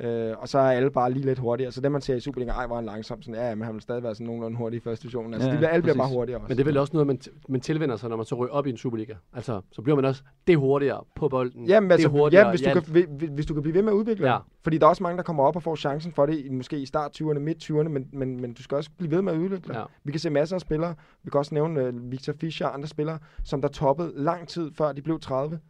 Øh, 0.00 0.34
og 0.38 0.48
så 0.48 0.58
er 0.58 0.70
alle 0.70 0.90
bare 0.90 1.12
lige 1.12 1.26
lidt 1.26 1.38
hurtigere. 1.38 1.72
Så 1.72 1.80
det, 1.80 1.92
man 1.92 2.00
ser 2.00 2.14
i 2.14 2.20
Superligaen, 2.20 2.58
ej, 2.58 2.66
var 2.66 2.74
han 2.74 2.84
langsom. 2.84 3.22
Sådan, 3.22 3.40
ja, 3.40 3.54
men 3.54 3.64
han 3.64 3.74
vil 3.74 3.82
stadig 3.82 4.02
være 4.02 4.14
sådan 4.14 4.26
nogenlunde 4.26 4.56
hurtig 4.56 4.76
i 4.76 4.80
første 4.80 5.02
division. 5.02 5.34
Altså, 5.34 5.48
ja, 5.48 5.52
de 5.52 5.58
bliver, 5.58 5.70
alle 5.70 5.82
bliver 5.82 5.96
bare 5.96 6.08
hurtigere 6.08 6.40
også. 6.40 6.48
Men 6.48 6.56
det 6.56 6.62
er 6.62 6.64
vel 6.64 6.76
også 6.76 6.92
noget, 6.92 7.06
man, 7.06 7.20
man 7.48 7.60
tilvender 7.60 7.96
sig, 7.96 8.08
når 8.08 8.16
man 8.16 8.26
så 8.26 8.34
ryger 8.34 8.52
op 8.52 8.66
i 8.66 8.70
en 8.70 8.76
Superliga. 8.76 9.14
Altså, 9.32 9.60
så 9.72 9.82
bliver 9.82 9.96
man 9.96 10.04
også 10.04 10.22
det 10.46 10.56
hurtigere 10.56 11.04
på 11.14 11.28
bolden. 11.28 11.66
Jamen, 11.66 11.90
altså, 11.90 12.08
det 12.08 12.18
hurtigere, 12.18 12.44
ja, 12.44 12.50
hvis, 12.50 12.62
du 12.62 12.70
kan, 12.70 12.82
hvis, 12.82 13.28
hvis 13.30 13.46
du 13.46 13.54
kan 13.54 13.62
blive 13.62 13.74
ved 13.74 13.82
med 13.82 13.92
at 13.92 13.96
udvikle 13.96 14.32
ja. 14.32 14.38
Fordi 14.62 14.78
der 14.78 14.86
er 14.86 14.90
også 14.90 15.02
mange, 15.02 15.16
der 15.16 15.22
kommer 15.22 15.44
op 15.44 15.56
og 15.56 15.62
får 15.62 15.76
chancen 15.76 16.12
for 16.12 16.26
det, 16.26 16.52
måske 16.52 16.78
i 16.78 16.86
start 16.86 17.20
20'erne, 17.20 17.38
midt 17.38 17.70
20'erne, 17.70 17.88
men, 17.88 18.06
men, 18.12 18.40
men 18.40 18.52
du 18.52 18.62
skal 18.62 18.76
også 18.76 18.90
blive 18.98 19.10
ved 19.10 19.22
med 19.22 19.32
at 19.32 19.38
udvikle. 19.38 19.78
Ja. 19.78 19.84
Vi 20.04 20.12
kan 20.12 20.20
se 20.20 20.30
masser 20.30 20.56
af 20.56 20.60
spillere. 20.60 20.94
Vi 21.24 21.30
kan 21.30 21.38
også 21.38 21.54
nævne 21.54 21.88
uh, 21.88 22.12
Victor 22.12 22.32
Fischer 22.40 22.66
og 22.66 22.74
andre 22.74 22.88
spillere, 22.88 23.18
som 23.44 23.60
der 23.62 23.68
toppede 23.68 24.12
lang 24.16 24.48
tid 24.48 24.70
før 24.74 24.92
de 24.92 25.02
blev 25.02 25.20
30 25.20 25.60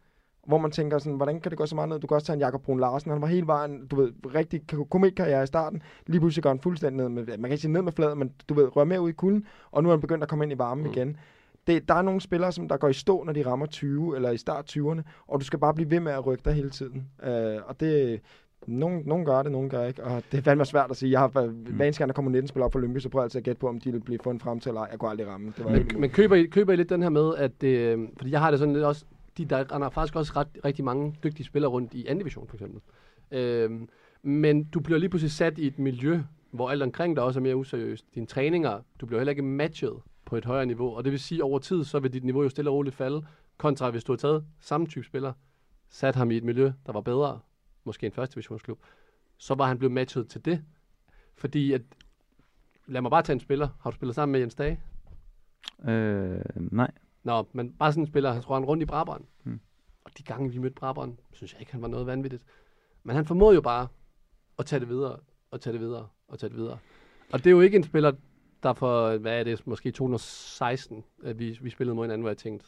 hvor 0.47 0.57
man 0.57 0.71
tænker 0.71 0.97
sådan, 0.97 1.15
hvordan 1.15 1.39
kan 1.39 1.49
det 1.49 1.57
gå 1.57 1.65
så 1.65 1.75
meget 1.75 1.89
ned? 1.89 1.99
Du 1.99 2.07
kan 2.07 2.15
også 2.15 2.27
tage 2.27 2.33
en 2.33 2.39
Jakob 2.39 2.63
Brun 2.63 2.79
Larsen, 2.79 3.11
han 3.11 3.21
var 3.21 3.27
hele 3.27 3.47
vejen, 3.47 3.87
du 3.87 3.95
ved, 3.95 4.11
rigtig 4.35 4.61
komikkarriere 4.89 5.43
i 5.43 5.47
starten, 5.47 5.81
lige 6.07 6.19
pludselig 6.19 6.43
går 6.43 6.49
han 6.49 6.59
fuldstændig 6.59 6.97
ned 6.97 7.09
med, 7.09 7.25
man 7.25 7.41
kan 7.41 7.51
ikke 7.51 7.61
sige 7.61 7.71
ned 7.71 7.81
med 7.81 7.91
fladet, 7.91 8.17
men 8.17 8.31
du 8.49 8.53
ved, 8.53 8.75
rører 8.75 8.85
mere 8.85 9.01
ud 9.01 9.09
i 9.09 9.13
kulden, 9.13 9.45
og 9.71 9.83
nu 9.83 9.89
er 9.89 9.93
han 9.93 10.01
begyndt 10.01 10.23
at 10.23 10.29
komme 10.29 10.45
ind 10.45 10.53
i 10.53 10.57
varmen 10.57 10.85
mm. 10.85 10.91
igen. 10.91 11.17
Det, 11.67 11.89
der 11.89 11.95
er 11.95 12.01
nogle 12.01 12.21
spillere, 12.21 12.51
som 12.51 12.67
der 12.67 12.77
går 12.77 12.87
i 12.87 12.93
stå, 12.93 13.23
når 13.23 13.33
de 13.33 13.45
rammer 13.45 13.65
20, 13.65 14.15
eller 14.15 14.31
i 14.31 14.37
start 14.37 14.77
20'erne, 14.77 15.01
og 15.27 15.39
du 15.39 15.45
skal 15.45 15.59
bare 15.59 15.73
blive 15.73 15.91
ved 15.91 15.99
med 15.99 16.11
at 16.11 16.25
rykke 16.25 16.41
dig 16.45 16.53
hele 16.53 16.69
tiden. 16.69 17.07
Øh, 17.23 17.57
og 17.65 17.79
det, 17.79 18.21
nogen, 18.67 19.03
nogen 19.05 19.25
gør 19.25 19.43
det, 19.43 19.51
nogen 19.51 19.69
gør 19.69 19.85
ikke, 19.85 20.03
og 20.03 20.23
det 20.31 20.37
er 20.37 20.41
fandme 20.41 20.65
svært 20.65 20.91
at 20.91 20.97
sige. 20.97 21.11
Jeg 21.11 21.19
har, 21.19 21.27
mm. 21.45 21.51
hver 21.51 21.85
eneste 21.85 21.99
gang, 21.99 22.09
der 22.09 22.13
kommer 22.13 22.31
19 22.31 22.47
spillere 22.47 22.65
op 22.65 22.71
på 22.71 22.79
Lyngby, 22.79 22.99
så 22.99 23.09
prøver 23.09 23.23
jeg 23.23 23.25
altid 23.25 23.37
at 23.37 23.43
gætte 23.43 23.59
på, 23.59 23.67
om 23.67 23.79
de 23.79 23.91
vil 23.91 23.99
blive 23.99 24.19
fundet 24.23 24.43
frem 24.43 24.59
til, 24.59 24.69
eller 24.69 24.81
ej. 24.81 24.87
Jeg 24.91 24.99
kunne 24.99 25.09
aldrig 25.09 25.27
ramme. 25.27 25.53
Det 25.57 25.65
var 25.65 25.71
Men, 25.71 25.87
men 25.97 26.09
køber, 26.09 26.35
I, 26.35 26.45
køber 26.45 26.73
I 26.73 26.75
lidt 26.75 26.89
den 26.89 27.01
her 27.01 27.09
med, 27.09 27.35
at 27.35 27.63
øh, 27.63 28.07
fordi 28.17 28.31
jeg 28.31 28.39
har 28.39 28.51
det 28.51 28.59
sådan 28.59 28.73
lidt 28.73 28.85
også, 28.85 29.05
de, 29.37 29.45
der 29.45 29.75
render 29.75 29.89
faktisk 29.89 30.15
også 30.15 30.33
ret, 30.35 30.47
rigtig 30.65 30.85
mange 30.85 31.19
dygtige 31.23 31.45
spillere 31.45 31.71
rundt 31.71 31.93
i 31.93 32.05
anden 32.05 32.19
division, 32.19 32.47
for 32.47 32.55
eksempel. 32.55 32.81
Øhm, 33.31 33.89
men 34.21 34.63
du 34.63 34.79
bliver 34.79 34.99
lige 34.99 35.09
pludselig 35.09 35.31
sat 35.31 35.57
i 35.57 35.67
et 35.67 35.79
miljø, 35.79 36.21
hvor 36.51 36.69
alt 36.69 36.83
omkring 36.83 37.15
dig 37.15 37.23
også 37.23 37.39
er 37.39 37.41
mere 37.41 37.55
useriøst. 37.55 38.05
Dine 38.15 38.25
træninger, 38.25 38.81
du 39.01 39.05
bliver 39.05 39.19
heller 39.19 39.31
ikke 39.31 39.41
matchet 39.41 39.93
på 40.25 40.35
et 40.35 40.45
højere 40.45 40.65
niveau, 40.65 40.95
og 40.95 41.03
det 41.03 41.11
vil 41.11 41.19
sige, 41.19 41.43
over 41.43 41.59
tid, 41.59 41.83
så 41.83 41.99
vil 41.99 42.13
dit 42.13 42.23
niveau 42.23 42.43
jo 42.43 42.49
stille 42.49 42.69
og 42.69 42.75
roligt 42.75 42.95
falde, 42.95 43.25
kontra 43.57 43.89
hvis 43.89 44.03
du 44.03 44.11
har 44.11 44.17
taget 44.17 44.45
samme 44.59 44.87
type 44.87 45.05
spiller, 45.05 45.33
sat 45.89 46.15
ham 46.15 46.31
i 46.31 46.37
et 46.37 46.43
miljø, 46.43 46.71
der 46.85 46.91
var 46.91 47.01
bedre, 47.01 47.39
måske 47.83 48.05
en 48.05 48.11
første 48.11 48.33
divisionsklub, 48.33 48.79
så 49.37 49.55
var 49.55 49.65
han 49.65 49.77
blevet 49.77 49.91
matchet 49.91 50.27
til 50.29 50.45
det. 50.45 50.63
Fordi 51.35 51.73
at, 51.73 51.81
lad 52.87 53.01
mig 53.01 53.11
bare 53.11 53.23
tage 53.23 53.33
en 53.33 53.39
spiller. 53.39 53.67
Har 53.81 53.91
du 53.91 53.95
spillet 53.95 54.15
sammen 54.15 54.31
med 54.31 54.39
Jens 54.39 54.55
Dage? 54.55 54.79
Øh, 55.87 56.39
nej. 56.55 56.91
Nå, 57.27 57.47
men 57.53 57.73
bare 57.73 57.91
sådan 57.91 58.03
en 58.03 58.07
spiller, 58.07 58.31
han 58.31 58.41
tror 58.41 58.55
han 58.55 58.65
rundt 58.65 58.83
i 58.83 58.85
Brabrand. 58.85 59.23
Hmm. 59.43 59.59
Og 60.03 60.11
de 60.17 60.23
gange, 60.23 60.51
vi 60.51 60.57
mødte 60.57 60.75
Brabrand, 60.75 61.17
synes 61.33 61.53
jeg 61.53 61.61
ikke, 61.61 61.71
han 61.71 61.81
var 61.81 61.87
noget 61.87 62.07
vanvittigt. 62.07 62.43
Men 63.03 63.15
han 63.15 63.25
formåede 63.25 63.55
jo 63.55 63.61
bare 63.61 63.87
at 64.59 64.65
tage 64.65 64.79
det 64.79 64.89
videre, 64.89 65.17
og 65.51 65.61
tage 65.61 65.73
det 65.73 65.81
videre, 65.81 66.07
og 66.27 66.39
tage 66.39 66.49
det 66.49 66.57
videre. 66.57 66.77
Og 67.33 67.39
det 67.39 67.47
er 67.47 67.51
jo 67.51 67.61
ikke 67.61 67.77
en 67.77 67.83
spiller, 67.83 68.11
der 68.63 68.73
for, 68.73 69.17
hvad 69.17 69.39
er 69.39 69.43
det, 69.43 69.67
måske 69.67 69.91
2016, 69.91 71.03
at 71.23 71.39
vi, 71.39 71.59
vi 71.61 71.69
spillede 71.69 71.95
mod 71.95 72.03
hinanden, 72.05 72.21
hvor 72.21 72.29
jeg 72.29 72.37
tænkte, 72.37 72.65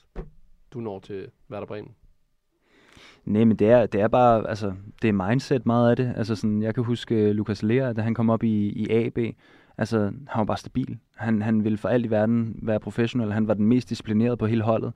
du 0.73 0.79
når 0.79 0.99
til 0.99 1.31
Werder 1.49 1.67
Bremen. 1.67 1.95
Nej, 3.25 3.43
men 3.43 3.57
det 3.57 3.69
er, 3.69 3.85
det 3.85 4.01
er 4.01 4.07
bare, 4.07 4.49
altså, 4.49 4.73
det 5.01 5.07
er 5.07 5.27
mindset 5.29 5.65
meget 5.65 5.89
af 5.89 5.95
det. 5.95 6.13
Altså 6.17 6.35
sådan, 6.35 6.61
jeg 6.61 6.75
kan 6.75 6.83
huske 6.83 7.29
uh, 7.29 7.35
Lukas 7.35 7.63
Lea, 7.63 7.93
da 7.93 8.01
han 8.01 8.13
kom 8.13 8.29
op 8.29 8.43
i, 8.43 8.69
i 8.69 8.89
AB, 8.89 9.17
altså, 9.79 9.99
han 9.99 10.39
var 10.39 10.43
bare 10.43 10.57
stabil. 10.57 10.97
Han, 11.15 11.41
han 11.41 11.63
ville 11.63 11.77
for 11.77 11.89
alt 11.89 12.05
i 12.05 12.09
verden 12.11 12.59
være 12.61 12.79
professionel. 12.79 13.33
Han 13.33 13.47
var 13.47 13.53
den 13.53 13.65
mest 13.65 13.89
disciplinerede 13.89 14.37
på 14.37 14.45
hele 14.45 14.63
holdet. 14.63 14.93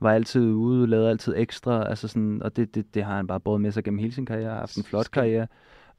Var 0.00 0.12
altid 0.12 0.52
ude, 0.52 0.86
lavede 0.86 1.10
altid 1.10 1.34
ekstra, 1.36 1.88
altså 1.88 2.08
sådan, 2.08 2.42
og 2.42 2.56
det, 2.56 2.74
det, 2.74 2.94
det 2.94 3.04
har 3.04 3.16
han 3.16 3.26
bare 3.26 3.40
båret 3.40 3.60
med 3.60 3.72
sig 3.72 3.84
gennem 3.84 3.98
hele 3.98 4.12
sin 4.12 4.26
karriere, 4.26 4.54
haft 4.54 4.76
en 4.76 4.84
flot 4.84 5.10
karriere. 5.10 5.46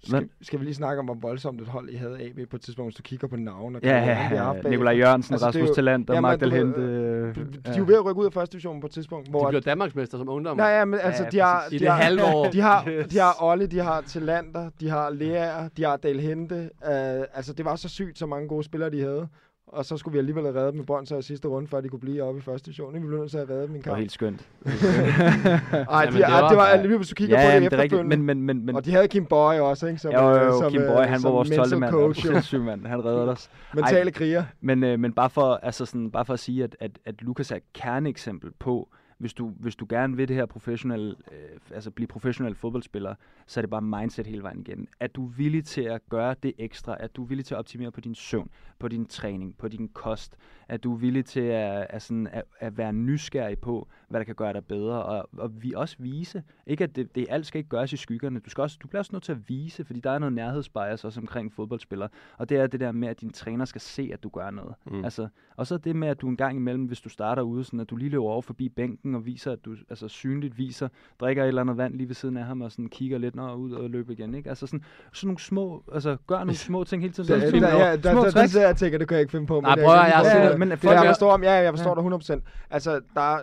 Skal, 0.03 0.29
skal 0.41 0.59
vi 0.59 0.65
lige 0.65 0.75
snakke 0.75 0.99
om, 0.99 1.05
hvor 1.05 1.13
voldsomt 1.13 1.61
et 1.61 1.67
hold 1.67 1.89
I 1.89 1.95
havde 1.95 2.21
AB 2.21 2.49
på 2.49 2.55
et 2.55 2.61
tidspunkt, 2.61 2.91
hvis 2.91 2.95
du 2.97 3.03
kigger 3.03 3.27
på 3.27 3.35
navn? 3.35 3.75
Og 3.75 3.81
Ja, 3.83 3.97
ja, 3.97 4.53
ja. 4.53 4.69
Nikolaj 4.69 4.93
Jørgensen, 4.97 5.33
altså, 5.33 5.47
Rasmus 5.47 5.69
Talent 5.69 6.09
og 6.09 6.21
Magdal 6.21 6.51
Hente. 6.51 6.81
De 6.81 7.59
er 7.65 7.77
jo 7.77 7.83
ved 7.87 7.95
at 7.95 8.05
rykke 8.05 8.21
ud 8.21 8.25
af 8.25 8.33
første 8.33 8.53
division 8.53 8.81
på 8.81 8.87
et 8.87 8.91
tidspunkt. 8.91 9.29
Hvor 9.29 9.45
De 9.45 9.49
bliver 9.49 9.61
Danmarksmester 9.61 10.17
som 10.17 10.29
ungdom. 10.29 10.57
Nej, 10.57 10.67
ja, 10.67 10.85
men 10.85 10.99
altså, 11.03 11.23
Ja, 11.23 11.29
de 11.29 11.39
har... 11.39 11.63
I 11.71 11.73
de 11.73 11.79
det 11.79 11.87
har, 11.87 11.95
halve 11.95 12.23
år. 12.23 12.49
De 12.51 12.61
har, 12.61 12.83
de 13.11 13.17
har 13.17 13.35
Olle, 13.43 13.67
de 13.67 13.79
har 13.79 14.01
Talander, 14.01 14.69
de 14.79 14.89
har 14.89 15.09
Lea, 15.09 15.67
de 15.77 15.83
har 15.83 15.97
Dale 15.97 16.21
Hente. 16.21 16.69
Uh, 16.81 16.89
altså, 17.33 17.53
det 17.53 17.65
var 17.65 17.75
så 17.75 17.89
sygt, 17.89 18.19
så 18.19 18.25
mange 18.25 18.47
gode 18.47 18.63
spillere, 18.63 18.91
de 18.91 19.01
havde. 19.01 19.27
Og 19.67 19.85
så 19.85 19.97
skulle 19.97 20.13
vi 20.13 20.17
alligevel 20.17 20.43
have 20.43 20.55
reddet 20.55 20.71
dem 20.73 20.77
med 20.79 20.85
bånd 20.85 21.05
så 21.07 21.17
i 21.17 21.21
sidste 21.21 21.47
runde, 21.47 21.67
før 21.67 21.81
de 21.81 21.89
kunne 21.89 21.99
blive 21.99 22.23
oppe 22.23 22.37
i 22.37 22.41
første 22.41 22.65
division. 22.65 22.93
Vi 22.93 22.99
blev 22.99 23.19
nødt 23.19 23.31
til 23.31 23.37
at 23.37 23.47
have 23.47 23.55
reddet 23.55 23.67
dem 23.69 23.75
i 23.75 23.77
en 23.77 23.83
Det 23.83 23.89
var 23.89 23.95
kamp. 23.95 23.99
helt 23.99 24.11
skønt. 24.11 24.47
Ej, 24.65 26.01
Jamen, 26.01 26.13
de, 26.13 26.17
det 26.17 26.27
det, 26.27 26.33
var, 26.33 26.49
det 26.49 26.57
var 26.57 26.65
alligevel, 26.65 26.97
hvis 26.97 27.09
du 27.09 27.15
kigger 27.15 27.41
ja, 27.41 27.59
på 27.59 27.63
det 27.63 27.71
det 27.71 27.79
er 27.79 27.83
efterfølgende. 27.83 28.17
men, 28.17 28.25
men, 28.25 28.41
men, 28.57 28.65
men 28.65 28.75
og 28.75 28.85
de 28.85 28.91
havde 28.91 29.07
Kim 29.07 29.25
Boy 29.25 29.53
også, 29.53 29.87
ikke? 29.87 29.99
Som, 29.99 30.11
jo, 30.11 30.19
jo, 30.19 30.35
øh, 30.35 30.45
jo, 30.45 30.59
som, 30.59 30.71
Kim 30.71 30.81
øh, 30.81 30.87
Boy, 30.87 31.03
han 31.03 31.23
var 31.23 31.29
vores 31.31 31.49
12. 31.49 31.59
mental 31.59 31.79
mand. 31.79 31.91
Coach, 31.91 32.53
jo. 32.53 32.63
Mand. 32.69 32.85
Han 32.85 33.05
reddede 33.05 33.31
os. 33.31 33.49
Mentale 33.75 34.11
kriger. 34.11 34.43
Men, 34.61 34.83
øh, 34.83 34.99
men 34.99 35.13
bare, 35.13 35.29
for, 35.29 35.59
altså 35.63 35.85
sådan, 35.85 36.11
bare 36.11 36.25
for 36.25 36.33
at 36.33 36.39
sige, 36.39 36.63
at, 36.63 36.75
at, 36.79 36.91
at 37.05 37.21
Lukas 37.21 37.51
er 37.51 37.55
et 37.55 37.73
kerneeksempel 37.73 38.51
på, 38.59 38.89
hvis 39.17 39.33
du, 39.33 39.49
hvis 39.49 39.75
du 39.75 39.85
gerne 39.89 40.17
vil 40.17 40.27
det 40.27 40.35
her 40.35 40.45
professionelle, 40.45 41.15
øh, 41.31 41.59
altså 41.71 41.91
blive 41.91 42.07
professionel 42.07 42.55
fodboldspiller, 42.55 43.15
så 43.47 43.59
er 43.59 43.61
det 43.61 43.69
bare 43.69 43.81
mindset 43.81 44.27
hele 44.27 44.43
vejen 44.43 44.59
igen. 44.59 44.87
Er 44.99 45.07
du 45.07 45.25
villig 45.25 45.65
til 45.65 45.81
at 45.81 46.01
gøre 46.09 46.35
det 46.43 46.53
ekstra, 46.57 46.97
Er 46.99 47.07
du 47.07 47.23
villig 47.23 47.45
til 47.45 47.55
at 47.55 47.59
optimere 47.59 47.91
på 47.91 48.01
din 48.01 48.15
søvn, 48.15 48.49
på 48.79 48.87
din 48.87 49.05
træning, 49.05 49.57
på 49.57 49.67
din 49.67 49.87
kost, 49.87 50.37
Er 50.67 50.77
du 50.77 50.93
villig 50.93 51.25
til 51.25 51.39
at, 51.39 51.87
at, 51.89 52.01
sådan, 52.01 52.27
at, 52.27 52.43
at 52.59 52.77
være 52.77 52.93
nysgerrig 52.93 53.59
på, 53.59 53.87
hvad 54.15 54.19
der 54.19 54.25
kan 54.25 54.35
gøre 54.35 54.53
dig 54.53 54.65
bedre, 54.65 55.03
og, 55.03 55.29
og 55.37 55.51
vi 55.63 55.73
også 55.75 55.95
vise, 55.99 56.43
ikke 56.67 56.83
at 56.83 56.95
det, 56.95 57.15
det 57.15 57.25
alt 57.29 57.45
skal 57.45 57.57
ikke 57.59 57.69
gøres 57.69 57.93
i 57.93 57.97
skyggerne, 57.97 58.39
du, 58.39 58.49
skal 58.49 58.61
også, 58.61 58.77
du 58.83 58.87
bliver 58.87 58.99
også 58.99 59.09
nødt 59.13 59.23
til 59.23 59.31
at 59.31 59.49
vise, 59.49 59.85
fordi 59.85 59.99
der 59.99 60.11
er 60.11 60.19
noget 60.19 60.33
nærhedsbias 60.33 61.03
også 61.05 61.19
omkring 61.19 61.53
fodboldspillere, 61.53 62.09
og 62.37 62.49
det 62.49 62.57
er 62.57 62.67
det 62.67 62.79
der 62.79 62.91
med, 62.91 63.07
at 63.07 63.21
din 63.21 63.29
træner 63.29 63.65
skal 63.65 63.81
se, 63.81 64.09
at 64.13 64.23
du 64.23 64.29
gør 64.29 64.49
noget. 64.51 64.73
Mm. 64.85 65.03
Altså, 65.03 65.27
og 65.57 65.67
så 65.67 65.77
det 65.77 65.95
med, 65.95 66.07
at 66.07 66.21
du 66.21 66.27
en 66.27 66.37
gang 66.37 66.55
imellem, 66.57 66.83
hvis 66.85 67.01
du 67.01 67.09
starter 67.09 67.41
ude, 67.41 67.63
sådan 67.63 67.79
at 67.79 67.89
du 67.89 67.95
lige 67.95 68.09
løber 68.09 68.23
over 68.25 68.41
forbi 68.41 68.69
bænken 68.69 69.15
og 69.15 69.25
viser, 69.25 69.51
at 69.51 69.65
du 69.65 69.75
altså 69.89 70.07
synligt 70.07 70.57
viser, 70.57 70.87
drikker 71.19 71.43
et 71.43 71.47
eller 71.47 71.61
andet 71.61 71.77
vand 71.77 71.93
lige 71.95 72.07
ved 72.07 72.15
siden 72.15 72.37
af 72.37 72.43
ham 72.45 72.61
og 72.61 72.71
sådan 72.71 72.89
kigger 72.89 73.17
lidt 73.17 73.35
når 73.35 73.55
ud 73.55 73.71
og 73.71 73.89
løber 73.89 74.11
igen, 74.13 74.35
ikke? 74.35 74.49
Altså 74.49 74.67
sådan, 74.67 74.83
sådan 75.13 75.27
nogle 75.27 75.39
små, 75.39 75.83
altså 75.93 76.17
gør 76.27 76.37
nogle 76.37 76.55
små 76.55 76.83
ting 76.83 77.01
hele 77.01 77.13
tiden. 77.13 77.29
Der, 77.29 77.39
Sådan 77.39 77.61
der, 77.61 77.69
små 77.69 77.79
ja, 77.79 77.91
der, 77.91 77.95
der, 77.97 78.13
der, 78.23 78.31
tricks. 78.31 78.53
der, 78.53 78.61
jeg 78.67 78.75
tænker, 78.77 78.97
det 78.97 79.07
kan 79.07 79.15
jeg 79.15 79.21
ikke 79.21 79.31
finde 79.31 79.47
på. 79.47 79.61
Nej, 79.61 79.75
det 79.75 79.83
prøv 79.83 79.93
at- 79.93 79.99
kan 79.99 80.09
jeg 80.11 80.19
ikke- 80.21 80.29
har 80.29 80.37
ja, 80.37 80.49
set- 80.49 80.59
men 80.59 80.69
men 80.69 80.77
det, 80.77 80.83
jeg 80.83 80.89
folk 80.97 81.05
er- 81.05 81.09
forstår, 81.09 81.43
ja, 81.43 81.51
jeg 81.51 81.73
forstår 81.73 81.95
dig 81.95 82.03
100%. 82.03 82.41
Altså, 82.69 83.01
der, 83.15 83.37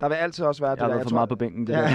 der 0.00 0.08
vil 0.08 0.14
altid 0.14 0.44
også 0.44 0.62
være 0.62 0.70
det 0.70 0.76
Jeg 0.76 0.84
har 0.84 0.88
der. 0.88 0.94
været 0.94 1.02
for 1.04 1.10
tror- 1.10 1.14
meget 1.16 1.28
på 1.28 1.36
bænken, 1.36 1.66
det 1.66 1.72
Ja. 1.72 1.78
der. 1.80 1.86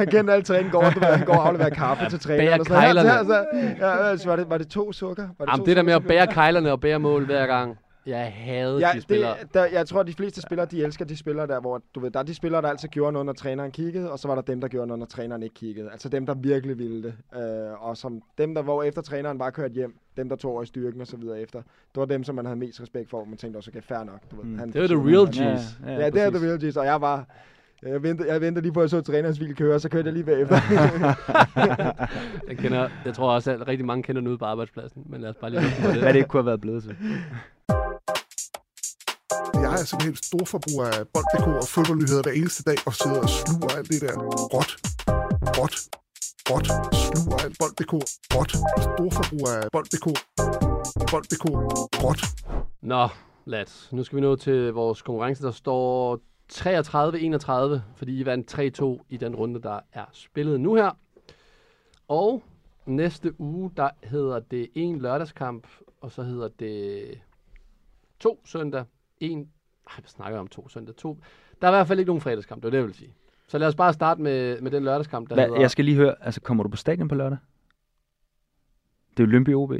han 0.00 0.06
kendte 0.06 0.32
alle 0.32 0.42
træning 0.44 0.72
går, 0.72 0.80
du 0.90 1.00
ved, 1.00 1.08
han 1.08 1.26
går 1.26 1.34
og 1.34 1.46
afleverer 1.48 1.70
kaffe 1.70 2.08
til 2.10 2.20
træner. 2.20 2.38
bager 2.38 2.58
og 2.58 2.66
sådan 2.66 2.94
noget. 2.94 3.06
keglerne. 3.52 3.86
Ja, 3.86 4.08
altså, 4.10 4.28
var, 4.28 4.36
det, 4.36 4.50
var 4.50 4.58
det 4.58 4.68
to 4.68 4.92
sukker? 4.92 5.22
Var 5.38 5.46
Jamen, 5.48 5.58
to 5.60 5.64
det 5.64 5.76
der 5.76 5.82
med 5.82 5.92
at 5.92 5.96
sukker, 6.02 6.08
bære 6.08 6.26
kejlerne 6.26 6.72
og 6.72 6.80
bære 6.80 6.98
mål 6.98 7.24
hver 7.26 7.46
gang. 7.46 7.76
Jeg 8.06 8.32
havde 8.36 8.78
Ja, 8.78 8.90
de 8.94 9.00
spillere. 9.00 9.36
det, 9.42 9.54
der, 9.54 9.64
jeg 9.64 9.86
tror, 9.86 10.00
at 10.00 10.06
de 10.06 10.12
fleste 10.12 10.40
spillere, 10.42 10.66
de 10.66 10.82
elsker 10.84 11.04
de 11.04 11.16
spillere 11.16 11.46
der, 11.46 11.60
hvor 11.60 11.82
du 11.94 12.00
ved, 12.00 12.10
der 12.10 12.18
er 12.18 12.22
de 12.22 12.34
spillere, 12.34 12.62
der 12.62 12.68
altid 12.68 12.88
gjorde 12.88 13.12
noget, 13.12 13.26
når 13.26 13.32
træneren 13.32 13.70
kiggede, 13.70 14.10
og 14.12 14.18
så 14.18 14.28
var 14.28 14.34
der 14.34 14.42
dem, 14.42 14.60
der 14.60 14.68
gjorde 14.68 14.86
noget, 14.86 14.98
når 14.98 15.06
træneren 15.06 15.42
ikke 15.42 15.54
kiggede. 15.54 15.90
Altså 15.90 16.08
dem, 16.08 16.26
der 16.26 16.34
virkelig 16.34 16.78
ville 16.78 17.02
det. 17.02 17.14
Øh, 17.36 17.82
og 17.88 17.96
som 17.96 18.22
dem, 18.38 18.54
der 18.54 18.62
hvor 18.62 18.82
efter 18.82 19.02
træneren 19.02 19.38
bare 19.38 19.52
kørte 19.52 19.74
hjem, 19.74 19.94
dem, 20.16 20.28
der 20.28 20.36
tog 20.36 20.52
over 20.52 20.62
i 20.62 20.66
styrken 20.66 21.00
og 21.00 21.06
så 21.06 21.16
videre 21.16 21.40
efter. 21.40 21.58
Det 21.58 21.96
var 21.96 22.04
dem, 22.04 22.24
som 22.24 22.34
man 22.34 22.44
havde 22.44 22.58
mest 22.58 22.80
respekt 22.80 23.10
for, 23.10 23.24
man 23.24 23.36
tænkte 23.38 23.58
også, 23.58 23.70
okay, 23.70 23.82
fair 23.82 24.04
nok. 24.04 24.20
Du 24.30 24.36
ved, 24.36 24.44
Mm. 24.44 24.58
han 24.58 24.72
Det 24.72 24.80
var 24.80 24.86
the 24.86 24.96
real. 24.96 25.28
G's. 25.28 25.86
Ja, 25.86 25.92
Ja, 26.00 26.10
det 26.10 26.22
er 26.22 26.30
the 26.30 26.46
real 26.48 26.64
G's, 26.64 26.78
og 26.78 26.84
jeg 26.86 27.00
var... 27.00 27.26
Jeg 27.82 28.02
ventede, 28.02 28.32
jeg 28.32 28.40
ventede 28.40 28.62
lige 28.62 28.72
på, 28.72 28.80
at 28.80 28.84
jeg 28.84 28.90
så 28.90 29.00
trænerens 29.00 29.38
bil 29.38 29.56
køre, 29.56 29.74
og 29.74 29.80
så 29.80 29.88
kørte 29.88 30.06
jeg 30.06 30.12
lige 30.12 30.24
bagefter. 30.24 30.56
Jeg, 32.48 32.56
kender, 32.58 32.88
jeg 33.04 33.14
tror 33.14 33.32
også, 33.32 33.50
at 33.52 33.68
rigtig 33.68 33.86
mange 33.86 34.02
kender 34.02 34.20
den 34.20 34.28
ude 34.28 34.38
på 34.38 34.44
arbejdspladsen. 34.44 35.02
Men 35.06 35.20
lad 35.20 35.30
os 35.30 35.36
bare 35.36 35.50
lige 35.50 35.60
det. 35.62 35.98
Hvad 36.02 36.08
det 36.12 36.16
ikke 36.16 36.28
kunne 36.28 36.40
have 36.42 36.46
været 36.46 36.60
blevet 36.60 36.82
til. 36.82 36.96
Altså, 39.60 39.72
jeg 39.72 39.80
er 39.82 39.86
simpelthen 39.86 40.16
storforbruger 40.16 40.86
af 40.86 41.08
bold.dk 41.14 41.46
og 41.62 41.68
fodboldnyheder 41.74 42.22
hver 42.22 42.32
eneste 42.32 42.62
dag, 42.62 42.78
og 42.86 42.94
sidder 42.94 43.20
og 43.26 43.28
sluger 43.28 43.70
alt 43.78 43.88
det 43.92 44.00
der 44.00 44.14
råt, 44.54 44.72
råt, 45.58 45.74
råt, 46.50 46.66
sluger 47.04 47.38
alt 47.44 47.56
bold.dk, 47.60 47.92
råt, 48.34 48.50
storforbruger 48.86 49.52
af 49.62 49.68
bold.dk, 49.72 50.06
bold.dk, 51.10 51.44
råt. 52.04 52.22
Nå, 52.82 53.08
lads. 53.44 53.88
Nu 53.92 54.04
skal 54.04 54.16
vi 54.16 54.20
nå 54.20 54.36
til 54.36 54.72
vores 54.72 55.02
konkurrence, 55.02 55.42
der 55.42 55.50
står 55.50 56.20
33-31, 56.52 57.80
fordi 57.96 58.20
I 58.20 58.26
vandt 58.26 58.80
3-2 59.02 59.04
i 59.08 59.16
den 59.16 59.36
runde, 59.36 59.62
der 59.62 59.80
er 59.92 60.04
spillet 60.12 60.60
nu 60.60 60.74
her. 60.74 60.90
Og 62.08 62.42
næste 62.86 63.40
uge, 63.40 63.70
der 63.76 63.90
hedder 64.02 64.38
det 64.38 64.68
en 64.74 65.00
lørdagskamp, 65.00 65.66
og 66.00 66.12
så 66.12 66.22
hedder 66.22 66.48
det 66.58 67.04
to 68.20 68.40
søndag. 68.44 68.84
En, 69.20 69.38
ej, 69.38 69.94
hvad 69.98 70.08
snakker 70.08 70.34
jeg 70.34 70.40
om 70.40 70.46
to 70.48 70.68
søndag? 70.68 70.94
To. 70.96 71.18
Der 71.60 71.68
er 71.68 71.72
i 71.72 71.74
hvert 71.74 71.86
fald 71.86 71.98
ikke 71.98 72.08
nogen 72.08 72.20
fredagskamp, 72.20 72.62
det 72.62 72.66
er 72.66 72.70
det, 72.70 72.78
jeg 72.78 72.86
vil 72.86 72.94
sige. 72.94 73.14
Så 73.48 73.58
lad 73.58 73.68
os 73.68 73.74
bare 73.74 73.92
starte 73.92 74.22
med, 74.22 74.60
med 74.60 74.70
den 74.70 74.84
lørdagskamp, 74.84 75.28
der 75.28 75.34
Hvad, 75.34 75.44
hedder... 75.44 75.60
jeg 75.60 75.70
skal 75.70 75.84
lige 75.84 75.96
høre, 75.96 76.14
altså 76.20 76.40
kommer 76.40 76.62
du 76.64 76.68
på 76.70 76.76
stadion 76.76 77.08
på 77.08 77.14
lørdag? 77.14 77.38
Det 79.16 79.20
er 79.22 79.26
jo 79.26 79.30
Lønby 79.30 79.54
OB. 79.54 79.72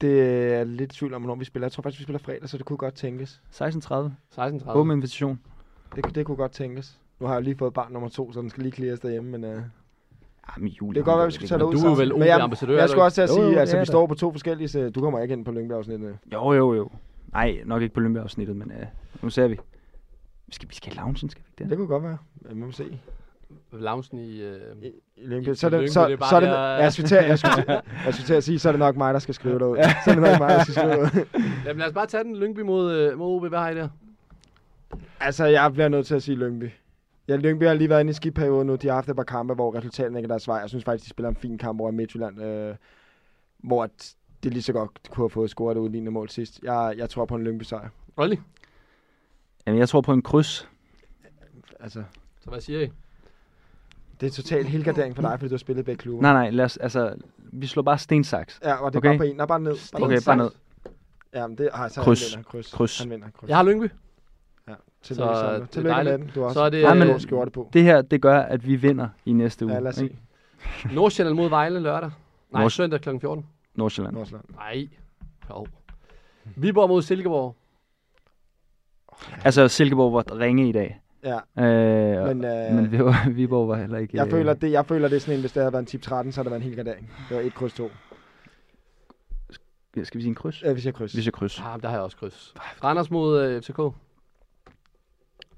det 0.00 0.20
er 0.22 0.56
jeg 0.56 0.66
lidt 0.66 0.90
tvivl 0.90 1.14
om, 1.14 1.22
hvornår 1.22 1.34
vi 1.34 1.44
spiller. 1.44 1.64
Jeg 1.66 1.72
tror 1.72 1.82
faktisk, 1.82 2.00
vi 2.00 2.02
spiller 2.02 2.18
fredag, 2.18 2.48
så 2.48 2.58
det 2.58 2.66
kunne 2.66 2.76
godt 2.76 2.94
tænkes. 2.94 3.42
16.30. 3.52 3.94
16.30. 4.38 4.70
Åben 4.70 4.92
invitation. 4.92 5.40
Det, 5.94 6.04
kunne- 6.04 6.12
det 6.12 6.26
kunne 6.26 6.36
godt 6.36 6.52
tænkes. 6.52 7.00
Nu 7.20 7.26
har 7.26 7.34
jeg 7.34 7.42
lige 7.42 7.56
fået 7.56 7.74
barn 7.74 7.92
nummer 7.92 8.08
to, 8.08 8.32
så 8.32 8.40
den 8.40 8.50
skal 8.50 8.62
lige 8.62 8.72
clears 8.72 9.00
derhjemme, 9.00 9.30
men... 9.38 9.44
Uh, 9.44 9.50
det 9.50 9.64
Jamen, 10.56 10.68
juli. 10.68 10.94
kan 10.94 11.04
godt 11.04 11.16
være, 11.18 11.26
vi 11.26 11.32
skal 11.32 11.48
tage 11.48 11.58
det 11.58 11.64
ud 11.64 11.72
du 11.72 11.78
er 11.86 11.96
vel 11.96 12.12
jeg, 12.26 12.36
OB-ambassadør, 12.36 12.72
jeg 12.74 12.82
er 12.82 12.86
du 12.86 12.90
skulle 12.90 13.04
også 13.04 13.14
til 13.14 13.22
at 13.22 13.28
sige, 13.30 13.44
jo, 13.52 13.58
altså 13.58 13.76
det 13.76 13.80
vi 13.80 13.86
står 13.86 14.06
på 14.06 14.14
to 14.14 14.32
forskellige, 14.32 14.68
så 14.68 14.90
du 14.90 15.00
kommer 15.00 15.20
ikke 15.20 15.32
ind 15.32 15.44
på 15.44 15.52
Lyngby-afsnittet. 15.52 16.18
Jo, 16.32 16.52
jo, 16.52 16.74
jo. 16.74 16.90
Nej, 17.32 17.60
nok 17.66 17.82
ikke 17.82 17.94
på 17.94 18.00
Lønby-afsnittet, 18.00 18.56
men 18.56 18.72
uh, 18.72 19.22
nu 19.22 19.30
ser 19.30 19.48
vi. 19.48 19.58
Vi 20.46 20.54
skal, 20.54 20.68
vi 20.68 20.74
skal 20.74 20.92
i 20.92 20.96
loungen, 20.96 21.16
skal 21.16 21.28
vi 21.42 21.46
ikke 21.50 21.58
det? 21.58 21.70
Det 21.70 21.76
kunne 21.78 21.86
godt 21.88 22.02
være. 22.02 22.18
Ja, 22.48 22.54
må 22.54 22.72
se. 22.72 22.98
Loungen 23.72 24.18
i... 24.18 24.40
Øh... 24.42 24.60
I, 24.82 24.86
i 25.16 25.26
Lyngby. 25.26 25.48
I- 25.48 25.54
Så 25.54 25.66
er 25.66 25.70
det, 25.70 25.92
så, 25.92 26.06
det 26.06 26.12
er 26.12 26.16
bare 26.16 26.30
så 26.30 26.36
er 26.36 26.40
det, 26.40 26.82
jeg, 26.82 26.92
skulle 26.92 27.08
til, 27.08 27.16
jeg, 27.16 27.38
skulle 27.38 27.54
til, 27.54 27.64
jeg 28.06 28.14
skulle 28.14 28.26
til 28.26 28.34
at 28.34 28.44
sige, 28.44 28.58
så 28.58 28.68
er 28.68 28.72
det 28.72 28.78
nok 28.78 28.96
mig, 28.96 29.14
der 29.14 29.20
skal 29.20 29.34
skrive 29.34 29.54
det 29.58 29.64
ud. 29.64 29.76
Så 30.04 30.10
er 30.10 30.14
det 30.14 30.22
nok 30.22 30.38
mig, 30.38 30.48
der 30.50 30.62
skal 30.62 30.74
skrive 30.74 30.92
det 30.92 30.98
ud. 31.00 31.40
Jamen 31.66 31.78
lad 31.78 31.86
os 31.86 31.92
bare 31.92 32.06
tage 32.06 32.24
den 32.24 32.36
Lyngby 32.36 32.60
mod, 32.60 32.92
øh, 32.92 33.18
mod 33.18 33.36
OB. 33.36 33.48
Hvad 33.48 33.58
har 33.58 33.70
I 33.70 33.74
der? 33.74 33.88
Altså, 35.20 35.44
jeg 35.44 35.72
bliver 35.72 35.88
nødt 35.88 36.06
til 36.06 36.14
at 36.14 36.22
sige 36.22 36.36
Lyngby. 36.36 36.70
Ja, 37.28 37.36
Lyngby 37.36 37.64
har 37.64 37.74
lige 37.74 37.88
været 37.90 38.00
inde 38.00 38.10
i 38.10 38.14
skibperioden 38.14 38.66
nu. 38.66 38.74
De 38.74 38.86
har 38.86 38.94
haft 38.94 39.08
et 39.08 39.16
par 39.16 39.22
kampe, 39.22 39.54
hvor 39.54 39.74
resultaterne 39.76 40.18
ikke 40.18 40.26
er 40.26 40.28
deres 40.28 40.48
vej. 40.48 40.56
Jeg 40.56 40.68
synes 40.68 40.84
faktisk, 40.84 41.04
de 41.04 41.10
spiller 41.10 41.28
en 41.28 41.36
fin 41.36 41.58
kamp 41.58 41.80
over 41.80 41.90
i 41.90 41.94
Midtjylland, 41.94 42.42
øh, 42.42 42.74
hvor 43.58 43.84
at 43.84 44.14
det 44.42 44.52
lige 44.52 44.62
så 44.62 44.72
godt 44.72 44.90
kunne 45.10 45.22
have 45.22 45.30
fået 45.30 45.50
scoret 45.50 45.76
det 45.76 45.80
udlignende 45.82 46.10
mål 46.12 46.28
sidst. 46.28 46.60
Jeg, 46.62 46.94
jeg 46.96 47.10
tror 47.10 47.24
på 47.24 47.34
en 47.34 47.44
Lyngby 47.44 47.62
sejr. 47.62 47.88
Olli, 48.16 48.40
Jamen, 49.66 49.78
jeg 49.80 49.88
tror 49.88 50.00
på 50.00 50.12
en 50.12 50.22
kryds. 50.22 50.68
Altså, 51.80 52.02
så 52.40 52.50
hvad 52.50 52.60
siger 52.60 52.80
I? 52.80 52.90
det 54.20 54.26
er 54.26 54.30
totalt 54.30 54.68
helgardering 54.68 55.14
for 55.14 55.22
dig, 55.22 55.38
fordi 55.38 55.48
du 55.48 55.54
har 55.54 55.58
spillet 55.58 55.84
begge 55.84 55.98
klubber. 55.98 56.22
Nej, 56.22 56.32
nej, 56.32 56.50
lad 56.50 56.64
os, 56.64 56.76
altså, 56.76 57.14
vi 57.36 57.66
slår 57.66 57.82
bare 57.82 57.98
stensaks. 57.98 58.60
Ja, 58.64 58.74
og 58.74 58.92
det 58.92 58.96
er 58.96 59.00
Okay. 59.00 59.08
bare 59.08 59.18
på 59.18 59.22
en. 59.24 59.36
Nej, 59.36 59.46
bare 59.46 59.60
ned. 59.60 59.76
Bare 59.92 60.02
Okay, 60.02 60.14
ned. 60.14 60.22
bare 60.26 60.36
ned. 60.36 60.50
Ja, 61.34 61.46
men 61.46 61.58
det 61.58 61.68
har 61.74 61.88
så 61.88 62.00
Kryds. 62.02 62.30
Han 62.34 62.38
vinder. 62.38 62.50
Kryds. 62.50 62.72
Kryds. 62.72 62.98
Han 63.00 63.10
vinder. 63.10 63.26
Kryds. 63.30 63.48
Jeg 63.48 63.56
har 63.56 63.62
Lyngby. 63.64 63.90
Tillykke, 65.02 65.34
Så, 65.34 65.40
så, 65.40 65.52
det 65.54 65.60
er 65.62 65.66
Tillykke 65.66 65.82
med 65.88 65.90
dejligt. 65.94 66.18
den. 66.18 66.30
Du 66.34 66.40
har 66.40 66.48
Så 66.48 66.48
også 66.48 66.60
er 66.60 66.70
det, 66.70 66.80
Ja, 66.80 66.94
men- 66.94 67.08
øh, 67.08 67.20
skjorte 67.20 67.50
på. 67.50 67.70
Det 67.72 67.82
her, 67.82 68.02
det 68.02 68.22
gør, 68.22 68.38
at 68.40 68.66
vi 68.66 68.76
vinder 68.76 69.08
i 69.26 69.32
næste 69.32 69.64
uge. 69.64 69.74
Ja, 69.74 69.80
lad 69.80 69.88
os 69.88 69.94
se. 69.96 70.16
Nordsjælland 70.94 71.36
mod 71.36 71.48
Vejle 71.48 71.80
lørdag. 71.80 72.10
Nej, 72.52 72.62
Nords- 72.64 72.68
søndag 72.72 73.00
kl. 73.00 73.08
14. 73.20 73.46
Nordsjælland. 73.74 74.14
Nordsjælland. 74.16 74.44
Nej. 74.54 74.88
Jo. 75.50 75.66
Viborg 76.56 76.88
mod 76.88 77.02
Silkeborg. 77.02 77.56
Altså, 79.44 79.68
Silkeborg 79.68 80.12
var 80.12 80.38
ringe 80.38 80.68
i 80.68 80.72
dag. 80.72 81.00
Ja, 81.24 81.38
Øh, 81.58 82.26
men, 82.36 82.44
øh, 82.44 82.74
men 82.74 82.92
vi 82.92 82.98
var, 83.04 83.28
Viborg 83.36 83.68
var 83.68 83.76
heller 83.76 83.98
ikke... 83.98 84.16
jeg, 84.16 84.26
øh, 84.26 84.30
føler, 84.30 84.54
det, 84.54 84.70
jeg 84.72 84.86
føler, 84.86 85.08
det 85.08 85.16
er 85.16 85.20
sådan 85.20 85.34
en, 85.34 85.40
hvis 85.40 85.52
det 85.52 85.62
havde 85.62 85.72
været 85.72 85.82
en 85.82 85.86
tip 85.86 86.02
13, 86.02 86.32
så 86.32 86.38
havde 86.40 86.44
det 86.44 86.50
været 86.50 86.60
en 86.62 86.68
helgardering. 86.68 87.10
Det 87.28 87.36
var 87.36 87.42
1 87.42 87.54
kryds 87.54 87.74
2. 87.74 87.90
Skal 90.02 90.18
vi 90.18 90.22
sige 90.22 90.28
en 90.28 90.34
kryds? 90.34 90.62
Ja, 90.62 90.72
hvis 90.72 90.86
jeg 90.86 90.94
kryds. 90.94 91.16
Vi 91.16 91.22
siger 91.22 91.30
kryds. 91.32 91.60
Ah, 91.60 91.82
der 91.82 91.88
har 91.88 91.96
jeg 91.96 92.02
også 92.04 92.16
kryds. 92.16 92.54
Randers 92.84 93.10
mod 93.10 93.42
øh, 93.44 93.62
FCK. 93.62 93.78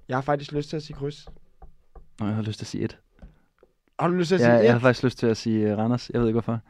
Jeg 0.08 0.16
har 0.16 0.22
faktisk 0.22 0.52
lyst 0.52 0.68
til 0.68 0.76
at 0.76 0.82
sige 0.82 0.96
kryds. 0.96 1.26
Nå, 2.20 2.26
jeg 2.26 2.34
har 2.34 2.42
lyst 2.42 2.58
til 2.58 2.64
at 2.64 2.68
sige 2.68 2.84
et. 2.84 2.98
Har 4.00 4.08
du 4.08 4.14
lyst 4.14 4.28
til 4.28 4.34
at 4.34 4.40
Ja, 4.40 4.44
sige 4.44 4.54
jeg 4.54 4.64
et? 4.66 4.72
har 4.72 4.78
faktisk 4.78 5.04
lyst 5.04 5.18
til 5.18 5.26
at 5.26 5.36
sige 5.36 5.72
uh, 5.72 5.78
Randers. 5.78 6.10
Jeg 6.10 6.20
ved 6.20 6.28
ikke 6.28 6.34
hvorfor. 6.34 6.60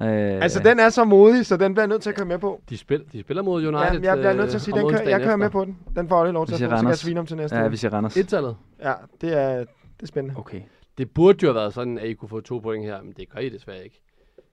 Øh, 0.00 0.06
Altså, 0.42 0.60
den 0.62 0.80
er 0.80 0.88
så 0.88 1.04
modig, 1.04 1.46
så 1.46 1.56
den 1.56 1.74
bliver 1.74 1.82
jeg 1.82 1.88
nødt 1.88 2.02
til 2.02 2.10
at 2.10 2.16
køre 2.16 2.26
med 2.26 2.38
på. 2.38 2.62
De, 2.68 2.76
spil, 2.76 3.04
de 3.12 3.20
spiller 3.20 3.42
mod 3.42 3.66
United. 3.66 4.00
Ja, 4.00 4.08
jeg 4.10 4.16
bliver 4.18 4.32
nødt 4.32 4.50
til 4.50 4.56
at 4.56 4.60
øh, 4.60 4.60
sige, 4.60 4.74
om 4.74 4.80
den 4.80 4.90
kører, 4.90 5.08
jeg 5.08 5.20
kører 5.20 5.36
med 5.36 5.50
på 5.50 5.64
den. 5.64 5.78
Den 5.96 6.08
får 6.08 6.24
jeg 6.24 6.32
lov 6.32 6.46
til 6.46 6.64
at 6.64 6.70
få, 6.70 6.76
så 6.76 6.88
jeg 6.88 6.96
svine 6.96 7.20
om 7.20 7.26
til 7.26 7.36
næste 7.36 7.56
Ja, 7.56 7.68
vi 7.68 7.76
siger 7.76 7.92
Randers. 7.92 8.16
Et-tallet. 8.16 8.56
Ja, 8.82 8.92
det 9.20 9.38
er, 9.42 9.58
det 9.58 10.02
er 10.02 10.06
spændende. 10.06 10.38
Okay. 10.38 10.60
Det 10.98 11.10
burde 11.10 11.38
jo 11.42 11.48
have 11.48 11.54
været 11.54 11.74
sådan, 11.74 11.98
at 11.98 12.08
I 12.08 12.12
kunne 12.12 12.28
få 12.28 12.40
to 12.40 12.58
point 12.58 12.84
her, 12.84 13.02
men 13.02 13.12
det 13.16 13.28
gør 13.28 13.40
I 13.40 13.48
desværre 13.48 13.84
ikke. 13.84 14.02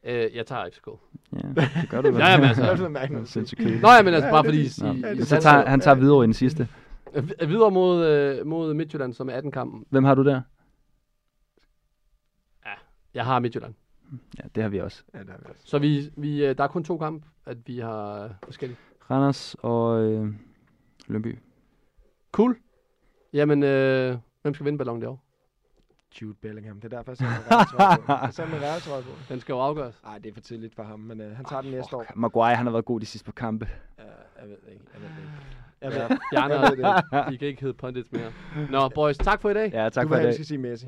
Øh, 0.04 0.36
jeg 0.36 0.46
tager 0.46 0.66
FCK. 0.74 0.88
Ja, 1.34 1.48
det 1.82 1.90
gør 1.90 2.02
du 2.02 2.08
vel. 2.12 2.20
Ja, 2.20 2.32
jamen 2.32 2.48
altså. 2.48 2.64
Er. 2.64 3.82
Nå 3.82 3.90
ja, 3.90 4.02
men 4.04 4.14
altså 4.14 4.28
Ja, 4.28 4.32
bare 4.32 4.44
fordi... 4.44 4.62
I, 4.62 4.70
Nå, 4.82 4.94
I, 4.94 5.16
Ja, 5.16 5.24
så 5.24 5.42
tager, 5.42 5.66
han 5.66 5.80
tager 5.80 5.96
videre 5.96 6.24
i 6.24 6.26
den 6.26 6.34
sidste. 6.34 6.68
Videre 7.48 7.72
mod, 7.72 8.06
øh, 8.06 8.48
mod 8.48 8.74
Midtjylland, 8.74 9.14
som 9.14 9.30
er 9.30 9.34
18 9.34 9.52
kampen. 9.52 9.86
Hvem 9.90 10.04
har 10.04 10.16
du 10.16 10.24
der? 10.24 10.42
Jeg 13.14 13.26
har 13.26 13.40
Midtjylland. 13.40 13.74
Ja, 14.40 14.44
det 14.56 14.64
har 14.64 14.70
vi 14.70 14.80
også. 14.80 15.04
Ja, 15.14 15.20
det 15.20 15.30
er 15.30 15.38
vi 15.38 15.46
også. 15.50 15.62
Så 15.66 15.80
vi, 15.80 16.12
vi, 16.18 16.46
øh, 16.46 16.58
der 16.58 16.64
er 16.64 16.68
kun 16.68 16.84
to 16.84 16.98
kampe, 16.98 17.28
at 17.46 17.58
vi 17.68 17.80
har 17.80 18.24
øh, 18.24 18.30
forskellige. 18.44 18.78
Randers 19.12 19.56
og 19.60 20.04
øh, 20.04 20.34
Lønby. 21.08 21.40
Cool. 22.32 22.58
Jamen, 23.34 23.64
øh, 23.64 24.18
hvem 24.42 24.54
skal 24.54 24.66
vinde 24.66 24.78
ballon 24.78 25.04
år? 25.04 25.24
Jude 26.22 26.34
Bellingham. 26.42 26.80
Det 26.82 26.94
er 26.94 26.98
derfor, 26.98 27.12
jeg 27.12 28.34
sætter 28.34 28.54
min 28.54 28.62
realtrøje 28.62 29.02
på. 29.02 29.10
Den 29.30 29.40
skal 29.40 29.54
jo 29.54 29.60
afgøres. 29.60 30.02
Nej, 30.04 30.18
det 30.18 30.30
er 30.30 30.34
for 30.34 30.42
tidligt 30.42 30.76
for 30.76 30.84
ham, 30.84 31.00
men 31.00 31.22
øh, 31.22 31.36
han 31.36 31.46
tager 31.46 31.62
den 31.62 31.72
næste 31.72 31.96
år. 31.96 32.06
Maguire, 32.16 32.56
han 32.56 32.66
har 32.66 32.72
været 32.72 32.86
god 32.86 33.00
de 33.00 33.06
sidste 33.06 33.26
par 33.26 33.32
kampe. 33.32 33.68
Ja, 33.98 34.04
jeg 34.42 34.50
ved 34.50 34.58
det 34.66 34.72
ikke. 34.74 34.86
Jeg 34.94 35.02
ved 35.02 35.10
det 35.10 35.18
ikke. 35.18 35.32
Jeg 35.82 35.92
Ja, 35.92 36.04
ved, 36.04 36.44
andre, 36.44 36.60
jeg 36.62 36.72
ved 36.72 36.78
det 36.78 37.24
ikke. 37.26 37.34
I 37.34 37.38
kan 37.38 37.48
ikke 37.48 37.62
hedde 37.62 37.74
pundits 37.74 38.12
mere. 38.12 38.32
Nå, 38.70 38.90
boys, 38.90 39.18
tak 39.18 39.42
for 39.42 39.50
i 39.50 39.54
dag. 39.54 39.72
Ja, 39.74 39.90
tak 39.90 40.04
Du 40.04 40.08
for 40.08 40.16
vil 40.16 40.16
i 40.16 40.18
have, 40.20 40.24
dag. 40.24 40.30
at 40.30 40.34
skal 40.36 40.46
sige 40.46 40.58
Messi. 40.58 40.86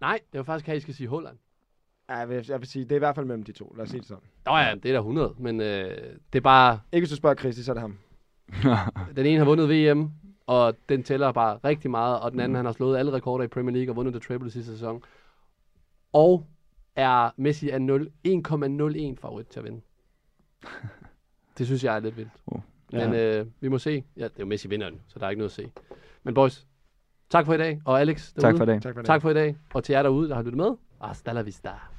Nej, 0.00 0.18
det 0.32 0.38
var 0.38 0.44
faktisk 0.44 0.66
her, 0.66 0.74
I 0.74 0.80
skal 0.80 0.94
sige 0.94 1.08
Holland. 1.08 1.36
Ja, 2.08 2.16
jeg 2.16 2.28
vil, 2.28 2.44
jeg 2.48 2.60
vil 2.60 2.68
sige, 2.68 2.84
det 2.84 2.92
er 2.92 2.96
i 2.96 2.98
hvert 2.98 3.14
fald 3.14 3.26
mellem 3.26 3.44
de 3.44 3.52
to. 3.52 3.74
Lad 3.76 3.84
os 3.84 3.90
sige 3.90 4.00
det 4.00 4.08
sådan. 4.08 4.24
Nå 4.46 4.56
ja, 4.56 4.74
det 4.74 4.84
er 4.88 4.92
da 4.92 4.98
100, 4.98 5.34
men 5.38 5.60
øh, 5.60 5.90
det 6.32 6.38
er 6.38 6.40
bare, 6.40 6.80
Ikke 6.92 7.02
hvis 7.02 7.10
du 7.10 7.16
spørger 7.16 7.36
Christi, 7.36 7.62
så 7.62 7.72
er 7.72 7.74
det 7.74 7.80
ham. 7.80 7.98
den 9.16 9.26
ene 9.26 9.38
har 9.38 9.44
vundet 9.44 9.68
VM, 9.68 10.10
og 10.46 10.74
den 10.88 11.02
tæller 11.02 11.32
bare 11.32 11.58
rigtig 11.64 11.90
meget, 11.90 12.20
og 12.20 12.32
den 12.32 12.40
anden, 12.40 12.56
han 12.56 12.64
har 12.64 12.72
slået 12.72 12.98
alle 12.98 13.12
rekorder 13.12 13.44
i 13.44 13.48
Premier 13.48 13.76
League 13.76 13.92
og 13.92 13.96
vundet 13.96 14.14
det 14.14 14.22
triple 14.22 14.50
sidste 14.50 14.72
sæson. 14.72 15.02
Og 16.12 16.46
er 16.96 17.30
Messi 17.36 17.70
er 17.70 17.78
0 17.78 18.10
1,01 18.28 19.20
favorit 19.20 19.46
til 19.46 19.58
at 19.60 19.64
vinde. 19.64 19.80
Det 21.58 21.66
synes 21.66 21.84
jeg 21.84 21.96
er 21.96 22.00
lidt 22.00 22.16
vildt. 22.16 22.32
Oh. 22.46 22.60
Men 22.92 23.14
øh, 23.14 23.46
vi 23.60 23.68
må 23.68 23.78
se. 23.78 24.04
Ja, 24.16 24.24
det 24.24 24.30
er 24.30 24.40
jo 24.40 24.46
Messi 24.46 24.68
vinder 24.68 24.90
den, 24.90 25.00
så 25.08 25.18
der 25.18 25.26
er 25.26 25.30
ikke 25.30 25.40
noget 25.40 25.50
at 25.50 25.54
se. 25.54 25.70
Men 26.22 26.34
boys, 26.34 26.66
tak 27.30 27.46
for 27.46 27.54
i 27.54 27.58
dag. 27.58 27.80
Og 27.84 28.00
Alex 28.00 28.32
derude, 28.32 28.46
tak 28.46 28.56
for 28.56 28.64
i 28.64 28.66
dag. 28.66 28.82
Tak 28.82 28.94
for 28.94 29.00
det. 29.00 29.06
tak 29.06 29.22
for 29.22 29.30
i 29.30 29.34
dag. 29.34 29.56
Og 29.74 29.84
til 29.84 29.92
jer 29.92 30.02
derude, 30.02 30.28
der 30.28 30.34
har 30.34 30.42
lyttet 30.42 30.56
med. 30.56 30.76
Hasta 31.00 31.32
la 31.32 31.42
vista. 31.42 31.97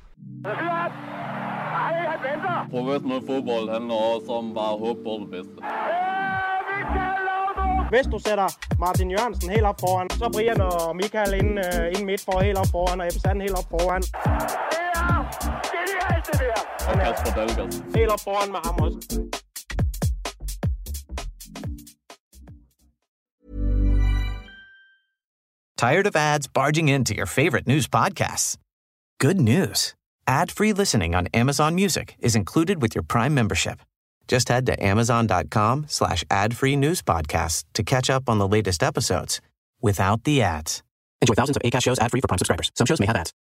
Professionel 2.72 3.22
fodbold 3.28 3.70
handler 3.70 3.96
også 3.96 4.32
om 4.32 4.54
bare 4.54 4.74
at 4.74 4.80
håbe 4.80 5.04
på 5.04 5.14
det 5.22 5.30
bedste. 5.36 5.58
Hvis 7.90 8.08
du 8.14 8.20
sætter 8.20 8.48
Martin 8.80 9.12
Jørgensen 9.12 9.50
helt 9.50 9.66
op 9.66 9.80
foran, 9.80 10.10
så 10.10 10.30
Brian 10.34 10.62
og 10.62 10.96
Michael 10.96 11.34
inden, 11.34 11.58
uh, 11.58 11.88
inden 11.88 12.06
midt 12.06 12.22
for 12.26 12.40
helt 12.40 12.58
op 12.58 12.68
foran, 12.72 13.02
og 13.02 13.08
Ebbe 13.08 13.20
Sand 13.20 13.42
helt 13.42 13.58
op 13.62 13.70
foran. 13.70 14.04
Og 16.90 16.94
Kasper 17.04 17.32
Dahlgaard. 17.38 17.74
Helt 17.96 18.12
op 18.12 18.20
foran 18.28 18.52
med 18.52 18.60
ham 18.66 18.76
også. 18.86 19.00
Tired 25.78 26.08
of 26.08 26.16
ads 26.16 26.48
barging 26.48 26.90
into 26.90 27.14
your 27.14 27.26
favorite 27.26 27.68
news 27.68 27.88
podcasts? 27.88 28.58
Good 29.20 29.40
news. 29.40 29.99
Ad-free 30.30 30.74
listening 30.74 31.16
on 31.16 31.26
Amazon 31.34 31.74
Music 31.74 32.16
is 32.20 32.36
included 32.36 32.84
with 32.84 32.94
your 32.94 33.02
Prime 33.02 33.34
membership. 33.34 33.80
Just 34.28 34.48
head 34.48 34.68
to 34.68 34.84
amazon.com 34.86 35.88
slash 35.88 36.24
ad-free 36.30 36.76
news 36.76 37.02
podcasts 37.02 37.64
to 37.74 37.82
catch 37.82 38.12
up 38.12 38.30
on 38.30 38.38
the 38.38 38.48
latest 38.48 38.84
episodes 38.84 39.42
without 39.82 40.26
the 40.26 40.44
ads. 40.44 40.84
Enjoy 41.20 41.34
thousands 41.34 41.58
of 41.58 41.64
ACAST 41.64 41.82
shows 41.82 41.98
ad-free 41.98 42.22
for 42.22 42.28
Prime 42.28 42.38
subscribers. 42.38 42.72
Some 42.76 42.86
shows 42.86 43.00
may 43.00 43.08
have 43.08 43.16
ads. 43.16 43.34